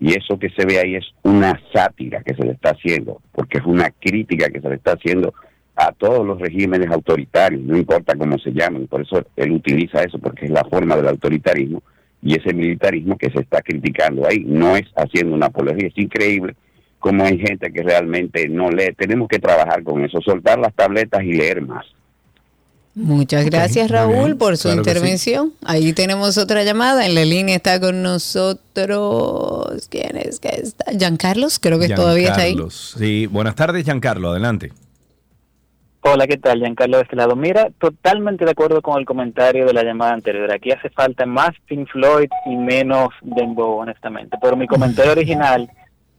y 0.00 0.16
eso 0.16 0.38
que 0.38 0.50
se 0.50 0.64
ve 0.64 0.78
ahí 0.78 0.96
es 0.96 1.06
una 1.22 1.60
sátira 1.72 2.22
que 2.22 2.34
se 2.34 2.44
le 2.44 2.52
está 2.52 2.70
haciendo, 2.70 3.20
porque 3.32 3.58
es 3.58 3.64
una 3.64 3.90
crítica 3.90 4.48
que 4.48 4.60
se 4.60 4.68
le 4.68 4.76
está 4.76 4.92
haciendo 4.92 5.34
a 5.78 5.92
todos 5.92 6.26
los 6.26 6.40
regímenes 6.40 6.90
autoritarios, 6.90 7.62
no 7.62 7.76
importa 7.76 8.16
cómo 8.16 8.36
se 8.38 8.50
llamen, 8.50 8.88
por 8.88 9.02
eso 9.02 9.24
él 9.36 9.52
utiliza 9.52 10.02
eso, 10.02 10.18
porque 10.18 10.46
es 10.46 10.50
la 10.50 10.64
forma 10.64 10.96
del 10.96 11.06
autoritarismo 11.08 11.82
y 12.20 12.34
ese 12.34 12.52
militarismo 12.52 13.16
que 13.16 13.30
se 13.30 13.38
está 13.40 13.62
criticando 13.62 14.26
ahí, 14.26 14.40
no 14.44 14.76
es 14.76 14.86
haciendo 14.96 15.36
una 15.36 15.46
apología, 15.46 15.86
es 15.86 15.96
increíble 15.96 16.56
como 16.98 17.24
hay 17.24 17.38
gente 17.38 17.72
que 17.72 17.82
realmente 17.84 18.48
no 18.48 18.70
lee, 18.70 18.92
tenemos 18.96 19.28
que 19.28 19.38
trabajar 19.38 19.84
con 19.84 20.04
eso, 20.04 20.20
soltar 20.20 20.58
las 20.58 20.74
tabletas 20.74 21.22
y 21.22 21.32
leer 21.32 21.62
más. 21.62 21.86
Muchas 22.94 23.44
gracias 23.44 23.88
Raúl 23.92 24.24
bien. 24.24 24.38
por 24.38 24.56
su 24.56 24.64
Claro 24.64 24.82
que 24.82 24.90
sí. 24.90 24.96
intervención. 24.96 25.52
Ahí 25.64 25.92
tenemos 25.92 26.36
otra 26.36 26.64
llamada. 26.64 27.06
En 27.06 27.14
la 27.14 27.24
línea 27.24 27.54
está 27.54 27.78
con 27.78 28.02
nosotros. 28.02 29.86
¿Quién 29.88 30.16
es 30.16 30.40
que 30.40 30.48
está? 30.48 30.90
Giancarlos, 30.90 31.60
creo 31.60 31.78
que 31.78 31.90
todavía 31.90 32.30
está 32.30 32.42
ahí. 32.42 32.56
Sí, 32.70 33.26
buenas 33.26 33.54
tardes, 33.54 33.84
Giancarlo, 33.84 34.30
adelante. 34.30 34.72
Hola, 36.12 36.26
¿qué 36.26 36.36
tal? 36.36 36.58
Giancarlo 36.60 36.96
de 36.98 37.02
este 37.02 37.16
lado. 37.16 37.36
Mira, 37.36 37.68
totalmente 37.80 38.44
de 38.44 38.50
acuerdo 38.50 38.80
con 38.82 38.98
el 38.98 39.04
comentario 39.04 39.66
de 39.66 39.72
la 39.72 39.82
llamada 39.82 40.12
anterior. 40.14 40.50
Aquí 40.52 40.70
hace 40.70 40.90
falta 40.90 41.26
más 41.26 41.50
Pink 41.66 41.88
Floyd 41.90 42.28
y 42.46 42.56
menos 42.56 43.08
Dembow, 43.22 43.78
honestamente. 43.78 44.36
Pero 44.40 44.56
mi 44.56 44.66
comentario 44.66 45.12
original 45.18 45.68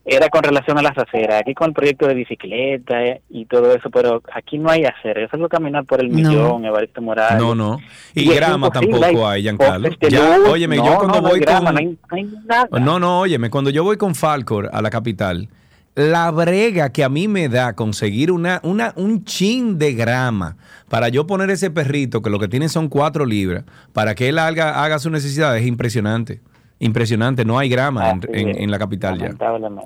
era 0.05 0.29
con 0.29 0.43
relación 0.43 0.77
a 0.77 0.81
las 0.81 0.97
aceras. 0.97 1.41
Aquí 1.41 1.53
con 1.53 1.67
el 1.69 1.73
proyecto 1.73 2.07
de 2.07 2.13
bicicleta 2.13 3.03
eh, 3.03 3.21
y 3.29 3.45
todo 3.45 3.73
eso, 3.73 3.89
pero 3.89 4.21
aquí 4.33 4.57
no 4.57 4.69
hay 4.69 4.83
aceras. 4.85 5.23
Yo 5.23 5.27
salgo 5.29 5.45
a 5.45 5.49
caminar 5.49 5.85
por 5.85 6.01
el 6.01 6.09
No. 6.09 6.15
millón, 6.15 6.65
Evaristo 6.65 7.01
Morales. 7.01 7.39
No, 7.41 7.55
no. 7.55 7.77
Y, 8.13 8.23
Y 8.23 8.29
es 8.31 8.35
grama 8.35 8.69
tampoco 8.71 9.03
hay 9.27 9.37
hay, 9.37 9.41
Giancarlo. 9.43 9.89
Ya, 10.09 10.37
óyeme, 10.47 10.77
No, 10.77 10.85
yo 10.85 10.91
no, 10.91 10.97
cuando 10.99 11.21
no 11.21 11.29
voy 11.29 11.39
grama, 11.39 11.65
con... 11.65 11.73
no 11.75 11.79
hay- 11.79 11.85
no 12.09 12.17
hay 12.17 12.23
nada. 12.45 12.67
No, 12.79 12.99
no, 12.99 13.19
óyeme, 13.21 13.49
cuando 13.49 13.69
yo 13.69 13.83
voy 13.83 13.97
con 13.97 14.15
Falcor 14.15 14.69
a 14.73 14.81
la 14.81 14.89
capital, 14.89 15.47
la 15.99 16.31
brega 16.31 16.91
que 16.91 17.03
a 17.03 17.09
mí 17.09 17.27
me 17.27 17.49
da 17.49 17.73
conseguir 17.75 18.31
una, 18.31 18.59
una, 18.63 18.93
un 18.95 19.23
chin 19.25 19.77
de 19.77 19.93
grama 19.93 20.57
para 20.87 21.09
yo 21.09 21.27
poner 21.27 21.49
ese 21.49 21.69
perrito, 21.71 22.21
que 22.21 22.29
lo 22.29 22.39
que 22.39 22.47
tiene 22.47 22.69
son 22.69 22.87
cuatro 22.89 23.25
libras, 23.25 23.63
para 23.93 24.15
que 24.15 24.29
él 24.29 24.39
haga, 24.39 24.83
haga 24.83 24.97
su 24.99 25.09
necesidad, 25.09 25.57
es 25.57 25.65
impresionante. 25.67 26.41
Impresionante, 26.81 27.43
no 27.43 27.59
hay 27.59 27.67
grama 27.67 28.09
en, 28.11 28.21
en- 28.33 28.61
en 28.61 28.71
la 28.71 28.79
capital 28.79 29.19
ya. 29.19 29.35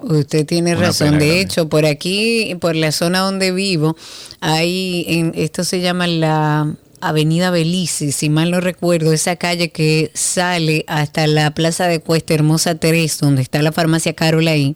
Usted 0.03 0.45
tiene 0.45 0.75
Una 0.75 0.87
razón. 0.87 1.11
De 1.13 1.25
grande. 1.25 1.41
hecho, 1.41 1.67
por 1.67 1.85
aquí, 1.87 2.55
por 2.61 2.75
la 2.75 2.91
zona 2.91 3.19
donde 3.19 3.51
vivo, 3.51 3.97
hay, 4.41 5.03
en, 5.07 5.31
esto 5.35 5.63
se 5.63 5.81
llama 5.81 6.05
la 6.05 6.71
Avenida 7.01 7.49
Belice, 7.49 8.11
si 8.11 8.29
mal 8.29 8.51
no 8.51 8.59
recuerdo, 8.61 9.11
esa 9.11 9.35
calle 9.37 9.71
que 9.71 10.11
sale 10.13 10.85
hasta 10.87 11.25
la 11.25 11.51
Plaza 11.55 11.87
de 11.87 11.99
Cuesta 11.99 12.35
Hermosa 12.35 12.75
3, 12.75 13.17
donde 13.19 13.41
está 13.41 13.63
la 13.63 13.71
farmacia 13.71 14.13
Carol 14.13 14.47
ahí. 14.47 14.75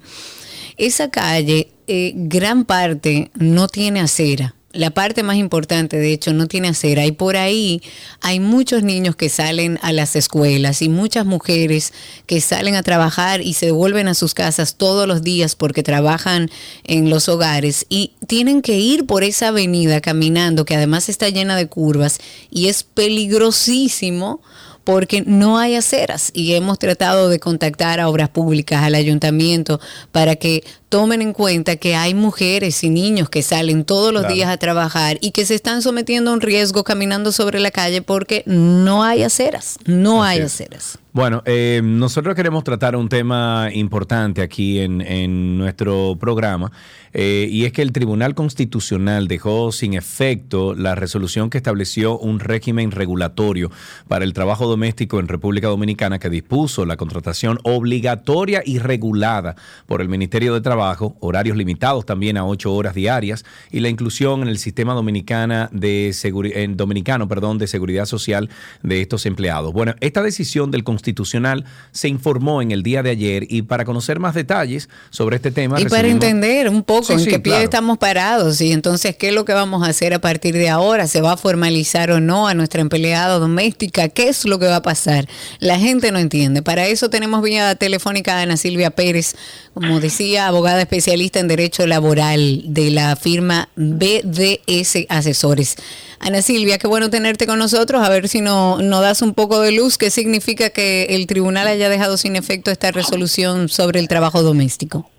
Esa 0.78 1.10
calle, 1.10 1.72
eh, 1.88 2.14
gran 2.16 2.66
parte 2.66 3.32
no 3.36 3.68
tiene 3.68 3.99
acera. 3.99 4.54
La 4.74 4.91
parte 4.91 5.24
más 5.24 5.38
importante, 5.38 5.98
de 5.98 6.14
hecho, 6.14 6.34
no 6.34 6.45
tiene 6.45 6.68
acera. 6.68 7.04
Y 7.04 7.12
por 7.12 7.36
ahí 7.36 7.82
hay 8.22 8.40
muchos 8.40 8.84
niños 8.84 9.16
que 9.16 9.30
salen 9.30 9.80
a 9.82 9.91
las 9.91 10.16
escuelas 10.16 10.84
y 10.84 10.90
muchas 10.90 11.26
mujeres 11.26 11.94
que 12.28 12.41
salen 12.41 12.76
a 12.76 12.84
trabajar 12.84 13.41
y 13.41 13.54
se 13.54 13.72
vuelven 13.72 14.08
a 14.08 14.14
sus 14.14 14.36
casas 14.36 14.76
todos 14.76 15.08
los 15.08 15.24
días 15.24 15.56
porque 15.56 15.82
trabajan 15.82 16.52
en 16.84 17.10
los 17.10 17.28
hogares 17.28 17.88
y 17.90 18.12
tienen 18.28 18.62
que 18.62 18.78
ir 18.78 19.08
por 19.08 19.24
esa 19.24 19.48
avenida 19.48 19.99
caminando, 19.99 20.64
que 20.64 20.76
además 20.76 21.10
está 21.10 21.30
llena 21.30 21.56
de 21.56 21.68
curvas 21.68 22.20
y 22.52 22.68
es 22.68 22.84
peligrosísimo 22.84 24.41
porque 24.88 25.22
no 25.28 25.60
hay 25.60 25.76
aceras. 25.76 26.32
Y 26.34 26.54
hemos 26.54 26.80
tratado 26.80 27.28
de 27.28 27.42
contactar 27.42 28.00
a 28.00 28.08
obras 28.08 28.30
públicas, 28.30 28.84
al 28.84 28.96
ayuntamiento, 28.96 29.82
para 30.14 30.38
que 30.38 30.64
tomen 30.90 31.22
en 31.22 31.34
cuenta 31.34 31.76
que 31.76 31.96
hay 31.96 32.14
mujeres 32.14 32.84
y 32.84 32.90
niños 32.90 33.30
que 33.30 33.42
salen 33.42 33.84
todos 33.86 34.14
los 34.14 34.22
Claro. 34.24 34.36
días 34.36 34.50
a 34.50 34.58
trabajar 34.58 35.18
y 35.22 35.32
que 35.32 35.46
se 35.46 35.56
están 35.56 35.82
sometiendo 35.82 36.32
a 36.32 36.34
un 36.34 36.42
riesgo 36.42 36.84
caminando 36.84 37.32
sobre 37.32 37.60
la 37.60 37.72
calle 37.72 38.02
porque 38.02 38.44
no 38.46 39.04
hay 39.04 39.24
aceras, 39.24 39.78
no 39.86 40.24
hay 40.24 40.40
es. 40.40 40.46
aceras. 40.46 41.00
Bueno, 41.14 41.42
eh, 41.46 41.82
nosotros 41.84 42.36
queremos 42.36 42.64
tratar 42.64 42.96
un 42.96 43.10
tema 43.10 43.70
importante 43.74 44.44
aquí 44.44 44.80
en, 44.80 45.02
en 45.02 45.58
nuestro 45.58 46.16
programa 46.20 46.72
eh, 47.12 47.48
y 47.50 47.66
es 47.66 47.72
que 47.74 47.82
el 47.82 47.92
Tribunal 47.92 48.36
Constitucional 48.36 49.28
dejó 49.28 49.72
sin 49.72 49.96
efecto 49.96 50.76
la 50.76 50.94
resolución 50.94 51.50
que 51.50 51.58
estableció 51.58 52.20
un 52.20 52.40
régimen 52.40 52.92
regulatorio 52.92 53.72
para 54.08 54.26
el 54.26 54.34
trabajo 54.34 54.68
doméstico 54.68 55.20
en 55.20 55.28
República 55.28 55.68
Dominicana 55.70 56.20
que 56.20 56.30
dispuso 56.30 56.86
la 56.86 56.98
contratación 56.98 57.58
obligatoria 57.64 58.62
y 58.64 58.78
regulada 58.78 59.56
por 59.88 60.02
el 60.02 60.10
Ministerio 60.10 60.54
de 60.54 60.62
Trabajo, 60.62 60.77
horarios 61.20 61.58
limitados 61.58 62.06
también 62.06 62.38
a 62.38 62.45
ocho 62.45 62.74
horas 62.74 62.94
diarias 62.94 63.45
y 63.72 63.80
la 63.80 63.90
inclusión 63.90 64.41
en 64.41 64.48
el 64.48 64.58
sistema 64.58 64.94
dominicana 64.94 65.70
de 65.72 66.16
en 66.56 66.78
dominicano 66.78 67.28
perdón, 67.28 67.58
de 67.58 67.68
seguridad 67.68 68.06
social 68.06 68.49
de 68.84 69.02
estos 69.02 69.26
empleados. 69.26 69.74
Bueno, 69.74 69.95
esta 69.99 70.22
decisión 70.22 70.72
del 70.72 70.84
Constitucional 70.84 71.66
se 71.91 72.08
informó 72.08 72.62
en 72.62 72.72
el 72.72 72.84
día 72.84 73.04
de 73.04 73.12
ayer 73.12 73.45
y 73.49 73.64
para 73.64 73.86
conocer 73.86 74.20
más 74.20 74.36
detalles 74.36 74.90
sobre 75.10 75.38
este 75.38 75.52
tema. 75.52 75.80
Y 75.80 75.86
para 75.86 76.08
entender 76.08 76.70
un 76.70 76.84
poco 76.84 77.08
Sí, 77.08 77.14
en 77.14 77.20
sí, 77.20 77.30
qué 77.30 77.40
pie 77.40 77.52
claro. 77.54 77.64
estamos 77.64 77.98
parados 77.98 78.60
y 78.62 78.72
entonces 78.72 79.16
qué 79.16 79.30
es 79.30 79.34
lo 79.34 79.45
que 79.45 79.54
vamos 79.54 79.86
a 79.86 79.90
hacer 79.90 80.14
a 80.14 80.20
partir 80.20 80.56
de 80.56 80.70
ahora, 80.70 81.08
se 81.08 81.22
va 81.22 81.34
a 81.34 81.38
formalizar 81.38 82.12
o 82.12 82.20
no 82.20 82.48
a 82.48 82.54
nuestra 82.54 82.82
empleada 82.82 83.38
doméstica, 83.40 84.10
qué 84.10 84.28
es 84.30 84.45
lo 84.45 84.60
que 84.60 84.68
va 84.68 84.78
a 84.78 84.82
pasar. 84.82 85.28
La 85.60 85.80
gente 85.80 86.12
no 86.12 86.20
entiende. 86.20 86.62
Para 86.62 86.88
eso 86.88 87.10
tenemos 87.10 87.41
vía 87.41 87.76
telefónica 87.76 88.38
a 88.38 88.41
Ana 88.41 88.58
Silvia 88.58 88.91
Pérez, 88.91 89.36
como 89.74 89.99
decía, 89.99 90.48
abogada 90.48 90.66
especialista 90.76 91.39
en 91.39 91.48
derecho 91.48 91.88
laboral 91.88 92.61
de 92.65 92.91
la 92.91 93.15
firma 93.15 93.69
BDS 93.76 95.06
Asesores. 95.10 95.77
Ana 96.19 96.41
Silvia, 96.41 96.77
qué 96.80 96.88
bueno 96.88 97.10
tenerte 97.10 97.45
con 97.48 97.60
nosotros, 97.60 98.02
a 98.02 98.10
ver 98.10 98.27
si 98.27 98.41
no- 98.41 98.81
nos 98.81 99.02
das 99.02 99.22
un 99.22 99.34
poco 99.34 99.61
de 99.61 99.72
luz, 99.72 99.98
qué 99.98 100.10
significa 100.10 100.69
que 100.72 101.06
el 101.11 101.27
tribunal 101.27 101.68
haya 101.68 101.89
dejado 101.89 102.18
sin 102.18 102.35
efecto 102.35 102.72
esta 102.72 102.91
resolución 102.91 103.69
sobre 103.69 103.99
el 103.99 104.07
trabajo 104.07 104.41
doméstico. 104.44 105.10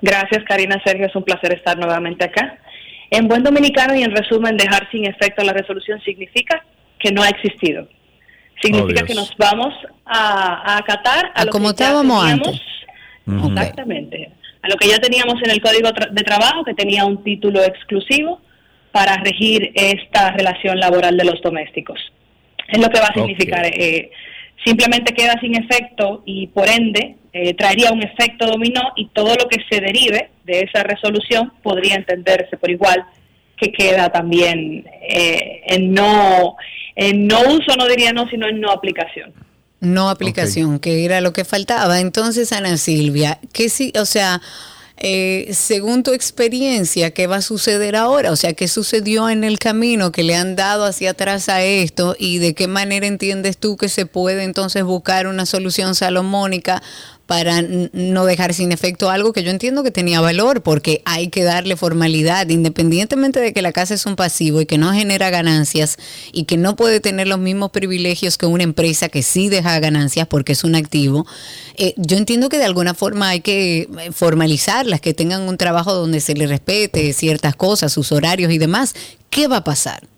Gracias, 0.00 0.42
Karina 0.48 0.80
Sergio. 0.84 1.06
Es 1.06 1.14
un 1.16 1.24
placer 1.24 1.52
estar 1.52 1.76
nuevamente 1.78 2.24
acá. 2.24 2.58
En 3.10 3.28
buen 3.28 3.42
dominicano 3.42 3.94
y 3.94 4.02
en 4.02 4.10
resumen, 4.10 4.56
dejar 4.56 4.88
sin 4.90 5.04
efecto 5.04 5.44
la 5.44 5.52
resolución 5.52 6.00
significa 6.04 6.64
que 6.98 7.12
no 7.12 7.22
ha 7.22 7.28
existido. 7.28 7.86
Significa 8.62 9.02
Oh, 9.02 9.06
que 9.06 9.14
nos 9.14 9.32
vamos 9.36 9.74
a, 10.06 10.74
a 10.74 10.78
acatar 10.78 11.32
a, 11.34 11.42
A 11.42 11.44
lo 11.44 11.50
como 11.50 11.72
que 11.72 11.78
ya 11.80 11.84
estábamos 11.86 12.20
teníamos. 12.22 12.46
antes. 12.48 12.60
Exactamente. 13.50 14.30
A 14.62 14.68
lo 14.68 14.76
que 14.76 14.88
ya 14.88 14.98
teníamos 14.98 15.34
en 15.42 15.50
el 15.50 15.60
Código 15.60 15.90
de 16.10 16.22
Trabajo, 16.22 16.64
que 16.64 16.74
tenía 16.74 17.04
un 17.04 17.22
título 17.22 17.62
exclusivo 17.62 18.40
para 18.92 19.16
regir 19.16 19.72
esta 19.74 20.30
relación 20.32 20.78
laboral 20.78 21.16
de 21.16 21.24
los 21.24 21.40
domésticos. 21.42 21.98
Es 22.68 22.80
lo 22.80 22.88
que 22.88 23.00
va 23.00 23.06
a 23.06 23.14
significar. 23.14 23.66
eh, 23.66 24.10
simplemente 24.64 25.14
queda 25.14 25.38
sin 25.40 25.56
efecto 25.56 26.22
y 26.24 26.46
por 26.48 26.68
ende 26.68 27.16
eh, 27.32 27.54
traería 27.54 27.92
un 27.92 28.02
efecto 28.02 28.46
dominó 28.46 28.92
y 28.96 29.08
todo 29.08 29.34
lo 29.34 29.48
que 29.48 29.58
se 29.68 29.80
derive 29.80 30.30
de 30.44 30.60
esa 30.60 30.82
resolución 30.82 31.52
podría 31.62 31.96
entenderse 31.96 32.56
por 32.56 32.70
igual 32.70 33.04
que 33.56 33.72
queda 33.72 34.10
también 34.10 34.86
eh, 35.08 35.62
en 35.66 35.92
no 35.92 36.56
en 36.94 37.26
no 37.26 37.40
uso, 37.40 37.74
no 37.78 37.86
diría 37.86 38.12
no, 38.12 38.28
sino 38.28 38.46
en 38.46 38.60
no 38.60 38.70
aplicación. 38.70 39.32
No 39.82 40.08
aplicación, 40.08 40.78
que 40.78 41.04
era 41.04 41.20
lo 41.20 41.32
que 41.32 41.44
faltaba. 41.44 41.98
Entonces, 41.98 42.52
Ana 42.52 42.76
Silvia, 42.76 43.40
¿qué 43.52 43.68
sí, 43.68 43.92
o 43.98 44.06
sea, 44.06 44.40
eh, 44.96 45.50
según 45.52 46.04
tu 46.04 46.12
experiencia, 46.12 47.10
¿qué 47.10 47.26
va 47.26 47.36
a 47.36 47.42
suceder 47.42 47.96
ahora? 47.96 48.30
O 48.30 48.36
sea, 48.36 48.52
¿qué 48.52 48.68
sucedió 48.68 49.28
en 49.28 49.42
el 49.42 49.58
camino 49.58 50.12
que 50.12 50.22
le 50.22 50.36
han 50.36 50.54
dado 50.54 50.84
hacia 50.84 51.10
atrás 51.10 51.48
a 51.48 51.64
esto 51.64 52.14
y 52.16 52.38
de 52.38 52.54
qué 52.54 52.68
manera 52.68 53.08
entiendes 53.08 53.58
tú 53.58 53.76
que 53.76 53.88
se 53.88 54.06
puede 54.06 54.44
entonces 54.44 54.84
buscar 54.84 55.26
una 55.26 55.44
solución 55.44 55.96
salomónica 55.96 56.80
para 57.32 57.62
no 57.62 58.26
dejar 58.26 58.52
sin 58.52 58.72
efecto 58.72 59.08
algo 59.08 59.32
que 59.32 59.42
yo 59.42 59.50
entiendo 59.50 59.82
que 59.82 59.90
tenía 59.90 60.20
valor, 60.20 60.62
porque 60.62 61.00
hay 61.06 61.28
que 61.28 61.44
darle 61.44 61.76
formalidad, 61.78 62.46
independientemente 62.50 63.40
de 63.40 63.54
que 63.54 63.62
la 63.62 63.72
casa 63.72 63.94
es 63.94 64.04
un 64.04 64.16
pasivo 64.16 64.60
y 64.60 64.66
que 64.66 64.76
no 64.76 64.92
genera 64.92 65.30
ganancias 65.30 65.96
y 66.30 66.44
que 66.44 66.58
no 66.58 66.76
puede 66.76 67.00
tener 67.00 67.28
los 67.28 67.38
mismos 67.38 67.70
privilegios 67.70 68.36
que 68.36 68.44
una 68.44 68.64
empresa 68.64 69.08
que 69.08 69.22
sí 69.22 69.48
deja 69.48 69.80
ganancias 69.80 70.26
porque 70.26 70.52
es 70.52 70.62
un 70.62 70.74
activo. 70.74 71.26
eh, 71.78 71.94
yo 71.96 72.18
entiendo 72.18 72.50
que 72.50 72.58
de 72.58 72.66
alguna 72.66 72.92
forma 72.92 73.30
hay 73.30 73.40
que 73.40 73.88
eh, 73.98 74.12
formalizarlas, 74.12 75.00
que 75.00 75.14
tengan 75.14 75.40
un 75.48 75.56
trabajo 75.56 75.94
donde 75.94 76.20
se 76.20 76.34
les 76.34 76.50
respete 76.50 77.14
ciertas 77.14 77.56
cosas, 77.56 77.94
sus 77.94 78.12
horarios 78.12 78.52
y 78.52 78.58
demás. 78.58 78.94
¿Qué 79.30 79.48
va 79.48 79.56
a 79.56 79.64
pasar? 79.64 80.11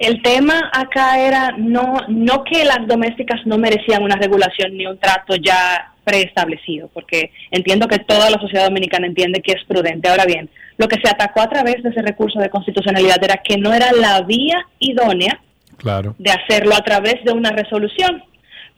El 0.00 0.22
tema 0.22 0.70
acá 0.72 1.20
era 1.20 1.54
no, 1.58 1.98
no 2.08 2.42
que 2.42 2.64
las 2.64 2.86
domésticas 2.86 3.40
no 3.44 3.58
merecían 3.58 4.02
una 4.02 4.16
regulación 4.16 4.74
ni 4.76 4.86
un 4.86 4.98
trato 4.98 5.36
ya 5.36 5.92
preestablecido, 6.04 6.88
porque 6.94 7.30
entiendo 7.50 7.86
que 7.86 7.98
toda 7.98 8.30
la 8.30 8.40
sociedad 8.40 8.64
dominicana 8.64 9.06
entiende 9.06 9.42
que 9.42 9.52
es 9.52 9.62
prudente. 9.68 10.08
Ahora 10.08 10.24
bien, 10.24 10.48
lo 10.78 10.88
que 10.88 10.96
se 11.02 11.08
atacó 11.10 11.42
a 11.42 11.50
través 11.50 11.82
de 11.82 11.90
ese 11.90 12.00
recurso 12.00 12.40
de 12.40 12.48
constitucionalidad 12.48 13.22
era 13.22 13.36
que 13.44 13.58
no 13.58 13.72
era 13.74 13.92
la 13.92 14.22
vía 14.22 14.66
idónea 14.78 15.38
Claro. 15.76 16.14
de 16.18 16.30
hacerlo 16.30 16.74
a 16.74 16.82
través 16.82 17.22
de 17.22 17.32
una 17.32 17.50
resolución. 17.50 18.24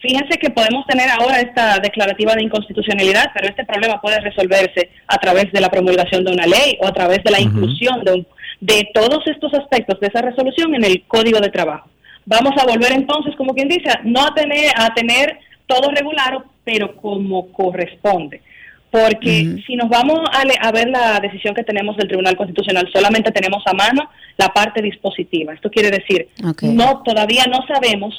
Fíjense 0.01 0.37
que 0.39 0.51
podemos 0.51 0.85
tener 0.89 1.09
ahora 1.11 1.39
esta 1.41 1.79
declarativa 1.79 2.35
de 2.35 2.43
inconstitucionalidad, 2.43 3.31
pero 3.33 3.47
este 3.49 3.65
problema 3.65 4.01
puede 4.01 4.19
resolverse 4.21 4.91
a 5.07 5.17
través 5.19 5.53
de 5.53 5.61
la 5.61 5.69
promulgación 5.71 6.25
de 6.25 6.33
una 6.33 6.47
ley 6.47 6.77
o 6.81 6.89
a 6.89 6.93
través 6.93 7.23
de 7.23 7.31
la 7.31 7.41
inclusión 7.41 8.03
de, 8.03 8.13
un- 8.15 8.27
de 8.63 8.89
todos 8.95 9.27
estos 9.27 9.53
aspectos 9.55 9.99
de 10.01 10.07
esa 10.07 10.23
resolución 10.23 10.75
en 10.77 10.85
el 10.85 11.03
Código 11.09 11.41
de 11.41 11.51
Trabajo. 11.51 11.89
Vamos 12.25 12.53
a 12.61 12.65
volver 12.65 12.93
entonces, 12.93 13.35
como 13.37 13.53
quien 13.55 13.69
dice, 13.69 13.91
no 14.05 14.21
a 14.25 14.33
tener, 14.35 14.71
a 14.77 14.95
tener 14.95 15.39
todo 15.67 15.91
regular, 15.91 16.39
pero 16.65 16.95
como 16.97 17.51
corresponde. 17.53 18.41
Porque 18.93 19.31
si 19.67 19.75
nos 19.75 19.89
vamos 19.89 20.21
a, 20.33 20.45
le- 20.45 20.59
a 20.61 20.71
ver 20.71 20.89
la 20.91 21.19
decisión 21.19 21.55
que 21.55 21.65
tenemos 21.65 21.97
del 21.97 22.07
Tribunal 22.09 22.37
Constitucional, 22.37 22.89
solamente 22.93 23.33
tenemos 23.33 23.63
a 23.67 23.73
mano 23.73 24.09
la 24.37 24.49
parte 24.51 24.81
dispositiva. 24.83 25.55
Esto 25.55 25.71
quiere 25.71 25.91
decir, 25.91 26.29
no 26.77 27.03
todavía 27.03 27.45
no 27.51 27.67
sabemos 27.67 28.15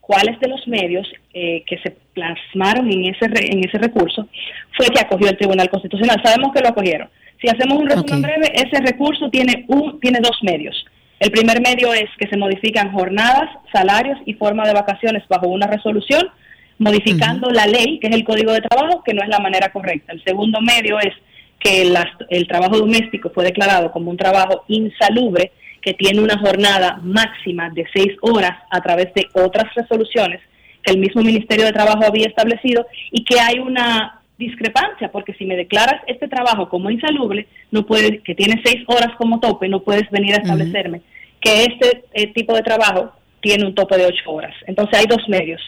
cuáles 0.00 0.38
de 0.40 0.48
los 0.48 0.66
medios 0.68 1.06
eh, 1.32 1.62
que 1.66 1.78
se 1.78 1.96
plasmaron 2.14 2.90
en 2.92 3.06
ese 3.14 3.28
re- 3.28 3.46
en 3.52 3.60
ese 3.66 3.78
recurso 3.78 4.26
fue 4.76 4.86
que 4.88 5.00
acogió 5.00 5.28
el 5.30 5.36
Tribunal 5.38 5.70
Constitucional. 5.70 6.20
Sabemos 6.24 6.52
que 6.52 6.60
lo 6.62 6.68
acogieron. 6.70 7.08
Si 7.40 7.48
hacemos 7.48 7.78
un 7.78 7.88
resumen 7.88 8.22
breve, 8.22 8.52
ese 8.54 8.80
recurso 8.82 9.30
tiene 9.30 9.64
un 9.68 10.00
tiene 10.00 10.18
dos 10.20 10.38
medios. 10.42 10.84
El 11.20 11.30
primer 11.30 11.60
medio 11.60 11.92
es 11.92 12.08
que 12.18 12.28
se 12.28 12.36
modifican 12.36 12.92
jornadas, 12.92 13.50
salarios 13.72 14.18
y 14.26 14.34
forma 14.34 14.66
de 14.66 14.72
vacaciones 14.72 15.22
bajo 15.28 15.48
una 15.48 15.66
resolución, 15.66 16.28
modificando 16.78 17.50
la 17.50 17.66
ley, 17.66 17.98
que 18.00 18.06
es 18.08 18.14
el 18.14 18.24
Código 18.24 18.52
de 18.52 18.60
Trabajo, 18.60 19.02
que 19.04 19.14
no 19.14 19.22
es 19.22 19.28
la 19.28 19.40
manera 19.40 19.70
correcta. 19.72 20.12
El 20.12 20.22
segundo 20.22 20.60
medio 20.60 20.98
es 21.00 21.12
que 21.58 21.84
las- 21.86 22.06
el 22.30 22.46
trabajo 22.46 22.78
doméstico 22.78 23.30
fue 23.30 23.44
declarado 23.44 23.90
como 23.90 24.10
un 24.10 24.16
trabajo 24.16 24.64
insalubre 24.68 25.50
que 25.82 25.94
tiene 25.94 26.20
una 26.20 26.38
jornada 26.38 27.00
máxima 27.02 27.70
de 27.70 27.84
seis 27.92 28.12
horas 28.20 28.52
a 28.70 28.80
través 28.80 29.12
de 29.14 29.26
otras 29.34 29.72
resoluciones 29.74 30.40
que 30.82 30.92
el 30.92 30.98
mismo 30.98 31.22
Ministerio 31.22 31.64
de 31.66 31.72
Trabajo 31.72 32.04
había 32.06 32.26
establecido 32.28 32.86
y 33.10 33.24
que 33.24 33.40
hay 33.40 33.58
una 33.58 34.17
discrepancia 34.38 35.10
porque 35.10 35.34
si 35.34 35.44
me 35.44 35.56
declaras 35.56 36.00
este 36.06 36.28
trabajo 36.28 36.68
como 36.68 36.90
insalubre 36.90 37.46
no 37.70 37.84
puedes 37.84 38.22
que 38.22 38.34
tiene 38.34 38.62
seis 38.64 38.84
horas 38.86 39.14
como 39.18 39.40
tope 39.40 39.68
no 39.68 39.80
puedes 39.80 40.08
venir 40.10 40.34
a 40.34 40.42
establecerme 40.42 41.02
que 41.40 41.64
este 41.64 42.04
eh, 42.12 42.32
tipo 42.32 42.54
de 42.54 42.62
trabajo 42.62 43.12
tiene 43.40 43.66
un 43.66 43.74
tope 43.74 43.96
de 43.96 44.06
ocho 44.06 44.30
horas 44.30 44.54
entonces 44.66 44.98
hay 44.98 45.06
dos 45.06 45.28
medios 45.28 45.60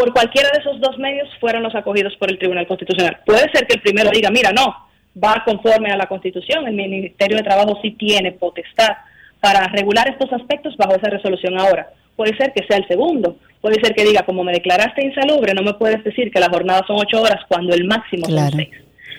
por 0.00 0.14
cualquiera 0.14 0.48
de 0.50 0.60
esos 0.60 0.80
dos 0.80 0.96
medios 0.96 1.28
fueron 1.40 1.62
los 1.62 1.74
acogidos 1.74 2.16
por 2.16 2.30
el 2.30 2.38
Tribunal 2.38 2.66
Constitucional. 2.66 3.18
Puede 3.26 3.50
ser 3.52 3.66
que 3.66 3.74
el 3.74 3.82
primero 3.82 4.08
diga, 4.10 4.30
mira, 4.30 4.50
no, 4.50 4.74
va 5.22 5.42
conforme 5.44 5.90
a 5.90 5.96
la 5.98 6.06
Constitución, 6.06 6.66
el 6.66 6.72
Ministerio 6.72 7.36
de 7.36 7.42
Trabajo 7.42 7.78
sí 7.82 7.90
tiene 7.90 8.32
potestad 8.32 8.96
para 9.40 9.66
regular 9.68 10.08
estos 10.08 10.32
aspectos 10.32 10.74
bajo 10.78 10.96
esa 10.96 11.10
resolución 11.10 11.60
ahora. 11.60 11.90
Puede 12.16 12.34
ser 12.38 12.54
que 12.54 12.66
sea 12.66 12.78
el 12.78 12.88
segundo, 12.88 13.36
puede 13.60 13.76
ser 13.82 13.94
que 13.94 14.04
diga, 14.04 14.22
como 14.22 14.44
me 14.44 14.52
declaraste 14.52 15.04
insalubre, 15.04 15.54
no 15.54 15.62
me 15.62 15.74
puedes 15.74 16.02
decir 16.04 16.30
que 16.30 16.40
la 16.40 16.48
jornada 16.48 16.82
son 16.86 16.96
ocho 16.98 17.20
horas 17.22 17.40
cuando 17.48 17.74
el 17.74 17.84
máximo 17.84 18.26
Claro. 18.26 18.50
son 18.50 18.58
seis. 18.60 18.70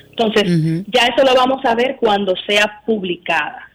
Entonces, 0.10 0.84
ya 0.88 1.08
eso 1.08 1.26
lo 1.26 1.34
vamos 1.36 1.64
a 1.66 1.74
ver 1.76 1.98
cuando 2.00 2.34
sea 2.48 2.82
publicada. 2.86 3.70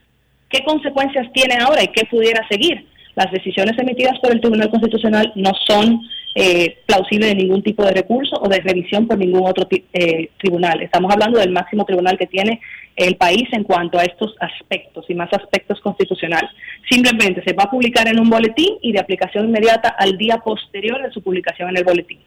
¿Qué 0.49 0.63
consecuencias 0.65 1.27
tiene 1.33 1.57
ahora 1.61 1.83
y 1.83 1.89
qué 1.89 2.05
pudiera 2.07 2.47
seguir? 2.49 2.87
Las 3.15 3.33
decisiones 3.33 3.77
emitidas 3.79 4.19
por 4.21 4.33
el 4.33 4.41
Tribunal 4.41 4.71
Constitucional 4.71 5.33
no 5.35 5.51
son 5.67 6.01
eh, 6.35 6.77
plausibles 6.87 7.31
de 7.31 7.35
ningún 7.35 7.63
tipo 7.63 7.83
de 7.85 7.93
recurso 7.93 8.37
o 8.41 8.49
de 8.49 8.61
revisión 8.61 9.07
por 9.07 9.17
ningún 9.17 9.49
otro 9.49 9.67
eh, 9.71 10.29
tribunal. 10.39 10.83
Estamos 10.83 11.11
hablando 11.11 11.39
del 11.39 11.51
máximo 11.51 11.85
tribunal 11.87 12.19
que 12.19 12.27
tiene 12.27 12.61
el 12.97 13.17
país 13.17 13.45
en 13.53 13.63
cuanto 13.63 13.99
a 13.99 14.03
estos 14.03 14.35
aspectos 14.41 15.05
y 15.09 15.15
más 15.15 15.31
aspectos 15.33 15.81
constitucionales. 15.81 16.51
Simplemente 16.91 17.43
se 17.45 17.53
va 17.53 17.65
a 17.65 17.71
publicar 17.71 18.09
en 18.09 18.19
un 18.19 18.31
boletín 18.31 18.79
y 18.81 18.93
de 18.93 19.01
aplicación 19.01 19.47
inmediata 19.47 19.95
al 19.99 20.17
día 20.17 20.39
posterior 20.39 21.03
de 21.03 21.13
su 21.13 21.23
publicación 21.23 21.69
en 21.69 21.77
el 21.77 21.85
boletín. 21.85 22.19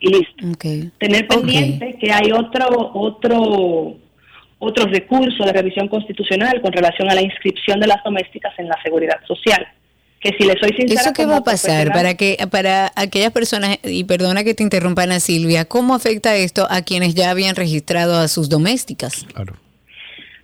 Y 0.00 0.08
listo 0.10 0.44
tener 0.98 1.26
pendiente 1.26 1.96
que 2.00 2.12
hay 2.12 2.30
otro 2.32 2.92
otro 2.94 3.96
otro 4.60 4.86
recurso 4.86 5.44
de 5.44 5.52
revisión 5.52 5.88
constitucional 5.88 6.60
con 6.60 6.72
relación 6.72 7.10
a 7.10 7.14
la 7.14 7.22
inscripción 7.22 7.80
de 7.80 7.86
las 7.86 8.02
domésticas 8.04 8.52
en 8.58 8.68
la 8.68 8.80
seguridad 8.82 9.18
social 9.26 9.66
que 10.20 10.30
si 10.38 10.44
le 10.44 10.54
soy 10.58 10.70
sincera 10.76 11.00
¿Eso 11.00 11.12
qué 11.12 11.26
va 11.26 11.38
a 11.38 11.44
pasar 11.44 11.92
para 11.92 12.14
que 12.14 12.38
para 12.50 12.92
aquellas 12.96 13.32
personas 13.32 13.78
y 13.84 14.04
perdona 14.04 14.44
que 14.44 14.54
te 14.54 14.62
interrumpa 14.62 15.02
Ana 15.02 15.20
Silvia, 15.20 15.64
cómo 15.64 15.94
afecta 15.94 16.34
esto 16.36 16.66
a 16.70 16.82
quienes 16.82 17.14
ya 17.14 17.30
habían 17.30 17.54
registrado 17.54 18.16
a 18.16 18.28
sus 18.28 18.48
domésticas? 18.48 19.26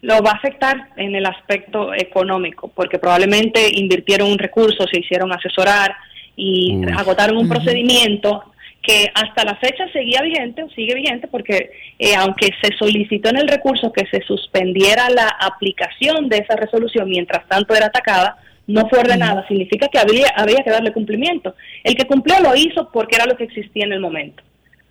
Lo 0.04 0.22
va 0.22 0.32
a 0.32 0.34
afectar 0.34 0.88
en 0.96 1.14
el 1.16 1.24
aspecto 1.24 1.94
económico, 1.94 2.70
porque 2.74 2.98
probablemente 2.98 3.70
invirtieron 3.72 4.30
un 4.30 4.38
recurso, 4.38 4.86
se 4.86 5.00
hicieron 5.00 5.32
asesorar 5.32 5.94
y 6.36 6.78
agotaron 6.94 7.38
un 7.38 7.48
procedimiento 7.48 8.44
que 8.82 9.10
hasta 9.14 9.44
la 9.44 9.56
fecha 9.56 9.88
seguía 9.94 10.20
vigente 10.20 10.62
o 10.62 10.68
sigue 10.68 10.94
vigente 10.94 11.26
porque 11.26 11.70
eh, 11.98 12.14
aunque 12.16 12.50
se 12.60 12.76
solicitó 12.76 13.30
en 13.30 13.38
el 13.38 13.48
recurso 13.48 13.90
que 13.92 14.04
se 14.10 14.20
suspendiera 14.26 15.08
la 15.08 15.26
aplicación 15.40 16.28
de 16.28 16.36
esa 16.36 16.54
resolución 16.54 17.08
mientras 17.08 17.48
tanto 17.48 17.74
era 17.74 17.86
atacada, 17.86 18.36
no 18.66 18.86
fue 18.90 18.98
ordenada, 18.98 19.48
significa 19.48 19.88
que 19.88 19.98
había, 19.98 20.28
había 20.36 20.62
que 20.62 20.70
darle 20.70 20.92
cumplimiento. 20.92 21.54
El 21.82 21.94
que 21.94 22.06
cumplió 22.06 22.40
lo 22.40 22.54
hizo 22.54 22.90
porque 22.92 23.16
era 23.16 23.24
lo 23.24 23.38
que 23.38 23.44
existía 23.44 23.86
en 23.86 23.94
el 23.94 24.00
momento. 24.00 24.42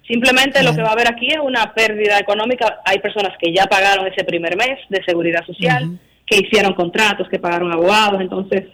Simplemente 0.07 0.61
lo 0.63 0.75
que 0.75 0.81
va 0.81 0.89
a 0.89 0.93
haber 0.93 1.07
aquí 1.07 1.27
es 1.27 1.39
una 1.41 1.73
pérdida 1.73 2.19
económica. 2.19 2.81
Hay 2.85 2.99
personas 2.99 3.33
que 3.39 3.53
ya 3.53 3.65
pagaron 3.65 4.05
ese 4.07 4.23
primer 4.25 4.57
mes 4.57 4.79
de 4.89 5.03
seguridad 5.03 5.45
social, 5.45 5.97
que 6.25 6.37
hicieron 6.37 6.73
contratos, 6.73 7.29
que 7.29 7.39
pagaron 7.39 7.71
abogados. 7.71 8.19
Entonces, 8.19 8.65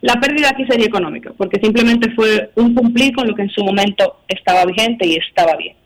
la 0.00 0.14
pérdida 0.20 0.50
aquí 0.50 0.64
sería 0.66 0.86
económica, 0.86 1.32
porque 1.36 1.60
simplemente 1.60 2.10
fue 2.14 2.50
un 2.54 2.74
cumplir 2.74 3.14
con 3.14 3.26
lo 3.26 3.34
que 3.34 3.42
en 3.42 3.50
su 3.50 3.64
momento 3.64 4.20
estaba 4.28 4.64
vigente 4.64 5.06
y 5.06 5.16
estaba 5.16 5.56
bien. 5.56 5.76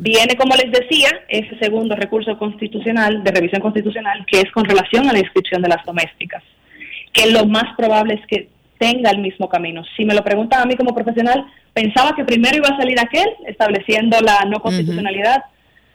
Viene, 0.00 0.36
como 0.36 0.56
les 0.56 0.72
decía, 0.72 1.10
ese 1.28 1.56
segundo 1.58 1.94
recurso 1.94 2.36
constitucional, 2.38 3.22
de 3.22 3.30
revisión 3.30 3.60
constitucional, 3.60 4.24
que 4.26 4.40
es 4.40 4.50
con 4.50 4.64
relación 4.64 5.08
a 5.08 5.12
la 5.12 5.20
inscripción 5.20 5.62
de 5.62 5.68
las 5.68 5.84
domésticas, 5.84 6.42
que 7.12 7.30
lo 7.30 7.46
más 7.46 7.76
probable 7.76 8.14
es 8.14 8.26
que 8.26 8.48
tenga 8.82 9.12
el 9.12 9.18
mismo 9.18 9.48
camino. 9.48 9.84
Si 9.96 10.04
me 10.04 10.12
lo 10.12 10.24
preguntan 10.24 10.60
a 10.60 10.64
mí 10.64 10.74
como 10.74 10.92
profesional, 10.92 11.46
pensaba 11.72 12.16
que 12.16 12.24
primero 12.24 12.56
iba 12.56 12.66
a 12.66 12.76
salir 12.76 12.98
aquel, 12.98 13.28
estableciendo 13.46 14.20
la 14.20 14.44
no 14.44 14.58
constitucionalidad, 14.58 15.44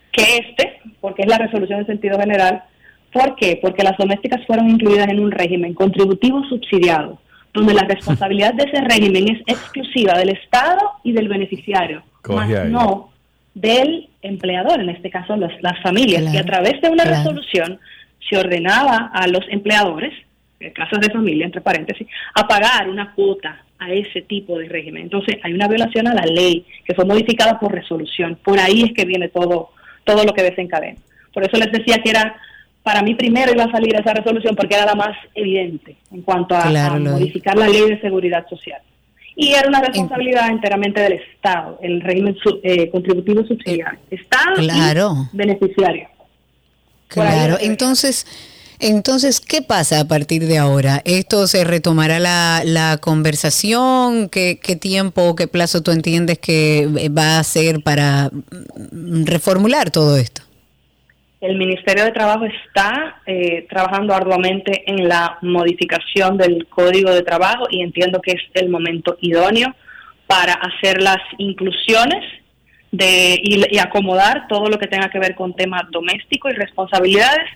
que 0.09 0.37
este, 0.37 0.79
porque 1.01 1.23
es 1.23 1.27
la 1.27 1.37
resolución 1.37 1.79
en 1.79 1.85
sentido 1.85 2.17
general. 2.17 2.63
¿Por 3.11 3.35
qué? 3.35 3.59
Porque 3.61 3.83
las 3.83 3.97
domésticas 3.97 4.39
fueron 4.47 4.69
incluidas 4.69 5.09
en 5.09 5.19
un 5.19 5.31
régimen 5.31 5.73
contributivo 5.73 6.45
subsidiado, 6.45 7.19
donde 7.53 7.73
la 7.73 7.83
responsabilidad 7.83 8.53
de 8.53 8.63
ese 8.63 8.79
régimen 8.79 9.35
es 9.35 9.41
exclusiva 9.47 10.13
del 10.17 10.29
Estado 10.29 10.79
y 11.03 11.11
del 11.11 11.27
beneficiario, 11.27 12.03
más 12.29 12.49
no 12.69 13.09
del 13.53 14.07
empleador, 14.21 14.79
en 14.79 14.89
este 14.89 15.09
caso 15.09 15.35
las, 15.35 15.51
las 15.61 15.81
familias. 15.81 16.33
y 16.33 16.37
a 16.37 16.45
través 16.45 16.79
de 16.79 16.87
una 16.87 17.03
claro. 17.03 17.17
resolución 17.17 17.79
se 18.29 18.37
ordenaba 18.37 19.11
a 19.13 19.27
los 19.27 19.43
empleadores, 19.49 20.13
casas 20.73 20.99
de 21.01 21.11
familia, 21.11 21.45
entre 21.45 21.61
paréntesis, 21.61 22.07
a 22.33 22.47
pagar 22.47 22.89
una 22.89 23.13
cuota 23.13 23.63
a 23.79 23.91
ese 23.91 24.21
tipo 24.23 24.57
de 24.57 24.67
régimen. 24.67 25.03
Entonces 25.03 25.37
hay 25.43 25.53
una 25.53 25.67
violación 25.67 26.07
a 26.07 26.13
la 26.15 26.25
ley 26.25 26.65
que 26.83 26.95
fue 26.95 27.05
modificada 27.05 27.59
por 27.59 27.71
resolución. 27.73 28.37
Por 28.43 28.59
ahí 28.59 28.83
es 28.83 28.93
que 28.93 29.05
viene 29.05 29.29
todo, 29.29 29.69
todo 30.03 30.23
lo 30.23 30.33
que 30.33 30.41
desencadena. 30.43 30.97
Por 31.33 31.43
eso 31.43 31.57
les 31.57 31.71
decía 31.71 31.99
que 32.03 32.09
era, 32.09 32.35
para 32.81 33.03
mí 33.03 33.13
primero 33.13 33.51
iba 33.51 33.65
a 33.65 33.71
salir 33.71 33.93
esa 33.95 34.13
resolución 34.13 34.55
porque 34.55 34.73
era 34.75 34.85
la 34.85 34.95
más 34.95 35.15
evidente 35.35 35.95
en 36.11 36.21
cuanto 36.23 36.55
a, 36.55 36.63
Claro, 36.63 36.95
a 36.95 36.99
lo 36.99 37.05
es. 37.11 37.19
modificar 37.19 37.55
la 37.55 37.67
ley 37.67 37.87
de 37.89 38.01
seguridad 38.01 38.47
social. 38.49 38.81
Y 39.35 39.53
era 39.53 39.67
una 39.67 39.81
responsabilidad 39.81 40.49
enteramente 40.49 40.99
del 40.99 41.13
Estado, 41.13 41.77
el 41.83 42.01
régimen 42.01 42.35
su- 42.41 42.59
eh, 42.63 42.89
contributivo 42.89 43.45
subsidiario. 43.45 43.99
Estado 44.09 44.55
Claro. 44.55 45.13
y 45.31 45.37
beneficiario. 45.37 46.07
Claro, 47.07 47.57
entonces, 47.61 48.25
entonces, 48.79 49.39
¿qué 49.39 49.61
pasa 49.61 50.01
a 50.01 50.07
partir 50.07 50.45
de 50.45 50.59
ahora? 50.59 51.01
¿Esto 51.03 51.47
se 51.47 51.63
retomará 51.63 52.19
la, 52.19 52.61
la 52.63 52.97
conversación? 53.01 54.29
¿Qué, 54.29 54.59
¿Qué 54.61 54.75
tiempo, 54.75 55.35
qué 55.35 55.47
plazo 55.47 55.81
tú 55.81 55.91
entiendes 55.91 56.37
que 56.37 56.87
va 57.09 57.39
a 57.39 57.43
ser 57.43 57.81
para 57.81 58.29
mm, 58.29 59.25
reformular 59.25 59.89
todo 59.89 60.17
esto? 60.17 60.43
El 61.41 61.57
Ministerio 61.57 62.03
de 62.05 62.11
Trabajo 62.11 62.45
está 62.45 63.21
eh, 63.25 63.65
trabajando 63.69 64.13
arduamente 64.13 64.83
en 64.85 65.07
la 65.07 65.37
modificación 65.41 66.37
del 66.37 66.67
Código 66.67 67.11
de 67.11 67.23
Trabajo 67.23 67.67
y 67.69 67.81
entiendo 67.81 68.21
que 68.21 68.31
es 68.31 68.41
el 68.53 68.69
momento 68.69 69.17
idóneo 69.21 69.75
para 70.27 70.53
hacer 70.53 71.01
las 71.01 71.19
inclusiones 71.39 72.23
de, 72.91 73.39
y, 73.43 73.75
y 73.75 73.79
acomodar 73.79 74.47
todo 74.47 74.67
lo 74.67 74.77
que 74.77 74.87
tenga 74.87 75.09
que 75.09 75.19
ver 75.19 75.35
con 75.35 75.55
temas 75.55 75.83
domésticos 75.91 76.53
y 76.53 76.55
responsabilidades 76.55 77.49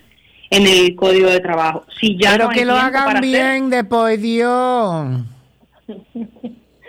en 0.52 0.66
el 0.66 0.94
Código 0.94 1.28
de 1.30 1.40
Trabajo. 1.40 1.84
Si 2.00 2.16
ya 2.20 2.32
Pero 2.32 2.44
no 2.44 2.50
que 2.50 2.64
lo 2.64 2.74
hagan 2.76 3.08
hacer- 3.16 3.22
bien, 3.22 3.70
de 3.70 3.84
por 3.84 4.16
Dios. 4.18 5.22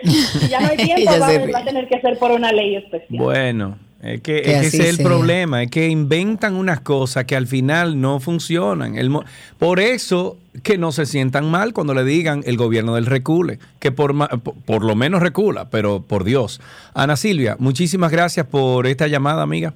Si 0.02 0.48
ya 0.48 0.60
no 0.60 0.68
hay 0.68 0.76
tiempo, 0.84 1.10
va, 1.18 1.26
a- 1.28 1.38
va 1.50 1.58
a 1.60 1.64
tener 1.64 1.88
que 1.88 2.00
ser 2.00 2.18
por 2.18 2.30
una 2.30 2.52
ley 2.52 2.76
especial. 2.76 3.22
Bueno, 3.22 3.78
es 4.02 4.20
que, 4.20 4.42
Que 4.42 4.52
es 4.56 4.60
que 4.60 4.66
ese 4.66 4.82
es 4.82 4.88
el 4.90 4.96
sea. 4.96 5.06
problema, 5.06 5.62
es 5.62 5.70
que 5.70 5.88
inventan 5.88 6.56
unas 6.56 6.80
cosas 6.80 7.24
que 7.24 7.36
al 7.36 7.46
final 7.46 7.98
no 8.00 8.20
funcionan. 8.20 8.98
El 8.98 9.10
por 9.58 9.80
eso 9.80 10.36
que 10.62 10.76
no 10.76 10.92
se 10.92 11.06
sientan 11.06 11.50
mal 11.50 11.72
cuando 11.72 11.94
le 11.94 12.04
digan 12.04 12.42
el 12.44 12.58
gobierno 12.58 12.96
del 12.96 13.06
recule, 13.06 13.58
que 13.78 13.92
por, 13.92 14.12
ma- 14.12 14.28
por, 14.28 14.54
por 14.56 14.84
lo 14.84 14.94
menos 14.94 15.22
recula, 15.22 15.70
pero 15.70 16.02
por 16.02 16.24
Dios. 16.24 16.60
Ana 16.92 17.16
Silvia, 17.16 17.56
muchísimas 17.58 18.12
gracias 18.12 18.44
por 18.46 18.86
esta 18.86 19.06
llamada, 19.06 19.42
amiga. 19.42 19.72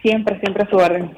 Siempre, 0.00 0.38
siempre 0.38 0.62
a 0.62 0.70
su 0.70 0.76
orden. 0.76 1.10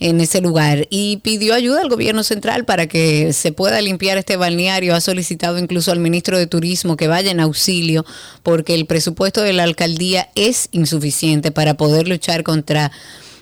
en 0.00 0.20
ese 0.20 0.40
lugar 0.40 0.86
y 0.90 1.18
pidió 1.18 1.54
ayuda 1.54 1.80
al 1.80 1.88
gobierno 1.88 2.22
central 2.22 2.64
para 2.64 2.86
que 2.86 3.32
se 3.32 3.52
pueda 3.52 3.80
limpiar 3.80 4.18
este 4.18 4.36
balneario. 4.36 4.94
Ha 4.94 5.00
solicitado 5.00 5.58
incluso 5.58 5.90
al 5.90 5.98
ministro 5.98 6.38
de 6.38 6.46
Turismo 6.46 6.96
que 6.96 7.08
vaya 7.08 7.30
en 7.30 7.40
auxilio 7.40 8.04
porque 8.42 8.74
el 8.74 8.86
presupuesto 8.86 9.42
de 9.42 9.52
la 9.52 9.64
alcaldía 9.64 10.28
es 10.34 10.68
insuficiente 10.72 11.50
para 11.50 11.74
poder 11.74 12.06
luchar 12.06 12.44
contra 12.44 12.92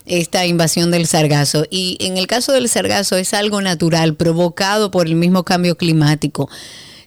esta 0.06 0.46
invasión 0.46 0.90
del 0.90 1.06
sargazo. 1.06 1.66
Y 1.70 1.98
en 2.00 2.16
el 2.16 2.26
caso 2.26 2.52
del 2.52 2.68
sargazo 2.68 3.16
es 3.16 3.34
algo 3.34 3.60
natural, 3.60 4.14
provocado 4.14 4.90
por 4.90 5.06
el 5.06 5.16
mismo 5.16 5.44
cambio 5.44 5.76
climático. 5.76 6.48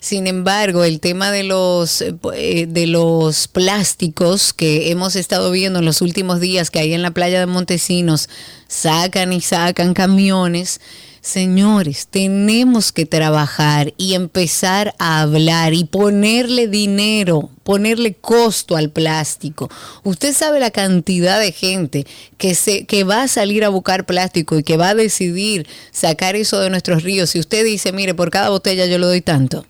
Sin 0.02 0.28
embargo, 0.28 0.86
el 0.86 1.02
tema 1.02 1.30
de 1.30 1.44
los, 1.44 2.02
eh, 2.02 2.66
de 2.70 2.88
los 2.88 3.50
plásticos 3.50 4.54
que 4.54 4.92
hemos 4.92 5.18
estado 5.18 5.52
viendo 5.52 5.80
en 5.80 5.86
los 5.86 6.02
últimos 6.02 6.40
días, 6.40 6.72
que 6.72 6.80
ahí 6.80 6.94
en 6.94 7.02
la 7.02 7.12
playa 7.12 7.42
de 7.42 7.48
Montesinos 7.48 8.30
sacan 8.70 9.34
y 9.34 9.42
sacan 9.42 9.94
camiones, 9.94 10.80
señores, 11.20 12.08
tenemos 12.10 12.94
que 12.94 13.06
trabajar 13.06 13.94
y 13.98 14.14
empezar 14.14 14.96
a 15.00 15.20
hablar 15.20 15.74
y 15.74 15.84
ponerle 15.84 16.70
dinero, 16.70 17.50
ponerle 17.64 18.14
costo 18.14 18.78
al 18.78 18.92
plástico. 18.92 19.70
Usted 20.06 20.34
sabe 20.34 20.62
la 20.62 20.72
cantidad 20.72 21.42
de 21.42 21.52
gente 21.52 22.08
que, 22.38 22.56
se, 22.56 22.86
que 22.86 23.04
va 23.04 23.24
a 23.24 23.28
salir 23.28 23.66
a 23.66 23.70
buscar 23.70 24.06
plástico 24.06 24.58
y 24.58 24.64
que 24.64 24.78
va 24.78 24.90
a 24.90 24.96
decidir 24.96 25.68
sacar 25.92 26.38
eso 26.38 26.62
de 26.62 26.70
nuestros 26.70 27.04
ríos. 27.04 27.32
Si 27.32 27.40
usted 27.40 27.66
dice, 27.66 27.92
mire, 27.92 28.14
por 28.14 28.32
cada 28.32 28.48
botella 28.48 28.86
yo 28.86 28.98
le 28.98 29.06
doy 29.06 29.22
tanto. 29.22 29.66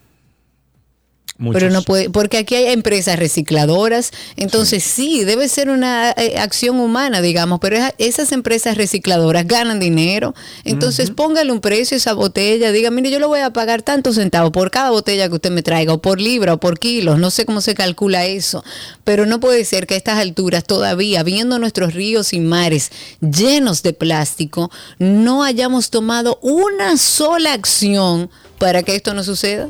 Muchos. 1.37 1.61
Pero 1.61 1.71
no 1.71 1.81
puede, 1.83 2.09
porque 2.09 2.37
aquí 2.37 2.55
hay 2.55 2.65
empresas 2.73 3.17
recicladoras, 3.17 4.11
entonces 4.35 4.83
sí, 4.83 5.23
debe 5.23 5.47
ser 5.47 5.69
una 5.69 6.11
eh, 6.17 6.37
acción 6.37 6.79
humana, 6.81 7.21
digamos, 7.21 7.59
pero 7.61 7.77
esa- 7.77 7.93
esas 7.97 8.31
empresas 8.33 8.75
recicladoras 8.75 9.47
ganan 9.47 9.79
dinero, 9.79 10.35
entonces 10.65 11.11
póngale 11.11 11.51
un 11.53 11.61
precio 11.61 11.95
a 11.95 11.97
esa 11.97 12.13
botella, 12.13 12.73
diga, 12.73 12.91
mire, 12.91 13.09
yo 13.09 13.19
le 13.19 13.25
voy 13.25 13.39
a 13.39 13.51
pagar 13.53 13.81
tantos 13.83 14.15
centavos 14.15 14.51
por 14.51 14.69
cada 14.69 14.89
botella 14.89 15.29
que 15.29 15.35
usted 15.35 15.51
me 15.51 15.63
traiga, 15.63 15.93
o 15.93 16.01
por 16.01 16.19
libra, 16.19 16.55
o 16.55 16.59
por 16.59 16.77
kilos, 16.77 17.17
no 17.19 17.31
sé 17.31 17.45
cómo 17.45 17.61
se 17.61 17.73
calcula 17.73 18.25
eso, 18.25 18.63
pero 19.05 19.25
no 19.25 19.39
puede 19.39 19.63
ser 19.63 19.87
que 19.87 19.93
a 19.93 19.97
estas 19.97 20.19
alturas 20.19 20.65
todavía, 20.65 21.23
viendo 21.23 21.57
nuestros 21.57 21.93
ríos 21.93 22.33
y 22.33 22.41
mares 22.41 22.91
llenos 23.21 23.81
de 23.81 23.93
plástico, 23.93 24.71
no 24.97 25.43
hayamos 25.43 25.89
tomado 25.89 26.37
una 26.41 26.97
sola 26.97 27.53
acción 27.53 28.29
para 28.57 28.83
que 28.83 28.95
esto 28.95 29.13
no 29.13 29.23
suceda. 29.23 29.69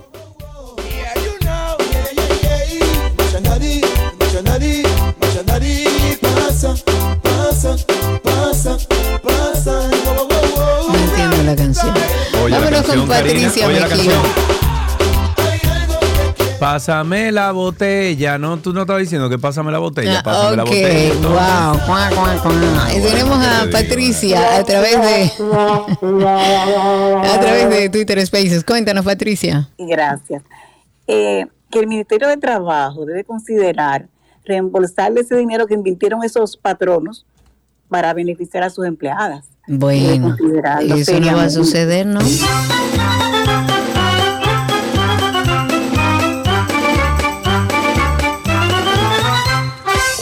La 11.49 11.55
canción. 11.55 11.93
Oye 12.43 12.49
la 12.51 12.57
Vámonos 12.59 12.81
canción, 12.81 12.99
con 12.99 13.07
Patricia 13.09 13.49
Karina, 13.49 13.67
oye 13.67 13.79
la 13.79 13.87
Mejía. 13.87 14.11
canción. 14.13 14.49
Pásame 16.59 17.31
la 17.31 17.51
botella, 17.53 18.37
¿no? 18.37 18.57
Tú 18.57 18.73
no 18.73 18.81
estabas 18.81 19.01
diciendo 19.03 19.29
que 19.29 19.39
pásame 19.39 19.71
la 19.71 19.79
botella, 19.79 20.19
Ah, 20.19 20.23
pásame 20.23 20.57
la 20.57 20.63
ok, 20.63 20.69
botella. 20.69 21.13
wow. 21.21 21.79
Cuá, 21.85 22.09
cuá, 22.13 22.35
cuá. 22.43 22.93
Y 22.93 23.01
tenemos 23.01 23.37
a 23.39 23.65
Patricia 23.71 24.57
a 24.57 24.63
través 24.65 25.01
de 25.01 25.31
a 27.27 27.39
través 27.39 27.69
de 27.69 27.89
Twitter 27.89 28.25
Spaces. 28.25 28.65
Cuéntanos, 28.65 29.05
Patricia. 29.05 29.69
Gracias. 29.77 30.43
Eh, 31.07 31.45
que 31.71 31.79
el 31.79 31.87
Ministerio 31.87 32.27
de 32.27 32.35
Trabajo 32.37 33.05
debe 33.05 33.23
considerar 33.23 34.07
reembolsarle 34.43 35.21
ese 35.21 35.35
dinero 35.37 35.65
que 35.65 35.75
invirtieron 35.75 36.23
esos 36.23 36.57
patronos 36.57 37.25
para 37.87 38.13
beneficiar 38.13 38.63
a 38.63 38.69
sus 38.69 38.85
empleadas. 38.85 39.45
Bueno, 39.71 40.35
eso 40.81 41.19
no 41.19 41.35
va 41.35 41.43
a 41.43 41.49
suceder, 41.51 42.07
¿no? 42.07 42.19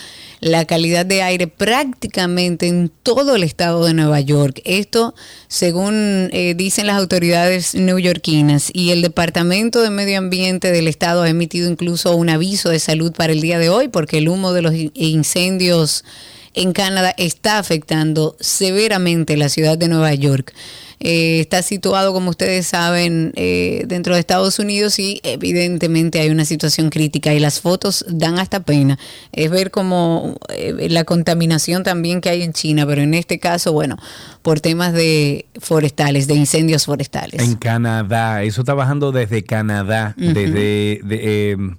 la 0.41 0.65
calidad 0.65 1.07
de 1.07 1.23
aire 1.23 1.47
prácticamente 1.47 2.67
en 2.67 2.91
todo 3.01 3.35
el 3.35 3.41
estado 3.43 3.85
de 3.85 3.95
Nueva 3.95 4.21
York. 4.21 4.61
Esto, 4.63 5.15
según 5.47 6.29
eh, 6.31 6.53
dicen 6.55 6.85
las 6.85 6.97
autoridades 6.97 7.73
neoyorquinas, 7.73 8.69
y 8.73 8.91
el 8.91 9.01
Departamento 9.01 9.81
de 9.81 9.89
Medio 9.89 10.19
Ambiente 10.19 10.71
del 10.71 10.87
estado 10.87 11.23
ha 11.23 11.29
emitido 11.29 11.67
incluso 11.69 12.15
un 12.15 12.29
aviso 12.29 12.69
de 12.69 12.77
salud 12.79 13.11
para 13.11 13.33
el 13.33 13.41
día 13.41 13.57
de 13.57 13.69
hoy, 13.69 13.87
porque 13.87 14.19
el 14.19 14.29
humo 14.29 14.53
de 14.53 14.61
los 14.61 14.75
incendios 14.93 16.03
en 16.53 16.73
Canadá 16.73 17.13
está 17.17 17.59
afectando 17.59 18.35
severamente 18.39 19.37
la 19.37 19.49
ciudad 19.49 19.77
de 19.77 19.87
Nueva 19.87 20.13
York. 20.13 20.53
Eh, 21.01 21.39
está 21.39 21.61
situado, 21.61 22.11
como 22.11 22.29
ustedes 22.29 22.67
saben, 22.67 23.31
eh, 23.37 23.85
dentro 23.87 24.13
de 24.13 24.19
Estados 24.19 24.59
Unidos 24.59 24.99
y 24.99 25.21
evidentemente 25.23 26.19
hay 26.19 26.29
una 26.29 26.43
situación 26.43 26.89
crítica 26.89 27.33
y 27.33 27.39
las 27.39 27.61
fotos 27.61 28.05
dan 28.09 28.37
hasta 28.37 28.61
pena. 28.61 28.99
Es 29.31 29.49
ver 29.49 29.71
como 29.71 30.37
eh, 30.49 30.87
la 30.89 31.05
contaminación 31.05 31.83
también 31.83 32.19
que 32.19 32.29
hay 32.29 32.43
en 32.43 32.51
China, 32.51 32.85
pero 32.85 33.01
en 33.01 33.13
este 33.13 33.39
caso, 33.39 33.71
bueno, 33.71 33.97
por 34.41 34.59
temas 34.59 34.91
de 34.91 35.45
forestales, 35.57 36.27
de 36.27 36.33
incendios 36.33 36.85
forestales. 36.85 37.41
En 37.41 37.55
Canadá, 37.55 38.43
eso 38.43 38.61
está 38.61 38.73
bajando 38.73 39.13
desde 39.13 39.43
Canadá, 39.43 40.15
desde... 40.17 40.99
De, 41.03 41.51
em, 41.51 41.77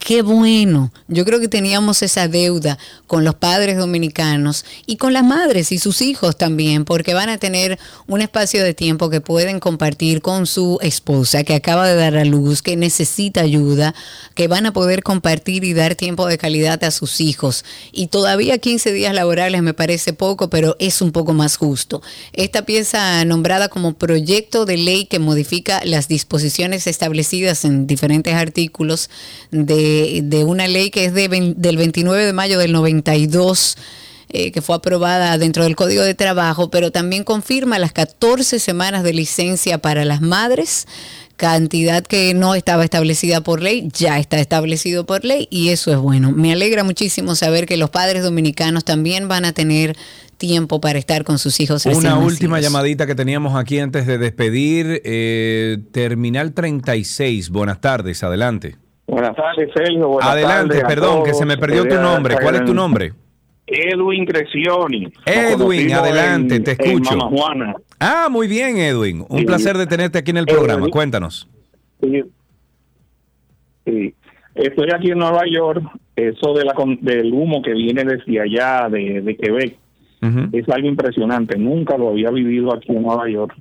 Qué 0.00 0.22
bueno. 0.22 0.90
Yo 1.08 1.26
creo 1.26 1.40
que 1.40 1.46
teníamos 1.46 2.02
esa 2.02 2.26
deuda 2.26 2.78
con 3.06 3.22
los 3.22 3.34
padres 3.34 3.76
dominicanos 3.76 4.64
y 4.86 4.96
con 4.96 5.12
las 5.12 5.24
madres 5.24 5.72
y 5.72 5.78
sus 5.78 6.00
hijos 6.00 6.38
también, 6.38 6.86
porque 6.86 7.12
van 7.12 7.28
a 7.28 7.36
tener 7.36 7.78
un 8.06 8.22
espacio 8.22 8.64
de 8.64 8.72
tiempo 8.72 9.10
que 9.10 9.20
pueden 9.20 9.60
compartir 9.60 10.22
con 10.22 10.46
su 10.46 10.78
esposa 10.80 11.44
que 11.44 11.54
acaba 11.54 11.86
de 11.86 11.96
dar 11.96 12.16
a 12.16 12.24
luz, 12.24 12.62
que 12.62 12.76
necesita 12.76 13.42
ayuda, 13.42 13.94
que 14.34 14.48
van 14.48 14.64
a 14.64 14.72
poder 14.72 15.02
compartir 15.02 15.64
y 15.64 15.74
dar 15.74 15.94
tiempo 15.94 16.26
de 16.26 16.38
calidad 16.38 16.82
a 16.82 16.90
sus 16.92 17.20
hijos. 17.20 17.64
Y 17.92 18.06
todavía 18.06 18.56
15 18.56 18.92
días 18.92 19.14
laborales 19.14 19.62
me 19.62 19.74
parece 19.74 20.14
poco, 20.14 20.48
pero 20.48 20.76
es 20.78 21.02
un 21.02 21.12
poco 21.12 21.34
más 21.34 21.56
justo. 21.58 22.00
Esta 22.32 22.64
pieza 22.64 23.22
nombrada 23.26 23.68
como 23.68 23.92
proyecto 23.92 24.64
de 24.64 24.78
ley 24.78 25.04
que 25.04 25.18
modifica 25.18 25.82
las 25.84 26.08
disposiciones 26.08 26.86
establecidas 26.86 27.66
en 27.66 27.86
diferentes 27.86 28.34
artículos 28.34 29.10
de 29.50 29.89
de, 30.22 30.44
una 30.44 30.68
ley 30.68 30.90
que 30.90 31.04
es 31.06 31.14
de, 31.14 31.54
del 31.56 31.76
29 31.76 32.26
de 32.26 32.32
mayo 32.32 32.58
del 32.58 32.72
92. 32.72 33.76
Eh, 34.32 34.52
que 34.52 34.62
fue 34.62 34.76
aprobada 34.76 35.38
dentro 35.38 35.64
del 35.64 35.74
Código 35.74 36.04
de 36.04 36.14
Trabajo, 36.14 36.70
pero 36.70 36.92
también 36.92 37.24
confirma 37.24 37.80
las 37.80 37.92
14 37.92 38.60
semanas 38.60 39.02
de 39.02 39.12
licencia 39.12 39.78
para 39.78 40.04
las 40.04 40.20
madres, 40.20 40.86
cantidad 41.34 42.04
que 42.04 42.32
no 42.32 42.54
estaba 42.54 42.84
establecida 42.84 43.40
por 43.40 43.60
ley, 43.60 43.88
ya 43.92 44.20
está 44.20 44.38
establecido 44.38 45.04
por 45.04 45.24
ley 45.24 45.48
y 45.50 45.70
eso 45.70 45.90
es 45.90 45.98
bueno. 45.98 46.30
Me 46.30 46.52
alegra 46.52 46.84
muchísimo 46.84 47.34
saber 47.34 47.66
que 47.66 47.76
los 47.76 47.90
padres 47.90 48.22
dominicanos 48.22 48.84
también 48.84 49.26
van 49.26 49.44
a 49.44 49.52
tener 49.52 49.96
tiempo 50.40 50.80
para 50.80 50.98
estar 50.98 51.24
con 51.24 51.38
sus 51.38 51.60
hijos. 51.60 51.86
Una 51.86 52.18
última 52.18 52.60
llamadita 52.60 53.06
que 53.06 53.14
teníamos 53.14 53.56
aquí 53.56 53.78
antes 53.78 54.06
de 54.06 54.18
despedir. 54.18 55.02
Eh, 55.04 55.78
Terminal 55.92 56.52
36, 56.52 57.50
buenas 57.50 57.80
tardes, 57.80 58.22
adelante. 58.22 58.76
Buenas 59.10 59.34
tardes, 59.34 59.68
Sergio. 59.74 60.06
Buenas 60.06 60.30
Adelante, 60.30 60.82
perdón, 60.86 61.24
que 61.24 61.34
se 61.34 61.44
me 61.44 61.58
perdió 61.58 61.84
tu 61.84 61.96
nombre. 61.96 62.36
¿Cuál 62.40 62.56
es 62.56 62.64
tu 62.64 62.72
nombre? 62.72 63.12
Edwin 63.66 64.24
Crescioni. 64.24 65.12
Edwin, 65.26 65.92
adelante, 65.92 66.60
te 66.60 66.72
escucho. 66.72 67.18
Juana. 67.18 67.74
Ah, 67.98 68.28
muy 68.30 68.46
bien, 68.46 68.78
Edwin. 68.78 69.24
Un 69.28 69.44
placer 69.44 69.76
de 69.76 69.86
tenerte 69.86 70.18
aquí 70.18 70.30
en 70.30 70.38
el 70.38 70.46
programa. 70.46 70.88
Cuéntanos. 70.88 71.48
Sí. 72.00 72.22
Estoy 74.54 74.88
aquí 74.94 75.10
en 75.10 75.18
Nueva 75.18 75.42
York. 75.50 75.82
Eso 76.14 76.54
de 76.54 76.64
la, 76.64 76.74
del 77.00 77.32
humo 77.32 77.62
que 77.62 77.72
viene 77.72 78.04
desde 78.04 78.40
allá, 78.40 78.88
de, 78.88 79.36
Quebec, 79.40 79.76
es 80.52 80.68
algo 80.68 80.88
impresionante. 80.88 81.58
Nunca 81.58 81.96
lo 81.96 82.10
había 82.10 82.30
vivido 82.30 82.74
aquí 82.74 82.92
en 82.92 83.02
Nueva 83.02 83.28
York 83.28 83.54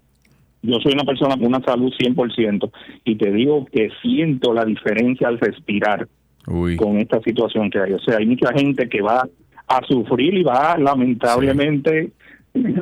yo 0.62 0.78
soy 0.82 0.94
una 0.94 1.04
persona 1.04 1.36
con 1.36 1.48
una 1.48 1.62
salud 1.62 1.92
100% 2.00 2.72
y 3.06 3.16
te 3.16 3.32
digo 3.32 3.66
que 3.72 3.90
siento 4.02 4.54
la 4.54 4.66
diferencia 4.66 5.28
al 5.28 5.40
respirar 5.40 6.08
con 6.46 6.98
esta 6.98 7.22
situación 7.22 7.70
que 7.70 7.80
hay. 7.80 7.94
O 7.94 8.00
sea, 8.00 8.18
hay 8.18 8.26
mucha 8.26 8.52
gente 8.54 8.90
que 8.90 9.02
va 9.02 9.28
a 9.68 9.82
sufrir 9.88 10.34
y 10.34 10.44
va 10.44 10.78
lamentablemente 10.78 12.12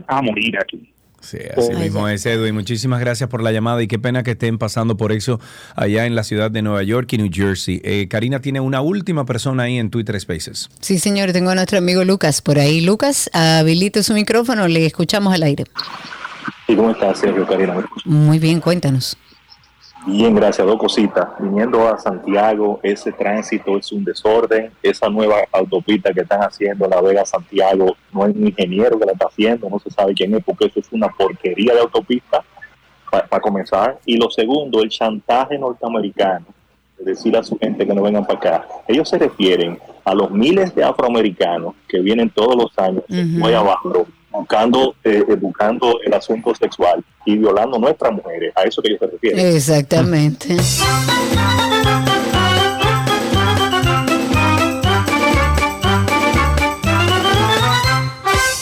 a 0.08 0.22
morir 0.22 0.58
aquí. 0.60 0.94
Sí, 1.20 1.40
así 1.58 1.74
mismo 1.74 2.08
es, 2.08 2.26
Edwin. 2.26 2.54
Muchísimas 2.54 3.00
gracias 3.00 3.30
por 3.30 3.42
la 3.42 3.52
llamada 3.52 3.82
y 3.82 3.88
qué 3.88 4.00
pena 4.00 4.24
que 4.24 4.32
estén 4.32 4.58
pasando 4.58 4.96
por 4.98 5.12
eso 5.12 5.40
allá 5.76 6.06
en 6.06 6.16
la 6.16 6.24
ciudad 6.24 6.52
de 6.52 6.62
Nueva 6.62 6.84
York 6.84 7.12
y 7.14 7.18
New 7.18 7.30
Jersey. 7.32 7.82
Eh, 7.84 8.08
Karina 8.08 8.40
tiene 8.40 8.60
una 8.60 8.82
última 8.82 9.26
persona 9.26 9.64
ahí 9.64 9.78
en 9.78 9.90
Twitter 9.90 10.18
Spaces. 10.20 10.70
Sí, 10.80 11.00
señor, 11.00 11.34
tengo 11.34 11.50
a 11.50 11.56
nuestro 11.56 11.80
amigo 11.80 12.06
Lucas 12.06 12.42
por 12.42 12.60
ahí. 12.60 12.82
Lucas, 12.82 13.30
habilite 13.34 14.04
su 14.04 14.14
micrófono, 14.14 14.68
le 14.68 14.86
escuchamos 14.86 15.34
al 15.34 15.44
aire. 15.44 15.66
¿Y 16.68 16.76
cómo 16.76 16.92
estás, 16.92 17.20
Sergio 17.20 17.48
Karina? 17.48 17.76
Muy 18.04 18.40
bien, 18.40 18.60
cuéntanos. 18.60 19.18
Bien, 20.06 20.36
gracias. 20.36 20.68
Dos 20.68 20.78
cositas. 20.78 21.28
Viniendo 21.40 21.88
a 21.88 21.98
Santiago, 21.98 22.80
ese 22.84 23.12
tránsito 23.12 23.78
es 23.78 23.92
un 23.92 24.04
desorden. 24.04 24.72
Esa 24.84 25.10
nueva 25.10 25.38
autopista 25.52 26.14
que 26.14 26.22
están 26.22 26.42
haciendo, 26.42 26.88
La 26.88 27.02
Vega 27.02 27.26
Santiago, 27.26 27.96
no 28.12 28.24
hay 28.24 28.32
un 28.32 28.48
ingeniero 28.48 29.00
que 29.00 29.06
la 29.06 29.14
está 29.14 29.28
haciendo, 29.28 29.70
no 29.70 29.80
se 29.80 29.90
sabe 29.90 30.14
quién 30.14 30.36
es, 30.36 30.44
porque 30.44 30.66
eso 30.66 30.80
es 30.80 30.88
una 30.92 31.08
porquería 31.08 31.74
de 31.74 31.80
autopista, 31.82 32.44
para 33.10 33.42
comenzar. 33.42 34.00
Y 34.06 34.18
lo 34.18 34.30
segundo, 34.30 34.82
el 34.82 34.90
chantaje 34.90 35.58
norteamericano, 35.58 36.46
de 37.00 37.06
decir 37.12 37.36
a 37.38 37.44
su 37.44 37.58
gente 37.58 37.88
que 37.88 37.94
no 37.94 38.02
vengan 38.02 38.26
para 38.26 38.40
acá. 38.40 38.68
Ellos 38.88 39.10
se 39.10 39.18
refieren 39.18 39.80
a 40.04 40.14
los 40.14 40.32
miles 40.32 40.74
de 40.76 40.84
afroamericanos 40.84 41.76
que 41.88 42.00
vienen 42.00 42.30
todos 42.30 42.56
los 42.56 42.78
años 42.78 43.04
muy 43.10 43.54
abajo 43.54 44.08
buscando, 44.32 44.96
eh, 45.04 45.24
buscando 45.40 46.00
el 46.06 46.14
asunto 46.14 46.54
sexual 46.56 47.04
y 47.26 47.38
violando 47.38 47.78
nuestras 47.80 48.14
mujeres. 48.14 48.54
A 48.56 48.64
eso 48.64 48.82
que 48.82 48.90
ellos 48.90 49.00
se 49.00 49.08
refieren. 49.08 49.56
Exactamente. 49.56 50.58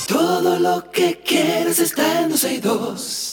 Todo 0.07 0.59
lo 0.59 0.91
que 0.91 1.19
quieres 1.25 1.79
está 1.79 2.21
en 2.21 2.29
12 2.29 2.53
y 2.53 2.57
2. 2.59 3.24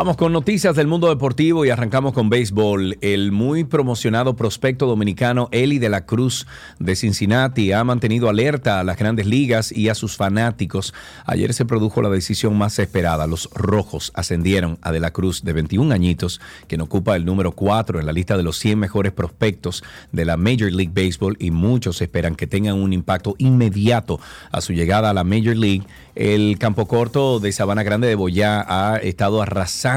Vamos 0.00 0.16
con 0.16 0.32
noticias 0.32 0.74
del 0.76 0.86
mundo 0.86 1.10
deportivo 1.10 1.66
y 1.66 1.68
arrancamos 1.68 2.14
con 2.14 2.30
béisbol. 2.30 2.96
El 3.02 3.32
muy 3.32 3.64
promocionado 3.64 4.34
prospecto 4.34 4.86
dominicano 4.86 5.50
Eli 5.52 5.78
de 5.78 5.90
la 5.90 6.06
Cruz 6.06 6.46
de 6.78 6.96
Cincinnati 6.96 7.72
ha 7.72 7.84
mantenido 7.84 8.30
alerta 8.30 8.80
a 8.80 8.84
las 8.84 8.96
grandes 8.96 9.26
ligas 9.26 9.70
y 9.70 9.90
a 9.90 9.94
sus 9.94 10.16
fanáticos. 10.16 10.94
Ayer 11.26 11.52
se 11.52 11.66
produjo 11.66 12.00
la 12.00 12.08
decisión 12.08 12.56
más 12.56 12.78
esperada. 12.78 13.26
Los 13.26 13.50
rojos 13.52 14.10
ascendieron 14.14 14.78
a 14.80 14.90
de 14.90 15.00
la 15.00 15.10
Cruz 15.10 15.44
de 15.44 15.52
21 15.52 15.92
añitos, 15.92 16.40
quien 16.66 16.80
ocupa 16.80 17.14
el 17.14 17.26
número 17.26 17.52
4 17.52 18.00
en 18.00 18.06
la 18.06 18.12
lista 18.12 18.38
de 18.38 18.42
los 18.42 18.56
100 18.56 18.78
mejores 18.78 19.12
prospectos 19.12 19.84
de 20.12 20.24
la 20.24 20.38
Major 20.38 20.72
League 20.72 20.92
Baseball 20.94 21.36
y 21.38 21.50
muchos 21.50 22.00
esperan 22.00 22.36
que 22.36 22.46
tengan 22.46 22.76
un 22.76 22.94
impacto 22.94 23.34
inmediato 23.36 24.18
a 24.50 24.62
su 24.62 24.72
llegada 24.72 25.10
a 25.10 25.12
la 25.14 25.24
Major 25.24 25.58
League. 25.58 25.82
El 26.14 26.58
campo 26.58 26.86
corto 26.86 27.38
de 27.38 27.52
Sabana 27.52 27.82
Grande 27.82 28.08
de 28.08 28.14
Boyá 28.14 28.64
ha 28.66 28.96
estado 28.96 29.42
arrasando 29.42 29.89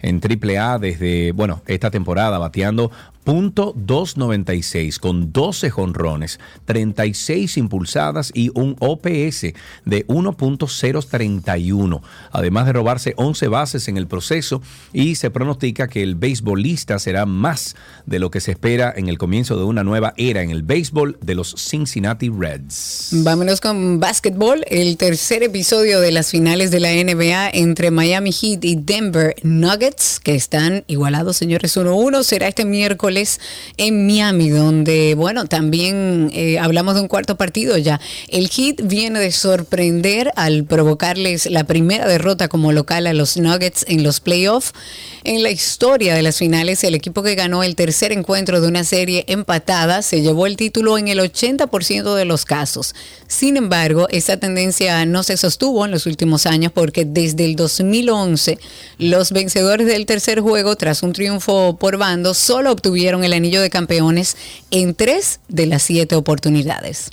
en 0.00 0.20
AAA 0.22 0.78
desde, 0.78 1.32
bueno, 1.32 1.62
esta 1.66 1.90
temporada, 1.90 2.38
bateando 2.38 2.90
.296 3.28 4.98
con 4.98 5.32
12 5.34 5.68
jonrones, 5.68 6.40
36 6.64 7.58
impulsadas 7.58 8.32
y 8.34 8.50
un 8.54 8.74
OPS 8.78 9.52
de 9.84 10.06
1.031, 10.06 12.00
además 12.32 12.64
de 12.64 12.72
robarse 12.72 13.12
11 13.18 13.48
bases 13.48 13.88
en 13.88 13.98
el 13.98 14.06
proceso 14.06 14.62
y 14.94 15.16
se 15.16 15.30
pronostica 15.30 15.88
que 15.88 16.02
el 16.02 16.14
beisbolista 16.14 16.98
será 16.98 17.26
más 17.26 17.76
de 18.06 18.18
lo 18.18 18.30
que 18.30 18.40
se 18.40 18.52
espera 18.52 18.94
en 18.96 19.10
el 19.10 19.18
comienzo 19.18 19.58
de 19.58 19.64
una 19.64 19.84
nueva 19.84 20.14
era 20.16 20.40
en 20.42 20.48
el 20.48 20.62
béisbol 20.62 21.18
de 21.20 21.34
los 21.34 21.54
Cincinnati 21.58 22.30
Reds. 22.30 23.10
Vámonos 23.12 23.60
con 23.60 24.00
básquetbol, 24.00 24.64
el 24.68 24.96
tercer 24.96 25.42
episodio 25.42 26.00
de 26.00 26.12
las 26.12 26.30
finales 26.30 26.70
de 26.70 26.80
la 26.80 26.92
NBA 26.92 27.50
entre 27.50 27.90
Miami 27.90 28.32
Heat 28.32 28.64
y 28.64 28.76
Denver 28.76 29.34
Nuggets, 29.42 30.18
que 30.18 30.34
están 30.34 30.84
igualados, 30.86 31.36
señores, 31.36 31.76
1-1, 31.76 32.22
será 32.22 32.48
este 32.48 32.64
miércoles 32.64 33.17
en 33.76 34.06
Miami, 34.06 34.50
donde, 34.50 35.14
bueno, 35.14 35.46
también 35.46 36.30
eh, 36.32 36.58
hablamos 36.58 36.94
de 36.94 37.00
un 37.00 37.08
cuarto 37.08 37.36
partido 37.36 37.76
ya. 37.76 38.00
El 38.28 38.48
Heat 38.48 38.82
viene 38.84 39.18
de 39.18 39.32
sorprender 39.32 40.32
al 40.36 40.64
provocarles 40.64 41.46
la 41.46 41.64
primera 41.64 42.06
derrota 42.06 42.48
como 42.48 42.72
local 42.72 43.06
a 43.06 43.14
los 43.14 43.36
Nuggets 43.36 43.84
en 43.88 44.02
los 44.02 44.20
playoffs. 44.20 44.72
En 45.24 45.42
la 45.42 45.50
historia 45.50 46.14
de 46.14 46.22
las 46.22 46.38
finales, 46.38 46.84
el 46.84 46.94
equipo 46.94 47.22
que 47.22 47.34
ganó 47.34 47.62
el 47.62 47.74
tercer 47.74 48.12
encuentro 48.12 48.60
de 48.60 48.68
una 48.68 48.84
serie 48.84 49.24
empatada 49.26 50.02
se 50.02 50.22
llevó 50.22 50.46
el 50.46 50.56
título 50.56 50.96
en 50.98 51.08
el 51.08 51.18
80% 51.18 52.14
de 52.14 52.24
los 52.24 52.44
casos. 52.44 52.94
Sin 53.26 53.56
embargo, 53.56 54.06
esa 54.10 54.36
tendencia 54.38 55.04
no 55.04 55.22
se 55.22 55.36
sostuvo 55.36 55.84
en 55.84 55.90
los 55.90 56.06
últimos 56.06 56.46
años 56.46 56.72
porque 56.72 57.04
desde 57.04 57.44
el 57.44 57.56
2011 57.56 58.58
los 58.98 59.32
vencedores 59.32 59.86
del 59.86 60.06
tercer 60.06 60.40
juego, 60.40 60.76
tras 60.76 61.02
un 61.02 61.12
triunfo 61.12 61.76
por 61.78 61.98
bando, 61.98 62.34
solo 62.34 62.72
obtuvieron 62.72 63.07
el 63.14 63.32
anillo 63.32 63.60
de 63.60 63.70
campeones 63.70 64.36
en 64.70 64.94
tres 64.94 65.40
de 65.48 65.66
las 65.66 65.82
siete 65.82 66.14
oportunidades. 66.14 67.10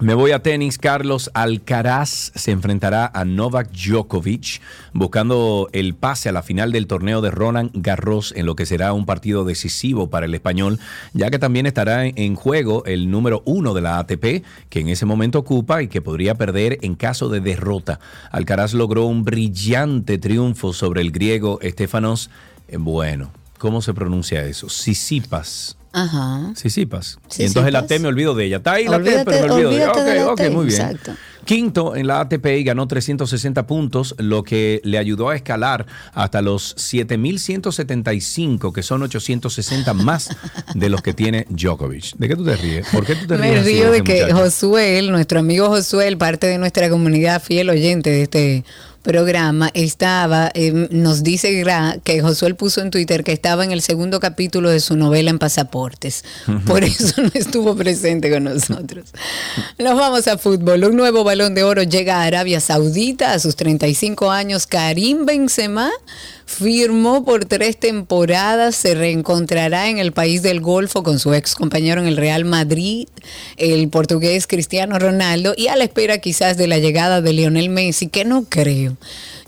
Me 0.00 0.14
voy 0.14 0.30
a 0.30 0.42
tenis. 0.42 0.78
Carlos 0.78 1.30
Alcaraz 1.34 2.32
se 2.34 2.52
enfrentará 2.52 3.10
a 3.12 3.26
Novak 3.26 3.70
Djokovic 3.70 4.62
buscando 4.94 5.68
el 5.74 5.94
pase 5.94 6.30
a 6.30 6.32
la 6.32 6.42
final 6.42 6.72
del 6.72 6.86
torneo 6.86 7.20
de 7.20 7.30
Roland 7.30 7.70
Garros 7.74 8.32
en 8.34 8.46
lo 8.46 8.56
que 8.56 8.64
será 8.64 8.94
un 8.94 9.04
partido 9.04 9.44
decisivo 9.44 10.08
para 10.08 10.24
el 10.24 10.34
español, 10.34 10.78
ya 11.12 11.30
que 11.30 11.38
también 11.38 11.66
estará 11.66 12.06
en 12.06 12.34
juego 12.34 12.82
el 12.86 13.10
número 13.10 13.42
uno 13.44 13.74
de 13.74 13.82
la 13.82 13.98
ATP, 13.98 14.42
que 14.70 14.80
en 14.80 14.88
ese 14.88 15.04
momento 15.04 15.40
ocupa 15.40 15.82
y 15.82 15.88
que 15.88 16.00
podría 16.00 16.34
perder 16.34 16.78
en 16.80 16.94
caso 16.94 17.28
de 17.28 17.40
derrota. 17.40 18.00
Alcaraz 18.30 18.72
logró 18.72 19.04
un 19.04 19.26
brillante 19.26 20.16
triunfo 20.16 20.72
sobre 20.72 21.02
el 21.02 21.10
griego 21.10 21.58
Estefanos. 21.60 22.30
Bueno, 22.72 23.32
¿Cómo 23.60 23.82
se 23.82 23.92
pronuncia 23.92 24.42
eso? 24.46 24.70
Sisipas. 24.70 25.76
Ajá. 25.92 26.50
Sisipas. 26.56 27.18
Y 27.36 27.44
entonces 27.44 27.70
la 27.74 27.86
T 27.86 27.98
me 27.98 28.08
olvido 28.08 28.34
de 28.34 28.46
ella. 28.46 28.56
Está 28.56 28.72
ahí 28.72 28.88
la 28.88 29.02
T, 29.02 29.22
pero 29.26 29.54
me 29.54 29.66
olvido 29.66 29.70
de 29.70 29.76
ella. 30.14 30.30
Ok, 30.32 30.40
ok, 30.40 30.50
muy 30.50 30.64
bien. 30.64 30.80
Exacto. 30.80 31.12
Quinto 31.44 31.94
en 31.94 32.06
la 32.06 32.20
ATP 32.20 32.46
y 32.58 32.64
ganó 32.64 32.88
360 32.88 33.66
puntos, 33.66 34.14
lo 34.16 34.44
que 34.44 34.80
le 34.82 34.96
ayudó 34.96 35.28
a 35.28 35.36
escalar 35.36 35.84
hasta 36.14 36.40
los 36.40 36.74
7.175, 36.76 38.72
que 38.72 38.82
son 38.82 39.02
860 39.02 39.92
más 39.92 40.30
de 40.74 40.88
los 40.88 41.02
que 41.02 41.12
tiene 41.12 41.46
Djokovic. 41.50 42.14
¿De 42.16 42.28
qué 42.28 42.36
tú 42.36 42.44
te 42.46 42.56
ríes? 42.56 42.86
¿Por 42.90 43.04
qué 43.04 43.14
tú 43.14 43.26
te 43.26 43.36
ríes? 43.36 43.52
Me 43.52 43.58
así 43.58 43.72
río 43.72 43.90
de 43.90 44.02
que 44.02 44.22
muchacho? 44.22 44.36
Josué, 44.36 45.02
nuestro 45.02 45.40
amigo 45.40 45.68
Josué, 45.68 46.16
parte 46.16 46.46
de 46.46 46.56
nuestra 46.56 46.88
comunidad 46.88 47.42
fiel 47.42 47.68
oyente 47.68 48.08
de 48.08 48.22
este 48.22 48.64
programa, 49.02 49.70
estaba, 49.74 50.50
eh, 50.54 50.88
nos 50.90 51.22
dice 51.22 51.52
Gra- 51.64 52.00
que 52.02 52.20
Josué 52.20 52.54
puso 52.54 52.80
en 52.82 52.90
Twitter 52.90 53.24
que 53.24 53.32
estaba 53.32 53.64
en 53.64 53.72
el 53.72 53.80
segundo 53.82 54.20
capítulo 54.20 54.68
de 54.70 54.80
su 54.80 54.96
novela 54.96 55.30
en 55.30 55.38
Pasaportes. 55.38 56.24
Por 56.66 56.84
eso 56.84 57.22
no 57.22 57.30
estuvo 57.34 57.74
presente 57.76 58.30
con 58.30 58.44
nosotros. 58.44 59.06
Nos 59.78 59.96
vamos 59.96 60.26
a 60.28 60.36
fútbol. 60.38 60.84
Un 60.84 60.96
nuevo 60.96 61.24
balón 61.24 61.54
de 61.54 61.62
oro 61.62 61.82
llega 61.82 62.18
a 62.18 62.24
Arabia 62.24 62.60
Saudita 62.60 63.32
a 63.32 63.38
sus 63.38 63.56
35 63.56 64.30
años. 64.30 64.66
Karim 64.66 65.24
Benzema 65.24 65.90
firmó 66.50 67.24
por 67.24 67.44
tres 67.44 67.78
temporadas, 67.78 68.74
se 68.74 68.96
reencontrará 68.96 69.88
en 69.88 69.98
el 69.98 70.10
país 70.10 70.42
del 70.42 70.60
Golfo 70.60 71.04
con 71.04 71.20
su 71.20 71.32
ex 71.32 71.54
compañero 71.54 72.00
en 72.00 72.08
el 72.08 72.16
Real 72.16 72.44
Madrid, 72.44 73.06
el 73.56 73.88
portugués 73.88 74.48
Cristiano 74.48 74.98
Ronaldo, 74.98 75.54
y 75.56 75.68
a 75.68 75.76
la 75.76 75.84
espera 75.84 76.18
quizás 76.18 76.56
de 76.56 76.66
la 76.66 76.78
llegada 76.78 77.22
de 77.22 77.32
Lionel 77.32 77.70
Messi, 77.70 78.08
que 78.08 78.24
no 78.24 78.44
creo. 78.48 78.96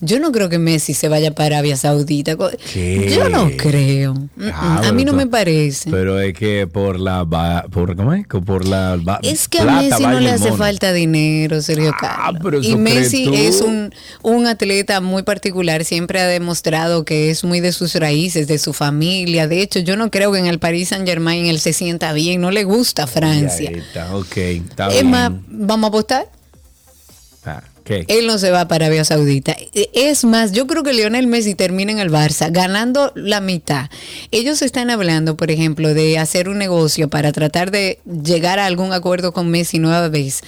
Yo 0.04 0.18
no 0.18 0.32
creo 0.32 0.48
que 0.48 0.58
Messi 0.58 0.94
se 0.94 1.08
vaya 1.08 1.32
para 1.32 1.58
Arabia 1.58 1.76
Saudita. 1.76 2.32
Yo 2.32 3.28
no 3.28 3.50
creo. 3.56 4.14
Ah, 4.52 4.82
a 4.88 4.92
mí 4.92 5.04
no 5.04 5.12
me 5.12 5.28
parece. 5.28 5.92
Pero 5.92 6.20
es 6.20 6.34
que 6.34 6.66
por 6.66 6.98
la 6.98 7.24
por 7.70 7.94
¿cómo 7.94 8.12
es? 8.12 8.26
Por 8.26 8.66
la 8.66 8.98
Es 9.22 9.46
que 9.46 9.60
a 9.60 9.64
Messi 9.64 10.02
no 10.02 10.18
le 10.18 10.32
hace 10.32 10.46
mono. 10.46 10.56
falta 10.56 10.92
dinero, 10.92 11.62
Sergio 11.62 11.94
Carlos. 12.00 12.42
pero 12.42 12.60
y 12.60 12.74
Messi 12.74 13.26
tú. 13.26 13.34
es 13.34 13.60
un, 13.60 13.94
un 14.22 14.46
atleta 14.48 15.00
muy 15.00 15.22
particular, 15.22 15.84
siempre 15.84 16.20
ha 16.20 16.26
demostrado 16.26 17.04
que 17.04 17.30
es 17.30 17.44
muy 17.44 17.60
de 17.60 17.70
sus 17.70 17.94
raíces, 17.94 18.48
de 18.48 18.58
su 18.58 18.72
familia. 18.72 19.46
De 19.46 19.62
hecho, 19.62 19.78
yo 19.78 19.96
no 19.96 20.10
creo 20.10 20.32
que 20.32 20.40
en 20.40 20.46
el 20.46 20.58
Paris 20.58 20.88
Saint 20.88 21.06
Germain 21.06 21.46
él 21.46 21.60
se 21.60 21.72
sienta 21.72 22.12
bien, 22.12 22.40
no 22.40 22.50
le 22.50 22.64
gusta 22.64 23.06
Francia. 23.06 23.70
Está, 23.70 24.16
ok, 24.16 24.36
está 24.36 24.88
bien. 24.88 25.08
más, 25.10 25.30
vamos 25.46 25.84
a 25.84 25.88
apostar. 25.88 26.41
¿Qué? 27.84 28.04
Él 28.08 28.26
no 28.26 28.38
se 28.38 28.50
va 28.50 28.68
para 28.68 28.86
Arabia 28.86 29.04
Saudita. 29.04 29.56
Es 29.92 30.24
más, 30.24 30.52
yo 30.52 30.66
creo 30.66 30.82
que 30.82 30.92
Lionel 30.92 31.26
Messi 31.26 31.54
termina 31.54 31.92
en 31.92 31.98
el 31.98 32.10
Barça 32.10 32.50
ganando 32.50 33.12
la 33.14 33.40
mitad. 33.40 33.90
Ellos 34.30 34.62
están 34.62 34.90
hablando, 34.90 35.36
por 35.36 35.50
ejemplo, 35.50 35.94
de 35.94 36.18
hacer 36.18 36.48
un 36.48 36.58
negocio 36.58 37.08
para 37.08 37.32
tratar 37.32 37.70
de 37.70 37.98
llegar 38.04 38.58
a 38.58 38.66
algún 38.66 38.92
acuerdo 38.92 39.32
con 39.32 39.50
Messi 39.50 39.78
nueva 39.78 40.08
vez 40.08 40.42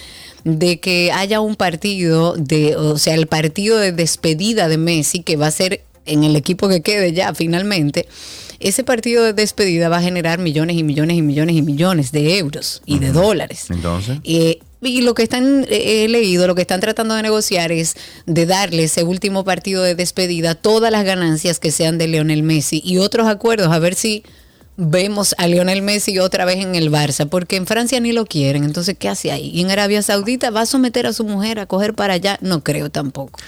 de 0.44 0.78
que 0.78 1.10
haya 1.12 1.40
un 1.40 1.56
partido 1.56 2.34
de, 2.36 2.76
o 2.76 2.98
sea, 2.98 3.14
el 3.14 3.26
partido 3.26 3.78
de 3.78 3.92
despedida 3.92 4.68
de 4.68 4.76
Messi 4.76 5.22
que 5.22 5.36
va 5.36 5.46
a 5.46 5.50
ser 5.50 5.82
en 6.06 6.24
el 6.24 6.36
equipo 6.36 6.68
que 6.68 6.82
quede 6.82 7.12
ya 7.12 7.34
finalmente. 7.34 8.06
Ese 8.60 8.84
partido 8.84 9.24
de 9.24 9.32
despedida 9.32 9.88
va 9.88 9.98
a 9.98 10.02
generar 10.02 10.38
millones 10.38 10.76
y 10.76 10.84
millones 10.84 11.16
y 11.16 11.22
millones 11.22 11.56
y 11.56 11.62
millones 11.62 12.12
de 12.12 12.38
euros 12.38 12.82
y 12.86 12.98
de 12.98 13.12
dólares. 13.12 13.66
Entonces. 13.70 14.18
Eh, 14.24 14.60
y 14.84 15.02
lo 15.02 15.14
que 15.14 15.22
están, 15.22 15.64
eh, 15.68 16.04
he 16.04 16.08
leído, 16.08 16.46
lo 16.46 16.54
que 16.54 16.62
están 16.62 16.80
tratando 16.80 17.14
de 17.14 17.22
negociar 17.22 17.72
es 17.72 17.96
de 18.26 18.46
darle 18.46 18.84
ese 18.84 19.02
último 19.02 19.44
partido 19.44 19.82
de 19.82 19.94
despedida 19.94 20.54
todas 20.54 20.90
las 20.90 21.04
ganancias 21.04 21.58
que 21.58 21.70
sean 21.70 21.98
de 21.98 22.08
Lionel 22.08 22.42
Messi 22.42 22.80
y 22.84 22.98
otros 22.98 23.26
acuerdos, 23.26 23.68
a 23.72 23.78
ver 23.78 23.94
si 23.94 24.24
vemos 24.76 25.34
a 25.38 25.46
Lionel 25.46 25.82
Messi 25.82 26.18
otra 26.18 26.44
vez 26.44 26.58
en 26.58 26.74
el 26.74 26.90
Barça, 26.90 27.28
porque 27.28 27.56
en 27.56 27.66
Francia 27.66 28.00
ni 28.00 28.12
lo 28.12 28.26
quieren, 28.26 28.64
entonces 28.64 28.96
¿qué 28.98 29.08
hace 29.08 29.30
ahí? 29.30 29.50
Y 29.54 29.60
en 29.60 29.70
Arabia 29.70 30.02
Saudita 30.02 30.50
va 30.50 30.62
a 30.62 30.66
someter 30.66 31.06
a 31.06 31.12
su 31.12 31.24
mujer 31.24 31.60
a 31.60 31.66
coger 31.66 31.94
para 31.94 32.14
allá, 32.14 32.38
no 32.40 32.64
creo 32.64 32.90
tampoco. 32.90 33.38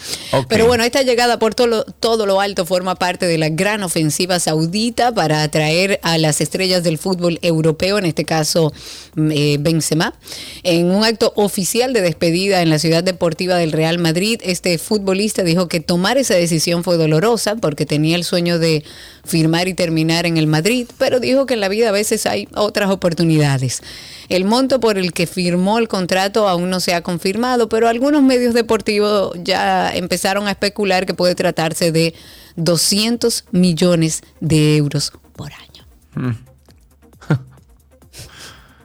Pero 0.49 0.67
bueno, 0.67 0.85
esta 0.85 1.03
llegada 1.03 1.39
por 1.39 1.55
todo 1.55 1.67
lo, 1.67 1.85
todo 1.85 2.27
lo 2.27 2.41
alto 2.41 2.65
forma 2.65 2.95
parte 2.95 3.27
de 3.27 3.39
la 3.39 3.49
gran 3.49 3.83
ofensiva 3.83 4.39
saudita 4.39 5.13
para 5.13 5.43
atraer 5.43 5.99
a 6.03 6.17
las 6.19 6.41
estrellas 6.41 6.85
del 6.85 6.99
fútbol 6.99 7.39
europeo, 7.43 7.99
en 7.99 8.07
este 8.07 8.25
caso 8.25 8.73
mm, 9.17 9.31
eh, 9.33 9.57
Benzema. 9.59 10.15
En 10.63 10.91
un 10.91 11.05
acto 11.05 11.33
oficial 11.37 11.93
de 11.93 12.03
despedida 12.03 12.63
en 12.63 12.71
la 12.71 12.79
ciudad 12.79 13.03
deportiva 13.03 13.57
del 13.57 13.73
Real 13.73 13.99
Madrid, 13.99 14.41
este 14.45 14.79
futbolista 14.79 15.43
dijo 15.43 15.69
que 15.69 15.81
tomar 15.81 16.19
esa 16.19 16.35
decisión 16.35 16.85
fue 16.85 16.97
dolorosa 16.97 17.57
porque 17.57 17.85
tenía 17.85 18.17
el 18.17 18.25
sueño 18.25 18.59
de 18.59 18.85
firmar 19.25 19.69
y 19.69 19.75
terminar 19.75 20.25
en 20.25 20.37
el 20.37 20.47
Madrid, 20.47 20.87
pero 20.99 21.16
dijo 21.21 21.47
que 21.47 21.55
en 21.55 21.61
la 21.61 21.69
vida 21.69 21.89
a 21.89 21.93
veces 21.93 22.27
hay 22.27 22.49
otras 22.55 22.91
oportunidades. 22.91 23.83
El 24.29 24.45
monto 24.45 24.81
por 24.81 24.99
el 24.99 25.13
que 25.13 25.27
firmó 25.27 25.79
el 25.79 25.89
contrato 25.89 26.49
aún 26.49 26.71
no 26.71 26.81
se 26.81 26.95
ha 26.95 27.03
confirmado, 27.03 27.69
pero 27.69 27.89
algunos 27.89 28.23
medios 28.23 28.55
deportivos 28.55 29.37
ya 29.43 29.95
empezaron 29.95 30.49
a 30.49 30.53
especular 30.53 31.07
que 31.07 31.15
puede 31.15 31.35
tratarse 31.35 31.93
de 31.93 32.15
200 32.57 33.45
millones 33.53 34.23
de 34.41 34.77
euros 34.77 35.13
por 35.35 35.53
año. 35.53 35.87
Mm. 36.15 36.37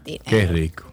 Qué 0.25 0.47
rico. 0.47 0.91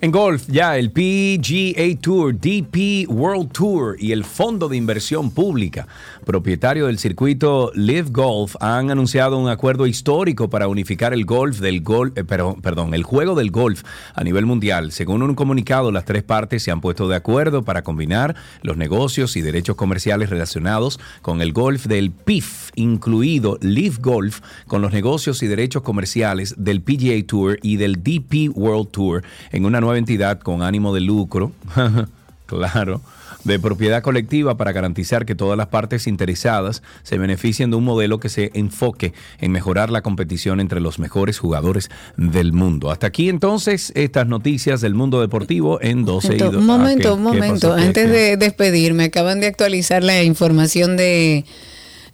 En 0.00 0.10
golf, 0.10 0.46
ya 0.48 0.78
el 0.78 0.90
PGA 0.90 2.00
Tour, 2.00 2.34
DP 2.34 3.08
World 3.08 3.52
Tour 3.52 3.96
y 3.98 4.12
el 4.12 4.24
Fondo 4.24 4.68
de 4.68 4.76
Inversión 4.76 5.30
Pública, 5.30 5.86
propietario 6.24 6.86
del 6.86 6.98
circuito 6.98 7.70
Live 7.74 8.08
Golf, 8.10 8.56
han 8.60 8.90
anunciado 8.90 9.38
un 9.38 9.48
acuerdo 9.48 9.86
histórico 9.86 10.48
para 10.50 10.68
unificar 10.68 11.12
el 11.12 11.24
golf 11.24 11.60
del 11.60 11.82
golf, 11.82 12.16
eh, 12.16 12.24
pero- 12.24 12.56
perdón, 12.60 12.94
el 12.94 13.02
juego 13.02 13.34
del 13.34 13.50
golf 13.50 13.82
a 14.14 14.24
nivel 14.24 14.46
mundial. 14.46 14.92
Según 14.92 15.22
un 15.22 15.34
comunicado, 15.34 15.92
las 15.92 16.04
tres 16.04 16.22
partes 16.22 16.62
se 16.62 16.70
han 16.70 16.80
puesto 16.80 17.08
de 17.08 17.16
acuerdo 17.16 17.62
para 17.62 17.82
combinar 17.82 18.34
los 18.62 18.76
negocios 18.76 19.36
y 19.36 19.42
derechos 19.42 19.76
comerciales 19.76 20.30
relacionados 20.30 20.98
con 21.22 21.40
el 21.40 21.52
golf 21.52 21.86
del 21.86 22.10
PIF, 22.10 22.70
incluido 22.74 23.58
Live 23.60 23.96
Golf, 24.00 24.40
con 24.66 24.82
los 24.82 24.92
negocios 24.92 25.42
y 25.42 25.46
derechos 25.46 25.82
comerciales 25.82 26.54
del 26.58 26.80
PGA 26.80 27.24
Tour 27.26 27.58
y 27.62 27.76
del 27.76 28.02
DP 28.02 28.50
World 28.54 28.88
Tour 28.90 29.22
en 29.52 29.64
una 29.64 29.80
nueva 29.80 29.98
entidad 29.98 30.40
con 30.40 30.62
ánimo 30.62 30.94
de 30.94 31.00
lucro, 31.00 31.52
claro, 32.46 33.00
de 33.44 33.58
propiedad 33.58 34.02
colectiva 34.02 34.56
para 34.56 34.72
garantizar 34.72 35.26
que 35.26 35.34
todas 35.34 35.56
las 35.58 35.66
partes 35.68 36.06
interesadas 36.06 36.82
se 37.02 37.18
beneficien 37.18 37.70
de 37.70 37.76
un 37.76 37.84
modelo 37.84 38.18
que 38.18 38.28
se 38.28 38.50
enfoque 38.54 39.12
en 39.38 39.52
mejorar 39.52 39.90
la 39.90 40.00
competición 40.02 40.60
entre 40.60 40.80
los 40.80 40.98
mejores 40.98 41.38
jugadores 41.38 41.90
del 42.16 42.52
mundo. 42.52 42.90
Hasta 42.90 43.06
aquí 43.08 43.28
entonces 43.28 43.92
estas 43.94 44.26
noticias 44.26 44.80
del 44.80 44.94
mundo 44.94 45.20
deportivo 45.20 45.78
en 45.82 46.04
12 46.04 46.28
y 46.28 46.32
Entonces, 46.32 46.52
2. 46.54 46.60
un 46.60 46.66
momento, 46.66 47.02
¿qué- 47.08 47.14
un 47.14 47.22
momento. 47.22 47.72
Antes 47.74 48.10
de 48.10 48.36
despedirme, 48.36 49.04
acaban 49.04 49.40
de 49.40 49.46
actualizar 49.46 50.02
la 50.02 50.22
información 50.22 50.96
de, 50.96 51.44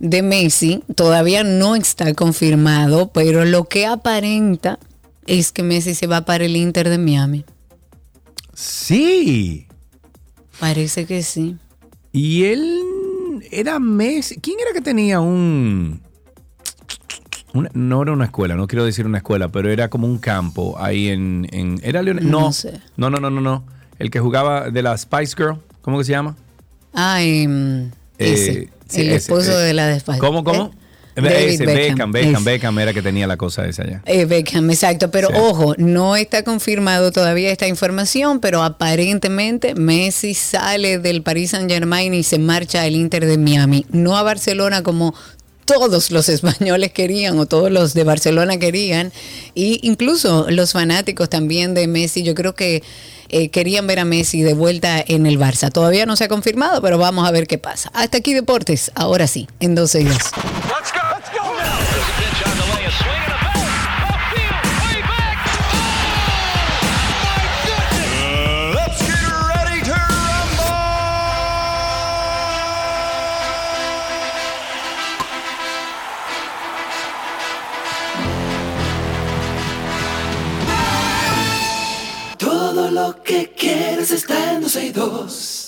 de 0.01 0.23
Messi. 0.23 0.83
Todavía 0.97 1.45
no 1.45 1.77
está 1.77 2.13
confirmado, 2.15 3.13
pero 3.13 3.45
lo 3.45 3.65
que 3.65 3.87
aparenta 3.87 4.79
es 5.27 5.53
que 5.53 5.63
Messi 5.63 5.95
se 5.95 6.09
va 6.09 6.25
para 6.25 6.45
el 6.45 6.57
Inter 6.57 6.89
de 6.89 6.99
Miami. 6.99 7.45
Sí. 8.55 9.67
Parece 10.61 11.07
que 11.07 11.23
sí. 11.23 11.57
Y 12.13 12.45
él 12.45 13.43
era 13.51 13.79
Messi. 13.79 14.37
¿Quién 14.41 14.59
era 14.61 14.73
que 14.73 14.81
tenía 14.81 15.21
un... 15.21 16.01
una- 17.55 17.71
no 17.75 18.03
era 18.03 18.13
una 18.13 18.27
escuela, 18.27 18.55
no 18.57 18.67
quiero 18.67 18.85
decir 18.85 19.07
una 19.07 19.19
escuela, 19.19 19.49
pero 19.49 19.71
era 19.71 19.89
como 19.89 20.07
un 20.07 20.19
campo 20.19 20.77
ahí 20.79 21.09
en... 21.09 21.47
en- 21.53 21.81
¿Era 21.83 22.03
Leonel? 22.03 22.31
No 22.31 22.41
No, 22.43 22.53
sé. 22.53 22.81
no, 22.97 23.11
no, 23.11 23.19
no, 23.19 23.31
no, 23.31 23.41
no. 23.41 23.65
El 23.99 24.11
que 24.11 24.21
jugaba 24.21 24.71
de 24.71 24.83
la 24.83 24.97
Spice 24.97 25.35
Girl, 25.37 25.59
¿cómo 25.83 25.99
que 25.99 26.05
se 26.05 26.13
llama? 26.13 26.37
Ah, 26.95 27.23
em, 27.23 27.91
ese, 28.19 28.53
Eh, 28.65 28.69
sí, 28.89 29.01
el 29.03 29.07
ese, 29.09 29.17
esposo 29.17 29.53
eh, 29.61 29.65
de 29.65 29.75
la 29.75 29.87
de 29.87 30.03
¿Cómo, 30.19 30.43
cómo? 30.45 30.73
David 31.29 31.49
ese, 31.55 31.67
Beckham, 31.67 32.13
Beckham, 32.13 32.45
Beckham, 32.45 32.79
era 32.79 32.93
que 32.93 33.03
tenía 33.03 33.27
la 33.27 33.37
cosa 33.37 33.67
esa 33.67 33.87
ya. 33.87 34.03
Eh, 34.07 34.25
Beckham, 34.25 34.71
exacto. 34.71 35.11
Pero 35.11 35.29
Sí. 35.29 35.35
ojo, 35.37 35.75
no 35.79 36.17
está 36.17 36.43
confirmado 36.43 37.13
todavía 37.13 37.51
esta 37.51 37.67
información, 37.69 38.41
pero 38.41 38.63
aparentemente 38.63 39.75
Messi 39.75 40.35
sale 40.35 40.99
del 40.99 41.23
Paris 41.23 41.51
Saint 41.51 41.71
Germain 41.71 42.13
y 42.15 42.23
se 42.23 42.39
marcha 42.39 42.83
al 42.83 42.95
Inter 42.95 43.27
de 43.27 43.39
Miami. 43.39 43.87
No 43.91 44.17
a 44.17 44.23
Barcelona 44.23 44.83
como 44.83 45.15
todos 45.65 46.11
los 46.11 46.29
españoles 46.31 46.93
querían 46.93 47.39
o 47.39 47.47
todos 47.47 47.71
los 47.71 47.95
de 47.95 48.05
Barcelona 48.05 48.59
querían. 48.59 49.13
Y 49.55 49.79
incluso 49.83 50.47
los 50.51 50.73
fanáticos 50.73 51.29
también 51.29 51.75
de 51.75 51.87
Messi, 51.87 52.23
yo 52.23 52.35
creo 52.35 52.55
que 52.55 52.83
eh, 53.33 53.49
querían 53.51 53.87
ver 53.87 54.01
a 54.01 54.05
Messi 54.05 54.43
de 54.43 54.55
vuelta 54.55 55.01
en 55.07 55.25
el 55.27 55.39
Barça. 55.39 55.71
Todavía 55.71 56.05
no 56.07 56.17
se 56.17 56.25
ha 56.25 56.29
confirmado, 56.29 56.83
pero 56.83 56.99
vamos 56.99 57.29
a 57.29 57.31
ver 57.31 57.47
qué 57.47 57.59
pasa. 57.59 57.89
Hasta 57.95 58.19
aquí 58.19 58.35
Deportes, 58.35 58.91
ahora 58.97 59.29
sí, 59.29 59.47
en 59.61 59.77
12 59.77 60.01
y 60.01 60.05
2. 60.05 60.17
Que 83.17 83.53
quieres 83.57 84.11
está 84.11 84.55
en 84.55 84.63
12 84.63 84.87
y 84.87 84.91
2. 84.93 85.67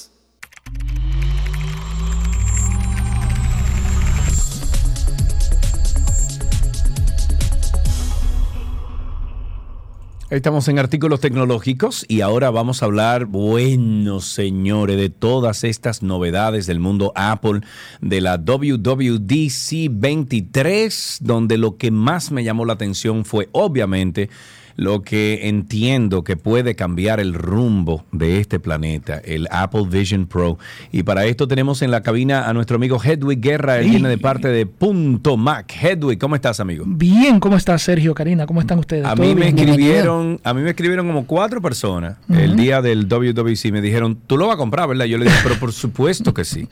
Estamos 10.32 10.66
en 10.68 10.78
artículos 10.78 11.20
tecnológicos 11.20 12.06
y 12.08 12.22
ahora 12.22 12.50
vamos 12.50 12.82
a 12.82 12.86
hablar, 12.86 13.26
bueno 13.26 14.20
señores, 14.20 14.96
de 14.96 15.10
todas 15.10 15.62
estas 15.62 16.02
novedades 16.02 16.66
del 16.66 16.80
mundo 16.80 17.12
Apple, 17.14 17.60
de 18.00 18.22
la 18.22 18.38
WWDC 18.38 19.90
23, 19.90 21.18
donde 21.20 21.58
lo 21.58 21.76
que 21.76 21.90
más 21.90 22.30
me 22.30 22.44
llamó 22.44 22.64
la 22.64 22.72
atención 22.72 23.26
fue 23.26 23.50
obviamente 23.52 24.30
lo 24.76 25.02
que 25.02 25.48
entiendo 25.48 26.24
que 26.24 26.36
puede 26.36 26.74
cambiar 26.74 27.20
el 27.20 27.34
rumbo 27.34 28.04
de 28.12 28.38
este 28.40 28.58
planeta, 28.60 29.18
el 29.24 29.48
Apple 29.50 29.84
Vision 29.88 30.26
Pro. 30.26 30.58
Y 30.90 31.02
para 31.02 31.24
esto 31.26 31.46
tenemos 31.48 31.82
en 31.82 31.90
la 31.90 32.02
cabina 32.02 32.48
a 32.48 32.52
nuestro 32.54 32.76
amigo 32.76 33.00
Hedwig 33.02 33.40
Guerra, 33.40 33.78
él 33.78 33.84
Sí. 33.84 33.90
viene 33.90 34.08
de 34.08 34.18
parte 34.18 34.48
de 34.48 34.66
Punto 34.66 35.36
Mac. 35.36 35.72
Hedwig, 35.80 36.18
¿cómo 36.18 36.34
estás, 36.34 36.60
amigo? 36.60 36.84
Bien, 36.86 37.38
¿cómo 37.40 37.56
estás, 37.56 37.82
Sergio, 37.82 38.14
Karina? 38.14 38.46
¿Cómo 38.46 38.60
están 38.60 38.78
ustedes? 38.78 39.04
A 39.04 39.14
¿Todo 39.14 39.26
mí 39.26 39.34
me 39.34 39.52
bien? 39.52 39.58
escribieron, 39.58 40.40
a 40.44 40.54
mí 40.54 40.62
me 40.62 40.70
escribieron 40.70 41.06
como 41.06 41.26
cuatro 41.26 41.60
personas 41.60 42.16
el 42.28 42.56
día 42.56 42.80
del 42.82 43.06
WWC. 43.08 43.72
Me 43.72 43.80
dijeron, 43.80 44.18
tú 44.26 44.36
lo 44.36 44.46
vas 44.46 44.54
a 44.54 44.58
comprar, 44.58 44.88
¿verdad? 44.88 45.04
Yo 45.06 45.18
le 45.18 45.24
dije, 45.26 45.36
pero 45.42 45.56
por 45.56 45.72
supuesto 45.72 46.32
que 46.34 46.44
sí. 46.44 46.66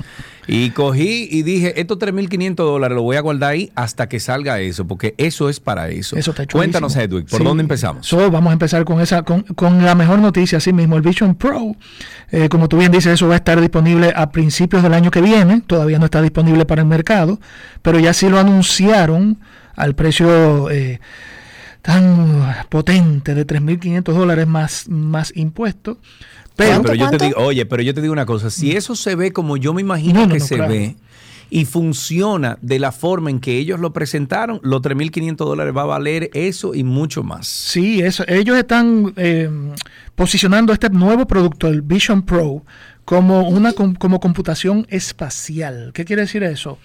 Y 0.46 0.70
cogí 0.70 1.28
y 1.30 1.42
dije, 1.42 1.80
estos 1.80 1.98
3.500 1.98 2.54
dólares 2.56 2.96
lo 2.96 3.02
voy 3.02 3.16
a 3.16 3.20
guardar 3.20 3.50
ahí 3.52 3.70
hasta 3.74 4.08
que 4.08 4.18
salga 4.20 4.58
eso, 4.60 4.86
porque 4.86 5.14
eso 5.18 5.48
es 5.48 5.60
para 5.60 5.88
eso. 5.90 6.16
Eso 6.16 6.30
está 6.32 6.46
Cuéntanos, 6.46 6.94
chulísimo. 6.94 7.16
Edwig, 7.18 7.28
¿por 7.30 7.38
Sí. 7.40 7.44
dónde 7.44 7.62
empezamos? 7.62 7.89
So, 8.00 8.30
vamos 8.30 8.50
a 8.50 8.52
empezar 8.52 8.84
con 8.84 9.00
esa, 9.00 9.22
con, 9.22 9.42
con 9.42 9.84
la 9.84 9.94
mejor 9.94 10.18
noticia, 10.18 10.58
así 10.58 10.72
mismo, 10.72 10.96
el 10.96 11.02
Vision 11.02 11.34
Pro. 11.34 11.74
Eh, 12.30 12.48
como 12.48 12.68
tú 12.68 12.78
bien 12.78 12.92
dices, 12.92 13.14
eso 13.14 13.28
va 13.28 13.34
a 13.34 13.38
estar 13.38 13.60
disponible 13.60 14.12
a 14.14 14.30
principios 14.30 14.82
del 14.82 14.94
año 14.94 15.10
que 15.10 15.20
viene. 15.20 15.62
Todavía 15.66 15.98
no 15.98 16.04
está 16.06 16.22
disponible 16.22 16.64
para 16.64 16.82
el 16.82 16.88
mercado, 16.88 17.40
pero 17.82 17.98
ya 17.98 18.12
sí 18.12 18.28
lo 18.28 18.38
anunciaron 18.38 19.38
al 19.76 19.94
precio 19.94 20.70
eh, 20.70 21.00
tan 21.82 22.54
potente 22.68 23.34
de 23.34 23.46
3.500 23.46 24.02
dólares 24.12 24.46
más, 24.46 24.88
más 24.88 25.32
impuestos. 25.36 25.96
Pero, 26.56 26.72
Oye, 26.72 26.82
pero 26.82 26.94
yo 26.94 27.10
te 27.10 27.24
digo, 27.24 27.40
oye, 27.40 27.64
pero 27.66 27.82
yo 27.82 27.94
te 27.94 28.02
digo 28.02 28.12
una 28.12 28.26
cosa, 28.26 28.50
si 28.50 28.72
eso 28.76 28.94
se 28.94 29.14
ve 29.14 29.32
como 29.32 29.56
yo 29.56 29.72
me 29.72 29.80
imagino 29.80 30.20
No, 30.20 30.26
no, 30.26 30.32
que 30.34 30.40
no, 30.40 30.44
se 30.44 30.56
claro. 30.56 30.70
ve 30.72 30.96
y 31.50 31.64
funciona 31.64 32.56
de 32.62 32.78
la 32.78 32.92
forma 32.92 33.28
en 33.30 33.40
que 33.40 33.58
ellos 33.58 33.80
lo 33.80 33.92
presentaron, 33.92 34.60
los 34.62 34.80
3.500 34.82 35.36
dólares 35.36 35.76
va 35.76 35.82
a 35.82 35.86
valer 35.86 36.30
eso 36.32 36.74
y 36.74 36.84
mucho 36.84 37.22
más. 37.22 37.46
Sí, 37.48 38.00
eso, 38.00 38.24
ellos 38.28 38.56
están 38.56 39.12
eh, 39.16 39.50
posicionando 40.14 40.72
este 40.72 40.88
nuevo 40.90 41.26
producto, 41.26 41.66
el 41.68 41.82
Vision 41.82 42.22
Pro, 42.22 42.64
como 43.04 43.48
una 43.48 43.72
com- 43.72 43.94
como 43.94 44.20
computación 44.20 44.86
espacial. 44.90 45.90
¿Qué 45.92 46.04
quiere 46.04 46.22
decir 46.22 46.42
eso? 46.42 46.78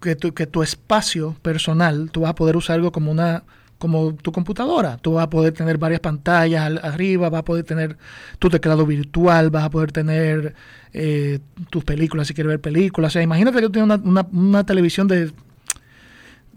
Que 0.00 0.16
tu, 0.16 0.32
que 0.32 0.46
tu 0.46 0.62
espacio 0.62 1.36
personal, 1.42 2.10
tú 2.10 2.20
vas 2.22 2.30
a 2.30 2.34
poder 2.34 2.56
usarlo 2.56 2.92
como 2.92 3.10
una 3.10 3.44
como 3.78 4.14
tu 4.14 4.32
computadora. 4.32 4.96
Tú 4.98 5.14
vas 5.14 5.24
a 5.24 5.30
poder 5.30 5.52
tener 5.52 5.78
varias 5.78 6.00
pantallas 6.00 6.62
al- 6.64 6.80
arriba, 6.82 7.28
vas 7.28 7.40
a 7.40 7.44
poder 7.44 7.64
tener 7.64 7.96
tu 8.38 8.48
teclado 8.50 8.86
virtual, 8.86 9.50
vas 9.50 9.64
a 9.64 9.70
poder 9.70 9.92
tener 9.92 10.54
eh, 10.92 11.40
tus 11.70 11.84
películas 11.84 12.26
si 12.28 12.34
quieres 12.34 12.48
ver 12.48 12.60
películas. 12.60 13.10
O 13.10 13.14
sea, 13.14 13.22
imagínate 13.22 13.58
que 13.58 13.66
tú 13.66 13.72
tienes 13.72 13.98
una, 13.98 14.08
una- 14.08 14.28
una 14.32 14.64
televisión 14.64 15.08
de 15.08 15.30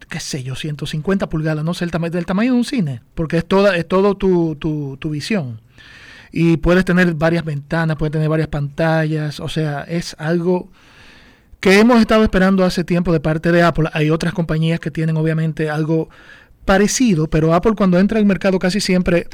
qué 0.09 0.19
sé 0.19 0.43
yo, 0.43 0.55
150 0.55 1.29
pulgadas, 1.29 1.63
no 1.63 1.73
sé, 1.73 1.85
el 1.85 1.91
tamaño 1.91 2.11
del 2.11 2.25
tamaño 2.25 2.53
de 2.53 2.57
un 2.57 2.65
cine, 2.65 3.01
porque 3.15 3.37
es 3.37 3.45
toda, 3.45 3.75
es 3.77 3.87
todo 3.87 4.15
tu, 4.15 4.55
tu, 4.55 4.97
tu 4.97 5.09
visión. 5.09 5.61
Y 6.31 6.57
puedes 6.57 6.85
tener 6.85 7.13
varias 7.15 7.43
ventanas, 7.43 7.97
puedes 7.97 8.11
tener 8.13 8.29
varias 8.29 8.47
pantallas, 8.47 9.39
o 9.39 9.49
sea, 9.49 9.81
es 9.83 10.15
algo 10.19 10.71
que 11.59 11.79
hemos 11.79 11.99
estado 11.99 12.23
esperando 12.23 12.63
hace 12.63 12.83
tiempo 12.83 13.11
de 13.11 13.19
parte 13.19 13.51
de 13.51 13.61
Apple. 13.63 13.89
Hay 13.93 14.09
otras 14.09 14.33
compañías 14.33 14.79
que 14.79 14.91
tienen 14.91 15.17
obviamente 15.17 15.69
algo 15.69 16.09
parecido, 16.73 17.27
pero 17.27 17.55
Apple 17.55 17.73
cuando 17.75 17.97
entra 17.97 18.19
al 18.19 18.25
mercado 18.27 18.59
casi 18.59 18.79
siempre 18.79 19.27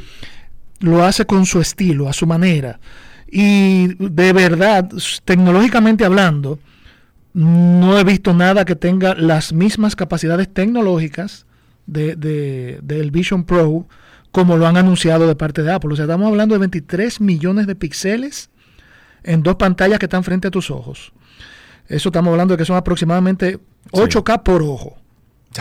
lo 0.80 1.03
hace 1.03 1.26
con 1.26 1.45
su 1.45 1.60
estilo, 1.60 2.07
a 2.07 2.14
su 2.14 2.26
manera. 2.26 2.80
Y 3.30 3.94
de 3.99 4.32
verdad, 4.32 4.90
tecnológicamente 5.26 6.06
hablando, 6.06 6.60
no 7.34 7.99
he 7.99 8.03
visto 8.06 8.34
nada 8.34 8.64
que 8.64 8.76
tenga 8.78 9.14
las 9.16 9.52
mismas 9.52 9.98
capacidades 9.98 10.48
tecnológicas 10.53 11.45
de, 11.88 12.16
de- 12.16 12.80
del 12.82 13.12
Vision 13.12 13.44
Pro 13.44 13.86
como 14.32 14.56
lo 14.56 14.66
han 14.68 14.78
anunciado 14.78 15.28
de 15.28 15.36
parte 15.36 15.62
de 15.62 15.74
Apple. 15.74 15.91
O 15.91 15.95
sea, 15.98 16.06
estamos 16.06 16.28
hablando 16.30 16.56
de 16.56 16.60
23 16.60 17.20
millones 17.20 17.68
de 17.68 17.76
píxeles 17.76 18.49
en 19.24 19.44
dos 19.44 19.56
pantallas 19.56 19.99
que 19.99 20.06
están 20.06 20.24
frente 20.24 20.48
a 20.48 20.52
tus 20.52 20.72
ojos. 20.72 21.12
Eso 21.88 22.10
estamos 22.10 22.32
hablando 22.32 22.53
de 22.53 22.57
que 22.57 22.66
son 22.66 22.78
aproximadamente 22.78 23.60
8K 23.91 24.44
por 24.44 24.62
ojo. 24.64 24.98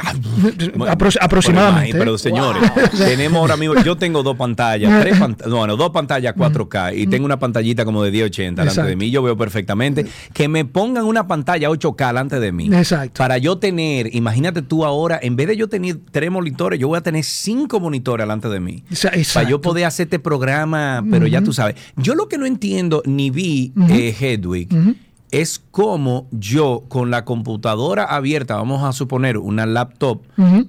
Apro- 0.02 1.16
aproximadamente. 1.20 1.92
Pero, 1.92 2.04
pero, 2.04 2.18
señores, 2.18 2.62
tenemos 2.98 3.38
ahora 3.40 3.56
mismo, 3.56 3.74
yo 3.82 3.96
tengo 3.96 4.22
dos 4.22 4.36
pantallas, 4.36 5.00
tres 5.02 5.18
pantallas, 5.18 5.52
bueno, 5.52 5.76
dos 5.76 5.90
pantallas 5.90 6.34
4K 6.34 6.96
y 6.96 7.06
tengo 7.06 7.24
una 7.24 7.38
pantallita 7.38 7.84
como 7.84 8.02
de 8.02 8.10
1080 8.10 8.62
delante 8.62 8.80
de 8.80 8.86
Exacto. 8.88 8.98
mí, 8.98 9.10
yo 9.10 9.22
veo 9.22 9.36
perfectamente 9.36 10.06
que 10.32 10.48
me 10.48 10.64
pongan 10.64 11.04
una 11.04 11.26
pantalla 11.26 11.68
8K 11.70 12.06
delante 12.08 12.40
de 12.40 12.52
mí. 12.52 12.66
Exacto. 12.72 13.18
Para 13.18 13.38
yo 13.38 13.58
tener, 13.58 14.14
imagínate 14.14 14.62
tú 14.62 14.84
ahora, 14.84 15.18
en 15.22 15.36
vez 15.36 15.48
de 15.48 15.56
yo 15.56 15.68
tener 15.68 15.98
tres 16.10 16.30
monitores, 16.30 16.78
yo 16.78 16.88
voy 16.88 16.98
a 16.98 17.02
tener 17.02 17.24
cinco 17.24 17.80
monitores 17.80 18.24
delante 18.24 18.48
de 18.48 18.60
mí. 18.60 18.84
Esa- 18.90 19.10
Para 19.10 19.20
exacto. 19.20 19.50
yo 19.50 19.60
poder 19.60 19.84
hacer 19.84 20.04
este 20.06 20.18
programa, 20.18 21.04
pero 21.10 21.26
ya 21.26 21.38
Ujú. 21.38 21.46
tú 21.46 21.52
sabes. 21.52 21.76
Yo 21.96 22.14
lo 22.14 22.28
que 22.28 22.38
no 22.38 22.46
entiendo, 22.46 23.02
ni 23.06 23.30
vi, 23.30 23.72
Ujú. 23.76 23.92
eh, 23.92 24.14
Hedwig, 24.18 24.72
Ujú. 24.72 24.94
Es 25.40 25.60
cómo 25.70 26.26
yo 26.30 26.84
con 26.88 27.10
la 27.10 27.24
computadora 27.24 28.04
abierta, 28.04 28.56
vamos 28.56 28.84
a 28.84 28.92
suponer 28.92 29.38
una 29.38 29.66
laptop 29.66 30.22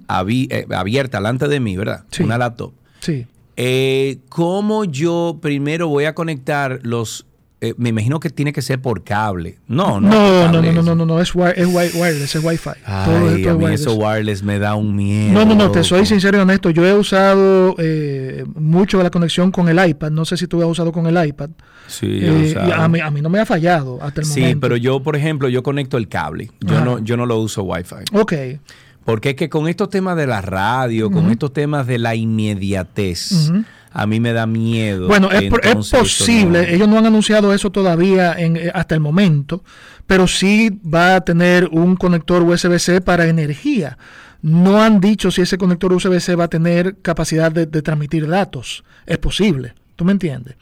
abi- 0.08 0.48
eh, 0.52 0.66
abierta 0.76 1.18
delante 1.20 1.48
de 1.48 1.60
mí, 1.60 1.78
¿verdad? 1.78 2.04
Sí. 2.12 2.24
Una 2.24 2.38
laptop. 2.38 2.72
Sí. 3.00 3.26
Eh, 3.58 4.18
¿Cómo 4.30 4.84
yo 4.86 5.38
primero 5.42 5.88
voy 5.88 6.06
a 6.06 6.14
conectar 6.16 6.80
los... 6.84 7.26
eh, 7.62 7.74
me 7.78 7.90
imagino 7.90 8.20
que 8.20 8.30
tiene 8.30 8.52
que 8.54 8.62
ser 8.62 8.82
por 8.82 9.04
cable. 9.04 9.60
No, 9.68 10.02
no. 10.02 10.10
No, 10.10 10.52
no, 10.52 10.62
no, 10.62 10.72
no, 10.74 10.82
no, 10.82 10.96
no, 10.96 11.06
no, 11.06 11.22
es, 11.22 11.34
wi- 11.36 11.54
es 11.56 11.68
wi- 11.68 11.92
wireless, 11.96 12.36
es 12.36 12.44
Wi-Fi. 12.44 12.70
Todo- 13.06 13.30
Ay, 13.30 13.42
todo 13.44 13.52
a 13.52 13.54
es 13.54 13.58
mí 13.58 13.64
wireless. 13.66 13.82
eso 13.82 13.94
wireless 13.96 14.44
me 14.44 14.60
da 14.60 14.76
un 14.76 14.96
miedo. 14.96 15.32
No, 15.34 15.46
no, 15.46 15.56
no, 15.56 15.72
te 15.72 15.84
soy 15.84 16.06
sincero 16.06 16.38
y 16.38 16.42
honesto. 16.42 16.70
Yo 16.72 16.86
he 16.86 16.94
usado 16.94 17.76
eh, 17.78 18.44
mucho 18.56 19.02
la 19.02 19.10
conexión 19.10 19.52
con 19.52 19.70
el 19.70 19.88
iPad. 19.90 20.12
No 20.12 20.26
sé 20.26 20.36
si 20.38 20.48
tú 20.48 20.62
has 20.62 20.68
usado 20.68 20.92
con 20.92 21.06
el 21.08 21.26
iPad. 21.28 21.52
Sí, 21.88 22.08
Eh, 22.22 22.54
y 22.68 22.72
a, 22.72 22.88
mí, 22.88 23.00
a 23.00 23.12
mí 23.12 23.22
no 23.22 23.30
me 23.30 23.40
ha 23.40 23.46
fallado 23.46 24.00
hasta 24.02 24.22
el 24.22 24.28
Sí, 24.28 24.40
momento. 24.42 24.60
pero 24.62 24.78
yo, 24.78 25.02
por 25.04 25.16
ejemplo, 25.16 25.48
yo 25.50 25.62
conecto 25.64 25.98
el 25.98 26.08
cable. 26.08 26.52
Yo, 26.62 26.76
Ajá. 26.78 26.86
no, 26.86 27.00
yo 27.00 27.16
no 27.18 27.26
lo 27.26 27.38
uso 27.40 27.64
Wi-Fi. 27.64 27.96
Ok. 28.14 28.34
Porque 29.04 29.32
es 29.32 29.36
que 29.36 29.50
con 29.50 29.68
estos 29.68 29.90
temas 29.90 30.18
de 30.18 30.26
la 30.26 30.42
radio, 30.42 31.12
con 31.12 31.30
estos 31.30 31.54
temas 31.54 31.86
de 31.86 32.00
la 32.00 32.16
inmediatez, 32.16 33.52
a 33.92 34.08
mí 34.08 34.20
me 34.20 34.34
da 34.34 34.46
miedo. 34.48 35.08
Bueno, 35.08 35.30
es, 35.32 35.44
por- 35.50 35.66
es 35.66 35.76
posible, 35.92 36.62
no- 36.64 36.68
ellos 36.68 36.88
no 36.88 36.98
han 36.98 37.06
anunciado 37.06 37.54
eso 37.54 37.70
todavía 37.72 38.34
en, 38.34 38.58
eh, 38.58 38.72
hasta 38.74 38.96
el 38.96 39.02
momento, 39.02 39.64
pero 40.08 40.28
sí 40.28 40.72
va 40.92 41.16
a 41.18 41.22
tener 41.22 41.70
un 41.72 41.96
conector 41.96 42.42
USB-C 42.44 43.02
para 43.02 43.28
energía. 43.28 43.98
No 44.42 44.82
han 44.82 45.00
dicho 45.00 45.32
si 45.32 45.42
ese 45.42 45.58
conector 45.58 45.94
USB-C 45.94 46.36
va 46.36 46.46
a 46.46 46.50
tener 46.50 46.98
capacidad 47.02 47.52
de, 47.52 47.66
de 47.68 47.82
transmitir 47.82 48.28
datos. 48.28 48.84
Es 49.06 49.18
posible, 49.18 49.74
¿tú 49.96 50.06
me 50.06 50.12
entiendes? 50.12 50.56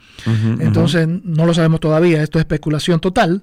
Entonces, 0.60 1.06
no 1.08 1.46
lo 1.46 1.54
sabemos 1.54 1.80
todavía, 1.80 2.22
esto 2.22 2.38
es 2.38 2.42
especulación 2.42 3.00
total. 3.00 3.42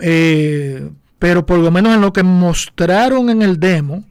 Eh, 0.00 0.90
pero 1.18 1.46
por 1.46 1.58
lo 1.58 1.70
menos 1.70 1.94
en 1.94 2.00
lo 2.00 2.12
que 2.12 2.22
mostraron 2.22 3.30
en 3.30 3.42
el 3.42 3.58
demo, 3.58 4.04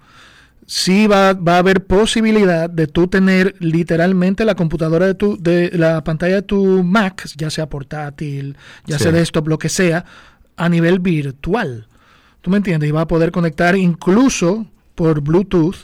sí 0.65 1.07
va, 1.07 1.33
va 1.33 1.55
a 1.55 1.59
haber 1.59 1.85
posibilidad 1.85 2.69
de 2.69 2.87
tú 2.87 3.07
tener 3.07 3.55
literalmente 3.59 4.45
la 4.45 4.55
computadora 4.55 5.05
de 5.07 5.13
tu, 5.13 5.37
de 5.41 5.71
la 5.73 6.03
pantalla 6.03 6.35
de 6.35 6.41
tu 6.41 6.83
Mac, 6.83 7.27
ya 7.35 7.49
sea 7.49 7.67
portátil, 7.69 8.55
ya 8.85 8.97
Sí. 8.97 9.03
sea 9.03 9.11
desktop, 9.11 9.47
lo 9.49 9.59
que 9.59 9.69
sea, 9.69 10.05
a 10.55 10.69
nivel 10.69 10.99
virtual. 10.99 11.87
¿Tú 12.41 12.49
me 12.49 12.57
entiendes? 12.57 12.89
Y 12.89 12.91
va 12.91 13.01
a 13.01 13.07
poder 13.07 13.31
conectar 13.31 13.75
incluso 13.75 14.65
por 14.95 15.21
Bluetooth 15.21 15.75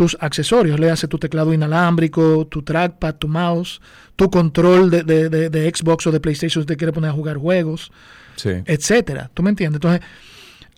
tus 0.00 0.16
accesorios, 0.18 0.80
le 0.80 0.90
hace 0.90 1.06
tu 1.08 1.18
teclado 1.18 1.52
inalámbrico, 1.52 2.46
tu 2.46 2.62
trackpad, 2.62 3.16
tu 3.16 3.28
mouse, 3.28 3.82
tu 4.16 4.30
control 4.30 4.88
de, 4.90 5.02
de- 5.02 5.28
de- 5.28 5.50
de 5.50 5.70
Xbox 5.74 6.06
o 6.06 6.10
de 6.10 6.20
PlayStation 6.20 6.62
si 6.62 6.66
te 6.66 6.74
quiere 6.78 6.90
poner 6.90 7.10
a 7.10 7.12
jugar 7.12 7.36
juegos, 7.36 7.92
Sí. 8.36 8.48
etcétera. 8.64 9.30
¿Tú 9.34 9.42
me 9.42 9.50
entiendes? 9.50 9.76
Entonces, 9.76 10.00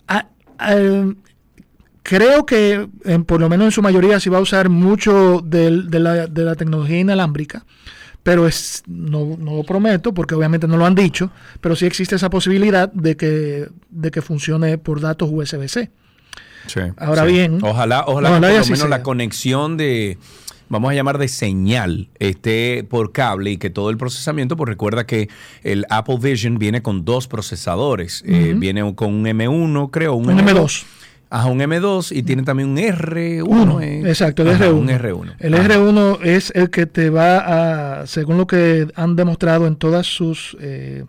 a- 0.09 0.27
a- 0.59 1.05
creo 2.03 2.45
que 2.45 2.89
en- 3.05 3.23
por 3.23 3.39
lo 3.39 3.47
menos 3.47 3.63
en 3.65 3.71
su 3.71 3.81
mayoría 3.81 4.19
se 4.19 4.29
va 4.29 4.39
a 4.39 4.41
usar 4.41 4.67
mucho 4.67 5.39
del- 5.41 5.89
de, 5.89 5.99
la, 6.01 6.27
de 6.27 6.43
la 6.43 6.55
tecnología 6.55 6.99
inalámbrica, 6.99 7.65
pero 8.23 8.45
es, 8.45 8.83
no, 8.87 9.37
no 9.39 9.55
lo 9.55 9.63
prometo 9.63 10.13
porque 10.13 10.35
obviamente 10.35 10.67
no 10.67 10.75
lo 10.75 10.85
han 10.85 10.95
dicho, 10.95 11.31
pero 11.61 11.77
sí 11.77 11.85
existe 11.85 12.15
esa 12.17 12.29
posibilidad 12.29 12.91
de 12.91 13.15
que, 13.15 13.69
de 13.89 14.11
que 14.11 14.21
funcione 14.21 14.77
por 14.77 14.99
datos 14.99 15.29
USB-C. 15.31 15.91
Sí, 16.67 16.79
Ahora 16.97 17.25
sí. 17.25 17.31
bien, 17.33 17.59
ojalá, 17.63 18.03
ojalá, 18.07 18.29
ojalá 18.29 18.47
que 18.47 18.53
por 18.53 18.61
lo 18.61 18.65
menos 18.65 18.79
sea. 18.79 18.87
la 18.87 19.03
conexión 19.03 19.77
de, 19.77 20.17
vamos 20.69 20.91
a 20.91 20.93
llamar 20.95 21.17
de 21.17 21.27
señal, 21.27 22.09
esté 22.19 22.83
por 22.89 23.11
cable 23.11 23.51
y 23.51 23.57
que 23.57 23.69
todo 23.69 23.89
el 23.89 23.97
procesamiento, 23.97 24.55
pues 24.57 24.69
recuerda 24.69 25.05
que 25.05 25.29
el 25.63 25.85
Apple 25.89 26.17
Vision 26.21 26.57
viene 26.59 26.81
con 26.81 27.05
dos 27.05 27.27
procesadores, 27.27 28.23
Eh, 28.25 28.53
viene 28.57 28.95
con 28.95 29.13
un 29.13 29.25
M1, 29.25 29.89
creo, 29.91 30.13
un, 30.15 30.29
Un 30.29 30.39
M2. 30.39 30.83
Ajá, 31.29 31.47
un 31.47 31.59
M2 31.61 32.15
y 32.15 32.21
tiene 32.21 32.43
también 32.43 32.69
un 32.69 32.77
R1. 32.77 33.43
Uno, 33.47 33.81
eh. 33.81 34.01
exacto, 34.07 34.43
el 34.43 34.49
Ajá, 34.49 34.67
R1. 34.67 34.73
Un 34.73 34.87
R1. 34.89 35.33
El 35.39 35.55
Ajá. 35.55 35.67
R1 35.67 36.19
es 36.23 36.51
el 36.55 36.69
que 36.69 36.85
te 36.85 37.09
va 37.09 38.01
a, 38.01 38.05
según 38.07 38.37
lo 38.37 38.45
que 38.45 38.87
han 38.95 39.15
demostrado 39.15 39.65
en 39.65 39.75
todas 39.75 40.05
sus 40.05 40.55
eh, 40.61 41.05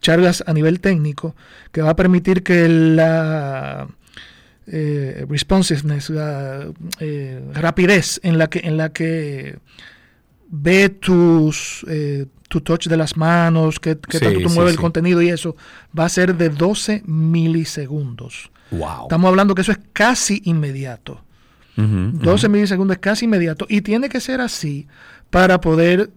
charlas 0.00 0.44
a 0.46 0.52
nivel 0.52 0.78
técnico, 0.78 1.34
que 1.72 1.82
va 1.82 1.90
a 1.90 1.96
permitir 1.96 2.44
que 2.44 2.68
la 2.68 3.88
eh, 4.70 5.26
responsiveness, 5.28 6.10
la 6.10 6.66
eh, 7.00 7.42
rapidez 7.54 8.20
en 8.22 8.38
la 8.38 8.48
que, 8.48 8.60
en 8.64 8.76
la 8.76 8.92
que 8.92 9.58
ve 10.50 10.88
tus 10.88 11.84
eh, 11.88 12.26
tu 12.48 12.62
touch 12.62 12.86
de 12.86 12.96
las 12.96 13.16
manos, 13.16 13.78
que, 13.78 13.98
que 13.98 14.18
Sí, 14.18 14.24
tanto 14.24 14.40
tú 14.40 14.48
sí, 14.48 14.54
mueves 14.54 14.72
sí. 14.72 14.76
el 14.76 14.80
contenido 14.80 15.22
y 15.22 15.28
eso, 15.28 15.54
va 15.96 16.06
a 16.06 16.08
ser 16.08 16.34
de 16.34 16.48
12 16.48 17.02
milisegundos. 17.06 18.50
Wow. 18.70 19.02
Estamos 19.02 19.28
hablando 19.28 19.54
que 19.54 19.62
eso 19.62 19.72
es 19.72 19.80
casi 19.92 20.42
inmediato. 20.44 21.22
Ujú, 21.76 22.10
12 22.12 22.46
ujú. 22.46 22.52
milisegundos 22.52 22.96
es 22.96 23.00
casi 23.00 23.26
inmediato 23.26 23.66
y 23.68 23.82
tiene 23.82 24.08
que 24.08 24.20
ser 24.20 24.40
así 24.40 24.88
para 25.30 25.60
poder 25.60 26.10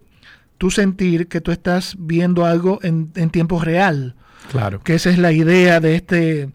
tú 0.57 0.71
sentir 0.71 1.27
que 1.27 1.41
tú 1.41 1.51
estás 1.51 1.95
viendo 1.99 2.45
algo 2.45 2.79
en, 2.81 3.11
en 3.15 3.29
tiempo 3.29 3.59
real. 3.59 4.15
Claro. 4.51 4.81
Que 4.81 4.95
esa 4.95 5.09
es 5.09 5.17
la 5.17 5.31
idea 5.31 5.79
de 5.79 5.95
este 5.95 6.49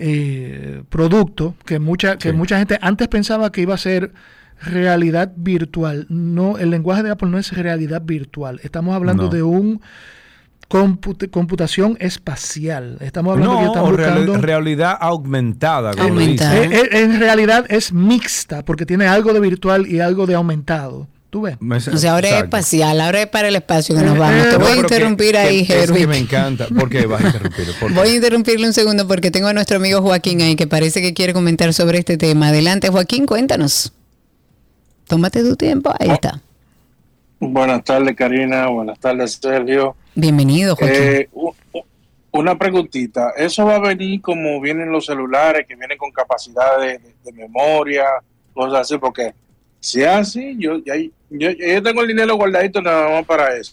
eh, 0.00 0.82
producto 0.88 1.54
que 1.64 1.78
mucha 1.78 2.16
que 2.16 2.30
Sí. 2.30 2.36
mucha 2.36 2.58
gente 2.58 2.78
antes 2.80 3.06
pensaba 3.08 3.52
que 3.52 3.60
iba 3.60 3.74
a 3.74 3.78
ser 3.78 4.12
realidad 4.62 5.32
virtual. 5.36 6.06
No, 6.08 6.58
el 6.58 6.70
lenguaje 6.70 7.02
de 7.02 7.10
Apple 7.10 7.28
no 7.30 7.38
es 7.38 7.52
realidad 7.56 8.02
virtual. 8.04 8.60
Estamos 8.62 8.94
hablando 8.94 9.24
No. 9.24 9.28
de 9.30 9.42
un 9.42 9.80
comput- 10.68 11.30
computación 11.30 11.96
espacial. 12.00 12.96
Estamos 13.00 13.32
hablando 13.32 13.58
que 13.58 13.64
No, 13.64 13.72
reali- 13.96 14.20
buscando 14.20 14.38
realidad 14.38 14.96
aumentada. 15.00 15.92
eh, 15.92 16.68
eh, 16.72 16.88
en 17.02 17.18
realidad 17.20 17.64
es 17.68 17.92
mixta 17.92 18.64
porque 18.64 18.86
tiene 18.86 19.06
algo 19.06 19.32
de 19.32 19.40
virtual 19.40 19.86
y 19.86 20.00
algo 20.00 20.26
de 20.26 20.34
aumentado. 20.34 21.08
¿Tú 21.30 21.42
ves? 21.42 21.56
O 21.92 21.96
sea, 21.96 22.14
ahora 22.14 22.28
es 22.28 22.42
espacial, 22.42 23.00
ahora 23.00 23.22
es 23.22 23.28
para 23.28 23.46
el 23.48 23.54
espacio 23.54 23.94
que 23.96 24.02
nos 24.02 24.18
vamos. 24.18 24.46
eh, 24.46 24.50
Te 24.50 24.58
No, 24.58 24.64
voy 24.64 24.70
a 24.70 24.74
que- 24.74 24.80
interrumpir 24.80 25.30
que- 25.32 25.38
ahí, 25.38 25.66
es 25.68 25.90
que 25.92 26.06
me 26.08 26.18
encanta. 26.18 26.66
¿Por 26.66 26.90
qué 26.90 27.06
vas 27.06 27.22
a 27.22 27.26
interrumpir? 27.28 27.66
¿Por 27.78 27.88
qué? 27.88 27.94
Voy 27.94 28.08
a 28.08 28.14
interrumpirle 28.16 28.66
un 28.66 28.72
segundo 28.72 29.06
porque 29.06 29.30
tengo 29.30 29.46
a 29.46 29.52
nuestro 29.52 29.76
amigo 29.76 30.02
Joaquín 30.02 30.42
ahí 30.42 30.56
que 30.56 30.66
parece 30.66 31.00
que 31.00 31.14
quiere 31.14 31.32
comentar 31.32 31.72
sobre 31.72 31.98
este 31.98 32.16
tema. 32.16 32.48
Adelante, 32.48 32.88
Joaquín, 32.88 33.26
cuéntanos. 33.26 33.92
Tómate 35.06 35.42
tu 35.44 35.54
tiempo, 35.56 35.92
ahí 36.00 36.10
está. 36.10 36.40
Buenas 37.38 37.84
tardes, 37.84 38.16
Karina. 38.16 38.66
Buenas 38.66 38.98
tardes, 38.98 39.38
Sergio. 39.40 39.94
Bienvenido, 40.16 40.74
Joaquín. 40.74 40.96
Eh, 41.00 41.28
una 42.32 42.58
preguntita. 42.58 43.30
¿Eso 43.36 43.64
va 43.66 43.76
a 43.76 43.80
venir 43.80 44.20
como 44.20 44.60
vienen 44.60 44.90
los 44.90 45.06
celulares, 45.06 45.64
que 45.68 45.76
vienen 45.76 45.96
con 45.96 46.10
capacidad 46.10 46.78
de, 46.80 46.98
de- 46.98 47.14
de 47.24 47.32
memoria, 47.32 48.04
cosas 48.52 48.80
así? 48.80 48.98
Porque 48.98 49.32
si 49.80 50.02
es 50.02 50.08
así, 50.08 50.56
yo, 50.58 50.78
ya- 50.84 50.96
yo, 51.30 51.50
yo 51.50 51.82
tengo 51.82 52.02
el 52.02 52.08
dinero 52.08 52.34
guardadito 52.36 52.80
nada 52.82 53.10
más 53.10 53.24
para 53.26 53.56
eso. 53.56 53.72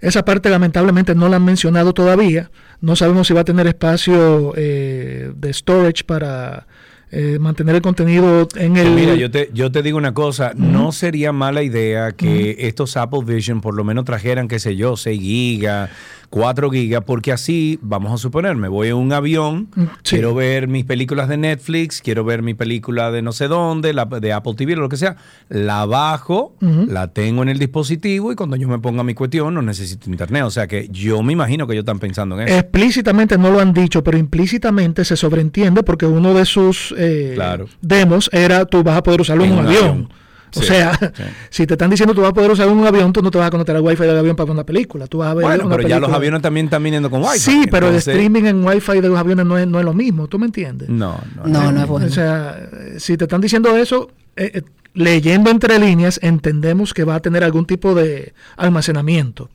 Esa 0.00 0.24
parte 0.24 0.50
lamentablemente 0.50 1.14
no 1.14 1.28
la 1.28 1.36
han 1.36 1.44
mencionado 1.44 1.92
todavía. 1.94 2.50
No 2.80 2.94
sabemos 2.96 3.26
si 3.26 3.34
va 3.34 3.40
a 3.40 3.44
tener 3.44 3.66
espacio 3.66 4.52
eh, 4.56 5.32
de 5.34 5.52
storage 5.52 6.04
para 6.04 6.66
eh, 7.10 7.38
mantener 7.40 7.76
el 7.76 7.82
contenido 7.82 8.46
en 8.56 8.76
el... 8.76 8.90
Mira, 8.90 9.14
yo 9.14 9.30
te, 9.30 9.48
yo 9.54 9.72
te 9.72 9.82
digo 9.82 9.96
una 9.96 10.12
cosa, 10.12 10.52
no 10.54 10.92
sería 10.92 11.32
mala 11.32 11.62
idea 11.62 12.12
que 12.12 12.56
estos 12.60 12.96
Apple 12.96 13.20
Vision 13.24 13.60
por 13.62 13.74
lo 13.74 13.84
menos 13.84 14.04
trajeran, 14.04 14.48
qué 14.48 14.58
sé 14.58 14.76
yo, 14.76 14.96
6 14.96 15.18
gigas, 15.20 15.90
4 16.30 16.70
gigas, 16.70 17.02
porque 17.06 17.32
así, 17.32 17.78
vamos 17.82 18.12
a 18.12 18.18
suponer, 18.18 18.56
me 18.56 18.68
voy 18.68 18.88
en 18.88 18.94
un 18.96 19.12
avión, 19.12 19.68
Mm, 19.74 19.82
sí. 19.82 19.88
quiero 20.16 20.34
ver 20.34 20.68
mis 20.68 20.84
películas 20.84 21.28
de 21.28 21.36
Netflix, 21.36 22.00
quiero 22.02 22.24
ver 22.24 22.42
mi 22.42 22.54
película 22.54 23.10
de 23.10 23.22
no 23.22 23.32
sé 23.32 23.48
dónde, 23.48 23.92
la, 23.92 24.04
de 24.06 24.32
Apple 24.32 24.54
TV, 24.56 24.76
lo 24.76 24.88
que 24.88 24.96
sea, 24.96 25.16
la 25.48 25.84
bajo, 25.86 26.54
la 26.60 27.08
tengo 27.08 27.42
en 27.42 27.48
el 27.48 27.58
dispositivo 27.58 28.32
y 28.32 28.34
cuando 28.34 28.56
yo 28.56 28.68
me 28.68 28.78
ponga 28.78 29.02
mi 29.02 29.14
cuestión 29.14 29.54
no 29.54 29.62
necesito 29.62 30.10
internet. 30.10 30.42
O 30.44 30.50
sea 30.50 30.66
que 30.66 30.88
yo 30.90 31.22
me 31.22 31.32
imagino 31.32 31.66
que 31.66 31.72
ellos 31.74 31.82
están 31.82 31.98
pensando 31.98 32.38
en 32.40 32.48
eso. 32.48 32.56
Explícitamente 32.58 33.38
no 33.38 33.50
lo 33.50 33.60
han 33.60 33.72
dicho, 33.72 34.02
pero 34.04 34.18
implícitamente 34.18 35.04
se 35.04 35.16
sobreentiende 35.16 35.82
porque 35.82 36.06
uno 36.06 36.34
de 36.34 36.44
sus 36.44 36.94
eh, 36.98 37.32
Claro. 37.34 37.66
demos 37.80 38.28
era 38.32 38.64
tú 38.66 38.82
vas 38.82 38.96
a 38.96 39.02
poder 39.02 39.20
usarlo 39.20 39.44
en, 39.44 39.52
un 39.52 39.58
avión. 39.66 40.08
O 40.56 40.60
Sí, 40.60 40.66
sea, 40.66 40.94
sí. 41.14 41.22
si 41.50 41.66
te 41.66 41.74
están 41.74 41.90
diciendo 41.90 42.14
tú 42.14 42.20
vas 42.22 42.30
a 42.30 42.34
poder 42.34 42.50
usar 42.50 42.68
un 42.68 42.86
avión, 42.86 43.12
tú 43.12 43.22
no 43.22 43.30
te 43.30 43.38
vas 43.38 43.48
a 43.48 43.50
conectar 43.50 43.76
al 43.76 43.82
wifi 43.82 44.02
del 44.04 44.16
avión 44.18 44.36
para 44.36 44.46
ver 44.46 44.52
una 44.54 44.64
película. 44.66 45.06
Tú 45.06 45.18
vas 45.18 45.30
a 45.30 45.34
ver 45.34 45.44
Bueno, 45.46 45.66
una 45.66 45.76
pero 45.76 45.88
ya 45.88 46.00
los 46.00 46.10
aviones 46.12 46.42
también 46.42 46.66
están 46.66 46.82
viniendo 46.82 47.10
con 47.10 47.22
Wi-Fi. 47.22 47.38
Sí, 47.38 47.64
pero 47.70 47.86
entonces- 47.88 48.08
el 48.08 48.14
streaming 48.20 48.44
en 48.44 48.64
wifi 48.64 49.00
de 49.00 49.08
los 49.08 49.18
aviones 49.18 49.44
no 49.46 49.58
es, 49.58 49.66
no 49.66 49.78
es 49.78 49.84
lo 49.84 49.94
mismo, 49.94 50.28
¿tú 50.28 50.38
me 50.38 50.46
entiendes? 50.46 50.88
No, 50.88 51.20
no. 51.36 51.46
No, 51.46 51.72
no 51.72 51.80
es 51.82 51.86
bueno. 51.86 52.06
O 52.06 52.10
sea, 52.10 52.68
si 52.98 53.16
te 53.16 53.24
están 53.24 53.40
diciendo 53.40 53.76
eso, 53.76 54.10
eh, 54.36 54.50
eh, 54.54 54.62
leyendo 54.94 55.50
entre 55.50 55.78
líneas, 55.78 56.18
entendemos 56.22 56.94
que 56.94 57.04
va 57.04 57.16
a 57.16 57.20
tener 57.20 57.44
algún 57.44 57.66
tipo 57.66 57.94
de 57.94 58.32
almacenamiento. 58.56 59.50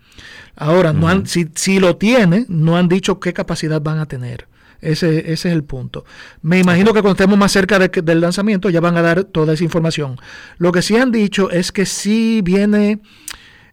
Ahora, 0.56 0.94
no 0.94 1.07
han, 1.07 1.26
si, 1.26 1.48
si 1.56 1.80
lo 1.80 1.95
tiene, 1.95 2.45
no 2.49 2.78
han 2.78 2.88
dicho 2.90 3.19
qué 3.19 3.34
capacidad 3.34 3.82
van 3.82 3.99
a 3.99 4.06
tener. 4.06 4.48
Ese, 4.82 5.20
ese 5.20 5.32
es 5.32 5.45
el 5.45 5.64
punto. 5.64 6.06
Me 6.41 6.60
imagino 6.60 6.94
que 6.94 7.02
cuando 7.02 7.12
estemos 7.12 7.38
más 7.38 7.52
cerca 7.52 7.78
de 7.78 7.90
del 8.02 8.20
lanzamiento 8.20 8.70
ya 8.70 8.82
van 8.82 8.98
a 8.98 9.02
dar 9.02 9.24
toda 9.26 9.53
esa 9.53 9.64
información. 9.64 10.18
Lo 10.58 10.72
que 10.72 10.82
sí 10.82 10.98
han 10.98 11.12
dicho 11.12 11.52
es 11.52 11.72
que 11.72 11.86
sí 11.86 12.41
viene 12.44 12.99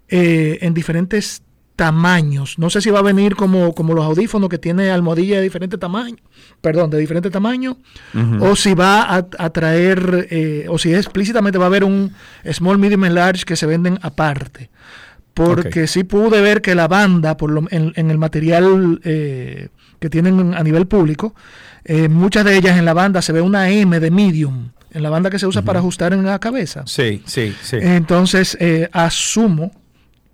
eh, 0.09 0.59
en 0.61 0.75
diferentes 0.75 1.43
tamaños. 1.77 2.59
No 2.59 2.71
sé 2.71 2.81
si 2.81 2.91
va 2.91 2.99
a 2.99 3.03
venir 3.03 3.37
como, 3.37 3.73
como 3.73 3.95
los 3.95 4.05
audífonos 4.05 4.49
que 4.49 4.59
tiene 4.59 4.91
almohadilla 4.91 5.37
de 5.37 5.43
diferente 5.43 5.79
tamaño, 5.79 6.17
perdón, 6.61 6.91
de 6.91 6.99
diferente 6.99 7.31
tamaño, 7.31 7.79
o 8.41 8.57
si 8.57 8.75
va 8.75 9.03
a, 9.03 9.29
a 9.39 9.51
traer, 9.51 10.27
eh, 10.31 10.67
o 10.69 10.77
si 10.77 10.93
explícitamente 10.93 11.57
va 11.57 11.67
a 11.67 11.69
haber 11.69 11.85
un 11.85 12.13
small, 12.53 12.79
medium 12.79 13.05
y 13.05 13.11
large 13.11 13.45
que 13.45 13.55
se 13.55 13.65
venden 13.65 13.97
aparte. 14.03 14.71
Porque 15.35 15.87
sí 15.87 16.03
pude 16.03 16.41
ver 16.41 16.63
que 16.63 16.75
la 16.75 16.89
banda, 16.89 17.37
por 17.37 17.53
lo, 17.53 17.63
en, 17.71 17.93
en 17.95 18.11
el 18.11 18.19
material 18.19 19.01
eh, 19.05 19.69
que 20.01 20.11
tienen 20.11 20.55
a 20.55 20.63
nivel 20.63 20.87
público, 20.87 21.35
eh, 21.85 22.09
muchas 22.09 22.45
de 22.45 22.57
ellas 22.57 22.77
en 22.79 22.85
la 22.85 22.95
banda 22.95 23.23
se 23.23 23.33
ve 23.33 23.41
una 23.41 23.69
M 23.71 23.99
de 24.01 24.11
medium, 24.11 24.71
en 24.91 25.03
la 25.03 25.11
banda 25.11 25.31
que 25.31 25.39
se 25.39 25.47
usa 25.47 25.63
para 25.63 25.79
ajustar 25.81 26.13
en 26.13 26.25
la 26.25 26.39
cabeza. 26.39 26.83
Sí, 26.87 27.23
sí, 27.27 27.55
sí. 27.63 27.77
Entonces, 27.81 28.57
eh, 28.61 28.89
asumo 28.93 29.71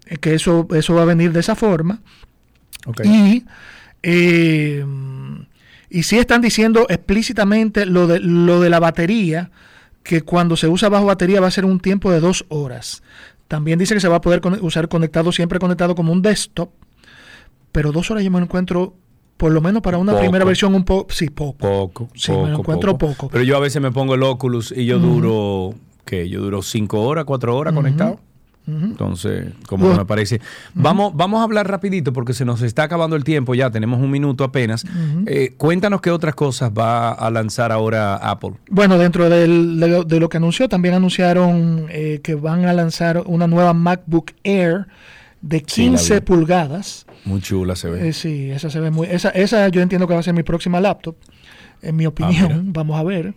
eh, 0.07 0.17
que 0.19 0.35
eso, 0.35 0.67
eso 0.75 0.95
va 0.95 1.03
a 1.03 1.07
venir 1.07 1.33
de 1.33 1.41
esa 1.41 1.55
forma. 1.55 2.01
Ok. 2.87 3.01
Y, 3.05 3.45
eh, 4.03 4.85
y 5.91 6.03
sí 6.03 6.19
están 6.19 6.41
diciendo 6.43 6.87
explícitamente 6.89 7.87
lo 7.87 8.07
de, 8.07 8.21
lo 8.21 8.61
de 8.61 8.71
la 8.71 8.81
batería, 8.81 9.51
que 10.03 10.23
cuando 10.23 10.57
se 10.57 10.69
usa 10.69 10.89
bajo 10.89 11.07
batería 11.07 11.41
va 11.41 11.47
a 11.47 11.51
ser 11.53 11.65
un 11.65 11.81
tiempo 11.81 12.11
de 12.11 12.21
dos 12.21 12.45
horas. 12.49 13.03
También 13.49 13.79
dice 13.79 13.95
que 13.95 14.01
se 14.01 14.09
va 14.09 14.17
a 14.17 14.21
poder 14.21 14.41
con- 14.41 14.63
usar 14.63 14.89
conectado, 14.89 15.33
siempre 15.33 15.59
conectado 15.59 15.95
como 15.95 16.13
un 16.13 16.21
desktop, 16.23 16.71
pero 17.73 17.91
dos 17.93 18.11
horas 18.11 18.23
yo 18.25 18.31
me 18.31 18.39
encuentro, 18.41 18.95
por 19.37 19.53
lo 19.53 19.61
menos 19.61 19.83
para 19.83 19.99
una 19.99 20.13
Poco. 20.13 20.23
primera 20.23 20.45
versión, 20.45 20.75
un 20.75 20.85
poco, 20.85 21.13
sí, 21.13 21.29
poco. 21.29 21.59
Poco, 21.59 22.09
Sí, 22.15 22.33
me 22.33 22.51
lo 22.51 22.59
encuentro 22.59 22.97
poco. 22.97 23.29
Pero 23.29 23.45
yo 23.45 23.57
a 23.57 23.61
veces 23.61 23.81
me 23.83 23.91
pongo 23.91 24.15
el 24.15 24.23
Oculus 24.23 24.73
y 24.77 24.87
yo 24.87 24.99
duro, 24.99 25.75
¿qué? 26.05 26.29
Yo 26.29 26.41
duro 26.41 26.63
cinco 26.63 27.03
horas, 27.03 27.25
cuatro 27.25 27.57
horas 27.57 27.75
conectado. 27.75 28.19
Entonces, 28.67 29.49
como 29.67 29.91
Uf. 29.91 29.99
me 29.99 30.05
parece. 30.07 30.41
Vamos, 30.73 31.13
vamos 31.15 31.41
a 31.41 31.45
hablar 31.45 31.69
rapidito 31.69 32.15
porque 32.15 32.33
se 32.33 32.47
nos 32.47 32.63
está 32.63 32.85
acabando 32.85 33.15
el 33.15 33.23
tiempo 33.23 33.55
ya, 33.55 33.71
tenemos 33.71 34.01
un 34.01 34.11
minuto 34.11 34.43
apenas. 34.43 34.87
Eh, 35.27 35.53
cuéntanos 35.59 36.01
qué 36.01 36.11
otras 36.11 36.35
cosas 36.35 36.71
va 36.71 37.11
a 37.13 37.31
lanzar 37.31 37.73
ahora 37.73 38.17
Apple. 38.17 38.53
Bueno, 38.71 38.97
dentro 38.97 39.29
del- 39.29 39.79
de, 39.79 39.89
lo, 39.89 40.05
de 40.05 40.19
lo 40.19 40.29
que 40.31 40.39
anunció, 40.39 40.69
también 40.71 40.95
anunciaron 40.95 41.87
eh, 41.91 42.21
que 42.23 42.35
van 42.37 42.65
a 42.65 42.73
lanzar 42.73 43.23
una 43.27 43.47
nueva 43.47 43.75
MacBook 43.75 44.31
Air 44.45 44.87
de 45.47 45.59
Sí, 45.67 45.83
la 45.85 45.91
15 45.99 46.15
vi. 46.15 46.21
pulgadas. 46.23 47.07
Muy 47.25 47.41
chula 47.41 47.77
se 47.77 47.89
ve. 47.91 48.09
Eh, 48.09 48.13
sí, 48.13 48.51
esa 48.51 48.71
se 48.71 48.81
ve 48.81 48.91
muy. 48.91 49.07
Esa, 49.09 49.29
esa 49.31 49.69
yo 49.69 49.81
entiendo 49.83 50.07
que 50.09 50.15
va 50.15 50.21
a 50.21 50.23
ser 50.23 50.35
mi 50.35 50.43
próxima 50.43 50.81
laptop, 50.81 51.17
en 51.83 51.97
mi 51.97 52.07
opinión. 52.07 52.73
Vamos 52.73 52.99
a 52.99 53.03
ver. 53.03 53.35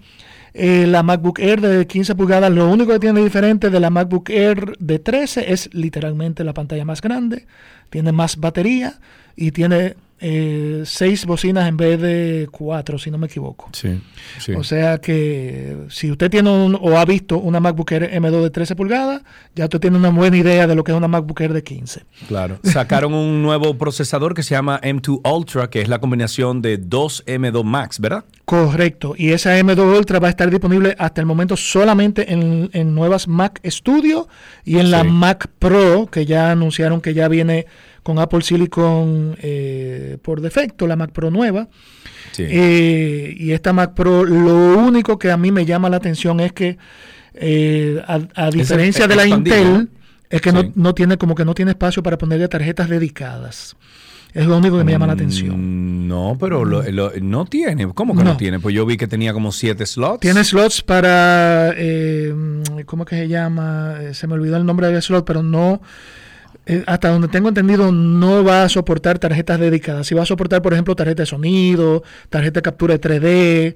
Eh, 0.53 0.87
la 0.87 1.03
MacBook 1.03 1.37
Air 1.39 1.61
de 1.61 1.85
15 1.85 2.15
pulgadas, 2.15 2.51
lo 2.51 2.67
único 2.69 2.91
que 2.93 2.99
tiene 2.99 3.23
diferente 3.23 3.69
de 3.69 3.79
la 3.79 3.89
MacBook 3.91 4.29
Air 4.29 4.75
de 4.79 4.97
13 4.97 5.51
es 5.53 5.69
literalmente 5.73 6.43
la 6.43 6.53
pantalla 6.53 6.83
más 6.85 7.01
grande, 7.01 7.45
tiene 7.91 8.11
más 8.11 8.37
batería 8.37 8.99
y 9.35 9.51
tiene 9.51 9.95
eh, 10.19 10.83
seis 10.85 11.25
bocinas 11.25 11.67
en 11.67 11.77
vez 11.77 11.99
de 11.99 12.47
cuatro, 12.51 12.97
si 12.97 13.11
no 13.11 13.17
me 13.17 13.27
equivoco. 13.27 13.69
Sí, 13.73 13.99
sí. 14.39 14.53
O 14.53 14.63
sea 14.63 14.99
que 14.99 15.77
si 15.89 16.11
usted 16.11 16.29
tiene 16.29 16.49
un, 16.49 16.77
o 16.79 16.97
ha 16.97 17.05
visto 17.05 17.39
una 17.39 17.59
MacBook 17.59 17.91
Air 17.91 18.11
M2 18.13 18.43
de 18.43 18.49
13 18.49 18.75
pulgadas, 18.75 19.23
ya 19.55 19.65
usted 19.65 19.79
tiene 19.79 19.97
una 19.97 20.09
buena 20.09 20.37
idea 20.37 20.67
de 20.67 20.75
lo 20.75 20.83
que 20.83 20.91
es 20.91 20.97
una 20.97 21.07
MacBook 21.07 21.41
Air 21.41 21.53
de 21.53 21.63
15. 21.63 22.05
Claro. 22.27 22.59
Sacaron 22.63 23.13
un 23.13 23.41
nuevo 23.43 23.77
procesador 23.77 24.33
que 24.33 24.43
se 24.43 24.51
llama 24.51 24.79
M2 24.81 25.21
Ultra, 25.29 25.69
que 25.69 25.81
es 25.81 25.87
la 25.87 25.99
combinación 25.99 26.61
de 26.61 26.77
dos 26.77 27.25
M2 27.25 27.63
Max, 27.63 27.99
¿verdad? 27.99 28.25
Correcto. 28.45 29.15
Y 29.17 29.31
esa 29.31 29.59
M2 29.59 29.97
Ultra 29.97 30.19
va 30.19 30.27
a 30.27 30.29
estar 30.29 30.49
disponible 30.49 30.95
hasta 30.99 31.21
el 31.21 31.27
momento 31.27 31.57
solamente 31.57 32.31
en, 32.31 32.69
en 32.73 32.95
nuevas 32.95 33.27
Mac 33.27 33.59
Studio 33.65 34.27
y 34.63 34.77
en 34.77 34.91
la. 34.91 35.07
Mac 35.17 35.47
Pro, 35.59 36.07
que 36.07 36.25
ya 36.25 36.51
anunciaron 36.51 37.01
que 37.01 37.13
ya 37.13 37.27
viene 37.27 37.65
con 38.07 38.19
Apple 38.19 38.41
Silicon 38.41 39.35
eh, 39.41 40.17
por 40.21 40.39
defecto, 40.39 40.87
la 40.87 40.95
Mac 40.95 41.11
Pro 41.11 41.29
nueva. 41.29 41.67
Sí. 42.31 42.43
Eh, 42.47 43.35
y 43.37 43.51
esta 43.51 43.73
Mac 43.73 43.93
Pro, 43.95 44.23
lo 44.23 44.77
único 44.77 45.19
que 45.19 45.29
a 45.29 45.35
mí 45.35 45.51
me 45.51 45.65
llama 45.65 45.89
la 45.89 45.97
atención 45.97 46.39
es 46.39 46.53
que, 46.53 46.77
eh, 47.33 48.01
a, 48.07 48.21
a 48.35 48.49
diferencia 48.49 49.07
de 49.07 49.15
la. 49.17 49.27
Intel, 49.27 49.89
es 50.29 50.39
que 50.41 50.51
Sí. 50.51 50.55
no, 50.55 50.71
no 50.75 50.93
tiene 50.95 51.17
como 51.17 51.35
que 51.35 51.43
no 51.43 51.53
tiene 51.53 51.71
espacio 51.71 52.01
para 52.01 52.17
ponerle 52.17 52.47
tarjetas 52.47 52.87
dedicadas. 52.87 53.75
Es 54.33 54.45
lo 54.45 54.57
único 54.57 54.77
que 54.77 54.83
me 54.85 54.91
llama 54.93 55.07
la 55.07 55.13
atención. 55.13 55.55
Mm, 55.57 56.07
No, 56.07 56.37
pero 56.39 56.63
lo- 56.63 56.83
lo- 56.83 57.11
no 57.21 57.43
tiene. 57.45 57.87
¿Cómo 57.93 58.15
que 58.15 58.23
no. 58.23 58.31
No. 58.31 58.37
tiene? 58.37 58.59
Pues 58.61 58.73
yo 58.73 58.85
vi 58.85 58.95
que 58.95 59.07
tenía 59.07 59.33
como 59.33 59.51
siete 59.51 59.85
slots. 59.85 60.21
Tiene 60.21 60.43
slots 60.45 60.81
para, 60.81 61.73
eh, 61.75 62.33
¿cómo 62.85 63.03
que 63.03 63.17
se 63.17 63.27
llama? 63.27 63.95
Eh, 63.99 64.13
se 64.13 64.27
me 64.27 64.35
olvidó 64.35 64.55
el 64.55 64.65
nombre 64.65 64.87
del 64.87 65.01
slot, 65.01 65.25
pero 65.25 65.43
no, 65.43 65.81
eh, 66.69 66.83
hasta 66.85 67.09
donde 67.09 67.29
tengo 67.29 67.47
entendido, 67.47 67.93
no 67.93 68.43
va 68.43 68.63
a 68.63 68.69
soportar 68.69 69.19
tarjetas 69.19 69.57
dedicadas. 69.57 70.05
Si 70.05 70.13
va 70.13 70.23
a 70.23 70.25
soportar, 70.25 70.61
por 70.61 70.73
ejemplo, 70.73 70.95
tarjeta 70.95 71.23
de 71.23 71.27
sonido, 71.27 72.03
tarjeta 72.29 72.59
de 72.59 72.61
captura 72.61 72.97
de 72.97 72.99
3D, 72.99 73.75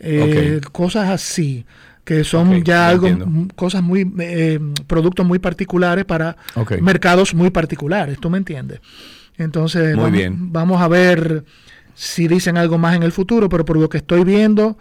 eh, 0.00 0.60
cosas 0.72 1.08
así, 1.10 1.64
que 2.04 2.24
son 2.24 2.64
ya 2.64 2.88
algo, 2.88 3.06
entiendo. 3.06 3.54
cosas 3.54 3.82
muy, 3.84 4.12
eh, 4.18 4.58
productos 4.88 5.24
muy 5.24 5.38
particulares 5.38 6.04
para 6.04 6.36
mercados 6.80 7.32
muy 7.32 7.50
particulares, 7.50 8.18
¿tú 8.18 8.28
me 8.28 8.38
entiendes? 8.38 8.80
Entonces, 9.38 9.94
Muy 9.94 10.04
vamos, 10.04 10.12
bien. 10.18 10.52
vamos 10.52 10.82
a 10.82 10.88
ver 10.88 11.44
si 11.94 12.26
dicen 12.26 12.56
algo 12.56 12.76
más 12.76 12.96
en 12.96 13.04
el 13.04 13.12
futuro, 13.12 13.48
pero 13.48 13.64
por 13.64 13.76
lo 13.76 13.88
que 13.88 13.98
estoy 13.98 14.24
viendo 14.24 14.76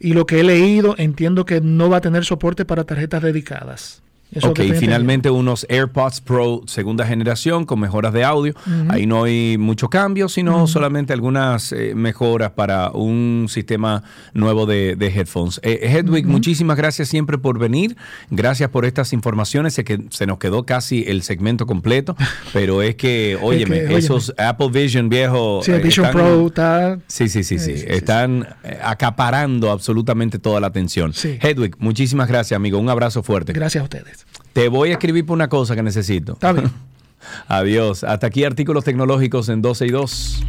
y 0.00 0.14
lo 0.14 0.26
que 0.26 0.40
he 0.40 0.44
leído, 0.44 0.96
entiendo 0.98 1.44
que 1.44 1.60
no 1.60 1.88
va 1.88 1.98
a 1.98 2.00
tener 2.00 2.24
soporte 2.24 2.64
para 2.64 2.84
tarjetas 2.84 3.22
dedicadas. 3.22 4.03
Eso 4.34 4.46
es 4.48 4.50
Ok, 4.50 4.56
que 4.56 4.66
y 4.66 4.72
finalmente 4.72 5.30
unos 5.30 5.66
AirPods 5.68 6.20
Pro 6.20 6.62
segunda 6.66 7.06
generación 7.06 7.64
con 7.64 7.80
mejoras 7.80 8.12
de 8.12 8.24
audio. 8.24 8.52
Ujú. 8.66 8.86
Ahí 8.92 9.06
no 9.06 9.24
hay 9.24 9.56
mucho 9.58 9.88
cambio, 9.88 10.28
sino 10.28 10.56
Ujú. 10.58 10.68
solamente 10.68 11.12
algunas 11.12 11.72
eh, 11.72 11.94
mejoras 11.94 12.50
para 12.52 12.90
un 12.90 13.46
sistema 13.48 14.02
nuevo 14.32 14.66
de, 14.66 14.96
de 14.96 15.06
headphones. 15.08 15.60
Eh, 15.62 15.80
Hedwig, 15.82 16.24
Ujú. 16.24 16.32
muchísimas 16.32 16.76
gracias 16.76 17.08
siempre 17.08 17.38
por 17.38 17.58
venir. 17.58 17.96
Gracias 18.30 18.70
por 18.70 18.84
estas 18.84 19.12
informaciones. 19.12 19.74
Sé 19.74 19.84
que 19.84 20.00
se 20.10 20.26
nos 20.26 20.38
quedó 20.38 20.64
casi 20.66 21.04
el 21.06 21.22
segmento 21.22 21.66
completo, 21.66 22.16
pero 22.52 22.82
es 22.82 22.96
que, 22.96 23.38
óyeme, 23.40 23.80
óyeme. 23.80 23.96
esos 23.96 24.34
Apple 24.38 24.68
Vision 24.72 25.08
viejos. 25.08 25.64
Sí, 25.64 25.70
el 25.72 25.80
eh, 25.80 25.82
Vision 25.84 26.06
están- 26.06 26.20
Pro 26.22 26.46
está... 26.46 26.98
Sí, 27.06 27.28
sí, 27.28 27.44
sí, 27.44 27.58
sí. 27.58 27.64
Sí, 27.64 27.78
sí, 27.78 27.86
Están 27.88 28.46
eh, 28.64 28.78
acaparando 28.82 29.70
absolutamente 29.70 30.38
toda 30.38 30.60
la 30.60 30.66
atención. 30.66 31.12
Sí. 31.12 31.38
Hedwig, 31.40 31.76
muchísimas 31.78 32.28
gracias, 32.28 32.56
amigo. 32.56 32.78
Un 32.78 32.88
abrazo 32.88 33.22
fuerte. 33.22 33.52
Gracias 33.52 33.80
a 33.80 33.84
ustedes. 33.84 34.23
Te 34.52 34.68
voy 34.68 34.90
a 34.90 34.92
escribir 34.92 35.26
por 35.26 35.34
una 35.34 35.48
cosa 35.48 35.74
que 35.74 35.82
necesito. 35.82 36.34
Está 36.34 36.52
bien. 36.52 36.70
Adiós. 37.48 38.04
Hasta 38.04 38.26
aquí 38.26 38.44
artículos 38.44 38.84
tecnológicos 38.84 39.48
en 39.48 39.62
12 39.62 39.86
y 39.86 39.90
2. 39.90 40.44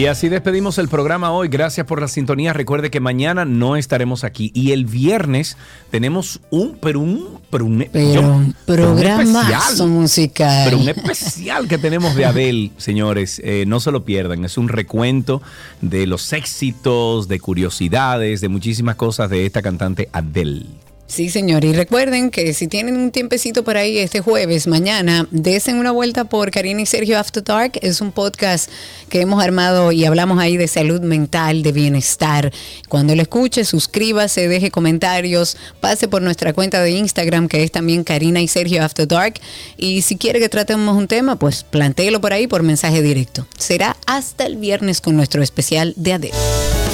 Y 0.00 0.06
así 0.06 0.30
despedimos 0.30 0.78
el 0.78 0.88
programa 0.88 1.30
hoy. 1.30 1.48
Gracias 1.48 1.86
por 1.86 2.00
la 2.00 2.08
sintonía. 2.08 2.54
Recuerde 2.54 2.90
que 2.90 3.00
mañana 3.00 3.44
no 3.44 3.76
estaremos 3.76 4.24
aquí. 4.24 4.50
Y 4.54 4.72
el 4.72 4.86
viernes 4.86 5.58
tenemos 5.90 6.40
un, 6.48 6.78
pero 6.80 7.00
un, 7.00 7.38
pero 7.50 7.66
un, 7.66 7.86
Pero 7.92 8.14
yo- 8.14 8.20
un 8.22 8.56
pero 8.64 8.92
un 8.92 8.96
programazo 8.96 9.40
especial. 9.68 9.88
musical. 9.88 10.64
Pero 10.64 10.78
un 10.78 10.88
especial 10.88 11.68
que 11.68 11.76
tenemos 11.76 12.14
de 12.14 12.24
Adele, 12.24 12.70
señores. 12.78 13.42
Eh, 13.44 13.64
no 13.66 13.78
se 13.78 13.90
lo 13.92 14.06
pierdan. 14.06 14.42
Es 14.46 14.56
un 14.56 14.70
recuento 14.70 15.42
de 15.82 16.06
los 16.06 16.32
éxitos, 16.32 17.28
de 17.28 17.38
curiosidades, 17.38 18.40
de 18.40 18.48
muchísimas 18.48 18.94
cosas 18.96 19.28
de 19.28 19.44
esta 19.44 19.60
cantante 19.60 20.08
Adele. 20.14 20.64
Sí, 21.10 21.28
señor. 21.28 21.64
Y 21.64 21.72
recuerden 21.72 22.30
que 22.30 22.54
si 22.54 22.68
tienen 22.68 22.96
un 22.96 23.10
tiempecito 23.10 23.64
por 23.64 23.76
ahí 23.76 23.98
este 23.98 24.20
jueves, 24.20 24.68
mañana, 24.68 25.26
desen 25.32 25.78
una 25.78 25.90
vuelta 25.90 26.24
por 26.26 26.52
Karina 26.52 26.82
y 26.82 26.86
Sergio 26.86 27.18
After 27.18 27.42
Dark. 27.42 27.72
Es 27.82 28.00
un 28.00 28.12
podcast 28.12 28.70
que 29.08 29.20
hemos 29.20 29.42
armado 29.42 29.90
y 29.90 30.04
hablamos 30.04 30.38
ahí 30.38 30.56
de 30.56 30.68
salud 30.68 31.00
mental, 31.00 31.64
de 31.64 31.72
bienestar. 31.72 32.52
Cuando 32.88 33.16
lo 33.16 33.22
escuche, 33.22 33.64
suscríbase, 33.64 34.46
deje 34.46 34.70
comentarios, 34.70 35.56
pase 35.80 36.06
por 36.06 36.22
nuestra 36.22 36.52
cuenta 36.52 36.80
de 36.80 36.92
Instagram, 36.92 37.48
que 37.48 37.64
es 37.64 37.72
también 37.72 38.04
Karina 38.04 38.40
y 38.40 38.46
Sergio 38.46 38.84
After 38.84 39.08
Dark. 39.08 39.34
Y 39.76 40.02
si 40.02 40.16
quiere 40.16 40.38
que 40.38 40.48
tratemos 40.48 40.96
un 40.96 41.08
tema, 41.08 41.40
pues 41.40 41.64
plantéelo 41.64 42.20
por 42.20 42.32
ahí 42.32 42.46
por 42.46 42.62
mensaje 42.62 43.02
directo. 43.02 43.48
Será 43.58 43.96
hasta 44.06 44.46
el 44.46 44.58
viernes 44.58 45.00
con 45.00 45.16
nuestro 45.16 45.42
especial 45.42 45.92
de 45.96 46.12
Adele. 46.12 46.89